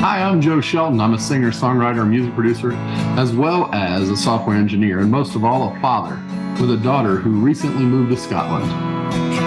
Hi, 0.00 0.22
I'm 0.22 0.40
Joe 0.40 0.60
Shelton. 0.60 1.00
I'm 1.00 1.14
a 1.14 1.18
singer, 1.18 1.50
songwriter, 1.50 2.08
music 2.08 2.34
producer, 2.34 2.72
as 3.18 3.32
well 3.32 3.74
as 3.74 4.08
a 4.08 4.16
software 4.16 4.54
engineer, 4.54 5.00
and 5.00 5.10
most 5.10 5.34
of 5.34 5.44
all, 5.44 5.74
a 5.74 5.80
father 5.80 6.22
with 6.60 6.70
a 6.70 6.76
daughter 6.76 7.16
who 7.16 7.40
recently 7.40 7.82
moved 7.82 8.10
to 8.10 8.16
Scotland. 8.16 8.70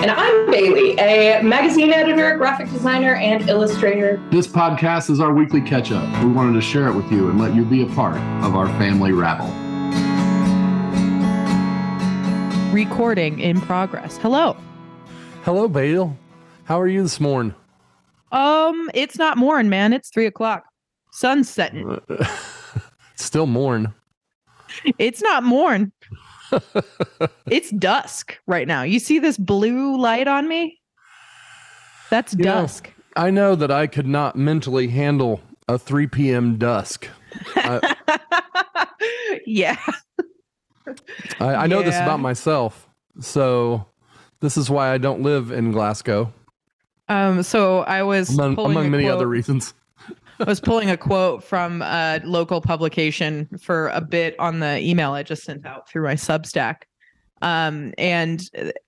And 0.03 0.11
I'm 0.11 0.51
Bailey, 0.51 0.97
a 0.97 1.41
magazine 1.43 1.93
editor, 1.93 2.35
graphic 2.37 2.69
designer, 2.71 3.15
and 3.15 3.47
illustrator. 3.47 4.21
This 4.31 4.47
podcast 4.47 5.09
is 5.09 5.19
our 5.19 5.33
weekly 5.33 5.61
catch 5.61 5.91
up. 5.91 6.23
We 6.23 6.31
wanted 6.31 6.53
to 6.53 6.61
share 6.61 6.87
it 6.87 6.95
with 6.95 7.09
you 7.11 7.29
and 7.29 7.39
let 7.39 7.53
you 7.53 7.63
be 7.63 7.83
a 7.83 7.87
part 7.87 8.17
of 8.43 8.55
our 8.55 8.67
family 8.79 9.13
rabble. 9.13 9.47
Recording 12.73 13.39
in 13.39 13.61
progress. 13.61 14.17
Hello. 14.17 14.57
Hello, 15.43 15.67
Bailey. 15.67 16.11
How 16.65 16.81
are 16.81 16.87
you 16.87 17.03
this 17.03 17.19
morning? 17.19 17.55
Um, 18.31 18.89
it's 18.93 19.17
not 19.17 19.37
morn, 19.37 19.69
man. 19.69 19.93
It's 19.93 20.09
three 20.09 20.25
o'clock. 20.25 20.63
Sun's 21.11 21.49
setting. 21.49 21.99
Still 23.15 23.47
morn. 23.47 23.93
It's 24.97 25.21
not 25.21 25.43
morn. 25.43 25.91
it's 27.47 27.69
dusk 27.71 28.39
right 28.47 28.67
now. 28.67 28.83
You 28.83 28.99
see 28.99 29.19
this 29.19 29.37
blue 29.37 29.97
light 29.99 30.27
on 30.27 30.47
me? 30.47 30.79
That's 32.09 32.33
You 32.33 32.45
know, 32.45 32.61
dusk. 32.61 32.91
I 33.15 33.29
know 33.31 33.55
that 33.55 33.71
I 33.71 33.87
could 33.87 34.07
not 34.07 34.35
mentally 34.35 34.87
handle 34.87 35.41
a 35.67 35.77
3 35.77 36.07
p.m. 36.07 36.57
dusk. 36.57 37.07
I, 37.55 37.95
yeah. 39.45 39.77
I, 41.39 41.55
I 41.55 41.67
know 41.67 41.83
this 41.83 41.97
about 41.97 42.19
myself. 42.19 42.87
So 43.19 43.85
this 44.39 44.57
is 44.57 44.69
why 44.69 44.91
I 44.93 44.97
don't 44.97 45.21
live 45.21 45.51
in 45.51 45.71
Glasgow, 45.71 46.33
Um. 47.09 47.43
So 47.43 47.79
I 47.81 48.03
was 48.03 48.29
among, 48.33 48.57
among 48.57 48.91
many 48.91 49.03
quote- 49.03 49.15
other 49.15 49.27
reasons. 49.27 49.73
I 50.39 50.45
was 50.45 50.61
pulling 50.61 50.89
a 50.89 50.95
quote 50.95 51.43
from 51.43 51.81
a 51.81 52.21
local 52.23 52.61
publication 52.61 53.49
for 53.59 53.89
a 53.89 53.99
bit 53.99 54.39
on 54.39 54.59
the 54.59 54.79
email 54.79 55.11
I 55.11 55.23
just 55.23 55.43
sent 55.43 55.65
out 55.65 55.89
through 55.89 56.03
my 56.03 56.13
Substack. 56.13 56.83
Um, 57.41 57.93
and 57.97 58.41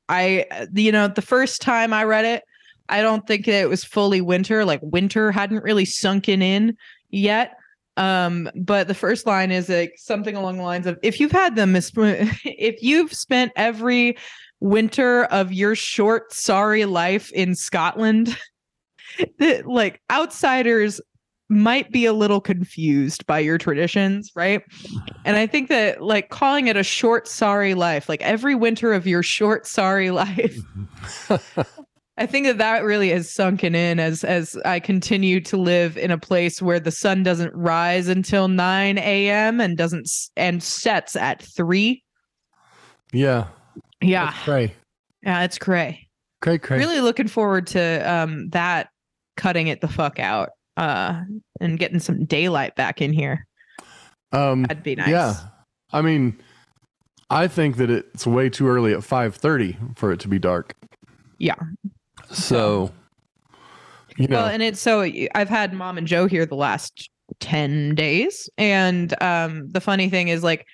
I, 0.08 0.46
you 0.74 0.94
know, 0.94 1.10
the 1.10 1.22
first 1.22 1.62
time 1.62 1.94
I 1.94 2.06
read 2.06 2.24
it, 2.24 2.44
I 2.88 3.02
don't 3.02 3.28
think 3.28 3.48
it 3.48 3.68
was 3.68 3.84
fully 3.84 4.22
winter. 4.22 4.64
Like 4.64 4.80
winter 4.82 5.32
hadn't 5.32 5.64
really 5.64 5.86
sunken 5.86 6.42
in 6.42 6.78
yet. 7.10 7.58
Um, 7.98 8.50
but 8.56 8.88
the 8.88 8.94
first 8.94 9.26
line 9.26 9.52
is 9.52 9.68
like 9.68 9.94
something 9.98 10.36
along 10.36 10.58
the 10.58 10.64
lines 10.64 10.88
of 10.88 10.98
if 11.04 11.20
you've 11.20 11.32
had 11.32 11.56
them, 11.56 11.76
if 11.76 12.82
you've 12.82 13.14
spent 13.14 13.52
every 13.56 14.18
winter 14.62 15.26
of 15.26 15.52
your 15.52 15.76
short, 15.76 16.32
sorry 16.32 16.86
life 16.86 17.32
in 17.34 17.56
Scotland, 17.56 18.38
that 19.40 19.68
like 19.68 20.02
outsiders 20.10 21.02
might 21.50 21.92
be 21.92 22.06
a 22.06 22.14
little 22.14 22.40
confused 22.40 23.26
by 23.28 23.38
your 23.38 23.58
traditions, 23.58 24.32
right? 24.36 24.64
And 25.26 25.36
I 25.36 25.46
think 25.48 25.68
that 25.68 26.02
like 26.02 26.30
calling 26.30 26.68
it 26.68 26.78
a 26.78 26.84
short 26.84 27.28
sorry 27.28 27.74
life, 27.74 28.08
like 28.08 28.22
every 28.22 28.56
winter 28.56 28.94
of 28.94 29.06
your 29.06 29.22
short 29.22 29.68
sorry 29.68 30.12
life, 30.12 30.58
I 32.18 32.26
think 32.26 32.46
that 32.46 32.58
that 32.60 32.84
really 32.84 33.10
has 33.10 33.30
sunken 33.30 33.76
in 33.76 34.00
as 34.00 34.24
as 34.24 34.56
I 34.64 34.80
continue 34.80 35.42
to 35.42 35.58
live 35.58 35.98
in 35.98 36.12
a 36.12 36.18
place 36.18 36.62
where 36.62 36.80
the 36.80 36.92
sun 36.92 37.24
doesn't 37.24 37.54
rise 37.54 38.08
until 38.08 38.48
9 38.48 38.98
a.m. 38.98 39.60
and 39.60 39.76
doesn't 39.76 40.10
and 40.38 40.64
sets 40.64 41.18
at 41.18 41.42
3. 41.42 42.02
Yeah. 43.12 43.48
Yeah. 44.02 44.26
That's 44.26 44.44
cray. 44.44 44.74
Yeah, 45.24 45.44
it's 45.44 45.58
cray. 45.58 46.08
Cray, 46.42 46.58
cray. 46.58 46.80
Really 46.80 47.02
looking 47.02 47.28
forward 47.28 47.68
to 47.68 48.00
um 48.12 48.50
that 48.50 48.90
cutting 49.38 49.68
it 49.68 49.82
the 49.82 49.88
fuck 49.88 50.20
out 50.20 50.50
uh 50.78 51.22
and 51.60 51.78
getting 51.80 52.00
some 52.00 52.26
daylight 52.26 52.76
back 52.76 53.02
in 53.02 53.14
here. 53.14 53.46
Um, 54.32 54.64
That'd 54.64 54.84
be 54.84 54.96
nice. 54.96 55.10
Yeah. 55.10 55.36
I 55.92 56.02
mean, 56.02 56.40
I 57.30 57.48
think 57.48 57.78
that 57.78 57.90
it's 57.90 58.26
way 58.26 58.50
too 58.50 58.68
early 58.68 58.94
at 58.94 59.00
5.30 59.00 59.98
for 59.98 60.12
it 60.12 60.20
to 60.22 60.28
be 60.30 60.40
dark. 60.40 60.74
Yeah. 61.38 61.56
So, 62.32 62.92
you 64.18 64.28
know, 64.28 64.38
Well, 64.38 64.48
and 64.48 64.64
it's 64.64 64.80
so 64.80 65.02
I've 65.36 65.50
had 65.50 65.74
mom 65.74 65.98
and 65.98 66.08
Joe 66.08 66.28
here 66.28 66.46
the 66.46 66.56
last 66.56 67.10
10 67.40 67.96
days. 67.96 68.50
And 68.58 69.14
um 69.22 69.70
the 69.70 69.82
funny 69.82 70.10
thing 70.10 70.30
is 70.30 70.44
like 70.44 70.66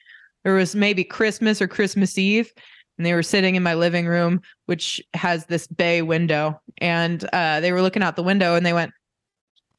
there 0.44 0.54
was 0.54 0.76
maybe 0.76 1.04
Christmas 1.04 1.62
or 1.62 1.68
Christmas 1.68 2.18
Eve 2.18 2.52
and 2.98 3.06
they 3.06 3.14
were 3.14 3.24
sitting 3.24 3.56
in 3.56 3.64
my 3.64 3.74
living 3.76 4.08
room 4.08 4.42
which 4.66 5.02
has 5.14 5.46
this 5.46 5.68
bay 5.68 6.02
window 6.02 6.60
and 6.80 7.24
uh 7.34 7.60
they 7.60 7.72
were 7.72 7.82
looking 7.82 8.04
out 8.04 8.16
the 8.16 8.24
window 8.24 8.56
and 8.56 8.66
they 8.66 8.74
went 8.74 8.92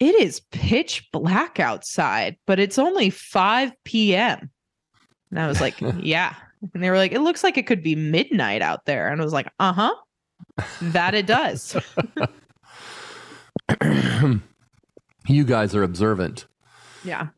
it 0.00 0.14
is 0.14 0.38
pitch 0.52 1.08
black 1.12 1.58
outside, 1.58 2.36
but 2.46 2.60
it's 2.60 2.78
only 2.78 3.10
5 3.10 3.72
p.m. 3.82 4.48
And 5.32 5.40
I 5.40 5.48
was 5.48 5.60
like, 5.60 5.74
yeah. 5.98 6.34
And 6.72 6.80
they 6.84 6.88
were 6.88 6.96
like, 6.96 7.10
it 7.10 7.18
looks 7.20 7.42
like 7.42 7.58
it 7.58 7.66
could 7.66 7.82
be 7.82 7.96
midnight 7.96 8.62
out 8.62 8.84
there. 8.84 9.08
And 9.08 9.20
I 9.20 9.24
was 9.24 9.32
like, 9.32 9.50
uh 9.58 9.72
huh. 9.72 9.94
That 10.80 11.14
it 11.16 11.26
does. 11.26 11.76
you 15.26 15.44
guys 15.44 15.74
are 15.74 15.82
observant. 15.82 16.46
Yeah. 17.04 17.28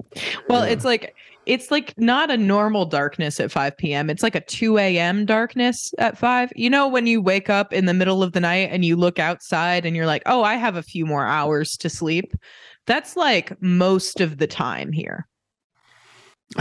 Well, 0.49 0.67
Yeah. 0.67 0.73
it's 0.73 0.85
like 0.85 1.15
it's 1.47 1.71
like 1.71 1.95
not 1.97 2.31
a 2.31 2.37
normal 2.37 2.85
darkness 2.85 3.41
at 3.41 3.51
5 3.51 3.77
p.m. 3.77 4.11
It's 4.11 4.23
like 4.23 4.35
a 4.35 4.41
2 4.41 4.79
a.m. 4.79 5.25
darkness 5.27 5.93
at 5.99 6.19
5. 6.19 6.53
You 6.55 6.71
know, 6.71 6.87
when 6.87 7.07
you 7.07 7.21
wake 7.21 7.51
up 7.51 7.73
in 7.73 7.87
the 7.87 7.95
middle 7.95 8.23
of 8.23 8.33
the 8.33 8.41
night 8.41 8.69
and 8.71 8.85
you 8.85 8.97
look 8.97 9.19
outside 9.19 9.85
and 9.87 9.97
you're 9.97 10.07
like, 10.07 10.23
oh, 10.27 10.43
I 10.43 10.55
have 10.57 10.77
a 10.77 10.83
few 10.83 11.07
more 11.07 11.27
hours 11.27 11.77
to 11.79 11.89
sleep. 11.89 12.35
That's 12.87 13.17
like 13.17 13.61
most 13.63 14.21
of 14.21 14.39
the 14.39 14.47
time 14.47 14.93
here. 14.93 15.27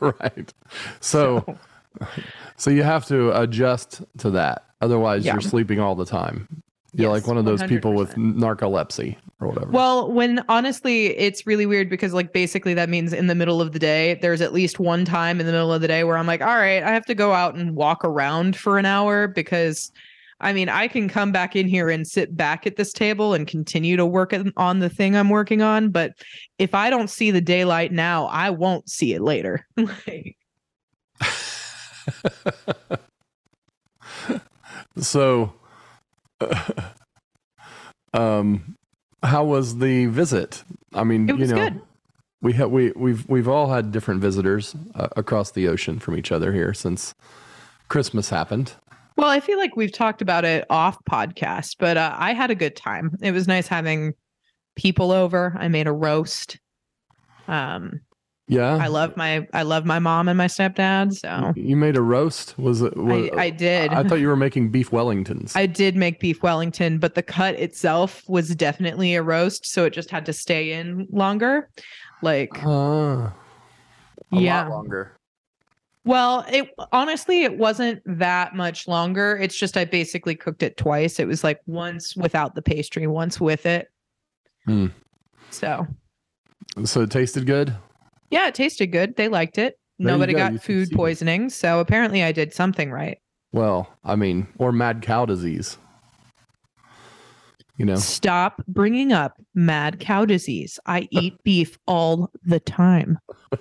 right. 0.00 0.52
So, 1.00 1.58
so 2.56 2.70
you 2.70 2.82
have 2.82 3.06
to 3.06 3.38
adjust 3.40 4.02
to 4.18 4.30
that. 4.30 4.64
Otherwise, 4.80 5.24
Yeah. 5.24 5.34
you're 5.34 5.40
sleeping 5.40 5.80
all 5.80 5.94
the 5.94 6.06
time. 6.06 6.48
You're 6.94 7.10
Yes, 7.12 7.22
like 7.22 7.26
one 7.26 7.38
of 7.38 7.44
those 7.44 7.62
people 7.64 7.92
with 7.92 8.14
narcolepsy 8.14 9.16
or 9.40 9.48
whatever. 9.48 9.70
Well, 9.70 10.12
when 10.12 10.44
honestly, 10.48 11.06
it's 11.18 11.46
really 11.46 11.66
weird 11.66 11.90
because, 11.90 12.14
like, 12.14 12.32
basically 12.32 12.72
that 12.74 12.88
means 12.88 13.12
in 13.12 13.26
the 13.26 13.34
middle 13.34 13.60
of 13.60 13.72
the 13.72 13.80
day, 13.80 14.14
there's 14.22 14.40
at 14.40 14.52
least 14.52 14.78
one 14.78 15.04
time 15.04 15.40
in 15.40 15.46
the 15.46 15.52
middle 15.52 15.72
of 15.72 15.80
the 15.80 15.88
day 15.88 16.04
where 16.04 16.16
I'm 16.16 16.26
like, 16.26 16.40
all 16.40 16.56
right, 16.56 16.82
I 16.82 16.92
have 16.92 17.04
to 17.06 17.14
go 17.14 17.32
out 17.32 17.56
and 17.56 17.74
walk 17.74 18.04
around 18.04 18.56
for 18.56 18.78
an 18.78 18.86
hour 18.86 19.26
because 19.26 19.90
I 20.40 20.52
mean, 20.52 20.68
I 20.68 20.88
can 20.88 21.08
come 21.08 21.32
back 21.32 21.56
in 21.56 21.66
here 21.66 21.90
and 21.90 22.06
sit 22.06 22.36
back 22.36 22.66
at 22.66 22.76
this 22.76 22.92
table 22.92 23.34
and 23.34 23.46
continue 23.46 23.96
to 23.96 24.04
work 24.04 24.32
on- 24.32 24.52
on 24.56 24.80
the 24.80 24.88
thing 24.90 25.16
I'm 25.16 25.30
working 25.30 25.62
on. 25.62 25.90
But 25.90 26.12
if 26.58 26.74
I 26.74 26.90
don't 26.90 27.08
see 27.08 27.30
the 27.30 27.40
daylight 27.40 27.92
now, 27.92 28.26
I 28.26 28.50
won't 28.50 28.88
see 28.88 29.14
it 29.14 29.22
later. 29.22 29.66
Like, 29.76 30.36
so, 34.98 35.52
um, 38.12 38.76
how 39.22 39.44
was 39.44 39.78
the 39.78 40.06
visit? 40.06 40.62
I 40.92 41.04
mean, 41.04 41.28
It 41.28 41.36
was 41.36 41.50
you 41.50 41.56
know, 41.56 41.70
good. 41.70 41.82
we 42.42 42.52
have 42.54 42.70
we 42.70 42.92
we've 42.92 43.28
we've 43.28 43.48
all 43.48 43.70
had 43.70 43.92
different 43.92 44.20
visitors 44.20 44.74
uh, 44.94 45.08
across 45.16 45.50
the 45.52 45.68
ocean 45.68 45.98
from 45.98 46.16
each 46.16 46.30
other 46.32 46.52
here 46.52 46.74
since 46.74 47.14
Christmas 47.88 48.30
happened. 48.30 48.74
Well, 49.16 49.28
I 49.28 49.40
feel 49.40 49.58
like 49.58 49.76
we've 49.76 49.92
talked 49.92 50.22
about 50.22 50.44
it 50.44 50.66
off 50.70 50.98
podcast, 51.08 51.76
but 51.78 51.96
uh, 51.96 52.14
I 52.18 52.32
had 52.34 52.50
a 52.50 52.54
good 52.56 52.74
time. 52.74 53.16
It 53.22 53.30
was 53.30 53.46
nice 53.46 53.68
having 53.68 54.14
people 54.76 55.12
over. 55.12 55.54
I 55.58 55.68
made 55.68 55.86
a 55.86 55.92
roast. 55.92 56.58
Um, 57.46 58.00
Yeah, 58.46 58.76
I 58.76 58.88
love 58.88 59.16
my 59.16 59.46
I 59.54 59.62
love 59.62 59.86
my 59.86 59.98
mom 59.98 60.28
and 60.28 60.36
my 60.36 60.46
stepdad. 60.48 61.14
So 61.14 61.54
You 61.56 61.76
made 61.76 61.96
a 61.96 62.02
roast? 62.02 62.58
Was 62.58 62.82
it? 62.82 62.94
Was, 62.94 63.30
I, 63.32 63.44
I 63.44 63.50
did. 63.50 63.90
I 63.90 64.00
I, 64.00 64.04
thought 64.04 64.20
you 64.20 64.28
were 64.28 64.36
making 64.36 64.70
beef 64.70 64.90
Wellingtons. 64.90 65.56
I 65.56 65.64
did 65.64 65.96
make 65.96 66.20
beef 66.20 66.42
Wellington, 66.42 66.98
but 66.98 67.14
the 67.14 67.22
cut 67.22 67.54
itself 67.54 68.22
was 68.28 68.54
definitely 68.54 69.14
a 69.14 69.22
roast, 69.22 69.66
so 69.66 69.86
it 69.86 69.94
just 69.94 70.10
had 70.10 70.26
to 70.26 70.34
stay 70.34 70.72
in 70.72 71.06
longer. 71.10 71.70
Like, 72.20 72.50
a 72.62 73.32
yeah. 74.30 74.62
lot 74.62 74.70
longer. 74.70 75.16
Well, 76.04 76.44
it 76.52 76.68
honestly 76.92 77.44
it 77.44 77.56
wasn't 77.56 78.02
that 78.04 78.54
much 78.54 78.86
longer. 78.86 79.38
It's 79.40 79.56
just 79.56 79.76
I 79.76 79.86
basically 79.86 80.34
cooked 80.34 80.62
it 80.62 80.76
twice. 80.76 81.18
It 81.18 81.26
was 81.26 81.42
like 81.42 81.60
once 81.66 82.14
without 82.14 82.54
the 82.54 82.62
pastry, 82.62 83.06
once 83.06 83.40
with 83.40 83.64
it. 83.64 83.90
Hmm. 84.66 84.88
So 85.48 85.86
So 86.84 87.02
it 87.02 87.10
tasted 87.10 87.46
good. 87.46 87.74
Yeah, 88.34 88.48
it 88.48 88.54
tasted 88.56 88.88
good. 88.88 89.14
They 89.14 89.28
liked 89.28 89.58
it. 89.58 89.78
There 90.00 90.08
Nobody 90.08 90.32
go. 90.32 90.40
got 90.40 90.52
You 90.54 90.58
food 90.58 90.90
poisoning, 90.90 91.50
so 91.50 91.78
apparently 91.78 92.24
I 92.24 92.32
did 92.32 92.52
something 92.52 92.90
right. 92.90 93.18
Well, 93.52 93.88
I 94.02 94.16
mean, 94.16 94.48
or 94.58 94.72
mad 94.72 95.02
cow 95.02 95.24
disease. 95.24 95.78
You 97.76 97.86
know, 97.86 97.94
Stop 97.94 98.60
bringing 98.66 99.12
up 99.12 99.40
mad 99.54 100.00
cow 100.00 100.24
disease. 100.24 100.80
I 100.84 101.06
eat 101.12 101.34
beef 101.44 101.78
all 101.86 102.28
the 102.44 102.58
time. 102.58 103.20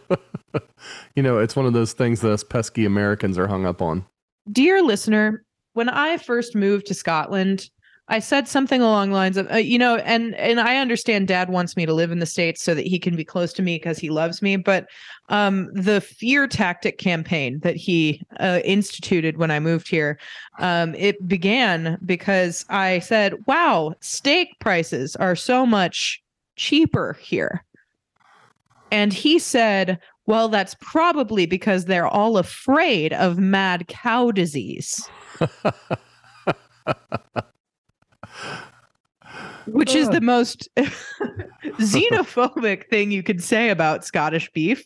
you 1.15 1.21
know, 1.21 1.37
it's 1.37 1.55
one 1.55 1.67
of 1.67 1.73
those 1.73 1.93
things 1.93 2.21
that 2.21 2.31
us 2.31 2.43
pesky 2.43 2.83
Americans 2.83 3.37
are 3.37 3.47
hung 3.47 3.67
up 3.67 3.79
on. 3.79 4.03
Dear 4.51 4.81
listener, 4.81 5.45
when 5.73 5.87
I 5.87 6.17
first 6.17 6.55
moved 6.55 6.87
to 6.87 6.95
Scotland, 6.95 7.69
I 8.09 8.19
said 8.19 8.49
something 8.49 8.81
along 8.81 9.09
the 9.09 9.15
lines 9.15 9.37
of, 9.37 9.49
uh, 9.49 9.55
you 9.55 9.79
know, 9.79 9.95
and 9.95 10.35
and 10.35 10.59
I 10.59 10.77
understand 10.77 11.29
Dad 11.29 11.49
wants 11.49 11.77
me 11.77 11.85
to 11.85 11.93
live 11.93 12.11
in 12.11 12.19
the 12.19 12.25
states 12.25 12.61
so 12.61 12.75
that 12.75 12.85
he 12.85 12.99
can 12.99 13.15
be 13.15 13.23
close 13.23 13.53
to 13.53 13.61
me 13.61 13.77
because 13.77 13.97
he 13.97 14.09
loves 14.09 14.41
me. 14.41 14.57
But 14.57 14.87
um, 15.29 15.69
the 15.73 16.01
fear 16.01 16.45
tactic 16.45 16.97
campaign 16.97 17.59
that 17.59 17.77
he 17.77 18.21
uh, 18.41 18.59
instituted 18.65 19.37
when 19.37 19.51
I 19.51 19.59
moved 19.59 19.87
here, 19.87 20.19
um, 20.59 20.93
it 20.95 21.25
began 21.27 21.97
because 22.05 22.65
I 22.69 22.99
said, 22.99 23.35
"Wow, 23.47 23.95
steak 24.01 24.59
prices 24.59 25.15
are 25.15 25.35
so 25.35 25.65
much 25.65 26.21
cheaper 26.57 27.17
here," 27.21 27.63
and 28.91 29.13
he 29.13 29.39
said, 29.39 29.97
"Well, 30.25 30.49
that's 30.49 30.75
probably 30.81 31.45
because 31.45 31.85
they're 31.85 32.05
all 32.05 32.37
afraid 32.37 33.13
of 33.13 33.39
mad 33.39 33.87
cow 33.87 34.31
disease." 34.31 35.09
which 39.67 39.95
is 39.95 40.09
the 40.09 40.21
most 40.21 40.69
xenophobic 40.77 42.89
thing 42.89 43.11
you 43.11 43.23
could 43.23 43.43
say 43.43 43.69
about 43.69 44.05
Scottish 44.05 44.51
beef. 44.51 44.85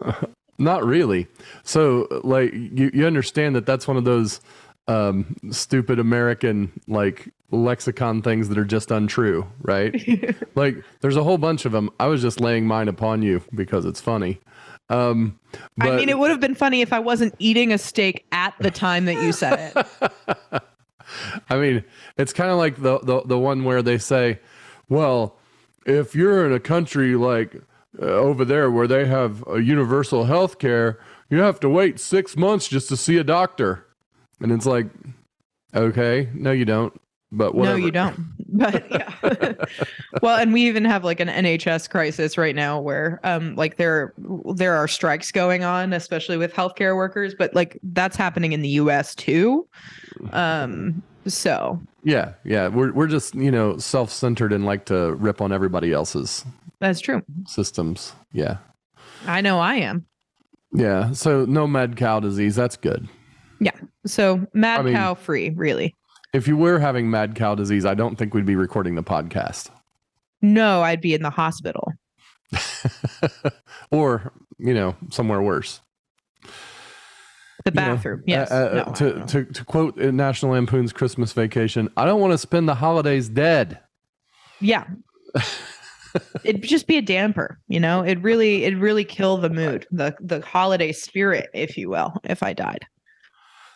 Not 0.58 0.84
really. 0.84 1.26
So, 1.64 2.06
like, 2.24 2.52
you, 2.52 2.90
you 2.92 3.06
understand 3.06 3.56
that 3.56 3.66
that's 3.66 3.88
one 3.88 3.96
of 3.96 4.04
those 4.04 4.40
um, 4.86 5.36
stupid 5.50 5.98
American, 5.98 6.72
like, 6.86 7.32
lexicon 7.50 8.22
things 8.22 8.48
that 8.48 8.58
are 8.58 8.64
just 8.64 8.90
untrue, 8.90 9.46
right? 9.62 10.36
like, 10.54 10.76
there's 11.00 11.16
a 11.16 11.24
whole 11.24 11.38
bunch 11.38 11.64
of 11.64 11.72
them. 11.72 11.90
I 11.98 12.06
was 12.06 12.22
just 12.22 12.40
laying 12.40 12.66
mine 12.66 12.88
upon 12.88 13.22
you 13.22 13.42
because 13.54 13.84
it's 13.84 14.00
funny. 14.00 14.40
Um, 14.88 15.38
I 15.80 15.96
mean, 15.96 16.08
it 16.08 16.18
would 16.18 16.30
have 16.30 16.40
been 16.40 16.54
funny 16.54 16.82
if 16.82 16.92
I 16.92 16.98
wasn't 16.98 17.34
eating 17.38 17.72
a 17.72 17.78
steak 17.78 18.26
at 18.30 18.54
the 18.60 18.70
time 18.70 19.06
that 19.06 19.22
you 19.22 19.32
said 19.32 19.72
it. 19.74 20.62
I 21.48 21.58
mean, 21.58 21.84
it's 22.16 22.32
kind 22.32 22.50
of 22.50 22.58
like 22.58 22.80
the, 22.82 22.98
the 23.00 23.22
the 23.22 23.38
one 23.38 23.64
where 23.64 23.82
they 23.82 23.98
say, 23.98 24.40
"Well, 24.88 25.36
if 25.84 26.14
you're 26.14 26.46
in 26.46 26.52
a 26.52 26.60
country 26.60 27.14
like 27.16 27.56
uh, 28.00 28.04
over 28.04 28.44
there 28.44 28.70
where 28.70 28.86
they 28.86 29.06
have 29.06 29.46
a 29.46 29.60
universal 29.60 30.24
health 30.24 30.58
care, 30.58 30.98
you 31.28 31.38
have 31.38 31.60
to 31.60 31.68
wait 31.68 32.00
six 32.00 32.36
months 32.36 32.68
just 32.68 32.88
to 32.88 32.96
see 32.96 33.18
a 33.18 33.24
doctor," 33.24 33.86
and 34.40 34.52
it's 34.52 34.66
like, 34.66 34.86
okay, 35.74 36.28
no, 36.34 36.52
you 36.52 36.64
don't. 36.64 36.98
But 37.32 37.54
whatever. 37.54 37.78
no, 37.78 37.84
you 37.84 37.90
don't. 37.90 38.16
But 38.54 38.90
yeah. 38.90 39.54
well, 40.22 40.36
and 40.36 40.52
we 40.52 40.68
even 40.68 40.84
have 40.84 41.04
like 41.04 41.20
an 41.20 41.28
NHS 41.28 41.88
crisis 41.88 42.36
right 42.36 42.54
now 42.54 42.78
where 42.78 43.18
um 43.24 43.56
like 43.56 43.78
there 43.78 44.12
there 44.54 44.74
are 44.74 44.86
strikes 44.86 45.32
going 45.32 45.64
on, 45.64 45.94
especially 45.94 46.36
with 46.36 46.52
healthcare 46.52 46.94
workers, 46.94 47.34
but 47.34 47.54
like 47.54 47.78
that's 47.82 48.14
happening 48.14 48.52
in 48.52 48.60
the 48.60 48.68
US 48.68 49.14
too. 49.14 49.66
Um 50.32 51.02
so 51.26 51.80
yeah, 52.04 52.34
yeah, 52.44 52.68
we're 52.68 52.92
we're 52.92 53.06
just 53.06 53.34
you 53.34 53.50
know 53.50 53.78
self 53.78 54.10
centered 54.12 54.52
and 54.52 54.66
like 54.66 54.84
to 54.86 55.14
rip 55.14 55.40
on 55.40 55.50
everybody 55.50 55.92
else's. 55.92 56.44
That's 56.80 57.00
true. 57.00 57.22
Systems, 57.46 58.12
yeah. 58.32 58.58
I 59.26 59.40
know 59.40 59.60
I 59.60 59.76
am. 59.76 60.04
Yeah, 60.74 61.12
so 61.12 61.46
no 61.46 61.66
mad 61.66 61.96
cow 61.96 62.20
disease. 62.20 62.54
That's 62.56 62.76
good. 62.76 63.08
Yeah. 63.60 63.78
So 64.04 64.46
mad 64.52 64.80
I 64.80 64.82
mean, 64.82 64.94
cow 64.94 65.14
free, 65.14 65.50
really. 65.50 65.94
If 66.32 66.48
you 66.48 66.56
were 66.56 66.78
having 66.78 67.10
mad 67.10 67.34
cow 67.34 67.54
disease, 67.54 67.84
I 67.84 67.94
don't 67.94 68.16
think 68.16 68.32
we'd 68.32 68.46
be 68.46 68.56
recording 68.56 68.94
the 68.94 69.02
podcast. 69.02 69.70
No, 70.40 70.82
I'd 70.82 71.02
be 71.02 71.12
in 71.12 71.22
the 71.22 71.30
hospital. 71.30 71.92
or, 73.90 74.32
you 74.58 74.72
know, 74.72 74.96
somewhere 75.10 75.42
worse. 75.42 75.80
The 77.64 77.72
bathroom, 77.72 78.22
you 78.26 78.34
know, 78.34 78.40
yes. 78.40 78.50
Uh, 78.50 78.54
uh, 78.54 78.84
no, 78.86 78.94
to, 78.94 79.26
to, 79.26 79.52
to 79.52 79.64
quote 79.64 79.96
National 79.96 80.52
Lampoon's 80.52 80.92
Christmas 80.92 81.32
Vacation, 81.32 81.88
I 81.96 82.06
don't 82.06 82.20
want 82.20 82.32
to 82.32 82.38
spend 82.38 82.68
the 82.68 82.74
holidays 82.74 83.28
dead. 83.28 83.78
Yeah. 84.60 84.84
It'd 86.44 86.62
just 86.62 86.86
be 86.86 86.96
a 86.96 87.02
damper, 87.02 87.60
you 87.68 87.78
know. 87.78 88.02
It 88.02 88.20
really, 88.22 88.64
it 88.64 88.76
really 88.78 89.04
kill 89.04 89.36
the 89.36 89.48
mood, 89.48 89.86
the 89.90 90.14
the 90.20 90.40
holiday 90.40 90.92
spirit, 90.92 91.48
if 91.54 91.76
you 91.78 91.88
will. 91.88 92.12
If 92.24 92.42
I 92.42 92.52
died, 92.52 92.84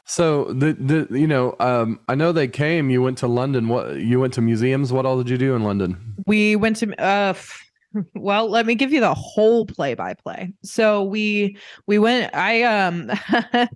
so 0.07 0.45
the 0.45 0.73
the 0.73 1.19
you 1.19 1.27
know, 1.27 1.55
um, 1.61 2.01
I 2.09 2.15
know 2.15 2.33
they 2.33 2.49
came. 2.49 2.91
You 2.91 3.03
went 3.03 3.19
to 3.19 3.27
London. 3.27 3.69
What 3.69 3.97
you 3.97 4.19
went 4.19 4.33
to 4.35 4.41
museums? 4.41 4.93
What 4.93 5.05
all 5.07 5.19
did 5.19 5.29
you 5.29 5.39
do 5.39 5.55
in 5.55 5.63
London? 5.63 6.15
we 6.27 6.57
went 6.57 6.77
to 6.77 7.03
uh 7.03 7.35
well 8.15 8.49
let 8.49 8.67
me 8.67 8.75
give 8.75 8.93
you 8.93 9.01
the 9.01 9.15
whole 9.15 9.65
play 9.65 9.95
by 9.95 10.13
play 10.15 10.53
so 10.63 11.03
we 11.03 11.57
we 11.87 11.99
went 11.99 12.35
i 12.35 12.63
um 12.63 13.11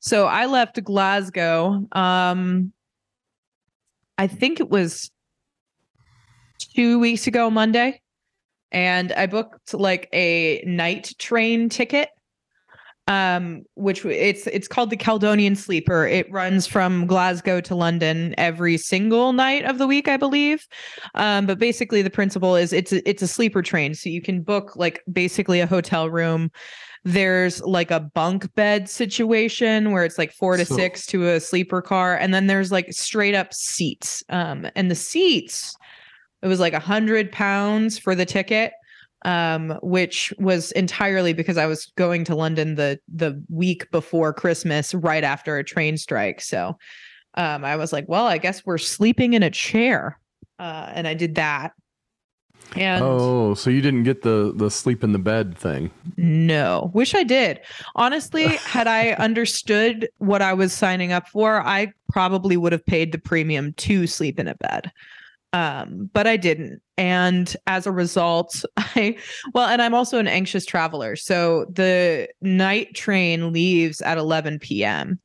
so 0.00 0.26
i 0.26 0.46
left 0.46 0.82
glasgow 0.84 1.86
um 1.92 2.72
i 4.18 4.26
think 4.26 4.60
it 4.60 4.68
was 4.68 5.10
two 6.58 6.98
weeks 6.98 7.26
ago 7.26 7.48
monday 7.48 8.00
and 8.72 9.12
i 9.12 9.26
booked 9.26 9.72
like 9.72 10.08
a 10.12 10.62
night 10.66 11.14
train 11.18 11.68
ticket 11.68 12.10
um 13.06 13.62
which 13.74 14.04
it's 14.06 14.46
it's 14.46 14.66
called 14.66 14.88
the 14.90 14.96
Caledonian 14.96 15.54
Sleeper. 15.56 16.06
It 16.06 16.30
runs 16.32 16.66
from 16.66 17.06
Glasgow 17.06 17.60
to 17.62 17.74
London 17.74 18.34
every 18.38 18.78
single 18.78 19.32
night 19.34 19.64
of 19.64 19.78
the 19.78 19.86
week, 19.86 20.08
I 20.08 20.16
believe. 20.16 20.66
Um 21.14 21.44
but 21.46 21.58
basically 21.58 22.00
the 22.00 22.10
principle 22.10 22.56
is 22.56 22.72
it's 22.72 22.92
a, 22.92 23.06
it's 23.08 23.22
a 23.22 23.28
sleeper 23.28 23.60
train 23.60 23.94
so 23.94 24.08
you 24.08 24.22
can 24.22 24.42
book 24.42 24.74
like 24.76 25.02
basically 25.12 25.60
a 25.60 25.66
hotel 25.66 26.08
room. 26.08 26.50
There's 27.04 27.60
like 27.62 27.90
a 27.90 28.00
bunk 28.00 28.54
bed 28.54 28.88
situation 28.88 29.92
where 29.92 30.04
it's 30.04 30.16
like 30.16 30.32
4 30.32 30.56
to 30.56 30.64
So- 30.64 30.74
6 30.74 31.06
to 31.06 31.28
a 31.28 31.40
sleeper 31.40 31.82
car 31.82 32.16
and 32.16 32.32
then 32.32 32.46
there's 32.46 32.72
like 32.72 32.90
straight 32.92 33.34
up 33.34 33.52
seats. 33.52 34.24
Um 34.30 34.66
and 34.74 34.90
the 34.90 34.94
seats 34.94 35.76
it 36.42 36.48
was 36.48 36.60
like 36.60 36.74
a 36.74 36.78
hundred 36.80 37.32
pounds 37.32 37.98
for 37.98 38.14
the 38.14 38.26
ticket 38.26 38.72
um, 39.24 39.78
which 39.82 40.32
was 40.38 40.72
entirely 40.72 41.32
because 41.32 41.56
I 41.56 41.66
was 41.66 41.86
going 41.96 42.24
to 42.24 42.34
London 42.34 42.74
the 42.74 42.98
the 43.12 43.42
week 43.48 43.90
before 43.90 44.32
Christmas, 44.32 44.94
right 44.94 45.24
after 45.24 45.56
a 45.56 45.64
train 45.64 45.96
strike. 45.96 46.40
So 46.40 46.76
um, 47.34 47.64
I 47.64 47.76
was 47.76 47.92
like, 47.92 48.06
well, 48.08 48.26
I 48.26 48.38
guess 48.38 48.64
we're 48.64 48.78
sleeping 48.78 49.34
in 49.34 49.42
a 49.42 49.50
chair, 49.50 50.18
uh, 50.58 50.90
and 50.94 51.08
I 51.08 51.14
did 51.14 51.36
that. 51.36 51.72
And 52.76 53.04
oh, 53.04 53.54
so 53.54 53.70
you 53.70 53.80
didn't 53.80 54.02
get 54.02 54.22
the 54.22 54.52
the 54.54 54.70
sleep 54.70 55.04
in 55.04 55.12
the 55.12 55.18
bed 55.18 55.56
thing? 55.56 55.90
no, 56.16 56.90
wish 56.94 57.14
I 57.14 57.22
did. 57.22 57.60
Honestly, 57.94 58.46
had 58.64 58.86
I 58.86 59.12
understood 59.12 60.08
what 60.18 60.42
I 60.42 60.52
was 60.54 60.72
signing 60.72 61.12
up 61.12 61.28
for, 61.28 61.60
I 61.66 61.92
probably 62.10 62.56
would 62.56 62.72
have 62.72 62.84
paid 62.84 63.12
the 63.12 63.18
premium 63.18 63.72
to 63.74 64.06
sleep 64.06 64.38
in 64.38 64.48
a 64.48 64.54
bed. 64.54 64.90
Um, 65.54 66.10
but 66.12 66.26
I 66.26 66.36
didn't. 66.36 66.82
And 66.98 67.56
as 67.68 67.86
a 67.86 67.92
result, 67.92 68.64
I, 68.76 69.16
well, 69.54 69.68
and 69.68 69.80
I'm 69.80 69.94
also 69.94 70.18
an 70.18 70.26
anxious 70.26 70.66
traveler. 70.66 71.14
So 71.14 71.66
the 71.70 72.28
night 72.42 72.94
train 72.94 73.52
leaves 73.52 74.00
at 74.00 74.18
11 74.18 74.58
p.m. 74.58 75.20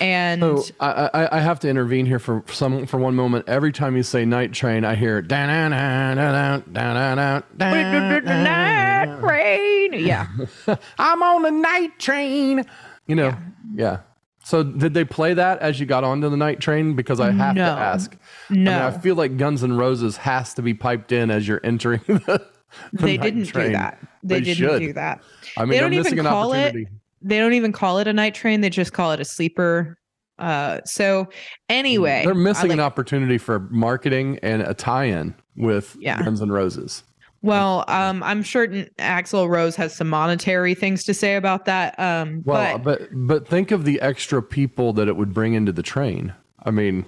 And 0.00 0.40
So 0.40 0.64
I, 0.80 1.10
I 1.14 1.38
I 1.38 1.40
have 1.40 1.60
to 1.60 1.68
intervene 1.68 2.06
here 2.06 2.18
for 2.18 2.42
some 2.48 2.86
for 2.86 2.98
one 2.98 3.14
moment. 3.14 3.48
Every 3.48 3.70
time 3.70 3.96
you 3.96 4.02
say 4.02 4.24
night 4.24 4.52
train, 4.52 4.84
I 4.84 4.96
hear 4.96 5.22
da 5.22 5.46
da 5.46 5.68
da 5.68 6.14
da 6.14 6.58
da 6.72 7.14
da 7.14 7.40
da 7.56 8.20
night 8.42 9.20
train. 9.20 9.92
Yeah. 9.92 10.26
I'm 10.98 11.22
on 11.22 11.42
the 11.42 11.50
night 11.52 11.98
train. 12.00 12.64
You 13.06 13.14
know, 13.14 13.36
yeah. 13.74 14.00
So 14.44 14.62
did 14.62 14.92
they 14.94 15.04
play 15.04 15.34
that 15.34 15.60
as 15.60 15.78
you 15.78 15.86
got 15.86 16.02
onto 16.04 16.28
the 16.28 16.36
night 16.36 16.60
train? 16.60 16.94
Because 16.94 17.20
I 17.20 17.30
have 17.30 17.54
No. 17.54 17.64
to 17.74 17.80
ask. 17.80 18.16
No, 18.50 18.72
I 18.72 18.74
mean, 18.88 18.94
I 18.94 18.98
feel 18.98 19.14
like 19.14 19.36
Guns 19.36 19.62
N' 19.62 19.74
Roses 19.76 20.16
has 20.18 20.52
to 20.54 20.62
be 20.62 20.74
piped 20.74 21.12
in 21.12 21.30
as 21.30 21.46
you're 21.46 21.60
entering 21.62 22.00
the. 22.06 22.44
the 22.92 23.06
they 23.06 23.16
didn't 23.16 23.44
train. 23.46 23.66
do 23.68 23.72
that. 23.74 23.98
They, 24.22 24.34
They 24.36 24.40
didn't 24.44 24.56
should. 24.68 24.78
do 24.80 24.92
that. 24.94 25.22
I 25.56 25.60
mean, 25.62 25.70
They 25.70 25.80
don't 25.80 25.92
even 25.92 26.02
missing 26.04 26.18
an 26.18 26.24
call 26.26 26.52
it- 26.54 26.60
opportunity. 26.68 26.90
They 27.24 27.38
don't 27.38 27.52
even 27.52 27.70
call 27.70 27.98
it 27.98 28.08
a 28.08 28.12
night 28.12 28.34
train. 28.34 28.62
They 28.62 28.70
just 28.70 28.92
call 28.92 29.12
it 29.12 29.20
a 29.20 29.24
sleeper. 29.24 29.96
Uh, 30.40 30.80
so 30.84 31.28
anyway, 31.68 32.22
They're 32.24 32.34
missing 32.34 32.70
like- 32.70 32.78
an 32.78 32.80
opportunity 32.80 33.38
for 33.38 33.60
marketing 33.70 34.40
and 34.42 34.62
a 34.62 34.74
tie-in 34.74 35.34
with 35.56 35.96
Yeah. 36.00 36.20
Guns 36.22 36.42
N' 36.42 36.50
Roses. 36.50 37.04
Well, 37.42 37.84
um, 37.88 38.22
I'm 38.22 38.42
sure 38.42 38.68
Axl 38.68 39.48
Rose 39.48 39.74
has 39.76 39.94
some 39.94 40.08
monetary 40.08 40.74
things 40.74 41.04
to 41.04 41.14
say 41.14 41.34
about 41.36 41.64
that. 41.64 41.98
Um, 41.98 42.42
Well, 42.44 42.78
but 42.78 43.00
but 43.00 43.08
but 43.12 43.48
think 43.48 43.72
of 43.72 43.84
the 43.84 44.00
extra 44.00 44.42
people 44.42 44.92
that 44.94 45.08
it 45.08 45.16
would 45.16 45.34
bring 45.34 45.54
into 45.54 45.72
the 45.72 45.82
train. 45.82 46.32
I 46.64 46.70
mean, 46.70 47.04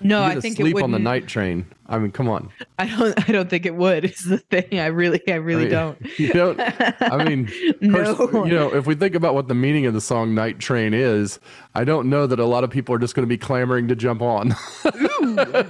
no, 0.00 0.22
I 0.22 0.40
think 0.40 0.58
it 0.58 0.62
sleep 0.62 0.74
would 0.74 0.84
on 0.84 0.90
the 0.92 0.98
night 0.98 1.26
train. 1.26 1.66
I 1.86 1.98
mean, 1.98 2.12
come 2.12 2.28
on. 2.28 2.50
I 2.78 2.86
don't. 2.86 3.28
I 3.28 3.32
don't 3.32 3.50
think 3.50 3.66
it 3.66 3.74
would. 3.74 4.04
Is 4.10 4.24
the 4.24 4.38
thing. 4.38 4.78
I 4.78 4.86
really, 4.86 5.20
I 5.28 5.34
really 5.36 5.64
mean, 5.64 5.72
don't. 5.72 5.98
You 6.18 6.32
don't. 6.32 6.60
I 6.60 7.24
mean, 7.24 7.50
no. 7.80 8.14
First, 8.14 8.32
you 8.32 8.54
know, 8.54 8.74
if 8.74 8.86
we 8.86 8.94
think 8.94 9.14
about 9.14 9.34
what 9.34 9.48
the 9.48 9.54
meaning 9.54 9.86
of 9.86 9.94
the 9.94 10.00
song 10.00 10.34
"Night 10.34 10.58
Train" 10.58 10.94
is, 10.94 11.40
I 11.74 11.84
don't 11.84 12.08
know 12.08 12.26
that 12.26 12.38
a 12.38 12.44
lot 12.44 12.64
of 12.64 12.70
people 12.70 12.94
are 12.94 12.98
just 12.98 13.14
going 13.14 13.24
to 13.26 13.28
be 13.28 13.38
clamoring 13.38 13.88
to 13.88 13.96
jump 13.96 14.22
on. 14.22 14.54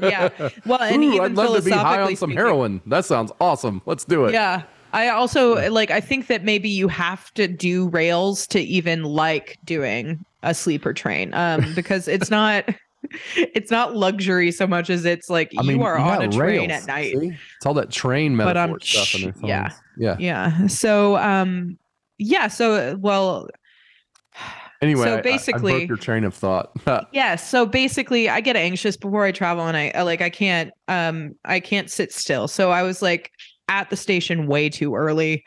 yeah. 0.03 0.31
Well, 0.67 0.81
and 0.83 1.03
Ooh, 1.03 1.13
even 1.15 1.23
I'd 1.23 1.33
love 1.33 1.57
to 1.57 1.63
be 1.63 1.71
high 1.71 2.01
on 2.03 2.17
some 2.17 2.31
speaking- 2.31 2.37
heroin. 2.37 2.81
That 2.87 3.05
sounds 3.05 3.33
awesome. 3.41 3.83
Let's 3.87 4.05
do 4.05 4.25
it. 4.27 4.33
Yeah. 4.33 4.63
I 4.93 5.09
also 5.09 5.71
like 5.71 5.91
I 5.93 6.01
think 6.01 6.27
that 6.27 6.43
maybe 6.43 6.69
you 6.69 6.89
have 6.89 7.33
to 7.35 7.47
do 7.47 7.89
rails 7.89 8.47
to 8.49 8.61
even 8.61 9.05
like 9.05 9.57
doing 9.65 10.25
a 10.43 10.53
sleeper 10.53 10.93
train. 10.93 11.33
Um 11.33 11.75
because 11.77 12.09
it's 12.09 12.29
not 12.29 12.69
it's 13.37 13.71
not 13.71 13.95
luxury 13.97 14.52
so 14.52 14.67
much 14.67 14.90
as 14.90 15.05
it's 15.05 15.29
like 15.31 15.50
I 15.59 15.62
you 15.62 15.69
mean, 15.69 15.83
are 15.83 15.97
on 15.99 16.21
yeah, 16.23 16.26
a 16.29 16.31
train 16.31 16.69
rails, 16.69 16.71
at 16.83 16.87
night. 16.87 17.17
see? 17.19 17.33
It's 17.57 17.67
all 17.67 17.75
that 17.75 17.90
train 17.90 18.37
But, 18.37 18.55
metaphor 18.55 18.75
um, 18.75 18.81
stuff 18.81 19.07
sh- 19.07 19.26
yeah. 19.43 19.71
Yeah. 19.97 20.17
Yeah. 20.19 20.67
So 20.67 21.17
um 21.17 21.79
yeah, 22.19 22.49
so 22.49 22.73
uh, 22.75 22.97
well 22.99 23.49
Anyway, 24.83 25.05
So 25.05 25.11
I- 25.12 25.17
I- 25.17 25.19
I, 25.19 25.23
basically- 25.23 25.73
broke 25.73 25.88
your 25.88 25.97
train 25.99 26.25
of 26.25 26.35
thought. 26.35 26.71
yeah, 27.12 27.37
so 27.37 27.67
basically 27.67 28.31
I 28.31 28.40
get 28.40 28.57
anxious 28.57 28.97
before 28.97 29.25
I 29.25 29.33
travel 29.33 29.67
and 29.67 29.76
I 29.76 29.93
I, 29.95 30.02
like 30.02 30.23
I 30.23 30.31
can't 30.31 30.73
um 30.88 31.35
I 31.45 31.61
can't 31.61 31.90
sit 31.90 32.12
still. 32.12 32.49
So 32.49 32.71
I 32.71 32.83
was 32.83 33.02
like 33.02 33.31
at 33.69 33.90
the 33.90 33.97
station 33.97 34.47
way 34.47 34.69
too 34.69 34.95
early 34.95 35.45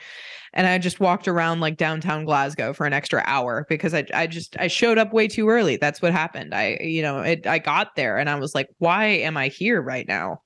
and 0.53 0.67
I 0.67 0.77
just 0.77 0.99
walked 0.99 1.27
around 1.27 1.61
like 1.61 1.77
downtown 1.77 2.25
Glasgow 2.25 2.73
for 2.73 2.85
an 2.85 2.93
extra 2.93 3.23
hour 3.25 3.65
because 3.69 3.93
I 3.93 4.05
I 4.13 4.27
just 4.27 4.55
I 4.59 4.67
showed 4.67 4.97
up 4.97 5.11
way 5.11 5.27
too 5.27 5.49
early. 5.49 5.77
That's 5.77 6.01
what 6.01 6.11
happened. 6.11 6.53
I 6.53 6.77
you 6.81 7.01
know, 7.01 7.19
it 7.19 7.47
I 7.47 7.59
got 7.59 7.95
there 7.95 8.17
and 8.17 8.29
I 8.29 8.35
was 8.35 8.53
like 8.53 8.67
why 8.77 9.05
am 9.05 9.35
I 9.35 9.47
here 9.47 9.81
right 9.81 10.07
now? 10.07 10.41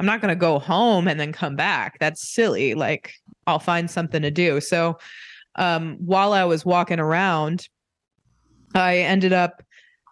I'm 0.00 0.06
not 0.06 0.20
going 0.20 0.30
to 0.30 0.36
go 0.36 0.58
home 0.58 1.06
and 1.06 1.20
then 1.20 1.32
come 1.32 1.54
back. 1.54 1.98
That's 2.00 2.32
silly. 2.32 2.74
Like 2.74 3.14
I'll 3.46 3.58
find 3.58 3.90
something 3.90 4.22
to 4.22 4.30
do. 4.30 4.60
So 4.60 4.98
um 5.56 5.96
while 6.00 6.32
I 6.32 6.44
was 6.44 6.64
walking 6.64 6.98
around 6.98 7.68
I 8.74 8.98
ended 8.98 9.34
up 9.34 9.62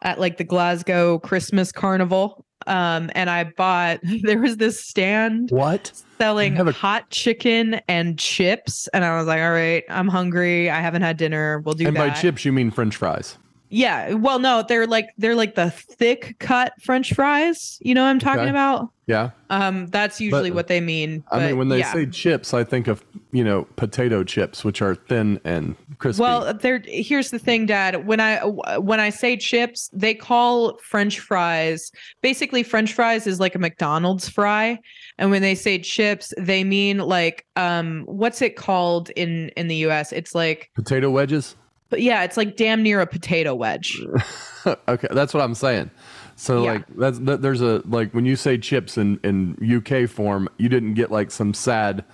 at 0.03 0.21
like 0.21 0.37
the 0.37 0.45
Glasgow 0.45 1.19
Christmas 1.19 1.73
Carnival. 1.73 2.45
Um, 2.67 3.11
and 3.15 3.31
I 3.31 3.45
bought 3.45 4.01
there 4.23 4.39
was 4.41 4.57
this 4.59 4.83
stand 4.83 5.51
what? 5.51 5.93
selling 6.19 6.59
a- 6.59 6.73
hot 6.73 7.09
chicken 7.11 7.81
and 7.89 8.19
chips, 8.19 8.89
and 8.89 9.05
I 9.05 9.17
was 9.17 9.27
like, 9.27 9.41
all 9.41 9.53
right, 9.53 9.85
I'm 9.89 10.09
hungry. 10.09 10.71
I 10.71 10.81
haven't 10.81 11.03
had 11.03 11.17
dinner. 11.17 11.61
We'll 11.61 11.75
do 11.75 11.87
And 11.87 11.97
that. 11.97 12.09
by 12.15 12.21
chips, 12.21 12.45
you 12.45 12.53
mean 12.53 12.71
French 12.71 12.97
fries. 12.97 13.39
Yeah. 13.71 14.13
Well, 14.15 14.39
no, 14.39 14.63
they're 14.67 14.87
like 14.87 15.09
they're 15.17 15.35
like 15.35 15.55
the 15.55 15.71
thick 15.71 16.37
cut 16.39 16.73
French 16.83 17.15
fries. 17.15 17.79
You 17.81 17.95
know 17.95 18.03
what 18.03 18.11
I'm 18.11 18.19
talking 18.19 18.41
Okay. 18.43 18.51
about? 18.51 18.91
Yeah. 19.07 19.31
Um, 19.49 19.87
that's 19.89 20.21
usually 20.21 20.51
But- 20.51 20.55
what 20.57 20.67
they 20.69 20.81
mean. 20.81 21.25
I 21.33 21.47
mean, 21.47 21.59
when 21.59 21.69
they 21.69 21.79
yeah. 21.81 21.93
say 21.93 22.07
chips, 22.07 22.53
I 22.55 22.63
think 22.65 22.87
of 22.89 23.03
you 23.33 23.43
know 23.45 23.65
potato 23.77 24.23
chips, 24.25 24.65
which 24.65 24.83
are 24.83 24.95
thin 24.95 25.41
and 25.45 25.75
crispy. 25.99 26.23
Well, 26.23 26.53
there. 26.55 26.83
Here's 26.87 27.31
the 27.31 27.39
thing, 27.39 27.67
Dad. 27.67 28.07
When 28.07 28.21
I 28.21 28.45
when 28.79 29.01
I 29.01 29.11
say 29.11 29.37
chips, 29.37 29.89
they 29.93 30.15
call 30.15 30.79
French 30.79 31.19
fries. 31.21 31.91
Basically, 32.23 32.63
French 32.63 32.93
fries 32.93 33.27
is 33.27 33.41
like 33.41 33.55
a 33.55 33.59
McDonald's 33.59 34.29
fry, 34.29 34.79
and 35.19 35.31
when 35.31 35.43
they 35.43 35.55
say 35.55 35.79
chips, 35.79 36.33
they 36.39 36.63
mean 36.65 36.99
like 36.99 37.47
um, 37.57 38.03
what's 38.07 38.43
it 38.43 38.57
called 38.57 39.11
in 39.11 39.49
in 39.57 39.69
the 39.69 39.77
U.S.? 39.77 40.13
It's 40.13 40.35
like, 40.35 40.71
potato 40.75 41.11
wedges. 41.11 41.57
But 41.91 42.01
yeah, 42.03 42.23
it's 42.25 42.37
like 42.37 42.57
damn 42.57 42.83
near 42.83 43.01
a 43.01 43.07
potato 43.07 43.55
wedge. 43.55 44.01
okay, 44.89 45.09
that's 45.11 45.35
what 45.35 45.43
I'm 45.43 45.55
saying. 45.55 45.91
So 46.37 46.65
Yeah. 46.65 46.73
like 46.73 46.87
that's 46.97 47.19
that, 47.21 47.43
there's 47.43 47.61
a 47.61 47.83
like 47.85 48.13
when 48.15 48.25
you 48.25 48.37
say 48.37 48.57
chips 48.57 48.97
in 48.97 49.21
in 49.23 49.57
UK 49.87 50.09
form, 50.09 50.49
you 50.57 50.69
didn't 50.71 50.95
get 50.95 51.11
like 51.11 51.31
some 51.31 51.53
sad 51.53 52.05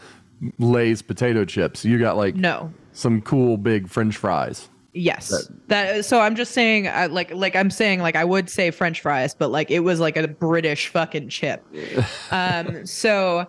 Lay's 0.59 1.01
potato 1.01 1.45
chips. 1.45 1.85
You 1.85 1.99
got 1.99 2.17
like 2.17 2.35
No. 2.35 2.73
some 2.93 3.23
cool 3.23 3.57
big 3.57 3.89
French 3.89 4.17
fries. 4.17 4.69
Yes. 4.93 5.49
That 5.69 6.05
so 6.07 6.21
I'm 6.21 6.35
just 6.35 6.53
saying 6.53 6.89
uh, 6.89 7.09
like 7.11 7.31
like 7.35 7.55
I'm 7.55 7.71
saying 7.71 8.01
like 8.01 8.17
I 8.17 8.25
would 8.25 8.49
say 8.49 8.71
french 8.71 9.03
fries 9.03 9.35
but 9.35 9.51
like 9.51 9.71
it 9.71 9.81
was 9.81 10.01
like 10.01 10.17
a 10.17 10.27
british 10.27 10.89
fucking 10.89 11.29
chip. 11.29 11.63
um 12.31 12.87
so 12.87 13.47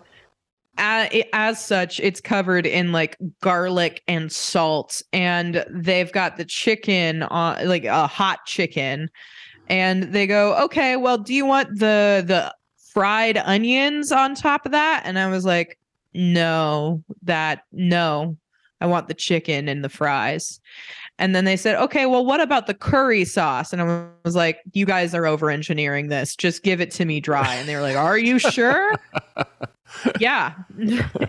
as 0.78 1.64
such 1.64 2.00
it's 2.00 2.20
covered 2.20 2.66
in 2.66 2.92
like 2.92 3.16
garlic 3.40 4.02
and 4.08 4.30
salt 4.30 5.02
and 5.12 5.64
they've 5.70 6.12
got 6.12 6.36
the 6.36 6.44
chicken 6.44 7.22
on 7.24 7.66
like 7.66 7.84
a 7.84 8.06
hot 8.06 8.38
chicken 8.46 9.10
and 9.68 10.12
they 10.14 10.26
go 10.26 10.56
okay 10.56 10.96
well 10.96 11.18
do 11.18 11.34
you 11.34 11.44
want 11.44 11.68
the 11.78 12.24
the 12.26 12.54
fried 12.92 13.36
onions 13.38 14.12
on 14.12 14.34
top 14.34 14.64
of 14.64 14.72
that 14.72 15.02
and 15.04 15.18
I 15.18 15.28
was 15.28 15.44
like 15.44 15.78
no 16.14 17.02
that 17.22 17.64
no 17.72 18.36
I 18.80 18.86
want 18.86 19.08
the 19.08 19.14
chicken 19.14 19.68
and 19.68 19.84
the 19.84 19.88
fries 19.88 20.60
and 21.18 21.34
then 21.34 21.44
they 21.44 21.56
said, 21.56 21.74
okay, 21.76 22.06
well, 22.06 22.24
what 22.24 22.40
about 22.40 22.68
the 22.68 22.74
curry 22.74 23.24
sauce? 23.24 23.72
And 23.72 23.82
I 23.82 24.06
was 24.24 24.36
like, 24.36 24.60
you 24.72 24.86
guys 24.86 25.14
are 25.14 25.26
over 25.26 25.50
engineering 25.50 26.08
this. 26.08 26.36
Just 26.36 26.62
give 26.62 26.80
it 26.80 26.92
to 26.92 27.04
me 27.04 27.18
dry. 27.18 27.54
And 27.54 27.68
they 27.68 27.74
were 27.74 27.82
like, 27.82 27.96
are 27.96 28.16
you 28.16 28.38
sure? 28.38 28.94
yeah. 30.20 30.54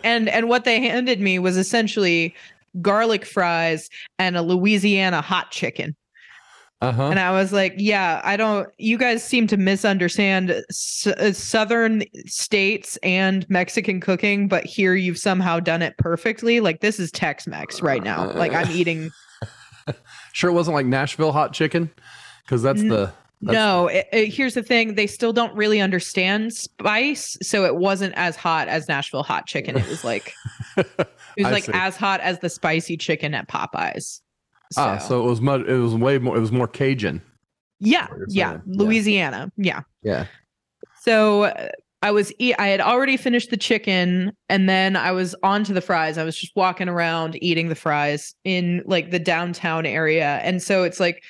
and 0.04 0.30
and 0.30 0.50
what 0.50 0.64
they 0.64 0.80
handed 0.80 1.20
me 1.20 1.40
was 1.40 1.58
essentially 1.58 2.36
garlic 2.82 3.26
fries 3.26 3.90
and 4.18 4.38
a 4.38 4.42
Louisiana 4.42 5.22
hot 5.22 5.52
chicken. 5.52 5.96
Uh 6.82 6.94
huh. 6.94 7.10
And 7.10 7.20
I 7.20 7.32
was 7.32 7.52
like, 7.52 7.74
yeah, 7.76 8.22
I 8.24 8.38
don't, 8.38 8.70
you 8.78 8.98
guys 8.98 9.22
seem 9.22 9.48
to 9.48 9.58
misunderstand 9.58 10.52
s- 10.70 11.08
uh, 11.08 11.34
Southern 11.34 12.04
states 12.26 12.98
and 13.04 13.46
Mexican 13.50 14.00
cooking, 14.00 14.48
but 14.48 14.64
here 14.66 14.96
you've 14.96 15.18
somehow 15.18 15.60
done 15.60 15.82
it 15.82 15.98
perfectly. 15.98 16.62
Like, 16.62 16.80
this 16.80 16.98
is 16.98 17.12
Tex 17.12 17.48
Mex 17.48 17.82
right 17.82 18.02
now. 18.02 18.32
Like, 18.32 18.54
I'm 18.54 18.72
eating 18.72 19.12
Sure, 20.34 20.50
it 20.50 20.54
wasn't 20.54 20.76
like 20.76 20.86
Nashville 20.86 21.34
hot 21.34 21.52
chicken, 21.52 21.90
because 22.46 22.62
that's 22.62 22.80
N- 22.80 22.88
the 22.88 23.12
That's- 23.42 23.54
no, 23.56 23.88
it, 23.88 24.08
it- 24.12 24.34
here's 24.34 24.54
the 24.54 24.64
thing: 24.64 24.96
they 24.96 25.08
still 25.08 25.32
don't 25.34 25.56
really 25.56 25.80
understand 25.80 26.54
spice, 26.54 27.38
so 27.42 27.66
it 27.66 27.76
wasn't 27.78 28.14
as 28.16 28.36
hot 28.36 28.68
as 28.68 28.88
Nashville 28.88 29.24
hot 29.24 29.46
chicken. 29.48 29.78
It 29.78 29.88
was 29.88 30.04
like 30.04 30.34
it 30.78 30.88
was 31.38 31.52
like 31.52 31.64
see. 31.66 31.72
as 31.74 31.96
hot 31.96 32.20
as 32.22 32.40
the 32.40 32.50
spicy 32.50 32.98
chicken 32.98 33.34
at 33.34 33.48
Popeyes. 33.48 34.22
ah. 34.78 34.98
So 34.98 35.22
it 35.22 35.26
was 35.30 35.40
much. 35.42 35.62
It 35.68 35.78
was 35.78 35.96
way 35.96 36.18
more. 36.18 36.36
It 36.36 36.42
was 36.42 36.52
more 36.52 36.68
Cajun. 36.68 37.22
yeah, 37.80 38.08
yeah, 38.28 38.58
Louisiana, 38.66 39.52
yeah. 39.56 39.82
Yeah. 40.04 40.26
So 41.02 41.44
uh, 41.44 41.70
I 42.02 42.12
was 42.12 42.34
eat. 42.40 42.56
I 42.60 42.68
had 42.68 42.82
already 42.82 43.16
finished 43.16 43.52
the 43.52 43.58
chicken, 43.58 44.34
and 44.50 44.68
then 44.68 44.98
I 44.98 45.12
was 45.12 45.34
on 45.44 45.64
to 45.64 45.74
the 45.74 45.82
fries. 45.82 46.18
I 46.18 46.26
was 46.26 46.38
just 46.38 46.54
walking 46.58 46.90
around 46.90 47.42
eating 47.42 47.70
the 47.70 47.76
fries 47.76 48.36
in 48.44 48.84
like 48.86 49.12
the 49.12 49.20
downtown 49.20 49.86
area, 49.86 50.40
and 50.44 50.62
so 50.62 50.84
it's 50.84 51.00
like 51.00 51.24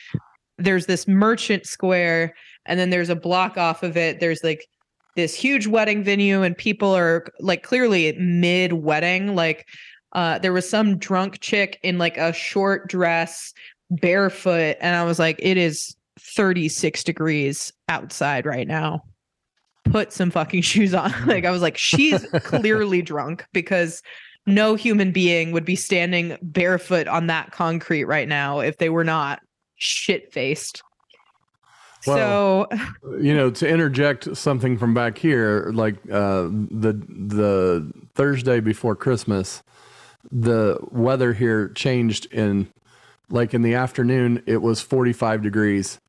there's 0.59 0.85
this 0.85 1.07
merchant 1.07 1.65
square, 1.65 2.35
and 2.65 2.79
then 2.79 2.89
there's 2.89 3.09
a 3.09 3.15
block 3.15 3.57
off 3.57 3.83
of 3.83 3.97
it. 3.97 4.19
There's 4.19 4.43
like 4.43 4.67
this 5.15 5.33
huge 5.33 5.67
wedding 5.67 6.03
venue, 6.03 6.43
and 6.43 6.57
people 6.57 6.95
are 6.95 7.25
like 7.39 7.63
clearly 7.63 8.13
mid 8.13 8.73
wedding. 8.73 9.35
Like 9.35 9.67
uh, 10.13 10.39
there 10.39 10.53
was 10.53 10.69
some 10.69 10.97
drunk 10.97 11.39
chick 11.39 11.79
in 11.83 11.97
like 11.97 12.17
a 12.17 12.33
short 12.33 12.87
dress, 12.89 13.53
barefoot, 13.89 14.77
and 14.81 14.95
I 14.95 15.03
was 15.03 15.19
like, 15.19 15.37
it 15.39 15.57
is 15.57 15.95
36 16.19 17.03
degrees 17.03 17.71
outside 17.87 18.45
right 18.45 18.67
now 18.67 19.03
put 19.91 20.13
some 20.13 20.31
fucking 20.31 20.61
shoes 20.63 20.93
on. 20.93 21.13
like 21.25 21.45
I 21.45 21.51
was 21.51 21.61
like, 21.61 21.77
she's 21.77 22.25
clearly 22.43 23.01
drunk 23.01 23.45
because 23.53 24.01
no 24.45 24.75
human 24.75 25.11
being 25.11 25.51
would 25.51 25.65
be 25.65 25.75
standing 25.75 26.37
barefoot 26.41 27.07
on 27.07 27.27
that 27.27 27.51
concrete 27.51 28.05
right 28.05 28.27
now 28.27 28.59
if 28.59 28.77
they 28.77 28.89
were 28.89 29.03
not 29.03 29.41
shit 29.79 30.31
faced. 30.31 30.83
so 32.01 32.67
you 33.19 33.33
know 33.35 33.49
to 33.49 33.67
interject 33.67 34.37
something 34.37 34.77
from 34.77 34.93
back 34.93 35.17
here 35.17 35.71
like 35.73 35.95
uh 36.11 36.43
the 36.71 36.93
the 37.09 37.91
thursday 38.15 38.59
before 38.61 38.95
christmas 38.95 39.63
the 40.31 40.77
weather 40.91 41.33
here 41.33 41.67
changed 41.69 42.25
in 42.31 42.71
like 43.29 43.53
in 43.53 43.63
the 43.63 43.73
afternoon 43.73 44.41
it 44.45 44.61
was 44.61 44.79
45 44.81 45.41
degrees 45.41 45.99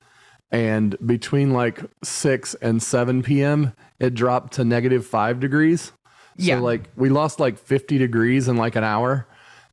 and 0.52 0.96
between 1.04 1.52
like 1.52 1.80
6 2.04 2.54
and 2.62 2.80
7 2.80 3.22
p.m 3.24 3.72
it 3.98 4.14
dropped 4.14 4.52
to 4.54 4.64
negative 4.64 5.04
5 5.06 5.40
degrees 5.40 5.90
Yeah. 6.36 6.58
so 6.58 6.62
like 6.62 6.88
we 6.94 7.08
lost 7.08 7.40
like 7.40 7.58
50 7.58 7.98
degrees 7.98 8.46
in 8.46 8.56
like 8.56 8.76
an 8.76 8.84
hour 8.84 9.26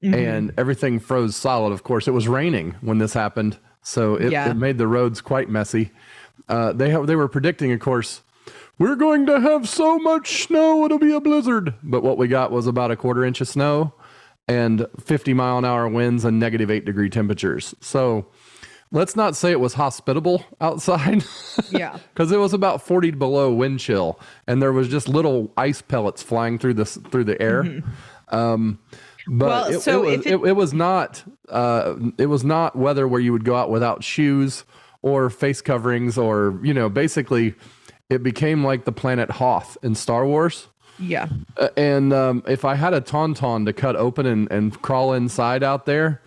mhm. 0.04 0.14
and 0.16 0.54
everything 0.58 1.00
froze 1.00 1.36
solid. 1.36 1.72
Of 1.74 1.84
course, 1.84 2.08
it 2.08 2.12
was 2.12 2.28
raining 2.28 2.76
when 2.82 2.98
this 2.98 3.14
happened, 3.14 3.58
so 3.88 4.16
it, 4.16 4.32
Yeah. 4.32 4.50
it 4.52 4.56
made 4.58 4.78
the 4.78 4.88
roads 4.88 5.22
quite 5.22 5.50
messy. 5.50 5.92
Uh, 6.50 6.74
they 6.74 6.92
they 7.06 7.16
were 7.16 7.28
predicting, 7.28 7.72
of 7.72 7.80
course, 7.80 8.22
we're 8.78 8.96
going 8.96 9.26
to 9.26 9.40
have 9.40 9.68
so 9.68 9.98
much 9.98 10.44
snow 10.44 10.86
it'll 10.86 11.00
be 11.00 11.14
a 11.14 11.20
blizzard. 11.22 11.74
But 11.84 12.04
what 12.04 12.18
we 12.18 12.28
got 12.28 12.52
was 12.52 12.68
about 12.68 12.92
a 12.92 12.96
quarter 12.96 13.24
inch 13.26 13.42
of 13.42 13.48
snow 13.48 13.94
and 14.48 14.86
50 15.00 15.34
mile 15.34 15.58
an 15.58 15.66
hour 15.66 15.88
winds 15.90 16.24
and 16.26 16.40
negative 16.40 16.70
eight 16.72 16.86
degree 16.86 17.10
temperatures. 17.10 17.76
So 17.82 18.28
let's 18.92 19.16
not 19.16 19.36
say 19.36 19.52
it 19.52 19.60
was 19.60 19.74
hospitable 19.74 20.46
outside. 20.62 21.24
yeah. 21.72 21.98
because 22.14 22.32
it 22.32 22.38
was 22.38 22.54
about 22.54 22.82
40 22.82 23.12
below 23.12 23.52
wind 23.52 23.80
chill 23.82 24.20
and 24.48 24.62
there 24.62 24.72
was 24.72 24.88
just 24.88 25.10
little 25.10 25.52
ice 25.58 25.82
pellets 25.82 26.22
flying 26.24 26.58
through 26.60 26.76
the 26.76 26.86
through 26.86 27.26
the 27.26 27.42
air 27.42 27.84
um 28.30 28.80
but 29.28 29.48
Well, 29.48 29.66
it, 29.76 29.80
so 29.82 30.04
it, 30.04 30.18
was, 30.18 30.26
it- 30.26 30.32
it, 30.34 30.48
it 30.48 30.54
was 30.56 30.74
not 30.74 31.24
uh 31.50 31.96
it 32.18 32.28
was 32.28 32.44
not 32.44 32.76
weather 32.76 33.08
where 33.08 33.22
you 33.22 33.32
would 33.34 33.44
go 33.46 33.56
out 33.56 33.70
without 33.70 34.04
shoes 34.04 34.64
or 35.02 35.30
face 35.30 35.62
coverings 35.62 36.18
or 36.18 36.60
you 36.64 36.74
know 36.74 36.90
basically 36.90 37.54
it 38.10 38.24
became 38.24 38.64
like 38.64 38.86
the 38.86 38.92
planet 38.92 39.30
hoth 39.32 39.78
in 39.84 39.94
star 39.96 40.26
wars 40.26 40.68
Yeah. 41.00 41.28
uh, 41.58 41.70
and 41.78 42.14
um, 42.14 42.44
if 42.48 42.64
I 42.66 42.76
had 42.76 42.94
a 42.94 43.02
tauntaun 43.02 43.66
to 43.66 43.74
cut 43.74 43.96
open 43.96 44.26
and, 44.26 44.52
and 44.52 44.82
crawl 44.82 45.14
inside 45.14 45.62
out 45.62 45.86
there, 45.86 46.22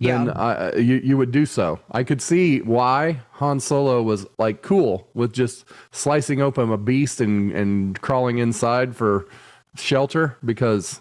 then 0.00 0.26
Yeah. 0.26 0.32
uh, 0.32 0.72
you 0.76 0.96
you 1.04 1.16
would 1.18 1.32
do 1.32 1.44
so. 1.46 1.80
I 1.90 2.04
could 2.04 2.22
see 2.22 2.60
why 2.60 3.20
Han 3.40 3.60
Solo 3.60 4.02
was 4.02 4.26
like 4.38 4.62
cool 4.62 5.08
with 5.14 5.32
just 5.32 5.64
slicing 5.90 6.40
open 6.40 6.70
a 6.72 6.76
beast 6.78 7.20
and 7.20 7.50
and 7.52 8.00
crawling 8.00 8.38
inside 8.38 8.94
for 8.96 9.26
shelter 9.76 10.36
because 10.44 11.00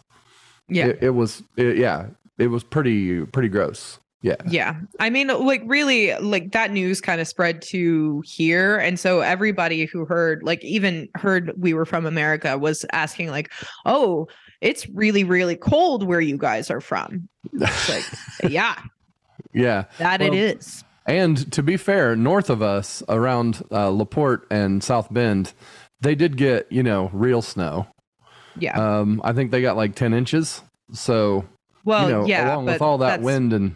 Yeah. 0.70 0.88
it, 0.88 1.00
it 1.02 1.10
was 1.12 1.44
it, 1.58 1.78
yeah 1.78 2.08
it 2.38 2.48
was 2.48 2.64
pretty 2.64 3.26
pretty 3.28 3.50
gross. 3.50 4.00
Yeah. 4.22 4.38
Yeah. 4.48 4.80
I 5.00 5.12
mean, 5.12 5.28
like, 5.28 5.62
really, 5.68 6.16
like 6.16 6.52
that 6.54 6.72
news 6.72 7.00
kind 7.00 7.22
of 7.22 7.28
spread 7.28 7.62
to 7.64 8.24
here. 8.26 8.76
And 8.78 9.00
so 9.00 9.20
everybody 9.20 9.86
who 9.86 10.04
heard, 10.04 10.42
like, 10.42 10.64
even 10.64 11.08
heard 11.14 11.54
we 11.56 11.76
were 11.76 11.86
from 11.86 12.08
America 12.08 12.58
was 12.58 12.88
asking, 12.92 13.30
like, 13.30 13.52
oh, 13.86 14.28
it's 14.62 14.90
really, 14.90 15.24
really 15.24 15.56
cold 15.56 16.02
where 16.08 16.22
you 16.22 16.38
guys 16.40 16.72
are 16.72 16.82
from. 16.82 17.30
It's 17.54 17.88
like, 17.90 18.04
yeah, 18.52 18.82
Yeah. 19.54 19.84
that 20.00 20.24
it 20.24 20.32
Well, 20.32 20.40
is. 20.40 20.84
And 21.06 21.52
to 21.54 21.62
be 21.62 21.78
fair, 21.78 22.16
north 22.16 22.50
of 22.50 22.64
us, 22.64 23.04
around 23.08 23.62
uh, 23.72 23.90
Laporte 23.90 24.48
and 24.50 24.84
South 24.84 25.14
Bend, 25.14 25.54
they 26.02 26.16
did 26.16 26.36
get 26.36 26.72
you 26.72 26.82
know 26.82 27.12
real 27.14 27.44
snow. 27.44 27.86
Yeah. 28.58 29.00
Um, 29.00 29.22
I 29.24 29.34
think 29.34 29.52
they 29.52 29.62
got 29.62 29.76
like 29.76 29.96
ten 29.96 30.14
inches. 30.14 30.62
So 30.94 31.46
well, 31.84 32.08
you 32.08 32.14
know, 32.14 32.26
yeah. 32.26 32.54
along 32.54 32.66
with 32.66 32.82
all 32.82 33.00
that 33.00 33.22
wind 33.22 33.54
and 33.54 33.76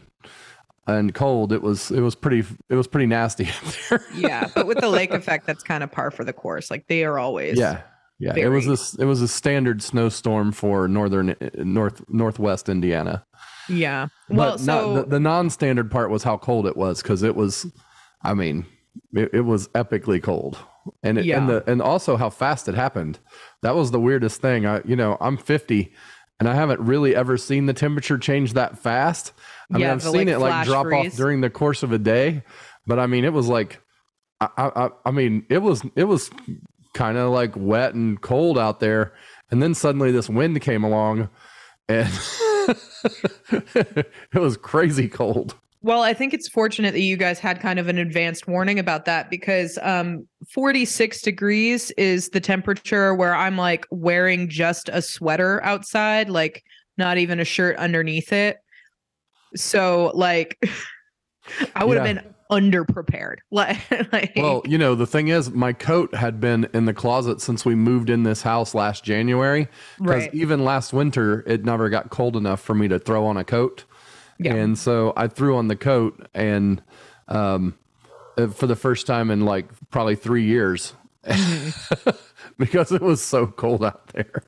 and 0.87 1.13
cold, 1.13 1.53
it 1.53 1.61
was 1.61 1.91
it 1.91 2.01
was 2.01 2.15
pretty 2.15 2.43
it 2.69 2.75
was 2.75 2.87
pretty 2.87 3.05
nasty 3.05 3.49
up 3.49 3.73
there. 3.89 4.05
yeah. 4.15 4.47
But 4.53 4.67
with 4.67 4.79
the 4.79 4.89
lake 4.89 5.11
effect, 5.11 5.45
that's 5.45 5.63
kind 5.63 5.83
of 5.83 5.91
par 5.91 6.11
for 6.11 6.23
the 6.23 6.33
course. 6.33 6.71
Like, 6.71 6.87
they 6.87 7.03
are 7.03 7.19
always. 7.19 7.57
yeah, 7.57 7.81
yeah. 8.19 8.35
It 8.35 8.49
was 8.49 8.65
this 8.65 8.95
it 8.95 9.05
was 9.05 9.21
a 9.21 9.27
standard 9.27 9.81
snowstorm 9.81 10.51
for 10.51 10.87
northern 10.87 11.35
north 11.55 12.03
northwest 12.09 12.69
Indiana. 12.69 13.25
Yeah. 13.69 14.07
Well, 14.29 14.51
but 14.51 14.59
so. 14.59 14.93
not, 14.93 15.01
the, 15.03 15.09
the 15.11 15.19
non-standard 15.19 15.91
part 15.91 16.09
was 16.09 16.23
how 16.23 16.37
cold 16.37 16.65
it 16.65 16.75
was 16.75 17.01
because 17.01 17.23
it 17.23 17.35
was, 17.35 17.67
I 18.23 18.33
mean, 18.33 18.65
it, 19.13 19.29
it 19.33 19.41
was 19.41 19.67
epically 19.69 20.21
cold, 20.21 20.57
and 21.03 21.17
it, 21.17 21.25
Yeah. 21.25 21.37
and 21.39 21.49
the 21.49 21.63
and 21.69 21.81
also 21.81 22.17
how 22.17 22.29
fast 22.29 22.67
it 22.67 22.75
happened. 22.75 23.19
That 23.61 23.75
was 23.75 23.91
the 23.91 23.99
weirdest 23.99 24.41
thing. 24.41 24.65
I 24.65 24.81
you 24.85 24.95
know 24.95 25.17
I'm 25.19 25.37
50, 25.37 25.91
and 26.39 26.47
I 26.49 26.55
haven't 26.55 26.79
really 26.81 27.15
ever 27.15 27.37
seen 27.37 27.65
the 27.65 27.73
temperature 27.73 28.17
change 28.17 28.53
that 28.53 28.77
fast. 28.77 29.33
I 29.69 29.73
mean 29.75 29.81
Yeah, 29.81 29.91
I've 29.93 30.03
the, 30.03 30.11
seen 30.11 30.27
like, 30.27 30.35
it 30.35 30.39
like 30.39 30.65
drop 30.65 30.85
freeze. 30.85 31.13
off 31.13 31.17
during 31.17 31.41
the 31.41 31.49
course 31.49 31.83
of 31.83 31.91
a 31.91 31.97
day, 31.99 32.43
but 32.87 32.99
I 32.99 33.07
mean 33.07 33.25
it 33.25 33.33
was 33.33 33.47
like, 33.47 33.81
I 34.41 34.49
I, 34.57 34.89
I 35.05 35.11
mean 35.11 35.45
it 35.49 35.59
was 35.59 35.83
it 35.95 36.05
was 36.05 36.29
kind 36.93 37.17
of 37.17 37.31
like 37.31 37.53
wet 37.55 37.93
and 37.93 38.19
cold 38.21 38.57
out 38.57 38.79
there, 38.79 39.13
and 39.51 39.61
then 39.61 39.73
suddenly 39.73 40.11
this 40.11 40.29
wind 40.29 40.59
came 40.61 40.83
along, 40.83 41.29
and. 41.87 42.09
it 43.51 44.05
was 44.35 44.57
crazy 44.57 45.07
cold. 45.07 45.55
Well, 45.81 46.01
I 46.01 46.13
think 46.13 46.33
it's 46.33 46.49
fortunate 46.49 46.91
that 46.91 47.01
you 47.01 47.15
guys 47.15 47.39
had 47.39 47.61
kind 47.61 47.79
of 47.79 47.87
an 47.87 47.97
advanced 47.97 48.47
warning 48.47 48.79
about 48.79 49.05
that 49.05 49.29
because 49.29 49.77
um 49.81 50.27
46 50.53 51.21
degrees 51.21 51.91
is 51.91 52.29
the 52.29 52.41
temperature 52.41 53.15
where 53.15 53.33
I'm 53.35 53.57
like 53.57 53.85
wearing 53.89 54.49
just 54.49 54.89
a 54.89 55.01
sweater 55.01 55.63
outside, 55.63 56.29
like 56.29 56.63
not 56.97 57.17
even 57.17 57.39
a 57.39 57.45
shirt 57.45 57.77
underneath 57.77 58.33
it. 58.33 58.57
So 59.55 60.11
like 60.13 60.57
I 61.75 61.83
would 61.85 61.97
Yeah. 61.97 62.05
have 62.05 62.15
been 62.15 62.33
underprepared. 62.51 63.37
Like, 63.51 64.31
Well, 64.35 64.61
you 64.65 64.77
know, 64.77 64.95
the 64.95 65.05
thing 65.07 65.27
is, 65.27 65.51
my 65.51 65.71
coat 65.73 66.13
had 66.15 66.39
been 66.39 66.67
in 66.73 66.85
the 66.85 66.93
closet 66.93 67.41
since 67.41 67.63
we 67.65 67.75
moved 67.75 68.09
in 68.09 68.23
this 68.23 68.41
house 68.41 68.73
last 68.73 69.03
January. 69.03 69.67
Because 69.97 70.23
right. 70.23 70.33
even 70.33 70.63
last 70.65 70.91
winter, 70.93 71.43
it 71.47 71.63
never 71.63 71.89
got 71.89 72.09
cold 72.09 72.35
enough 72.35 72.59
for 72.59 72.73
me 72.73 72.87
to 72.87 72.99
throw 72.99 73.25
on 73.25 73.37
a 73.37 73.43
coat. 73.43 73.85
Yeah. 74.39 74.55
And 74.55 74.77
so 74.77 75.13
I 75.17 75.27
threw 75.27 75.57
on 75.57 75.67
the 75.67 75.75
coat, 75.75 76.27
and 76.33 76.81
um, 77.27 77.77
uh, 78.37 78.47
for 78.47 78.67
the 78.67 78.75
first 78.75 79.05
time 79.05 79.29
in 79.31 79.41
like 79.41 79.67
probably 79.91 80.15
three 80.15 80.45
years, 80.45 80.93
because 82.57 82.91
it 82.91 83.01
was 83.01 83.21
so 83.21 83.47
cold 83.47 83.83
out 83.83 84.07
there. 84.07 84.43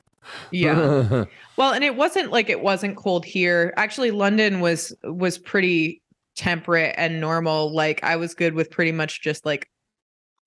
Yeah. 0.52 1.26
Well, 1.58 1.74
and 1.74 1.84
it 1.84 1.96
wasn't 1.96 2.32
like 2.32 2.50
it 2.50 2.62
wasn't 2.62 2.96
cold 2.98 3.24
here. 3.24 3.72
Actually, 3.78 4.10
London 4.10 4.62
was 4.62 4.96
was 5.04 5.38
pretty 5.38 6.02
temperate 6.36 6.96
and 6.98 7.22
normal. 7.22 7.72
Like 7.72 8.04
I 8.04 8.16
was 8.16 8.34
good 8.34 8.56
with 8.56 8.72
pretty 8.72 8.92
much 8.92 9.22
just 9.22 9.46
like 9.46 9.70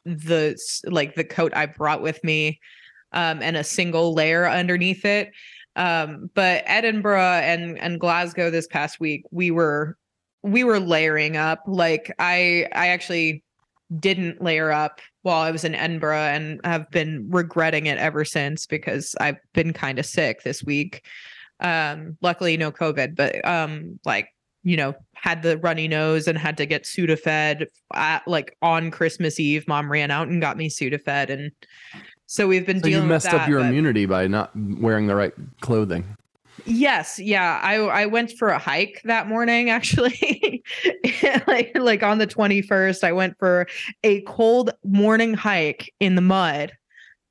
the 0.04 0.58
like 0.86 1.14
the 1.14 1.22
coat 1.22 1.52
I 1.54 1.66
brought 1.66 2.02
with 2.02 2.22
me 2.24 2.58
um 3.12 3.40
and 3.42 3.56
a 3.56 3.62
single 3.62 4.12
layer 4.12 4.48
underneath 4.48 5.04
it. 5.04 5.30
Um 5.76 6.30
but 6.34 6.62
Edinburgh 6.66 7.40
and 7.42 7.78
and 7.78 8.00
Glasgow 8.00 8.50
this 8.50 8.66
past 8.66 9.00
week, 9.00 9.24
we 9.30 9.50
were 9.50 9.96
we 10.42 10.64
were 10.64 10.80
layering 10.80 11.36
up. 11.36 11.60
Like 11.66 12.14
I 12.18 12.68
I 12.72 12.88
actually 12.88 13.42
didn't 13.98 14.42
layer 14.42 14.70
up 14.70 15.00
while 15.22 15.40
I 15.40 15.50
was 15.50 15.64
in 15.64 15.74
Edinburgh 15.74 16.16
and 16.16 16.60
have 16.64 16.90
been 16.90 17.26
regretting 17.30 17.86
it 17.86 17.98
ever 17.98 18.24
since 18.24 18.66
because 18.66 19.14
I've 19.20 19.38
been 19.52 19.72
kind 19.72 19.98
of 19.98 20.06
sick 20.06 20.42
this 20.42 20.62
week. 20.62 21.04
Um, 21.60 22.18
luckily 22.20 22.56
no 22.56 22.70
COVID, 22.70 23.16
but 23.16 23.46
um, 23.46 23.98
like 24.04 24.28
you 24.64 24.78
know, 24.78 24.94
had 25.14 25.42
the 25.42 25.58
runny 25.58 25.86
nose 25.86 26.26
and 26.26 26.38
had 26.38 26.56
to 26.56 26.66
get 26.66 26.84
Sudafed 26.84 27.66
at 27.92 28.26
like 28.26 28.56
on 28.62 28.90
Christmas 28.90 29.38
Eve. 29.38 29.68
Mom 29.68 29.92
ran 29.92 30.10
out 30.10 30.28
and 30.28 30.40
got 30.40 30.56
me 30.56 30.70
Sudafed, 30.70 31.30
and 31.30 31.52
so 32.26 32.46
we've 32.48 32.66
been 32.66 32.80
So 32.82 32.88
you 32.88 33.02
messed 33.02 33.32
with 33.32 33.42
up 33.42 33.48
your 33.48 33.60
but- 33.60 33.66
immunity 33.68 34.06
by 34.06 34.26
not 34.26 34.50
wearing 34.54 35.06
the 35.06 35.14
right 35.14 35.32
clothing. 35.60 36.04
Yes, 36.66 37.18
yeah. 37.18 37.60
I 37.62 37.74
I 37.76 38.06
went 38.06 38.30
for 38.32 38.48
a 38.48 38.58
hike 38.58 39.02
that 39.04 39.26
morning 39.26 39.70
actually. 39.70 40.62
like 41.46 41.76
like 41.76 42.02
on 42.02 42.18
the 42.18 42.26
21st, 42.26 43.04
I 43.04 43.12
went 43.12 43.36
for 43.38 43.66
a 44.04 44.20
cold 44.22 44.70
morning 44.84 45.34
hike 45.34 45.92
in 46.00 46.14
the 46.14 46.20
mud. 46.22 46.72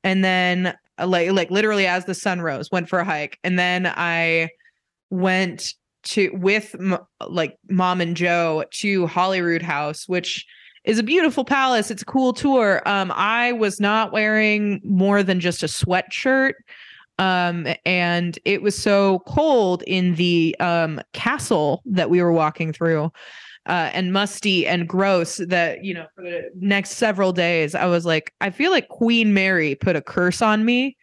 And 0.03 0.23
then 0.23 0.75
uh, 0.99 1.07
like 1.07 1.31
like 1.31 1.49
literally 1.49 1.87
as 1.87 2.05
the 2.05 2.13
sun 2.13 2.41
rose, 2.41 2.69
went 2.71 2.89
for 2.89 2.99
a 2.99 3.05
hike. 3.05 3.39
And 3.43 3.57
then 3.57 3.87
I 3.87 4.49
went 5.09 5.73
to 6.03 6.29
with 6.33 6.75
m- 6.77 6.97
like 7.27 7.57
mom 7.69 8.01
and 8.01 8.15
Joe 8.17 8.65
to 8.71 9.07
Holyrood 9.07 9.61
House, 9.61 10.07
which 10.07 10.45
is 10.83 10.99
a 10.99 11.03
beautiful 11.03 11.45
palace. 11.45 11.89
It's 11.91 12.01
a 12.01 12.05
cool 12.05 12.33
tour. 12.33 12.81
Um 12.85 13.11
I 13.15 13.51
was 13.53 13.79
not 13.79 14.11
wearing 14.11 14.81
more 14.83 15.23
than 15.23 15.39
just 15.39 15.63
a 15.63 15.67
sweatshirt 15.67 16.53
um 17.19 17.67
and 17.85 18.39
it 18.43 18.61
was 18.61 18.75
so 18.75 19.19
cold 19.27 19.83
in 19.85 20.15
the 20.15 20.55
um 20.59 20.99
castle 21.13 21.81
that 21.85 22.09
we 22.09 22.21
were 22.21 22.31
walking 22.31 22.73
through 22.73 23.11
uh 23.67 23.89
and 23.93 24.11
musty 24.11 24.65
and 24.65 24.87
gross 24.89 25.37
that 25.37 25.83
you 25.83 25.93
know 25.93 26.07
for 26.15 26.23
the 26.23 26.49
next 26.59 26.91
several 26.91 27.31
days 27.31 27.75
i 27.75 27.85
was 27.85 28.05
like 28.05 28.33
i 28.41 28.49
feel 28.49 28.71
like 28.71 28.87
queen 28.87 29.33
mary 29.33 29.75
put 29.75 29.95
a 29.95 30.01
curse 30.01 30.41
on 30.41 30.65
me 30.65 30.97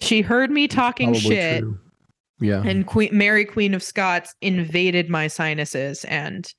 she 0.00 0.20
heard 0.20 0.50
me 0.50 0.66
talking 0.66 1.12
Probably 1.12 1.20
shit 1.20 1.60
true. 1.60 1.78
Yeah. 2.40 2.62
and 2.64 2.86
queen 2.86 3.16
mary 3.16 3.44
queen 3.44 3.72
of 3.72 3.84
scots 3.84 4.34
invaded 4.40 5.08
my 5.08 5.28
sinuses 5.28 6.04
and 6.06 6.52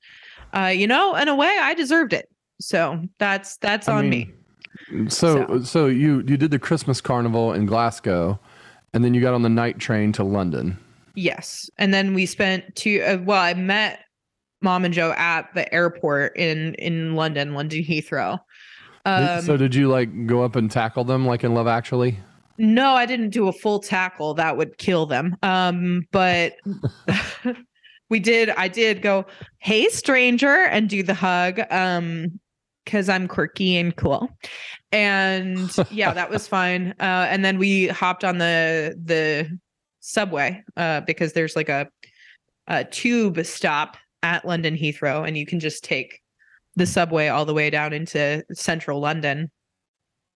uh 0.54 0.72
you 0.74 0.86
know 0.86 1.14
in 1.16 1.28
a 1.28 1.36
way 1.36 1.54
i 1.60 1.74
deserved 1.74 2.14
it 2.14 2.30
so 2.62 3.02
that's 3.18 3.56
that's 3.58 3.88
I 3.88 3.98
on 3.98 4.10
mean, 4.10 4.32
me 4.90 5.08
So, 5.08 5.62
so 5.62 5.86
you 5.86 6.16
you 6.26 6.36
did 6.36 6.50
the 6.50 6.58
Christmas 6.58 7.00
carnival 7.00 7.52
in 7.52 7.66
Glasgow, 7.66 8.38
and 8.94 9.04
then 9.04 9.14
you 9.14 9.20
got 9.20 9.34
on 9.34 9.42
the 9.42 9.48
night 9.48 9.78
train 9.78 10.12
to 10.12 10.24
London. 10.24 10.78
Yes. 11.14 11.68
And 11.78 11.92
then 11.92 12.14
we 12.14 12.26
spent 12.26 12.74
two 12.74 13.02
uh, 13.02 13.18
well, 13.22 13.40
I 13.40 13.54
met 13.54 14.00
mom 14.60 14.84
and 14.84 14.94
Joe 14.94 15.12
at 15.16 15.52
the 15.54 15.72
airport 15.74 16.36
in 16.36 16.74
in 16.74 17.14
London, 17.14 17.54
London 17.54 17.82
Heathrow. 17.82 18.38
Um 19.04 19.42
so 19.42 19.56
did 19.56 19.74
you 19.74 19.88
like 19.88 20.26
go 20.26 20.42
up 20.44 20.56
and 20.56 20.70
tackle 20.70 21.04
them 21.04 21.26
like 21.26 21.44
in 21.44 21.54
Love 21.54 21.66
Actually? 21.66 22.18
no, 22.58 22.94
I 22.94 23.06
didn't 23.06 23.30
do 23.30 23.48
a 23.48 23.52
full 23.52 23.80
tackle. 23.80 24.34
That 24.34 24.56
would 24.56 24.78
kill 24.78 25.06
them. 25.06 25.36
Um 25.42 26.02
but 26.12 26.54
we 28.08 28.20
did 28.20 28.50
I 28.50 28.68
did 28.68 29.02
go, 29.02 29.26
"Hey 29.58 29.88
stranger," 29.88 30.64
and 30.66 30.88
do 30.88 31.02
the 31.02 31.14
hug 31.14 31.60
um 31.70 32.38
cuz 32.86 33.08
I'm 33.08 33.28
quirky 33.28 33.76
and 33.76 33.94
cool. 33.96 34.28
And 34.90 35.70
yeah, 35.90 36.12
that 36.12 36.30
was 36.30 36.46
fine. 36.48 36.94
Uh 37.00 37.26
and 37.28 37.44
then 37.44 37.58
we 37.58 37.88
hopped 37.88 38.24
on 38.24 38.38
the 38.38 38.96
the 39.02 39.48
subway 40.00 40.62
uh 40.76 41.00
because 41.02 41.32
there's 41.32 41.56
like 41.56 41.68
a 41.68 41.88
a 42.68 42.84
tube 42.84 43.44
stop 43.44 43.96
at 44.22 44.44
London 44.44 44.76
Heathrow 44.76 45.26
and 45.26 45.36
you 45.36 45.46
can 45.46 45.60
just 45.60 45.84
take 45.84 46.20
the 46.76 46.86
subway 46.86 47.28
all 47.28 47.44
the 47.44 47.54
way 47.54 47.70
down 47.70 47.92
into 47.92 48.44
central 48.52 49.00
London. 49.00 49.50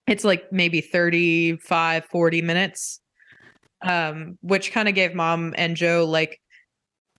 It's 0.06 0.24
like 0.24 0.52
maybe 0.52 0.80
35 0.80 2.04
40 2.06 2.42
minutes 2.42 3.00
um 3.82 4.38
which 4.40 4.72
kind 4.72 4.88
of 4.88 4.94
gave 4.94 5.14
mom 5.14 5.54
and 5.56 5.76
Joe 5.76 6.06
like 6.08 6.40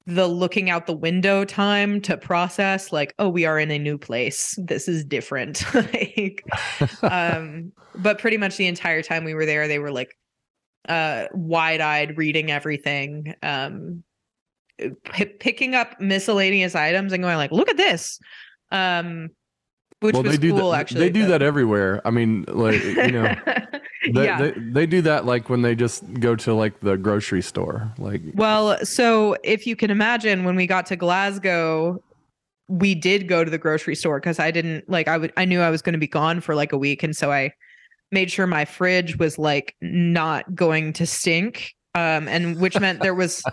the 0.07 0.27
looking 0.27 0.69
out 0.69 0.87
the 0.87 0.95
window 0.95 1.45
time 1.45 2.01
to 2.01 2.17
process 2.17 2.91
like 2.91 3.13
oh 3.19 3.29
we 3.29 3.45
are 3.45 3.59
in 3.59 3.69
a 3.69 3.77
new 3.77 3.97
place. 3.97 4.57
This 4.57 4.87
is 4.87 5.05
different. 5.05 5.63
Like 5.73 6.43
um 7.03 7.71
but 7.95 8.19
pretty 8.19 8.37
much 8.37 8.57
the 8.57 8.67
entire 8.67 9.01
time 9.01 9.23
we 9.23 9.33
were 9.33 9.45
there 9.45 9.67
they 9.67 9.79
were 9.79 9.91
like 9.91 10.17
uh 10.89 11.25
wide-eyed 11.33 12.17
reading 12.17 12.49
everything 12.51 13.35
um 13.43 14.03
p- 14.77 15.25
picking 15.25 15.75
up 15.75 15.99
miscellaneous 15.99 16.75
items 16.75 17.13
and 17.13 17.23
going 17.23 17.37
like, 17.37 17.51
"Look 17.51 17.69
at 17.69 17.77
this," 17.77 18.19
um, 18.71 19.29
which 19.99 20.13
well, 20.13 20.23
was 20.23 20.33
they 20.33 20.37
do 20.37 20.51
cool. 20.51 20.71
that. 20.71 20.81
actually, 20.81 20.99
they 21.01 21.09
do 21.09 21.23
but- 21.23 21.29
that 21.29 21.41
everywhere. 21.41 22.01
I 22.05 22.11
mean, 22.11 22.45
like 22.47 22.83
you 22.83 23.11
know, 23.11 23.35
they, 24.13 24.25
yeah. 24.25 24.41
they, 24.41 24.51
they 24.51 24.85
do 24.85 25.01
that 25.01 25.25
like 25.25 25.49
when 25.49 25.61
they 25.61 25.75
just 25.75 26.03
go 26.19 26.35
to 26.35 26.53
like 26.53 26.79
the 26.81 26.97
grocery 26.97 27.41
store. 27.41 27.91
Like, 27.97 28.21
Well, 28.35 28.83
so 28.85 29.35
if 29.43 29.65
you 29.65 29.75
can 29.75 29.89
imagine, 29.89 30.43
when 30.43 30.55
we 30.55 30.67
got 30.67 30.85
to 30.87 30.95
Glasgow, 30.95 32.01
we 32.67 32.93
did 32.95 33.27
go 33.27 33.43
to 33.43 33.49
the 33.49 33.57
grocery 33.57 33.95
store 33.95 34.19
because 34.19 34.39
I 34.39 34.51
didn't 34.51 34.89
like 34.89 35.07
I 35.07 35.17
would 35.17 35.33
I 35.37 35.45
knew 35.45 35.61
I 35.61 35.69
was 35.69 35.81
going 35.81 35.93
to 35.93 35.99
be 35.99 36.07
gone 36.07 36.41
for 36.41 36.53
like 36.53 36.71
a 36.73 36.77
week, 36.77 37.03
and 37.03 37.15
so 37.15 37.31
I 37.31 37.53
made 38.11 38.31
sure 38.31 38.47
my 38.47 38.65
fridge 38.65 39.17
was 39.17 39.37
like 39.37 39.75
not 39.81 40.53
going 40.53 40.93
to 40.93 41.05
stink, 41.05 41.73
um, 41.95 42.27
and 42.27 42.59
which 42.59 42.79
meant 42.79 43.01
there 43.01 43.15
was 43.15 43.43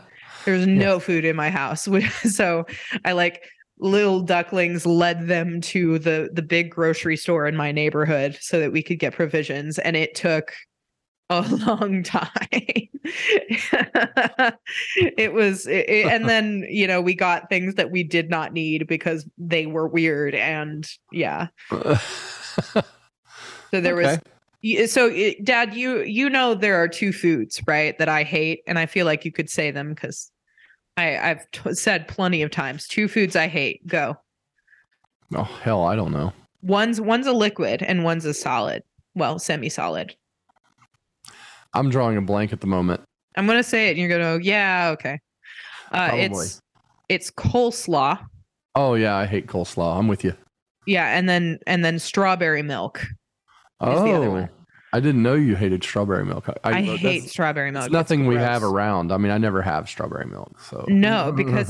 there 0.45 0.55
was 0.55 0.67
no 0.67 1.01
food 1.01 1.25
in 1.25 1.37
my 1.37 1.51
house. 1.51 1.89
so 2.25 2.67
I 3.05 3.13
like 3.13 3.43
little 3.85 4.21
ducklings 4.23 4.87
led 4.87 5.29
them 5.29 5.61
to 5.61 5.99
the 5.99 6.31
the 6.33 6.43
big 6.43 6.71
grocery 6.71 7.17
store 7.17 7.47
in 7.47 7.55
my 7.55 7.71
neighborhood 7.71 8.37
so 8.41 8.59
that 8.59 8.73
we 8.73 8.83
could 8.83 8.99
get 8.99 9.13
provisions, 9.15 9.79
and 9.79 9.95
it 9.97 10.15
took 10.15 10.53
a 11.31 11.43
long 11.67 12.03
time. 12.03 12.31
it 15.17 15.33
was, 15.33 15.67
it, 15.67 15.89
it- 15.89 16.07
and 16.13 16.29
then 16.29 16.67
you 16.69 16.87
know 16.87 17.01
we 17.01 17.15
got 17.15 17.49
things 17.49 17.75
that 17.75 17.91
we 17.91 18.03
did 18.03 18.31
not 18.31 18.53
need 18.53 18.87
because 18.87 19.29
they 19.39 19.67
were 19.67 19.87
weird, 19.87 20.35
and 20.35 20.89
yeah. 21.13 21.49
So 23.71 23.81
there 23.81 23.97
was. 23.97 24.07
Okay. 24.07 24.21
y- 24.63 24.87
So, 24.87 25.09
it- 25.09 25.45
Dad, 25.45 25.75
you 25.75 26.03
you 26.03 26.31
know 26.31 26.55
there 26.55 26.77
are 26.77 26.87
two 26.89 27.13
foods, 27.13 27.61
right, 27.67 27.99
that 27.99 28.09
I 28.09 28.23
hate, 28.23 28.61
and 28.69 28.79
I 28.79 28.87
feel 28.87 29.05
like 29.05 29.25
you 29.25 29.33
could 29.33 29.51
say 29.51 29.73
them 29.73 29.93
because 29.95 30.31
I 30.97 31.17
I've 31.19 31.51
t- 31.51 31.75
said 31.75 32.07
plenty 32.09 32.43
of 32.43 32.51
times. 32.51 32.87
Two 32.89 33.09
foods 33.09 33.37
I 33.37 33.49
hate. 33.49 33.87
Go. 33.87 34.17
oh 35.35 35.43
hell, 35.63 35.85
I 35.85 35.97
don't 35.97 36.13
know. 36.13 36.33
One's 36.63 37.01
one's 37.01 37.27
a 37.27 37.33
liquid 37.33 37.83
and 37.83 38.05
one's 38.05 38.25
a 38.25 38.35
solid. 38.35 38.83
Well, 39.15 39.39
semi-solid. 39.39 40.15
I'm 41.73 41.91
drawing 41.91 42.17
a 42.17 42.23
blank 42.23 42.53
at 42.53 42.61
the 42.61 42.67
moment. 42.67 43.01
I'm 43.37 43.47
gonna 43.47 43.63
say 43.65 43.89
it, 43.89 43.91
and 43.93 43.99
you're 43.99 44.09
gonna 44.09 44.39
go, 44.39 44.43
yeah, 44.43 44.91
okay. 44.93 45.21
Uh, 45.93 46.09
Probably. 46.09 46.27
it's 46.27 46.61
it's 47.09 47.31
coleslaw, 47.31 48.19
Oh 48.77 48.95
yeah, 48.95 49.17
I 49.17 49.27
hate 49.27 49.47
coleslaw. 49.47 49.99
I'm 49.99 50.09
with 50.09 50.25
you. 50.25 50.35
yeah, 50.87 51.17
and 51.17 51.29
then 51.29 51.59
and 51.67 51.85
then 51.85 51.99
strawberry 51.99 52.63
milk. 52.63 53.01
Is 53.03 53.09
Oh, 53.81 54.05
the 54.05 54.13
other 54.13 54.31
one. 54.31 54.49
I 54.95 55.01
didn't 55.01 55.25
know 55.25 55.35
you 55.35 55.57
hated 55.57 55.83
strawberry 55.83 56.25
milk. 56.25 56.49
I, 56.63 56.71
that's- 56.83 57.01
hate 57.01 57.29
strawberry 57.29 57.73
milk. 57.73 57.87
It's 57.87 57.93
nothing 57.93 58.27
we 58.27 58.37
have 58.37 58.63
around. 58.63 59.11
I 59.11 59.17
mean, 59.17 59.33
I 59.33 59.39
never 59.39 59.61
have 59.61 59.89
strawberry 59.89 60.27
milk. 60.27 60.61
So 60.61 60.85
No, 60.87 61.33
because 61.37 61.69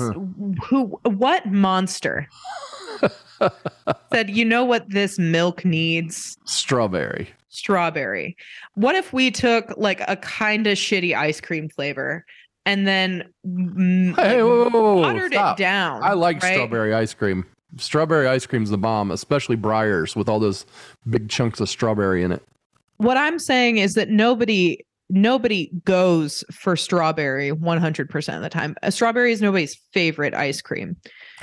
who? 0.68 1.00
What 1.04 1.46
monster 1.46 2.28
said? 4.12 4.28
You 4.28 4.44
know 4.44 4.62
what 4.64 4.90
this 4.90 5.18
milk 5.18 5.64
needs? 5.64 6.36
strawberry. 6.44 7.30
Strawberry. 7.48 8.36
What 8.74 8.94
if 8.94 9.14
we 9.14 9.30
took 9.30 9.72
like 9.78 10.02
a 10.06 10.16
kind 10.16 10.66
of 10.66 10.76
shitty 10.76 11.16
ice 11.16 11.40
cream 11.40 11.70
flavor 11.70 12.26
and 12.66 12.86
then 12.86 13.20
Hey, 13.42 14.42
whoa, 14.42 14.68
whoa, 14.68 14.70
whoa, 14.70 15.00
watered 15.00 15.32
stop. 15.32 15.58
it 15.58 15.62
down? 15.62 16.02
I 16.02 16.12
like 16.12 16.42
right? 16.42 16.52
strawberry 16.52 16.92
ice 16.92 17.14
cream. 17.14 17.46
Strawberry 17.78 18.26
ice 18.28 18.44
cream's 18.44 18.68
the 18.68 18.76
bomb, 18.78 19.10
especially 19.10 19.56
Breyers 19.56 20.14
with 20.14 20.28
all 20.28 20.40
those 20.40 20.66
big 21.08 21.30
chunks 21.30 21.58
of 21.60 21.70
strawberry 21.70 22.22
in 22.22 22.32
it. 22.32 22.42
What 22.98 23.16
I'm 23.16 23.38
saying 23.38 23.78
is 23.78 23.94
that 23.94 24.08
nobody 24.08 24.78
nobody 25.10 25.70
goes 25.84 26.42
for 26.50 26.76
strawberry 26.76 27.50
100% 27.50 28.36
of 28.36 28.42
the 28.42 28.48
time. 28.48 28.74
A 28.82 28.90
strawberry 28.90 29.32
is 29.32 29.42
nobody's 29.42 29.74
favorite 29.92 30.32
ice 30.34 30.62
cream. 30.62 30.96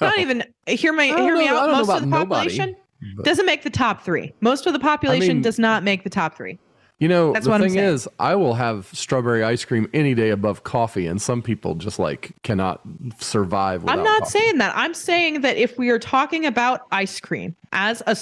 Not 0.00 0.18
even 0.18 0.44
hear 0.66 0.92
my 0.92 1.04
hear 1.06 1.36
me 1.36 1.46
know- 1.46 1.56
I 1.56 1.62
out. 1.62 1.70
Most 1.70 1.90
of 1.90 2.00
the 2.00 2.06
nobody, 2.06 2.26
population 2.28 2.76
but- 3.16 3.24
doesn't 3.24 3.46
make 3.46 3.62
the 3.62 3.70
top 3.70 4.02
3. 4.02 4.32
Most 4.40 4.66
of 4.66 4.72
the 4.72 4.80
population 4.80 5.36
mean- 5.36 5.42
does 5.42 5.58
not 5.58 5.82
make 5.84 6.02
the 6.04 6.10
top 6.10 6.36
3. 6.36 6.58
You 7.00 7.06
know, 7.06 7.32
That's 7.32 7.44
the 7.44 7.52
what 7.52 7.60
thing 7.60 7.76
is, 7.76 8.08
I 8.18 8.34
will 8.34 8.54
have 8.54 8.86
strawberry 8.92 9.44
ice 9.44 9.64
cream 9.64 9.88
any 9.94 10.14
day 10.16 10.30
above 10.30 10.64
coffee, 10.64 11.06
and 11.06 11.22
some 11.22 11.42
people 11.42 11.76
just 11.76 12.00
like 12.00 12.32
cannot 12.42 12.80
survive. 13.20 13.82
Without 13.84 13.98
I'm 13.98 14.04
not 14.04 14.22
coffee. 14.22 14.30
saying 14.40 14.58
that. 14.58 14.72
I'm 14.76 14.94
saying 14.94 15.42
that 15.42 15.56
if 15.56 15.78
we 15.78 15.90
are 15.90 16.00
talking 16.00 16.44
about 16.44 16.80
ice 16.90 17.20
cream 17.20 17.54
as 17.70 18.02
a 18.08 18.16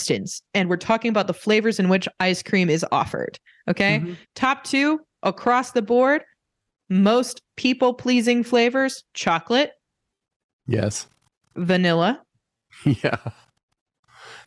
substance 0.00 0.42
and 0.54 0.68
we're 0.68 0.76
talking 0.76 1.08
about 1.08 1.26
the 1.26 1.34
flavors 1.34 1.78
in 1.78 1.88
which 1.88 2.08
ice 2.20 2.42
cream 2.42 2.70
is 2.70 2.84
offered, 2.92 3.38
okay? 3.68 4.00
Mhm. 4.00 4.16
Top 4.34 4.64
2 4.64 5.00
across 5.22 5.72
the 5.72 5.82
board, 5.82 6.22
most 6.88 7.40
people 7.56 7.94
pleasing 7.94 8.42
flavors, 8.44 9.04
chocolate, 9.14 9.72
Yes. 10.66 11.06
vanilla, 11.56 12.22
Yeah. 12.84 13.16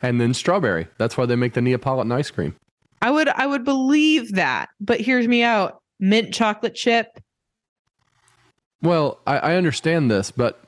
And 0.00 0.20
then 0.20 0.34
strawberry. 0.34 0.88
That's 0.98 1.16
why 1.16 1.26
they 1.26 1.36
make 1.36 1.52
the 1.54 1.62
Neapolitan 1.62 2.12
ice 2.12 2.30
cream. 2.30 2.56
I 3.02 3.10
would 3.10 3.28
I 3.28 3.46
would 3.46 3.64
believe 3.64 4.32
that, 4.32 4.68
but 4.80 5.00
here's 5.00 5.28
me 5.28 5.42
out. 5.42 5.78
Mint 6.00 6.32
chocolate 6.34 6.74
chip, 6.74 7.06
Well, 8.82 9.20
I, 9.26 9.38
I 9.38 9.56
understand 9.56 10.10
this, 10.10 10.30
but 10.30 10.62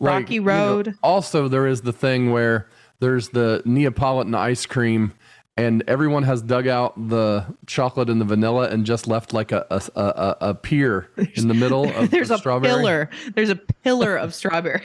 like, 0.00 0.22
Rocky 0.24 0.34
you 0.34 0.40
know, 0.42 0.46
Road. 0.76 0.94
also, 1.02 1.46
there 1.48 1.66
is 1.66 1.82
the 1.82 1.92
thing 1.92 2.30
where 2.32 2.66
there's 3.00 3.30
the 3.30 3.62
Neapolitan 3.64 4.34
ice 4.34 4.66
cream, 4.66 5.12
and 5.56 5.84
everyone 5.86 6.24
has 6.24 6.42
dug 6.42 6.66
out 6.66 6.94
the 7.08 7.44
chocolate 7.66 8.10
and 8.10 8.20
the 8.20 8.24
vanilla 8.24 8.68
and 8.70 8.84
just 8.84 9.06
left 9.06 9.32
like 9.32 9.52
a 9.52 9.64
a, 9.70 9.80
a, 9.94 10.36
a- 10.48 10.54
pier 10.54 11.08
in 11.36 11.46
the 11.46 11.54
middle 11.54 11.84
of 11.84 11.90
strawberry. 11.90 12.08
there's 12.08 12.28
the 12.28 12.34
a 12.34 12.38
strawberry. 12.38 12.74
pillar. 12.74 13.10
There's 13.36 13.50
a 13.50 13.56
pillar 13.56 14.16
of 14.16 14.34
strawberry 14.40 14.82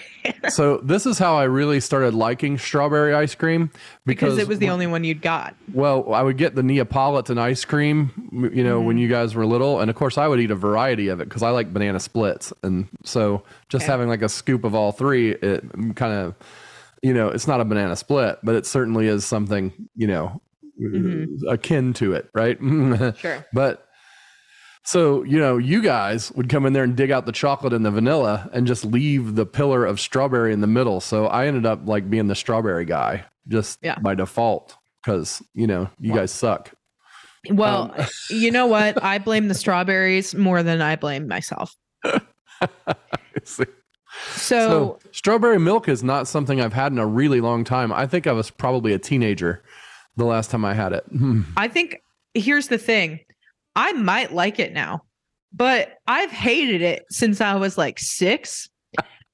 So 0.49 0.77
this 0.77 1.07
is 1.07 1.17
how 1.17 1.35
I 1.37 1.45
really 1.45 1.79
started 1.79 2.13
liking 2.13 2.59
strawberry 2.59 3.15
ice 3.15 3.33
cream 3.33 3.71
because 4.05 4.35
because, 4.35 4.37
it 4.37 4.47
was 4.47 4.59
the 4.59 4.69
only 4.69 4.85
one 4.85 5.03
you'd 5.03 5.23
got. 5.23 5.55
well, 5.73 6.13
I 6.13 6.21
would 6.21 6.37
get 6.37 6.53
the 6.53 6.61
Neapolitan 6.63 7.39
ice 7.39 7.65
cream, 7.65 8.11
you 8.53 8.63
know, 8.63 8.77
Mm-hmm. 8.77 8.85
when 8.87 8.97
you 8.99 9.07
guys 9.07 9.33
were 9.33 9.47
little, 9.47 9.79
and 9.79 9.89
of 9.89 9.95
course 9.95 10.19
I 10.19 10.27
would 10.27 10.39
eat 10.39 10.51
a 10.51 10.55
variety 10.55 11.07
of 11.07 11.19
it 11.19 11.25
because 11.29 11.41
I 11.41 11.49
like 11.49 11.73
banana 11.73 11.99
splits, 11.99 12.53
and 12.61 12.87
so 13.03 13.41
just 13.69 13.85
Okay. 13.85 13.91
having 13.91 14.07
like 14.07 14.21
a 14.21 14.29
scoop 14.29 14.63
of 14.65 14.75
all 14.75 14.91
three, 14.91 15.31
it 15.31 15.63
kind 15.95 16.13
of, 16.13 16.35
you 17.03 17.13
know, 17.13 17.29
it's 17.29 17.47
not 17.47 17.62
a 17.62 17.65
banana 17.65 17.95
split, 17.95 18.39
but 18.43 18.55
it 18.55 18.65
certainly 18.65 19.07
is 19.07 19.25
something, 19.25 19.73
you 19.95 20.07
know, 20.07 20.41
Mm-hmm. 20.81 21.45
akin 21.49 21.91
to 21.95 22.13
it, 22.13 22.29
right? 22.33 22.57
Sure. 23.17 23.45
But 23.51 23.85
so, 24.85 25.23
you 25.23 25.38
know, 25.38 25.57
you 25.57 25.81
guys 25.81 26.31
would 26.31 26.47
come 26.47 26.65
in 26.65 26.71
there 26.71 26.85
and 26.85 26.95
dig 26.95 27.12
out 27.12 27.25
the 27.25 27.33
chocolate 27.33 27.73
and 27.73 27.85
the 27.85 27.91
vanilla 27.91 28.49
and 28.53 28.65
just 28.65 28.85
leave 28.85 29.35
the 29.35 29.45
pillar 29.45 29.85
of 29.85 29.99
strawberry 29.99 30.53
in 30.53 30.62
the 30.62 30.67
middle. 30.67 31.01
So 31.01 31.27
I 31.27 31.47
ended 31.47 31.65
up 31.65 31.81
like 31.85 32.09
being 32.09 32.27
the 32.27 32.35
strawberry 32.35 32.85
guy 32.85 33.25
just 33.49 33.77
Yeah. 33.81 33.99
by 33.99 34.15
default 34.15 34.77
because, 35.03 35.43
you 35.53 35.67
know, 35.67 35.89
you 35.99 36.13
guys 36.13 36.31
suck. 36.31 36.71
Well, 37.51 37.93
Um, 37.97 38.05
you 38.29 38.49
know 38.49 38.67
what? 38.67 39.03
I 39.03 39.17
blame 39.17 39.49
the 39.49 39.55
strawberries 39.55 40.33
more 40.33 40.63
than 40.63 40.81
I 40.81 40.95
blame 40.95 41.27
myself. 41.27 41.75
so, 44.32 44.99
So, 44.99 44.99
strawberry 45.12 45.60
milk 45.60 45.88
is 45.88 46.03
not 46.03 46.27
something 46.27 46.62
I've 46.62 46.73
had 46.73 46.91
in 46.91 46.97
a 46.97 47.05
really 47.05 47.41
long 47.41 47.63
time. 47.63 47.91
I 47.91 48.08
think 48.08 48.27
I 48.27 48.32
was 48.32 48.49
probably 48.49 48.93
a 48.93 48.99
teenager 48.99 49.63
the 50.15 50.25
last 50.25 50.51
time 50.51 50.65
I 50.65 50.73
had 50.73 50.93
it. 50.93 51.03
Hmm. 51.10 51.41
I 51.58 51.67
think 51.67 52.01
here's 52.34 52.67
the 52.67 52.77
thing. 52.77 53.19
I 53.75 53.93
might 53.93 54.34
like 54.34 54.60
it 54.60 54.73
now, 54.73 55.01
but 55.53 55.97
I've 56.08 56.32
hated 56.32 56.82
it 56.82 57.05
since 57.10 57.41
I 57.41 57.55
was 57.55 57.77
like 57.77 57.99
6 57.99 58.69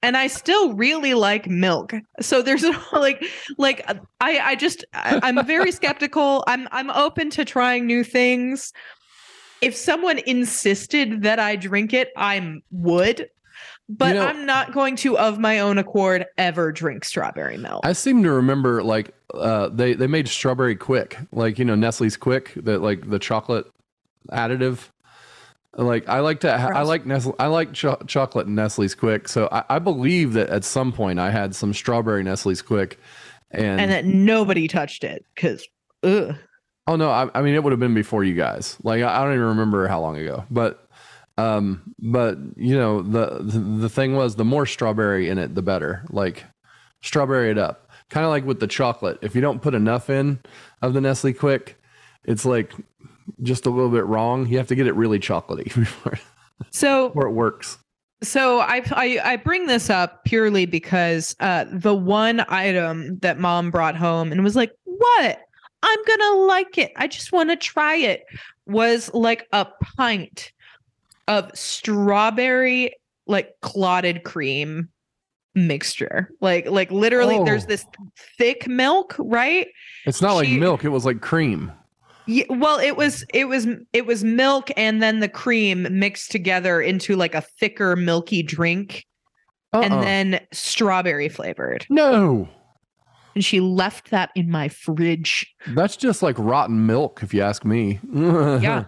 and 0.05 0.15
I 0.15 0.27
still 0.27 0.73
really 0.73 1.15
like 1.15 1.47
milk. 1.47 1.93
So 2.21 2.43
there's 2.43 2.63
like 2.93 3.25
like 3.57 3.85
I 4.21 4.39
I 4.39 4.55
just 4.55 4.85
I, 4.93 5.19
I'm 5.23 5.43
very 5.45 5.71
skeptical. 5.81 6.43
I'm 6.47 6.67
I'm 6.71 6.91
open 6.91 7.31
to 7.31 7.43
trying 7.43 7.87
new 7.87 8.03
things. 8.03 8.71
If 9.61 9.75
someone 9.75 10.19
insisted 10.19 11.23
that 11.23 11.39
I 11.39 11.55
drink 11.55 11.91
it, 11.91 12.11
I 12.15 12.57
would. 12.69 13.29
But 13.87 14.09
You 14.09 14.13
know- 14.15 14.25
I'm 14.27 14.45
not 14.45 14.73
going 14.73 14.95
to 14.97 15.17
of 15.17 15.37
my 15.39 15.59
own 15.59 15.77
accord 15.77 16.25
ever 16.37 16.71
drink 16.71 17.05
strawberry 17.05 17.57
milk. 17.57 17.85
I 17.85 17.93
seem 17.93 18.23
to 18.23 18.31
remember 18.31 18.83
like 18.83 19.11
uh, 19.33 19.69
they 19.69 19.93
they 19.93 20.07
made 20.07 20.27
strawberry 20.27 20.75
quick, 20.75 21.17
like 21.31 21.59
you 21.59 21.65
know 21.65 21.75
Nestle's 21.75 22.17
quick, 22.17 22.53
that 22.55 22.81
like 22.81 23.09
the 23.09 23.19
chocolate 23.19 23.65
additive. 24.31 24.89
Like 25.77 26.07
I 26.07 26.21
like 26.21 26.39
to, 26.39 26.57
ha- 26.57 26.71
I 26.73 26.83
like 26.83 27.05
Nestle, 27.05 27.35
I 27.37 27.47
like 27.47 27.73
cho- 27.73 28.01
chocolate 28.07 28.47
and 28.47 28.55
Nestle's 28.55 28.95
quick. 28.95 29.27
So 29.27 29.49
I, 29.51 29.63
I 29.71 29.79
believe 29.79 30.31
that 30.33 30.49
at 30.49 30.63
some 30.63 30.93
point 30.93 31.19
I 31.19 31.29
had 31.31 31.53
some 31.53 31.73
strawberry 31.73 32.23
Nestle's 32.23 32.61
quick, 32.61 32.97
and, 33.51 33.81
and 33.81 33.91
that 33.91 34.05
nobody 34.05 34.69
touched 34.69 35.03
it 35.03 35.25
because 35.35 35.67
oh 36.01 36.35
no, 36.95 37.09
I, 37.11 37.29
I 37.35 37.41
mean 37.41 37.55
it 37.55 37.63
would 37.63 37.71
have 37.71 37.79
been 37.79 37.93
before 37.93 38.23
you 38.23 38.35
guys. 38.35 38.77
Like 38.83 39.03
I, 39.03 39.19
I 39.19 39.23
don't 39.23 39.33
even 39.33 39.47
remember 39.47 39.87
how 39.89 39.99
long 39.99 40.17
ago, 40.17 40.45
but 40.49 40.84
um, 41.37 41.93
but 41.99 42.37
you 42.55 42.77
know 42.77 43.01
the, 43.01 43.39
the 43.41 43.59
the 43.59 43.89
thing 43.89 44.15
was 44.15 44.35
the 44.35 44.45
more 44.45 44.65
strawberry 44.65 45.29
in 45.29 45.37
it, 45.37 45.55
the 45.55 45.61
better. 45.61 46.05
Like 46.09 46.43
strawberry 47.01 47.51
it 47.51 47.57
up, 47.57 47.89
kind 48.09 48.25
of 48.25 48.29
like 48.29 48.45
with 48.45 48.59
the 48.59 48.67
chocolate. 48.67 49.19
If 49.21 49.35
you 49.35 49.41
don't 49.41 49.61
put 49.61 49.73
enough 49.73 50.09
in 50.09 50.39
of 50.81 50.93
the 50.93 51.01
Nestle 51.01 51.33
Quick, 51.33 51.77
it's 52.23 52.45
like 52.45 52.73
just 53.41 53.65
a 53.65 53.69
little 53.69 53.89
bit 53.89 54.05
wrong. 54.05 54.47
You 54.47 54.57
have 54.57 54.67
to 54.67 54.75
get 54.75 54.87
it 54.87 54.95
really 54.95 55.19
chocolatey 55.19 55.65
before, 55.75 56.19
So 56.71 57.09
before 57.09 57.27
it 57.27 57.33
works. 57.33 57.79
So 58.23 58.59
I, 58.59 58.81
I 58.91 59.19
I 59.23 59.35
bring 59.35 59.67
this 59.67 59.89
up 59.89 60.23
purely 60.23 60.65
because 60.65 61.35
uh, 61.41 61.65
the 61.69 61.93
one 61.93 62.45
item 62.47 63.19
that 63.19 63.39
mom 63.39 63.71
brought 63.71 63.97
home 63.97 64.31
and 64.31 64.41
was 64.41 64.55
like, 64.55 64.71
"What? 64.85 65.41
I'm 65.83 65.99
gonna 66.07 66.37
like 66.45 66.77
it. 66.77 66.93
I 66.95 67.07
just 67.07 67.33
want 67.33 67.49
to 67.49 67.57
try 67.57 67.97
it." 67.97 68.23
Was 68.67 69.13
like 69.13 69.47
a 69.51 69.67
pint 69.97 70.51
of 71.27 71.51
strawberry 71.55 72.93
like 73.27 73.53
clotted 73.61 74.23
cream 74.23 74.89
mixture. 75.55 76.29
Like 76.41 76.69
like 76.69 76.91
literally, 76.91 77.41
there's 77.43 77.63
Oh. 77.63 77.67
this 77.67 77.85
thick 78.37 78.67
milk, 78.67 79.15
right? 79.17 79.67
It's 80.05 80.21
not 80.21 80.33
like 80.33 80.49
milk. 80.49 80.83
It 80.83 80.89
was 80.89 81.05
like 81.05 81.21
cream. 81.21 81.71
Yeah, 82.27 82.45
well, 82.49 82.79
it 82.79 82.97
was 82.97 83.23
it 83.33 83.45
was 83.47 83.67
it 83.93 84.05
was 84.05 84.23
milk 84.23 84.69
and 84.77 85.01
then 85.01 85.19
the 85.19 85.29
cream 85.29 85.87
mixed 85.91 86.31
together 86.31 86.81
into 86.81 87.15
like 87.15 87.35
a 87.35 87.41
thicker 87.41 87.95
milky 87.95 88.41
drink 88.43 89.05
and 89.73 89.93
Uh-uh. 89.93 90.01
then 90.01 90.39
strawberry 90.51 91.29
flavored. 91.29 91.85
no, 91.89 92.47
And 93.35 93.43
she 93.45 93.59
left 93.59 94.09
that 94.11 94.29
in 94.35 94.49
my 94.49 94.69
fridge. 94.69 95.45
that's 95.67 95.97
just 95.97 96.23
like 96.23 96.35
rotten 96.39 96.85
milk, 96.87 97.19
if 97.21 97.33
you 97.33 97.41
ask 97.41 97.63
me. 97.65 97.99
Yeah. 98.13 98.85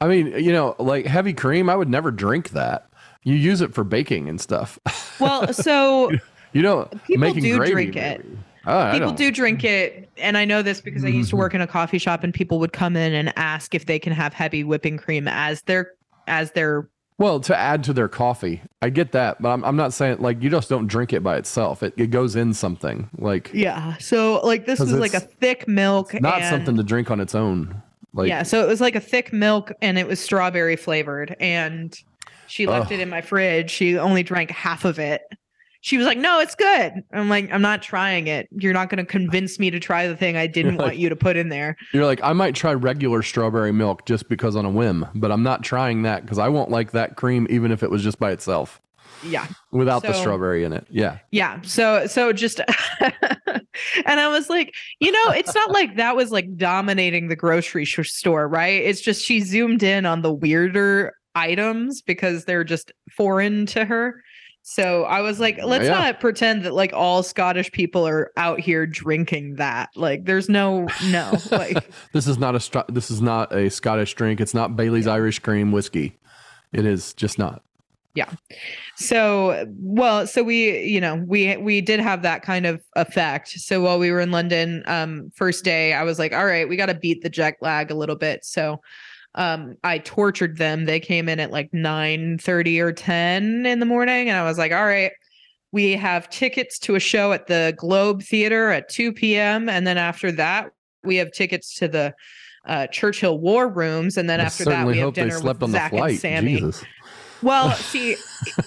I 0.00 0.08
mean, 0.08 0.28
you 0.42 0.52
know, 0.52 0.74
like 0.78 1.06
heavy 1.06 1.32
cream. 1.32 1.68
I 1.68 1.76
would 1.76 1.88
never 1.88 2.10
drink 2.10 2.50
that. 2.50 2.86
You 3.22 3.34
use 3.34 3.60
it 3.60 3.74
for 3.74 3.84
baking 3.84 4.28
and 4.28 4.40
stuff. 4.40 4.78
Well, 5.20 5.52
so 5.52 6.10
you 6.54 6.62
know, 6.62 6.88
People 7.04 7.34
do 7.34 7.58
gravy, 7.58 7.72
drink 7.72 7.96
it. 7.96 8.24
Oh, 8.64 8.90
people 8.90 9.12
don't- 9.12 9.34
drink 9.34 9.64
it 9.64 10.08
and 10.16 10.38
I 10.38 10.46
know 10.46 10.62
this 10.62 10.80
because 10.80 11.04
I 11.04 11.08
used 11.08 11.28
to 11.28 11.34
mm-hmm. 11.34 11.40
work 11.40 11.54
in 11.54 11.60
a 11.60 11.66
coffee 11.66 11.98
shop 11.98 12.24
and 12.24 12.32
people 12.32 12.58
would 12.60 12.72
come 12.72 12.96
in 12.96 13.12
and 13.12 13.30
ask 13.36 13.74
if 13.74 13.84
they 13.84 13.98
can 13.98 14.14
have 14.14 14.32
heavy 14.32 14.64
whipping 14.64 14.96
cream 14.96 15.28
as 15.28 15.60
their 15.62 15.92
as 16.26 16.52
their 16.52 16.88
Well, 17.18 17.40
to 17.40 17.54
add 17.56 17.84
to 17.84 17.92
their 17.92 18.08
coffee, 18.08 18.62
I 18.80 18.88
get 18.88 19.12
that, 19.12 19.42
but 19.42 19.50
I'm, 19.50 19.62
I'm 19.62 19.76
not 19.76 19.92
saying 19.92 20.18
like 20.20 20.42
you 20.42 20.48
just 20.48 20.70
don't 20.70 20.86
drink 20.86 21.12
it 21.12 21.22
by 21.22 21.36
itself. 21.36 21.82
It, 21.82 21.92
it 21.98 22.06
goes 22.06 22.34
in 22.34 22.54
something 22.54 23.10
like 23.18 23.50
yeah. 23.52 23.98
So 23.98 24.40
like 24.40 24.64
this 24.64 24.80
was 24.80 24.92
like 24.92 25.12
a 25.12 25.20
thick 25.20 25.68
milk 25.68 26.18
not 26.18 26.42
something 26.44 26.76
to 26.76 26.82
drink 26.82 27.10
on 27.10 27.20
its 27.20 27.34
own. 27.34 27.82
Like 28.12 28.28
yeah, 28.28 28.42
so 28.42 28.62
it 28.62 28.68
was 28.68 28.80
like 28.80 28.96
a 28.96 29.00
thick 29.00 29.32
milk 29.32 29.72
and 29.80 29.98
it 29.98 30.06
was 30.06 30.20
strawberry 30.20 30.76
flavored. 30.76 31.36
And 31.40 31.96
she 32.46 32.66
left 32.66 32.86
Ugh. 32.86 32.92
it 32.92 33.00
in 33.00 33.08
my 33.08 33.20
fridge. 33.20 33.70
She 33.70 33.96
only 33.98 34.22
drank 34.22 34.50
half 34.50 34.84
of 34.84 34.98
it. 34.98 35.22
She 35.82 35.96
was 35.96 36.06
like, 36.06 36.18
No, 36.18 36.40
it's 36.40 36.54
good. 36.54 37.02
I'm 37.12 37.28
like, 37.28 37.50
I'm 37.52 37.62
not 37.62 37.82
trying 37.82 38.26
it. 38.26 38.48
You're 38.50 38.74
not 38.74 38.90
going 38.90 38.98
to 38.98 39.10
convince 39.10 39.58
me 39.58 39.70
to 39.70 39.80
try 39.80 40.08
the 40.08 40.16
thing 40.16 40.36
I 40.36 40.46
didn't 40.48 40.74
You're 40.74 40.82
want 40.82 40.96
you 40.96 41.08
to 41.08 41.16
put 41.16 41.36
in 41.36 41.48
there. 41.48 41.76
you're 41.92 42.04
like, 42.04 42.20
I 42.22 42.32
might 42.32 42.54
try 42.54 42.74
regular 42.74 43.22
strawberry 43.22 43.72
milk 43.72 44.04
just 44.06 44.28
because 44.28 44.56
on 44.56 44.64
a 44.64 44.70
whim, 44.70 45.06
but 45.14 45.30
I'm 45.32 45.42
not 45.42 45.62
trying 45.62 46.02
that 46.02 46.22
because 46.22 46.38
I 46.38 46.48
won't 46.48 46.70
like 46.70 46.90
that 46.90 47.16
cream 47.16 47.46
even 47.48 47.72
if 47.72 47.82
it 47.82 47.90
was 47.90 48.02
just 48.02 48.18
by 48.18 48.32
itself 48.32 48.80
Yeah. 49.24 49.46
without 49.72 50.02
the 50.02 50.12
strawberry 50.14 50.64
in 50.64 50.72
it. 50.72 50.86
Yeah. 50.90 51.18
Yeah. 51.30 51.60
So, 51.62 52.06
so 52.06 52.32
just, 52.32 52.60
and 53.00 54.20
I 54.20 54.28
was 54.28 54.48
like, 54.48 54.74
you 55.00 55.12
know, 55.12 55.30
it's 55.32 55.54
not 55.54 55.70
like 55.70 55.96
that 55.96 56.16
was 56.16 56.30
like 56.30 56.56
dominating 56.56 57.28
the 57.28 57.36
grocery 57.36 57.84
sh- 57.84 58.10
store, 58.10 58.48
right? 58.48 58.82
It's 58.82 59.00
just 59.00 59.24
she 59.24 59.40
zoomed 59.40 59.82
in 59.82 60.06
on 60.06 60.22
the 60.22 60.32
weirder 60.32 61.12
items 61.34 62.02
because 62.02 62.44
they're 62.44 62.64
just 62.64 62.92
foreign 63.10 63.66
to 63.66 63.84
her. 63.84 64.22
So 64.62 65.04
I 65.04 65.20
was 65.22 65.40
like, 65.40 65.58
let's 65.64 65.84
Yeah. 65.86 65.92
not 65.98 66.20
pretend 66.20 66.64
that 66.64 66.74
like 66.74 66.92
all 66.92 67.22
Scottish 67.22 67.72
people 67.72 68.06
are 68.06 68.30
out 68.36 68.60
here 68.60 68.86
drinking 68.86 69.54
that. 69.56 69.88
Like, 69.96 70.24
there's 70.26 70.48
no, 70.48 70.86
no, 71.06 71.32
like, 71.50 71.90
This 72.12 72.26
is 72.26 72.36
not 72.38 72.54
a 72.54 72.84
this 72.92 73.10
is 73.10 73.22
not 73.22 73.54
a 73.56 73.70
Scottish 73.70 74.14
drink. 74.14 74.40
It's 74.40 74.54
not 74.54 74.76
Bailey's 74.76 75.06
Irish 75.06 75.38
cream 75.38 75.72
whiskey. 75.72 76.18
It 76.72 76.84
is 76.84 77.14
just 77.14 77.38
not. 77.38 77.62
So 78.96 79.66
well 79.78 80.26
so 80.26 80.42
we 80.42 80.80
you 80.80 81.00
know 81.00 81.16
we 81.26 81.56
we 81.58 81.80
did 81.80 82.00
have 82.00 82.22
that 82.22 82.42
kind 82.42 82.66
of 82.66 82.82
effect 82.96 83.48
so 83.48 83.80
while 83.80 83.98
we 83.98 84.10
were 84.10 84.20
in 84.20 84.30
london 84.30 84.82
um 84.86 85.30
first 85.34 85.64
day 85.64 85.92
i 85.92 86.02
was 86.02 86.18
like 86.18 86.32
all 86.32 86.44
right 86.44 86.68
we 86.68 86.76
got 86.76 86.86
to 86.86 86.94
beat 86.94 87.22
the 87.22 87.30
jet 87.30 87.56
lag 87.60 87.90
a 87.90 87.94
little 87.94 88.16
bit 88.16 88.44
so 88.44 88.80
um 89.36 89.76
i 89.84 89.98
tortured 89.98 90.56
them 90.58 90.86
they 90.86 91.00
came 91.00 91.28
in 91.28 91.38
at 91.38 91.50
like 91.50 91.72
9 91.72 92.38
30 92.38 92.80
or 92.80 92.92
10 92.92 93.64
in 93.66 93.78
the 93.78 93.86
morning 93.86 94.28
and 94.28 94.36
i 94.36 94.42
was 94.42 94.58
like 94.58 94.72
all 94.72 94.86
right 94.86 95.12
we 95.72 95.92
have 95.92 96.28
tickets 96.30 96.80
to 96.80 96.96
a 96.96 97.00
show 97.00 97.32
at 97.32 97.46
the 97.46 97.72
globe 97.76 98.22
theater 98.22 98.70
at 98.70 98.88
2 98.88 99.12
p.m 99.12 99.68
and 99.68 99.86
then 99.86 99.98
after 99.98 100.32
that 100.32 100.70
we 101.04 101.16
have 101.16 101.30
tickets 101.30 101.76
to 101.76 101.86
the 101.86 102.14
uh, 102.66 102.86
Churchill 102.88 103.38
War 103.38 103.68
Rooms, 103.68 104.16
and 104.16 104.28
then 104.28 104.40
I 104.40 104.44
after 104.44 104.64
that 104.66 104.86
we 104.86 104.98
have 104.98 105.14
dinner 105.14 105.38
slept 105.38 105.60
with 105.60 105.64
on 105.64 105.72
the 105.72 105.78
Zach 105.78 105.92
and 105.92 105.98
flight. 105.98 106.20
Sammy. 106.20 106.56
Jesus. 106.56 106.84
Well, 107.42 107.72
see, 107.72 108.16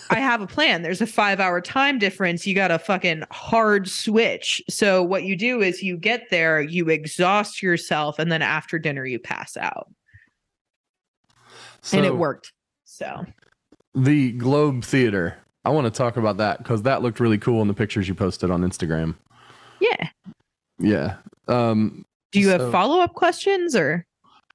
I 0.10 0.20
have 0.20 0.42
a 0.42 0.48
plan. 0.48 0.82
There's 0.82 1.02
a 1.02 1.08
five 1.08 1.40
hour 1.40 1.62
time 1.62 2.00
difference. 2.00 2.48
You 2.48 2.56
got 2.56 2.72
a 2.72 2.80
fucking 2.80 3.24
hard 3.32 3.88
switch. 3.88 4.62
So, 4.70 5.04
what 5.04 5.24
you 5.24 5.36
do 5.36 5.62
is 5.62 5.84
you 5.84 5.98
get 5.98 6.30
there, 6.32 6.62
you 6.62 6.90
exhaust 6.90 7.62
yourself, 7.62 8.18
and 8.20 8.32
then 8.32 8.42
after 8.42 8.80
dinner, 8.80 9.06
you 9.06 9.20
pass 9.20 9.56
out. 9.58 9.88
and 11.92 12.06
it 12.06 12.16
worked. 12.16 12.54
So, 12.86 13.26
The 13.94 14.32
Globe 14.34 14.84
Theater. 14.84 15.38
I 15.66 15.70
want 15.70 15.86
to 15.86 15.92
talk 15.98 16.18
about 16.18 16.38
that 16.38 16.58
because 16.58 16.82
that 16.84 17.02
looked 17.02 17.20
really 17.20 17.38
cool 17.38 17.62
in 17.62 17.68
the 17.68 17.74
pictures 17.74 18.08
you 18.08 18.16
posted 18.16 18.52
on 18.52 18.62
Instagram. 18.64 19.16
yeah. 19.80 20.10
Yeah. 20.80 21.18
Um, 21.48 22.06
Do 22.32 22.40
you 22.40 22.50
So- 22.50 22.58
have 22.60 22.72
follow 22.72 23.00
up 23.00 23.14
questions 23.14 23.76
or? 23.76 24.06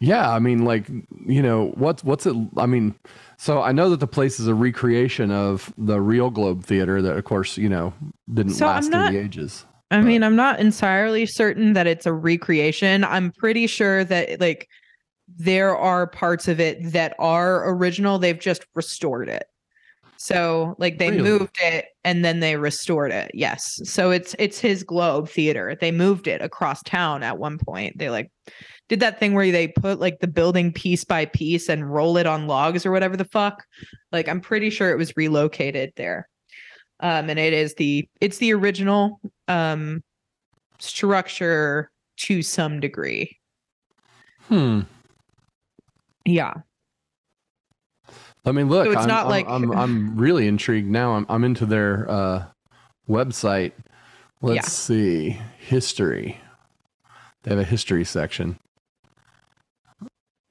Yeah. 0.00 0.30
I 0.30 0.38
mean, 0.38 0.64
like, 0.64 0.88
you 1.26 1.42
know, 1.42 1.72
what's 1.76 2.04
what's 2.04 2.26
it? 2.26 2.34
I 2.56 2.66
mean, 2.66 2.94
so 3.36 3.62
I 3.62 3.72
know 3.72 3.90
that 3.90 4.00
the 4.00 4.06
place 4.06 4.38
is 4.40 4.46
a 4.46 4.54
recreation 4.54 5.30
of 5.30 5.72
the 5.78 6.00
real 6.00 6.30
Globe 6.30 6.64
Theater 6.64 7.02
that, 7.02 7.16
of 7.16 7.24
course, 7.24 7.56
you 7.56 7.68
know, 7.68 7.92
didn't 8.32 8.52
So 8.54 8.66
last 8.66 8.90
not- 8.90 9.08
in 9.08 9.14
the 9.14 9.20
ages. 9.20 9.64
I 9.90 10.02
mean, 10.02 10.22
I'm 10.22 10.36
not 10.36 10.60
entirely 10.60 11.24
certain 11.24 11.72
that 11.72 11.86
it's 11.86 12.04
a 12.04 12.12
recreation. 12.12 13.04
I'm 13.04 13.32
pretty 13.32 13.66
sure 13.66 14.04
that, 14.04 14.38
like, 14.38 14.68
there 15.38 15.74
are 15.74 16.06
parts 16.06 16.46
of 16.46 16.60
it 16.60 16.92
that 16.92 17.14
are 17.18 17.70
original. 17.70 18.18
They've 18.18 18.38
just 18.38 18.66
restored 18.74 19.30
it. 19.30 19.44
So 20.18 20.74
like 20.78 20.98
they 20.98 21.10
Really? 21.10 21.22
moved 21.22 21.56
it 21.62 21.86
and 22.04 22.24
then 22.24 22.40
they 22.40 22.56
restored 22.56 23.12
it. 23.12 23.30
Yes. 23.34 23.80
So 23.84 24.10
it's 24.10 24.34
it's 24.38 24.58
his 24.58 24.82
Globe 24.82 25.28
Theater. 25.28 25.76
They 25.80 25.92
moved 25.92 26.26
it 26.26 26.42
across 26.42 26.82
town 26.82 27.22
at 27.22 27.38
one 27.38 27.56
point. 27.56 27.96
They 27.98 28.10
like 28.10 28.30
did 28.88 29.00
that 29.00 29.18
thing 29.20 29.34
where 29.34 29.50
they 29.52 29.68
put 29.68 30.00
like 30.00 30.20
the 30.20 30.26
building 30.28 30.72
piece 30.72 31.04
by 31.04 31.26
piece 31.26 31.68
and 31.68 31.92
roll 31.92 32.16
it 32.16 32.26
on 32.26 32.46
logs 32.46 32.86
or 32.86 32.90
whatever 32.90 33.16
the 33.16 33.24
fuck. 33.26 33.64
Like 34.12 34.28
I'm 34.28 34.40
pretty 34.40 34.70
sure 34.70 34.90
it 34.90 34.96
was 34.98 35.16
relocated 35.16 35.92
there. 35.96 36.28
Um 37.00 37.28
and 37.30 37.38
it 37.38 37.52
is 37.52 37.74
the 37.74 38.08
it's 38.20 38.38
the 38.38 38.52
original 38.54 39.20
um 39.46 40.02
structure 40.78 41.90
to 42.16 42.42
some 42.42 42.80
degree. 42.80 43.38
Hmm. 44.48 44.80
Yeah. 46.24 46.54
I 48.44 48.52
mean, 48.52 48.68
look, 48.68 48.86
So 48.86 48.92
it's 48.92 49.02
I'm, 49.02 49.08
not 49.08 49.20
I'm- 49.26 49.28
like- 49.30 49.48
I'm, 49.48 49.70
I'm 49.72 50.16
really 50.18 50.46
intrigued 50.48 50.88
now. 50.88 51.12
I'm, 51.12 51.26
I'm 51.28 51.44
into 51.44 51.66
their 51.66 52.10
uh, 52.10 52.44
website. 53.08 53.72
Let's 54.40 54.56
Yeah. 54.56 54.62
see 54.62 55.40
history. 55.58 56.40
They 57.42 57.50
have 57.50 57.58
a 57.58 57.64
history 57.64 58.04
section. 58.04 58.58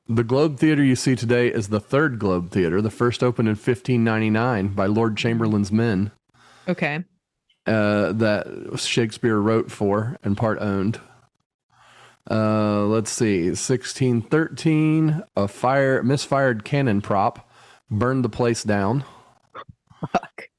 The 0.10 0.24
Globe 0.24 0.58
Theater 0.58 0.84
you 0.84 0.96
see 0.96 1.16
today 1.16 1.48
is 1.50 1.68
the 1.68 1.80
third 1.82 2.18
Globe 2.20 2.50
Theater. 2.52 2.82
The 2.82 2.90
first 2.90 3.22
opened 3.24 3.50
in 3.50 3.56
1599 3.56 4.70
by 4.70 4.86
Lord 4.86 5.18
Chamberlain's 5.18 5.72
men 5.72 6.12
Okay. 6.68 7.04
uh, 7.66 8.14
that 8.14 8.78
Shakespeare 8.78 9.38
wrote 9.38 9.70
for 9.70 10.18
and 10.24 10.38
part 10.38 10.60
owned. 10.60 11.02
Uh, 12.30 12.86
let's 12.86 13.12
see, 13.12 13.46
1613, 13.48 15.24
a 15.36 15.48
fire 15.48 16.04
misfired 16.04 16.64
cannon 16.66 17.02
prop 17.02 17.50
burned 17.90 18.24
the 18.24 18.30
place 18.30 18.64
down. 18.64 19.04
Fuck. 20.12 20.50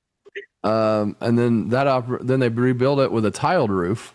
Um, 0.64 1.16
and 1.20 1.38
then 1.38 1.68
that 1.70 1.86
oper- 1.86 2.26
then 2.26 2.40
they 2.40 2.48
rebuilt 2.48 3.00
it 3.00 3.12
with 3.12 3.24
a 3.26 3.30
tiled 3.30 3.70
roof, 3.70 4.14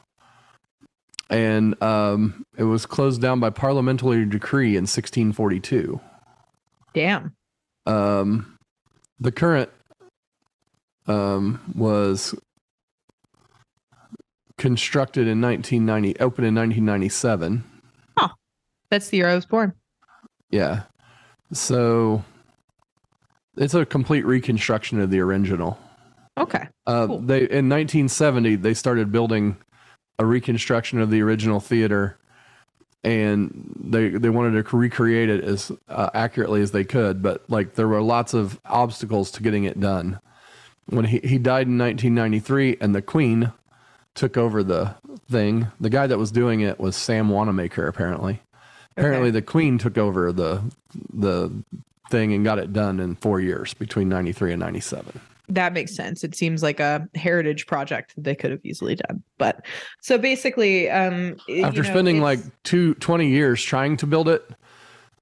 and 1.33 1.81
um, 1.81 2.45
it 2.57 2.63
was 2.63 2.85
closed 2.85 3.19
down 3.19 3.39
by 3.39 3.49
parliamentary 3.49 4.23
decree 4.25 4.77
in 4.77 4.83
1642. 4.83 5.99
Damn. 6.93 7.33
Um, 7.87 8.57
the 9.19 9.31
current 9.31 9.71
um, 11.07 11.59
was 11.75 12.35
constructed 14.59 15.27
in 15.27 15.41
1990, 15.41 16.19
opened 16.19 16.45
in 16.47 16.53
1997. 16.53 17.63
Oh, 18.17 18.29
That's 18.91 19.09
the 19.09 19.17
year 19.17 19.27
I 19.27 19.33
was 19.35 19.47
born. 19.47 19.73
Yeah, 20.51 20.83
so 21.51 22.23
it's 23.57 23.73
a 23.73 23.87
complete 23.87 24.23
reconstruction 24.23 24.99
of 24.99 25.09
the 25.09 25.19
original. 25.19 25.79
Okay. 26.37 26.67
Uh, 26.85 27.07
Cool. 27.07 27.19
They 27.21 27.39
in 27.39 27.69
1970 27.69 28.55
they 28.57 28.75
started 28.75 29.11
building 29.11 29.57
a 30.19 30.25
reconstruction 30.25 30.99
of 30.99 31.09
the 31.09 31.21
original 31.21 31.59
theater 31.59 32.17
and 33.03 33.73
they 33.83 34.09
they 34.09 34.29
wanted 34.29 34.65
to 34.65 34.77
recreate 34.77 35.29
it 35.29 35.43
as 35.43 35.71
uh, 35.89 36.09
accurately 36.13 36.61
as 36.61 36.71
they 36.71 36.83
could, 36.83 37.21
but 37.21 37.43
like 37.49 37.75
there 37.75 37.87
were 37.87 38.01
lots 38.01 38.33
of 38.33 38.59
obstacles 38.65 39.31
to 39.31 39.43
getting 39.43 39.65
it 39.65 39.79
done. 39.79 40.19
When 40.85 41.05
he, 41.05 41.19
he 41.19 41.37
died 41.37 41.67
in 41.67 41.77
1993, 41.77 42.77
and 42.79 42.93
the 42.93 43.01
Queen 43.01 43.51
took 44.15 44.37
over 44.37 44.63
the 44.63 44.95
thing, 45.29 45.67
the 45.79 45.89
guy 45.89 46.07
that 46.07 46.17
was 46.17 46.31
doing 46.31 46.61
it 46.61 46.79
was 46.79 46.95
Sam 46.95 47.29
Wanamaker. 47.29 47.87
Apparently, 47.87 48.41
apparently 48.95 49.31
the 49.31 49.41
Queen 49.41 49.77
took 49.77 49.97
over 49.97 50.31
the 50.31 50.61
the 51.13 51.51
thing 52.09 52.33
and 52.33 52.45
got 52.45 52.59
it 52.59 52.71
done 52.71 52.99
in 52.99 53.15
four 53.15 53.39
years 53.39 53.73
between 53.73 54.07
93 54.07 54.53
and 54.53 54.59
97 54.59 55.19
that 55.49 55.73
makes 55.73 55.93
sense. 55.95 56.23
It 56.23 56.35
seems 56.35 56.63
like 56.63 56.79
a 56.79 57.07
heritage 57.15 57.67
project 57.67 58.15
that 58.15 58.23
they 58.23 58.35
could 58.35 58.51
have 58.51 58.61
easily 58.63 58.95
done. 58.95 59.21
But 59.37 59.65
so 60.01 60.17
basically, 60.17 60.89
um, 60.89 61.33
after 61.33 61.53
you 61.53 61.83
know, 61.83 61.89
spending 61.89 62.21
like 62.21 62.39
it's- 62.39 62.51
two, 62.63 62.93
20 62.95 63.27
years 63.27 63.61
trying 63.61 63.97
to 63.97 64.07
build 64.07 64.29
it, 64.29 64.49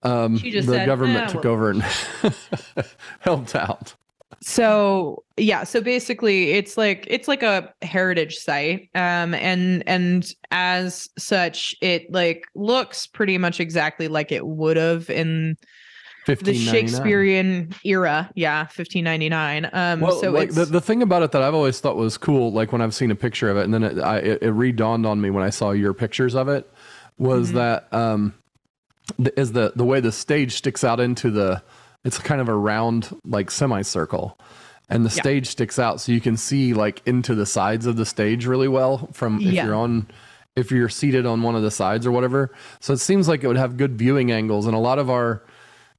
um, 0.03 0.37
the 0.37 0.61
said, 0.63 0.85
government 0.85 1.25
"Ah, 1.27 1.31
took 1.31 1.45
over 1.45 1.69
and 1.69 1.83
helped 3.19 3.55
out. 3.55 3.93
so 4.41 5.23
yeah, 5.37 5.63
so 5.63 5.79
basically, 5.81 6.51
it's 6.53 6.75
like 6.77 7.05
it's 7.07 7.27
like 7.27 7.43
a 7.43 7.71
heritage 7.83 8.37
site, 8.37 8.89
um, 8.95 9.35
and 9.35 9.83
and 9.85 10.33
as 10.49 11.07
such, 11.19 11.75
it 11.81 12.11
like 12.11 12.45
looks 12.55 13.05
pretty 13.05 13.37
much 13.37 13.59
exactly 13.59 14.07
like 14.07 14.31
it 14.31 14.47
would 14.47 14.77
have 14.77 15.09
in 15.09 15.55
the 16.25 16.53
Shakespearean 16.53 17.73
era. 17.83 18.29
Yeah, 18.35 18.65
fifteen 18.67 19.03
ninety 19.03 19.29
nine. 19.29 19.69
Um, 19.73 19.99
Well, 20.01 20.19
so 20.19 20.31
like 20.31 20.51
the, 20.53 20.65
the 20.65 20.81
thing 20.81 21.01
about 21.01 21.23
it 21.23 21.31
that 21.31 21.41
I've 21.41 21.53
always 21.53 21.79
thought 21.79 21.95
was 21.97 22.17
cool, 22.17 22.51
like 22.51 22.71
when 22.71 22.81
I've 22.81 22.93
seen 22.93 23.11
a 23.11 23.15
picture 23.15 23.49
of 23.49 23.57
it, 23.57 23.63
and 23.65 23.73
then 23.73 23.83
it, 23.83 23.99
I, 23.99 24.17
it, 24.17 24.43
it 24.43 24.51
re-dawned 24.51 25.05
on 25.05 25.19
me 25.21 25.29
when 25.29 25.43
I 25.43 25.49
saw 25.49 25.71
your 25.71 25.93
pictures 25.93 26.35
of 26.35 26.47
it, 26.47 26.69
was 27.17 27.51
Mhm. 27.51 27.55
that 27.55 27.93
um, 27.93 28.33
the, 29.17 29.37
is 29.39 29.51
the 29.53 29.73
the 29.75 29.85
way 29.85 29.99
the 29.99 30.11
stage 30.11 30.53
sticks 30.53 30.83
out 30.83 30.99
into 30.99 31.31
the, 31.31 31.61
it's 32.03 32.17
kind 32.19 32.41
of 32.41 32.49
a 32.49 32.55
round 32.55 33.09
like 33.25 33.49
semicircle, 33.51 34.37
and 34.89 35.05
the 35.05 35.09
Yeah. 35.15 35.21
stage 35.21 35.47
sticks 35.47 35.79
out, 35.79 36.01
so 36.01 36.11
you 36.11 36.21
can 36.21 36.37
see 36.37 36.73
like 36.73 37.01
into 37.05 37.35
the 37.35 37.45
sides 37.45 37.85
of 37.85 37.95
the 37.95 38.05
stage 38.05 38.45
really 38.45 38.67
well 38.67 39.09
from 39.11 39.37
if 39.37 39.53
Yeah. 39.53 39.65
you're 39.65 39.75
on. 39.75 40.07
If 40.53 40.69
you're 40.69 40.89
seated 40.89 41.25
on 41.25 41.41
one 41.43 41.55
of 41.55 41.61
the 41.61 41.71
sides 41.71 42.05
or 42.05 42.11
whatever, 42.11 42.51
so 42.81 42.91
it 42.91 42.97
seems 42.97 43.29
like 43.29 43.41
it 43.41 43.47
would 43.47 43.55
have 43.55 43.77
good 43.77 43.97
viewing 43.97 44.33
angles, 44.33 44.65
and 44.65 44.75
a 44.75 44.79
lot 44.79 44.99
of 44.99 45.09
our 45.09 45.43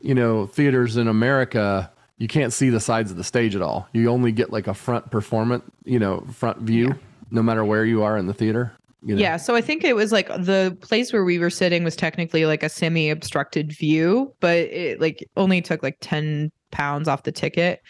you 0.02 0.14
know, 0.14 0.46
theaters 0.46 0.96
in 0.96 1.08
America, 1.08 1.90
you 2.18 2.28
can't 2.28 2.52
see 2.52 2.68
the 2.68 2.80
sides 2.80 3.10
of 3.10 3.16
the 3.16 3.24
stage 3.24 3.56
at 3.56 3.62
all. 3.62 3.88
You 3.92 4.10
only 4.10 4.32
get 4.32 4.52
like 4.52 4.66
a 4.66 4.74
front 4.74 5.10
performance, 5.10 5.64
you 5.84 5.98
know, 5.98 6.24
front 6.32 6.58
view, 6.58 6.94
no 7.30 7.42
matter 7.42 7.64
where 7.64 7.84
you 7.84 8.02
are 8.02 8.18
in 8.18 8.26
the 8.26 8.34
theater. 8.34 8.72
You 9.04 9.16
know? 9.16 9.20
Yeah, 9.20 9.36
so 9.36 9.56
I 9.56 9.60
think 9.60 9.82
it 9.82 9.96
was 9.96 10.12
like 10.12 10.28
the 10.28 10.76
place 10.80 11.12
where 11.12 11.24
we 11.24 11.38
were 11.38 11.50
sitting 11.50 11.82
was 11.82 11.96
technically 11.96 12.46
like 12.46 12.62
a 12.62 12.68
semi-obstructed 12.68 13.72
view, 13.72 14.32
but 14.40 14.56
it 14.56 15.00
like 15.00 15.28
only 15.36 15.60
took 15.60 15.82
like 15.82 15.96
10 16.00 16.52
pounds 16.70 17.08
off 17.08 17.24
the 17.24 17.32
ticket. 17.32 17.80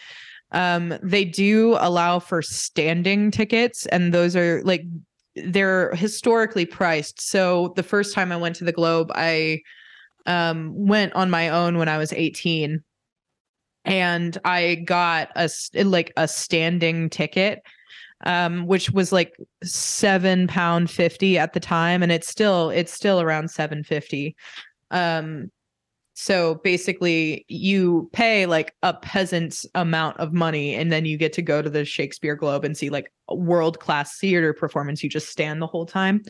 Um 0.51 0.95
they 1.01 1.25
do 1.25 1.77
allow 1.79 2.19
for 2.19 2.41
standing 2.41 3.31
tickets 3.31 3.85
and 3.87 4.13
those 4.13 4.35
are 4.35 4.61
like 4.63 4.83
they're 5.35 5.95
historically 5.95 6.65
priced. 6.65 7.21
So 7.21 7.73
the 7.75 7.83
first 7.83 8.13
time 8.13 8.31
I 8.31 8.37
went 8.37 8.55
to 8.57 8.63
the 8.63 8.71
Globe, 8.71 9.11
I 9.15 9.61
um 10.25 10.73
went 10.75 11.13
on 11.13 11.29
my 11.29 11.49
own 11.49 11.77
when 11.77 11.89
I 11.89 11.97
was 11.97 12.13
18 12.13 12.83
and 13.85 14.37
I 14.45 14.75
got 14.75 15.29
a 15.35 15.49
like 15.83 16.13
a 16.15 16.27
standing 16.27 17.09
ticket 17.09 17.61
um, 18.25 18.67
which 18.67 18.91
was 18.91 19.11
like 19.11 19.35
seven 19.63 20.47
pound 20.47 20.89
fifty 20.89 21.37
at 21.37 21.53
the 21.53 21.59
time, 21.59 22.01
and 22.01 22.11
it's 22.11 22.27
still 22.27 22.69
it's 22.69 22.93
still 22.93 23.21
around 23.21 23.51
seven 23.51 23.83
fifty. 23.83 24.35
Um, 24.91 25.51
so 26.13 26.55
basically, 26.55 27.45
you 27.47 28.09
pay 28.13 28.45
like 28.45 28.75
a 28.83 28.93
peasant's 28.93 29.65
amount 29.75 30.17
of 30.17 30.31
money, 30.31 30.75
and 30.75 30.91
then 30.91 31.05
you 31.05 31.17
get 31.17 31.33
to 31.33 31.41
go 31.41 31.61
to 31.61 31.69
the 31.69 31.85
Shakespeare 31.85 32.35
Globe 32.35 32.63
and 32.63 32.77
see 32.77 32.89
like 32.89 33.11
a 33.27 33.35
world 33.35 33.79
class 33.79 34.17
theater 34.17 34.53
performance. 34.53 35.03
You 35.03 35.09
just 35.09 35.29
stand 35.29 35.61
the 35.61 35.67
whole 35.67 35.85
time. 35.85 36.23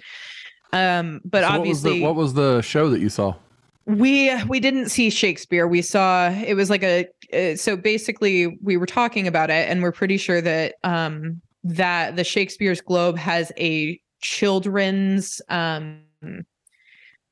Um, 0.71 1.21
but 1.23 1.43
So 1.43 1.49
obviously, 1.49 2.01
what 2.01 2.15
was, 2.15 2.33
the, 2.33 2.43
what 2.43 2.49
was 2.49 2.55
the 2.55 2.61
show 2.61 2.89
that 2.89 3.01
you 3.01 3.09
saw? 3.09 3.35
We 3.85 4.41
we 4.45 4.59
didn't 4.59 4.89
see 4.89 5.09
Shakespeare. 5.09 5.67
We 5.67 5.81
saw 5.81 6.29
it 6.29 6.55
was 6.55 6.69
like 6.69 6.83
a 6.83 7.07
uh, 7.33 7.55
so 7.55 7.75
basically 7.75 8.57
we 8.61 8.77
were 8.77 8.85
talking 8.85 9.27
about 9.27 9.49
it 9.49 9.69
and 9.69 9.81
we're 9.81 9.91
pretty 9.91 10.17
sure 10.17 10.41
that 10.41 10.75
um 10.83 11.41
that 11.63 12.15
the 12.15 12.23
Shakespeare's 12.23 12.81
Globe 12.81 13.17
has 13.17 13.51
a 13.57 13.99
children's 14.21 15.41
um 15.49 15.99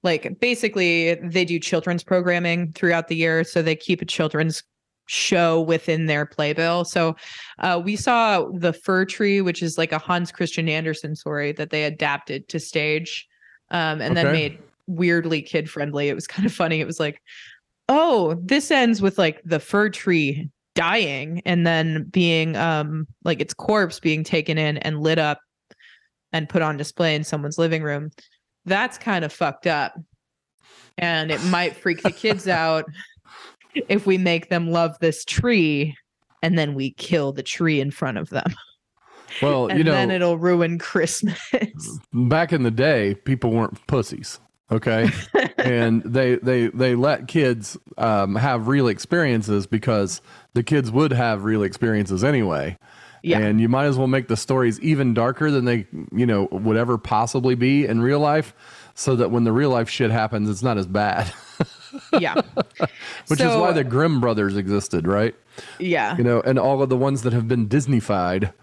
like 0.03 0.39
basically 0.39 1.15
they 1.15 1.45
do 1.45 1.57
children's 1.57 2.03
programming 2.03 2.73
throughout 2.73 3.07
the 3.07 3.15
year 3.15 3.43
so 3.43 3.61
they 3.61 3.75
keep 3.75 4.01
a 4.01 4.05
children's 4.05 4.63
show 5.07 5.61
within 5.61 6.05
their 6.05 6.25
playbill. 6.25 6.83
So 6.83 7.15
uh 7.59 7.81
we 7.83 7.95
saw 7.95 8.45
The 8.53 8.73
Fir 8.73 9.05
Tree 9.05 9.39
which 9.39 9.63
is 9.63 9.77
like 9.77 9.93
a 9.93 9.99
Hans 9.99 10.33
Christian 10.33 10.67
Andersen 10.67 11.15
story 11.15 11.53
that 11.53 11.69
they 11.69 11.85
adapted 11.85 12.49
to 12.49 12.59
stage 12.59 13.25
um 13.69 14.01
and 14.01 14.17
then 14.17 14.33
made 14.33 14.59
weirdly 14.91 15.41
kid 15.41 15.69
friendly. 15.69 16.09
It 16.09 16.15
was 16.15 16.27
kind 16.27 16.45
of 16.45 16.53
funny. 16.53 16.79
It 16.79 16.87
was 16.87 16.99
like, 16.99 17.21
oh, 17.89 18.35
this 18.43 18.71
ends 18.71 19.01
with 19.01 19.17
like 19.17 19.41
the 19.43 19.59
fir 19.59 19.89
tree 19.89 20.49
dying 20.73 21.41
and 21.45 21.67
then 21.67 22.03
being 22.05 22.55
um 22.55 23.05
like 23.25 23.41
its 23.41 23.53
corpse 23.53 23.99
being 23.99 24.23
taken 24.23 24.57
in 24.57 24.77
and 24.77 25.01
lit 25.01 25.19
up 25.19 25.39
and 26.31 26.47
put 26.47 26.61
on 26.61 26.77
display 26.77 27.15
in 27.15 27.23
someone's 27.23 27.57
living 27.57 27.83
room. 27.83 28.09
That's 28.65 28.97
kind 28.97 29.25
of 29.25 29.33
fucked 29.33 29.67
up. 29.67 29.95
And 30.97 31.31
it 31.31 31.43
might 31.45 31.75
freak 31.75 32.03
the 32.03 32.11
kids 32.11 32.47
out 32.47 32.85
if 33.89 34.05
we 34.05 34.17
make 34.17 34.49
them 34.49 34.69
love 34.69 34.97
this 34.99 35.25
tree 35.25 35.95
and 36.41 36.57
then 36.57 36.73
we 36.73 36.91
kill 36.91 37.33
the 37.33 37.43
tree 37.43 37.79
in 37.79 37.91
front 37.91 38.17
of 38.17 38.29
them. 38.29 38.53
Well, 39.41 39.67
and 39.69 39.77
you 39.77 39.83
know, 39.83 39.91
then 39.91 40.11
it'll 40.11 40.37
ruin 40.37 40.79
Christmas. 40.79 41.39
back 42.13 42.53
in 42.53 42.63
the 42.63 42.71
day, 42.71 43.15
people 43.15 43.51
weren't 43.51 43.85
pussies. 43.87 44.39
Okay, 44.71 45.09
and 45.57 46.01
they 46.03 46.35
they 46.35 46.67
they 46.67 46.95
let 46.95 47.27
kids 47.27 47.77
um, 47.97 48.35
have 48.35 48.67
real 48.67 48.87
experiences 48.87 49.67
because 49.67 50.21
the 50.53 50.63
kids 50.63 50.91
would 50.91 51.11
have 51.11 51.43
real 51.43 51.63
experiences 51.63 52.23
anyway. 52.23 52.77
Yeah. 53.23 53.37
And 53.39 53.61
you 53.61 53.69
might 53.69 53.85
as 53.85 53.97
well 53.97 54.07
make 54.07 54.27
the 54.29 54.37
stories 54.37 54.79
even 54.79 55.13
darker 55.13 55.51
than 55.51 55.65
they, 55.65 55.85
you 56.11 56.25
know, 56.25 56.47
would 56.51 56.77
ever 56.77 56.97
possibly 56.97 57.53
be 57.53 57.85
in 57.85 58.01
real 58.01 58.19
life, 58.19 58.53
so 58.95 59.15
that 59.15 59.29
when 59.29 59.43
the 59.43 59.51
real 59.51 59.69
life 59.69 59.89
shit 59.89 60.09
happens, 60.09 60.49
it's 60.49 60.63
not 60.63 60.77
as 60.77 60.87
bad. 60.87 61.31
yeah. 62.19 62.33
Which 63.27 63.39
is 63.39 63.55
why 63.55 63.73
the 63.73 63.83
Grimm 63.83 64.21
brothers 64.21 64.57
existed, 64.57 65.05
right? 65.05 65.35
yeah. 65.79 66.17
You 66.17 66.23
know, 66.23 66.41
and 66.41 66.57
all 66.57 66.81
of 66.81 66.89
the 66.89 66.97
ones 66.97 67.21
that 67.21 67.33
have 67.33 67.47
been 67.47 67.67
Disneyfied 67.67 68.53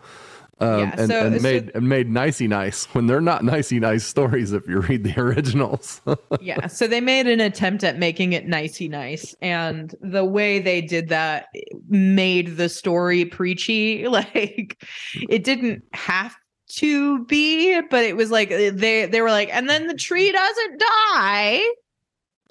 um, 0.61 0.81
Yeah, 0.81 0.95
and, 0.99 1.11
so- 1.11 1.27
and 1.27 1.37
so- 1.37 1.43
made 1.43 1.71
and 1.75 1.89
made 1.89 2.09
nicey 2.11 2.49
nice 2.49 2.85
when 2.95 3.07
they're 3.07 3.21
not 3.21 3.45
nicey 3.45 3.79
nice 3.81 4.05
stories 4.05 4.53
if 4.53 4.67
you 4.69 4.81
read 4.81 5.05
the 5.05 5.19
originals. 5.21 6.01
yeah 6.41 6.67
so 6.67 6.87
they 6.87 7.01
made 7.01 7.27
an 7.27 7.41
attempt 7.41 7.85
at 7.85 7.99
making 7.99 8.33
it 8.33 8.47
nicey 8.47 8.89
nice 8.89 9.35
and 9.41 9.95
the 10.01 10.25
way 10.25 10.59
they 10.59 10.81
did 10.81 11.09
that 11.09 11.47
made 11.89 12.57
the 12.57 12.69
story 12.69 13.25
preachy 13.25 14.07
like 14.09 14.83
it 15.29 15.45
didn't 15.45 15.83
have 15.93 16.35
to 16.69 17.25
be 17.25 17.81
but 17.91 18.05
it 18.05 18.17
was 18.17 18.31
like 18.31 18.51
uh, 18.53 18.71
they 18.75 19.07
they 19.07 19.21
were 19.23 19.31
like 19.31 19.49
and 19.53 19.69
then 19.71 19.87
the 19.87 19.95
tree 19.95 20.31
doesn't 20.33 20.79
die 20.81 21.63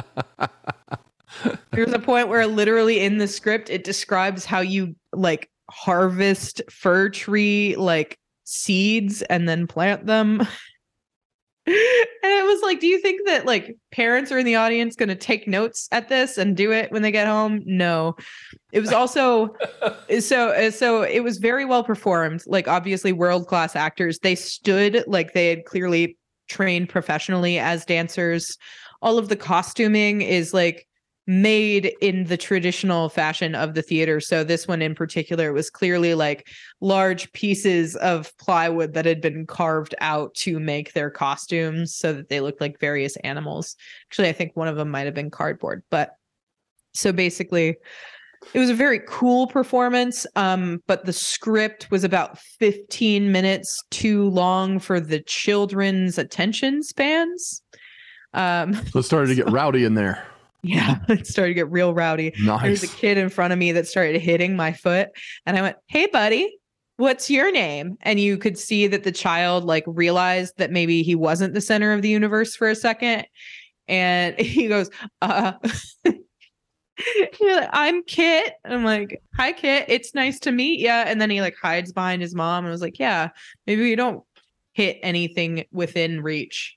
there's 1.72 1.92
a 1.92 1.98
point 1.98 2.28
where 2.28 2.46
literally 2.46 3.00
in 3.00 3.18
the 3.18 3.26
script 3.28 3.70
it 3.70 3.84
describes 3.84 4.44
how 4.44 4.60
you 4.60 4.94
like 5.12 5.48
harvest 5.70 6.62
fir 6.70 7.09
tree 7.09 7.77
like 7.77 8.18
seeds 8.44 9.22
and 9.22 9.48
then 9.48 9.66
plant 9.66 10.07
them. 10.07 10.46
And 11.66 12.33
it 12.33 12.46
was 12.46 12.62
like 12.62 12.81
do 12.81 12.87
you 12.87 12.98
think 13.00 13.27
that 13.27 13.44
like 13.44 13.77
parents 13.90 14.33
are 14.33 14.38
in 14.38 14.46
the 14.46 14.57
audience 14.57 14.96
going 14.96 15.11
to 15.11 15.14
take 15.14 15.46
notes 15.46 15.88
at 15.92 16.09
this 16.09 16.38
and 16.38 16.57
do 16.57 16.72
it 16.72 16.90
when 16.90 17.03
they 17.03 17.11
get 17.11 17.27
home? 17.27 17.62
No. 17.66 18.16
It 18.72 18.81
was 18.81 18.92
also 18.92 19.55
so 20.20 20.70
so 20.70 21.03
it 21.03 21.20
was 21.20 21.38
very 21.38 21.66
well 21.66 21.85
performed 21.85 22.42
like 22.46 22.66
obviously 22.66 23.12
world 23.12 23.46
class 23.46 23.77
actors. 23.77 24.18
They 24.18 24.35
stood 24.35 25.05
like 25.07 25.35
they 25.35 25.48
had 25.48 25.66
clearly 25.66 26.16
trained 26.49 26.88
professionally 26.88 27.59
as 27.59 27.84
dancers. 27.84 28.57
All 29.03 29.18
of 29.18 29.28
the 29.28 29.36
costuming 29.36 30.22
is 30.22 30.55
like 30.55 30.86
made 31.27 31.95
in 32.01 32.25
the 32.25 32.37
traditional 32.37 33.09
fashion 33.09 33.55
of 33.55 33.75
the 33.75 33.83
theater. 33.83 34.20
So 34.20 34.45
this 34.45 34.68
one 34.68 34.83
in 34.83 34.95
particular 34.95 35.53
was 35.53 35.70
clearly 35.70 36.14
like 36.14 36.49
large 36.81 37.33
pieces 37.33 37.97
of 37.97 38.37
plywood 38.39 38.93
that 38.95 39.07
had 39.07 39.20
been 39.20 39.47
carved 39.47 39.95
out 40.01 40.35
to 40.35 40.61
make 40.61 40.93
their 40.93 41.11
costumes 41.11 41.95
so 41.95 42.12
that 42.12 42.29
they 42.29 42.41
looked 42.41 42.61
like 42.61 42.79
various 42.79 43.16
animals. 43.16 43.77
Actually, 44.11 44.29
I 44.29 44.33
think 44.33 44.53
one 44.55 44.68
of 44.68 44.77
them 44.77 44.91
might 44.91 45.07
have 45.07 45.14
been 45.14 45.31
cardboard, 45.31 45.83
but 45.91 46.16
so 46.93 47.12
basically 47.12 47.77
it 48.53 48.59
was 48.59 48.68
a 48.68 48.75
very 48.75 49.01
cool 49.09 49.47
performance 49.47 50.27
um 50.37 50.83
but 50.87 51.07
the 51.07 51.12
script 51.12 51.91
was 51.91 52.05
about 52.05 52.39
15 52.39 53.33
minutes 53.33 53.83
too 53.91 54.29
long 54.29 54.79
for 54.79 55.01
the 55.01 55.20
children's 55.20 56.18
attention 56.18 56.83
spans 56.83 57.62
Um, 58.35 58.75
So 58.93 58.99
it 58.99 59.05
started 59.05 59.29
to 59.29 59.35
get 59.35 59.51
rowdy 59.51 59.85
in 59.85 59.95
there. 59.95 60.27
Yeah, 60.64 60.98
it 61.08 61.26
started 61.26 61.50
to 61.50 61.54
get 61.54 61.70
real 61.70 61.94
rowdy. 61.94 62.32
There 62.44 62.70
was 62.70 62.82
a 62.82 62.88
kid 62.88 63.18
in 63.18 63.28
front 63.28 63.52
of 63.52 63.58
me 63.58 63.72
that 63.72 63.86
started 63.86 64.20
hitting 64.20 64.56
my 64.56 64.72
foot, 64.72 65.10
and 65.46 65.56
I 65.56 65.62
went, 65.62 65.76
"Hey, 65.86 66.06
buddy." 66.06 66.58
What's 66.96 67.28
your 67.28 67.50
name? 67.50 67.96
And 68.02 68.20
you 68.20 68.38
could 68.38 68.56
see 68.56 68.86
that 68.86 69.02
the 69.02 69.10
child 69.10 69.64
like 69.64 69.82
realized 69.84 70.58
that 70.58 70.70
maybe 70.70 71.02
he 71.02 71.16
wasn't 71.16 71.52
the 71.52 71.60
center 71.60 71.92
of 71.92 72.02
the 72.02 72.08
universe 72.08 72.54
for 72.54 72.68
a 72.68 72.76
second. 72.76 73.26
And 73.88 74.38
he 74.38 74.68
goes, 74.68 74.90
uh 75.20 75.54
like, 77.40 77.68
I'm 77.72 78.04
Kit. 78.04 78.54
I'm 78.64 78.84
like, 78.84 79.20
hi 79.34 79.52
Kit, 79.52 79.86
it's 79.88 80.14
nice 80.14 80.38
to 80.40 80.52
meet 80.52 80.78
you. 80.78 80.88
And 80.88 81.20
then 81.20 81.30
he 81.30 81.40
like 81.40 81.56
hides 81.60 81.92
behind 81.92 82.22
his 82.22 82.34
mom 82.34 82.64
and 82.64 82.70
was 82.70 82.80
like, 82.80 83.00
Yeah, 83.00 83.30
maybe 83.66 83.82
we 83.82 83.96
don't 83.96 84.22
hit 84.72 84.98
anything 85.02 85.64
within 85.72 86.22
reach. 86.22 86.76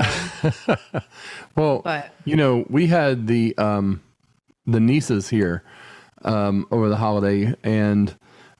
So 0.00 0.76
well, 1.56 1.82
but 1.82 2.14
you 2.24 2.36
know, 2.36 2.64
we 2.68 2.86
had 2.86 3.26
the 3.26 3.56
um 3.58 4.02
the 4.66 4.80
nieces 4.80 5.28
here 5.28 5.62
um 6.24 6.66
over 6.70 6.88
the 6.88 6.96
holiday 6.96 7.54
and 7.64 8.16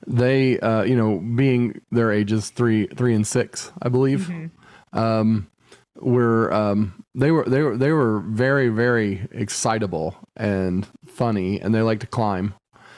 they 0.07 0.59
uh 0.61 0.83
you 0.83 0.97
know 0.97 1.19
being 1.19 1.81
their 1.93 2.11
ages 2.11 2.51
3 2.51 2.89
3 2.89 3.15
and 3.15 3.27
6 3.27 3.73
I 3.81 3.89
believe 3.89 4.29
mhm. 4.29 4.51
um 4.93 5.49
were 5.97 6.53
um 6.53 7.05
they 7.15 7.31
were 7.31 7.45
they 7.45 7.63
were 7.63 7.77
they 7.77 7.93
were 7.93 8.21
very 8.21 8.69
very 8.69 9.29
excitable 9.31 10.17
and 10.37 10.87
funny 11.07 11.61
and 11.61 11.75
they 11.75 11.83
like 11.83 12.01
to 12.01 12.07
climb 12.07 12.55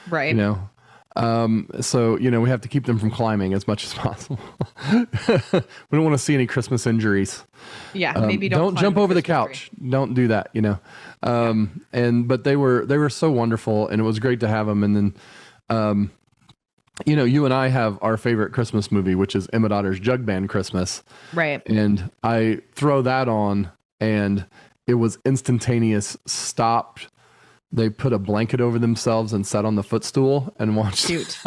right. 0.09 0.28
you 0.28 0.35
know 0.35 0.70
um 1.16 1.68
so 1.80 2.18
you 2.18 2.30
know 2.30 2.40
we 2.40 2.48
have 2.50 2.60
to 2.60 2.68
keep 2.68 2.86
them 2.86 2.98
from 2.98 3.10
climbing 3.10 3.52
as 3.54 3.68
much 3.68 3.84
as 3.84 3.94
possible 4.04 4.38
we 4.90 4.98
don't 5.92 6.02
want 6.04 6.12
to 6.14 6.18
see 6.18 6.34
any 6.34 6.46
christmas 6.46 6.86
injuries 6.86 7.44
yeah, 7.94 8.12
um, 8.14 8.26
maybe 8.26 8.48
don't, 8.48 8.72
climb 8.72 8.82
jump 8.82 8.96
over 8.96 9.14
the 9.14 9.22
Christmas 9.22 9.58
tree. 9.58 9.68
couch 9.68 9.90
don't 9.90 10.14
do 10.14 10.28
that 10.28 10.50
you 10.52 10.60
know 10.60 10.78
um 11.22 11.84
and 11.92 12.26
but 12.28 12.44
they 12.44 12.56
were 12.56 12.84
they 12.86 12.98
were 12.98 13.08
so 13.10 13.30
wonderful 13.30 13.88
and 13.88 14.00
it 14.00 14.04
was 14.04 14.18
great 14.18 14.40
to 14.40 14.48
have 14.48 14.66
them 14.66 14.82
and 14.82 14.96
then 14.96 15.14
um 15.70 16.10
you 17.06 17.14
know 17.16 17.24
you 17.24 17.44
and 17.44 17.54
i 17.54 17.68
have 17.68 17.98
our 18.02 18.16
favorite 18.16 18.52
christmas 18.52 18.90
movie 18.92 19.14
which 19.14 19.34
is 19.36 19.48
emmet 19.52 19.72
otter's 19.72 19.98
jug 20.00 20.26
band 20.26 20.48
christmas 20.48 21.02
Right. 21.32 21.62
and 21.66 22.10
I 22.22 22.60
throw 22.72 23.02
that 23.02 23.28
on, 23.28 23.70
and 24.00 24.46
it 24.86 24.94
was 24.94 25.18
instantaneous. 25.24 26.16
Stopped. 26.26 27.08
They 27.75 27.91
put 27.91 28.12
a 28.12 28.18
blanket 28.20 28.61
over 28.61 28.79
themselves 28.79 29.33
and 29.33 29.45
sat 29.45 29.64
on 29.64 29.75
the 29.75 29.83
footstool 29.83 30.55
and 30.61 30.77
watched. 30.77 31.07
Cute. 31.07 31.39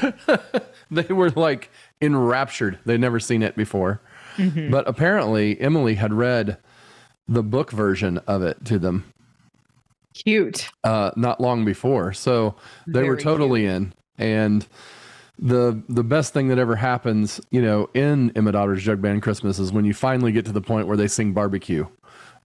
they 0.90 1.12
were 1.12 1.30
like 1.30 1.70
enraptured. 2.00 2.78
They'd 2.86 3.00
never 3.00 3.20
seen 3.20 3.42
it 3.42 3.54
before, 3.54 4.00
Mhm. 4.36 4.70
but 4.70 4.88
apparently 4.88 5.60
Emily 5.60 5.94
had 5.96 6.12
read 6.14 6.56
the 7.28 7.42
book 7.42 7.70
version 7.70 8.18
of 8.26 8.42
it 8.42 8.64
to 8.66 8.78
them 8.78 9.04
Cute. 10.14 10.70
uh, 10.82 11.10
not 11.16 11.40
long 11.40 11.64
before, 11.64 12.12
so 12.14 12.54
they 12.86 13.02
were 13.02 13.14
Very 13.16 13.22
totally 13.22 13.66
in. 13.66 13.92
And 14.16 14.66
the 15.38 15.80
the 15.88 16.02
best 16.02 16.32
thing 16.32 16.48
that 16.48 16.58
ever 16.58 16.76
happens, 16.76 17.40
you 17.50 17.60
know, 17.62 17.88
in 17.94 18.32
Emmet 18.34 18.54
Otter's 18.54 18.82
Jug 18.82 19.02
Band 19.02 19.22
Christmas 19.22 19.58
is 19.58 19.72
when 19.72 19.84
you 19.84 19.92
finally 19.94 20.32
get 20.32 20.46
to 20.46 20.52
the 20.52 20.60
point 20.62 20.86
where 20.88 20.96
they 20.96 21.06
sing 21.06 21.32
barbecue, 21.34 21.86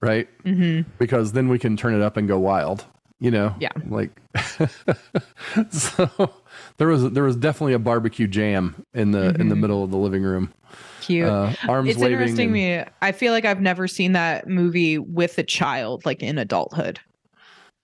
right? 0.03 0.27
hmm 0.43 0.81
Because 0.99 1.31
then 1.31 1.47
we 1.49 1.57
can 1.59 1.75
turn 1.77 1.93
it 1.93 2.01
up 2.01 2.17
and 2.17 2.27
go 2.27 2.37
wild, 2.39 2.85
you 3.19 3.31
know. 3.31 3.55
Yeah. 3.59 3.69
Like, 3.87 4.11
so 5.71 6.33
there 6.77 6.87
was 6.87 7.09
there 7.11 7.23
was 7.23 7.35
definitely 7.35 7.73
a 7.73 7.79
barbecue 7.79 8.27
jam 8.27 8.85
in 8.93 9.11
the 9.11 9.35
in 9.39 9.49
the 9.49 9.55
Mhm. 9.55 9.59
middle 9.61 9.83
of 9.83 9.91
the 9.91 9.97
living 9.97 10.23
room. 10.23 10.53
Cute. 11.01 11.27
Uh, 11.27 11.53
arms 11.67 11.89
it's 11.89 11.99
waving. 11.99 12.13
interesting 12.13 12.45
and- 12.45 12.53
me 12.53 12.83
i 13.01 13.11
feel 13.11 13.33
like 13.33 13.43
i've 13.45 13.59
never 13.61 13.87
seen 13.89 14.13
that 14.13 14.47
movie 14.47 14.97
with 14.97 15.37
a 15.37 15.43
child 15.43 16.03
like 16.05 16.23
in 16.23 16.37
adulthood 16.37 16.97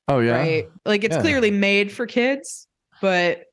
oh 0.07 0.20
yeah. 0.20 0.38
right 0.38 0.70
like 0.86 1.03
it's 1.03 1.17
Yeah. 1.17 1.22
clearly 1.22 1.51
made 1.51 1.91
for 1.91 2.07
kids 2.07 2.65
but 3.01 3.43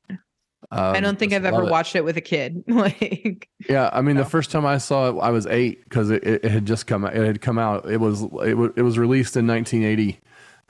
i 0.70 0.96
Um, 0.96 1.02
don't 1.02 1.18
think 1.18 1.32
i've 1.32 1.44
ever 1.44 1.62
it. 1.64 1.70
watched 1.70 1.94
it 1.96 2.04
with 2.04 2.16
a 2.16 2.20
kid 2.20 2.64
like 2.68 3.48
Yeah, 3.68 3.88
I 3.92 4.00
mean, 4.02 4.16
No. 4.16 4.22
the 4.24 4.28
first 4.30 4.50
time 4.50 4.66
I 4.66 4.78
saw 4.78 5.08
it, 5.10 5.18
I 5.20 5.30
was 5.30 5.46
eight 5.46 5.84
because 5.84 6.10
it, 6.10 6.22
it, 6.24 6.44
had 6.44 6.66
just 6.66 6.86
come. 6.86 7.04
It 7.04 7.14
had 7.14 7.40
come 7.40 7.58
out. 7.58 7.90
It 7.90 7.98
was 7.98 8.22
it 8.44 8.54
was 8.56 8.70
it 8.76 8.82
was 8.82 8.98
released 8.98 9.36
in 9.36 9.46
1980, 9.46 10.20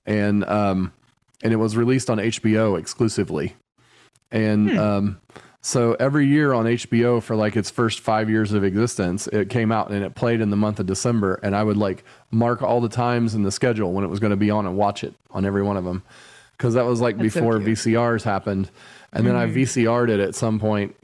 and 0.07 0.45
um, 0.45 0.93
and 1.43 1.53
it 1.53 1.57
was 1.57 1.77
released 1.77 2.09
on 2.11 2.19
HBO 2.19 2.79
exclusively, 2.79 3.55
and 4.31 4.71
Hmm. 4.71 4.79
um, 4.79 5.21
so 5.61 5.95
every 5.99 6.27
year 6.27 6.53
on 6.53 6.65
HBO 6.67 7.21
for 7.23 7.35
like 7.37 7.57
its 7.57 7.71
first 7.71 8.01
five 8.01 8.31
years 8.31 8.53
of 8.53 8.63
existence, 8.65 9.27
it 9.29 9.51
came 9.51 9.73
out 9.73 9.91
and 9.91 10.05
it 10.05 10.15
played 10.15 10.41
in 10.41 10.51
the 10.51 10.57
month 10.57 10.79
of 10.81 10.87
December, 10.87 11.41
and 11.43 11.55
I 11.57 11.63
would 11.63 11.77
like 11.77 12.05
mark 12.31 12.63
all 12.63 12.81
the 12.81 12.89
times 12.89 13.35
in 13.35 13.43
the 13.43 13.51
schedule 13.51 13.93
when 13.93 14.05
it 14.05 14.09
was 14.09 14.21
going 14.21 14.31
to 14.31 14.37
be 14.37 14.51
on 14.51 14.65
and 14.67 14.77
watch 14.77 15.03
it 15.05 15.15
on 15.33 15.45
every 15.45 15.63
one 15.63 15.77
of 15.77 15.85
them, 15.85 16.03
because 16.57 16.75
that 16.75 16.87
was 16.87 17.01
like 17.01 17.19
That's 17.19 17.35
before 17.35 17.59
cute. 17.59 17.77
VCRs 17.79 18.23
happened, 18.23 18.71
and 19.17 19.27
then 19.27 19.35
I 19.37 19.47
Mhm. 19.47 19.55
VCR'd 19.55 20.11
it 20.11 20.21
at 20.21 20.35
some 20.35 20.59
point 20.61 20.95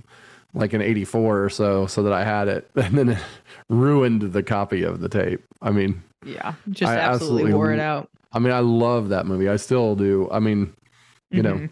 like 0.54 0.74
in 0.74 0.82
84 0.82 1.44
or 1.44 1.48
so 1.48 1.86
so 1.86 2.02
that 2.02 2.12
i 2.12 2.24
had 2.24 2.46
it 2.46 2.68
and 2.76 2.98
then 2.98 3.08
it 3.08 3.18
ruined 3.70 4.20
the 4.34 4.42
copy 4.42 4.82
of 4.82 5.00
the 5.00 5.08
tape 5.08 5.42
i 5.62 5.70
mean 5.70 6.02
yeah 6.26 6.52
just 6.68 6.92
I 6.92 6.96
absolutely, 6.98 7.04
absolutely 7.44 7.54
wore 7.54 7.72
it 7.72 7.80
out 7.80 8.10
i 8.34 8.38
mean 8.38 8.52
i 8.52 8.58
love 8.58 9.08
that 9.08 9.24
movie 9.24 9.48
i 9.48 9.56
still 9.56 9.96
do 9.96 10.28
i 10.30 10.40
mean 10.40 10.74
you 11.30 11.42
know 11.42 11.54
Mhm. 11.54 11.70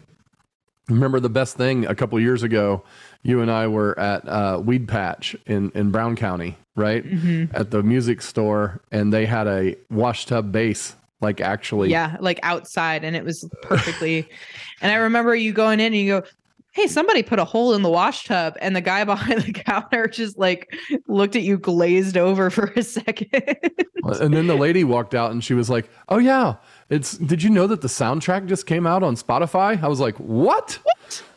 remember 0.89 1.19
the 1.19 1.29
best 1.29 1.57
thing 1.57 1.85
a 1.85 1.93
couple 1.93 2.19
years 2.19 2.41
ago 2.41 2.83
you 3.21 3.39
and 3.41 3.51
i 3.51 3.67
were 3.67 3.97
at 3.99 4.27
uh, 4.27 4.59
weed 4.63 4.87
patch 4.87 5.35
in 5.45 5.71
in 5.75 5.91
brown 5.91 6.15
county 6.15 6.57
right 6.75 7.05
Mhm. 7.05 7.49
at 7.53 7.69
the 7.69 7.83
music 7.83 8.19
store 8.23 8.81
and 8.91 9.13
they 9.13 9.27
had 9.27 9.45
a 9.47 9.75
wash 9.91 10.25
tub 10.25 10.51
bass 10.51 10.95
like 11.21 11.39
actually 11.41 11.89
yeah 11.89 12.17
like 12.19 12.39
outside 12.43 13.03
and 13.03 13.15
it 13.15 13.23
was 13.23 13.47
perfectly 13.61 14.27
and 14.81 14.91
i 14.91 14.95
remember 14.95 15.35
you 15.35 15.53
going 15.53 15.79
in 15.79 15.87
and 15.87 15.95
you 15.95 16.19
go 16.19 16.27
hey 16.73 16.87
somebody 16.87 17.21
put 17.21 17.37
a 17.37 17.45
hole 17.45 17.73
in 17.73 17.81
the 17.81 17.89
wash 17.89 18.25
tub 18.25 18.55
and 18.61 18.75
the 18.75 18.81
guy 18.81 19.03
behind 19.13 19.41
the 19.41 19.53
counter 19.53 20.07
just 20.07 20.37
like 20.37 20.73
looked 21.07 21.35
at 21.35 21.43
you 21.43 21.57
glazed 21.57 22.17
over 22.17 22.49
for 22.49 22.65
a 22.75 22.83
second 22.83 23.29
and 24.03 24.33
then 24.33 24.47
the 24.47 24.55
lady 24.55 24.83
walked 24.83 25.13
out 25.13 25.31
and 25.31 25.43
she 25.43 25.53
was 25.53 25.69
like 25.69 25.89
oh 26.09 26.17
yeah 26.17 26.55
it's 26.89 27.17
did 27.17 27.43
you 27.43 27.49
know 27.49 27.67
that 27.67 27.81
the 27.81 27.87
soundtrack 27.87 28.47
just 28.47 28.65
came 28.65 28.87
out 28.87 29.03
on 29.03 29.15
spotify 29.15 29.81
i 29.83 29.87
was 29.87 29.99
like 29.99 30.15
what 30.17 30.79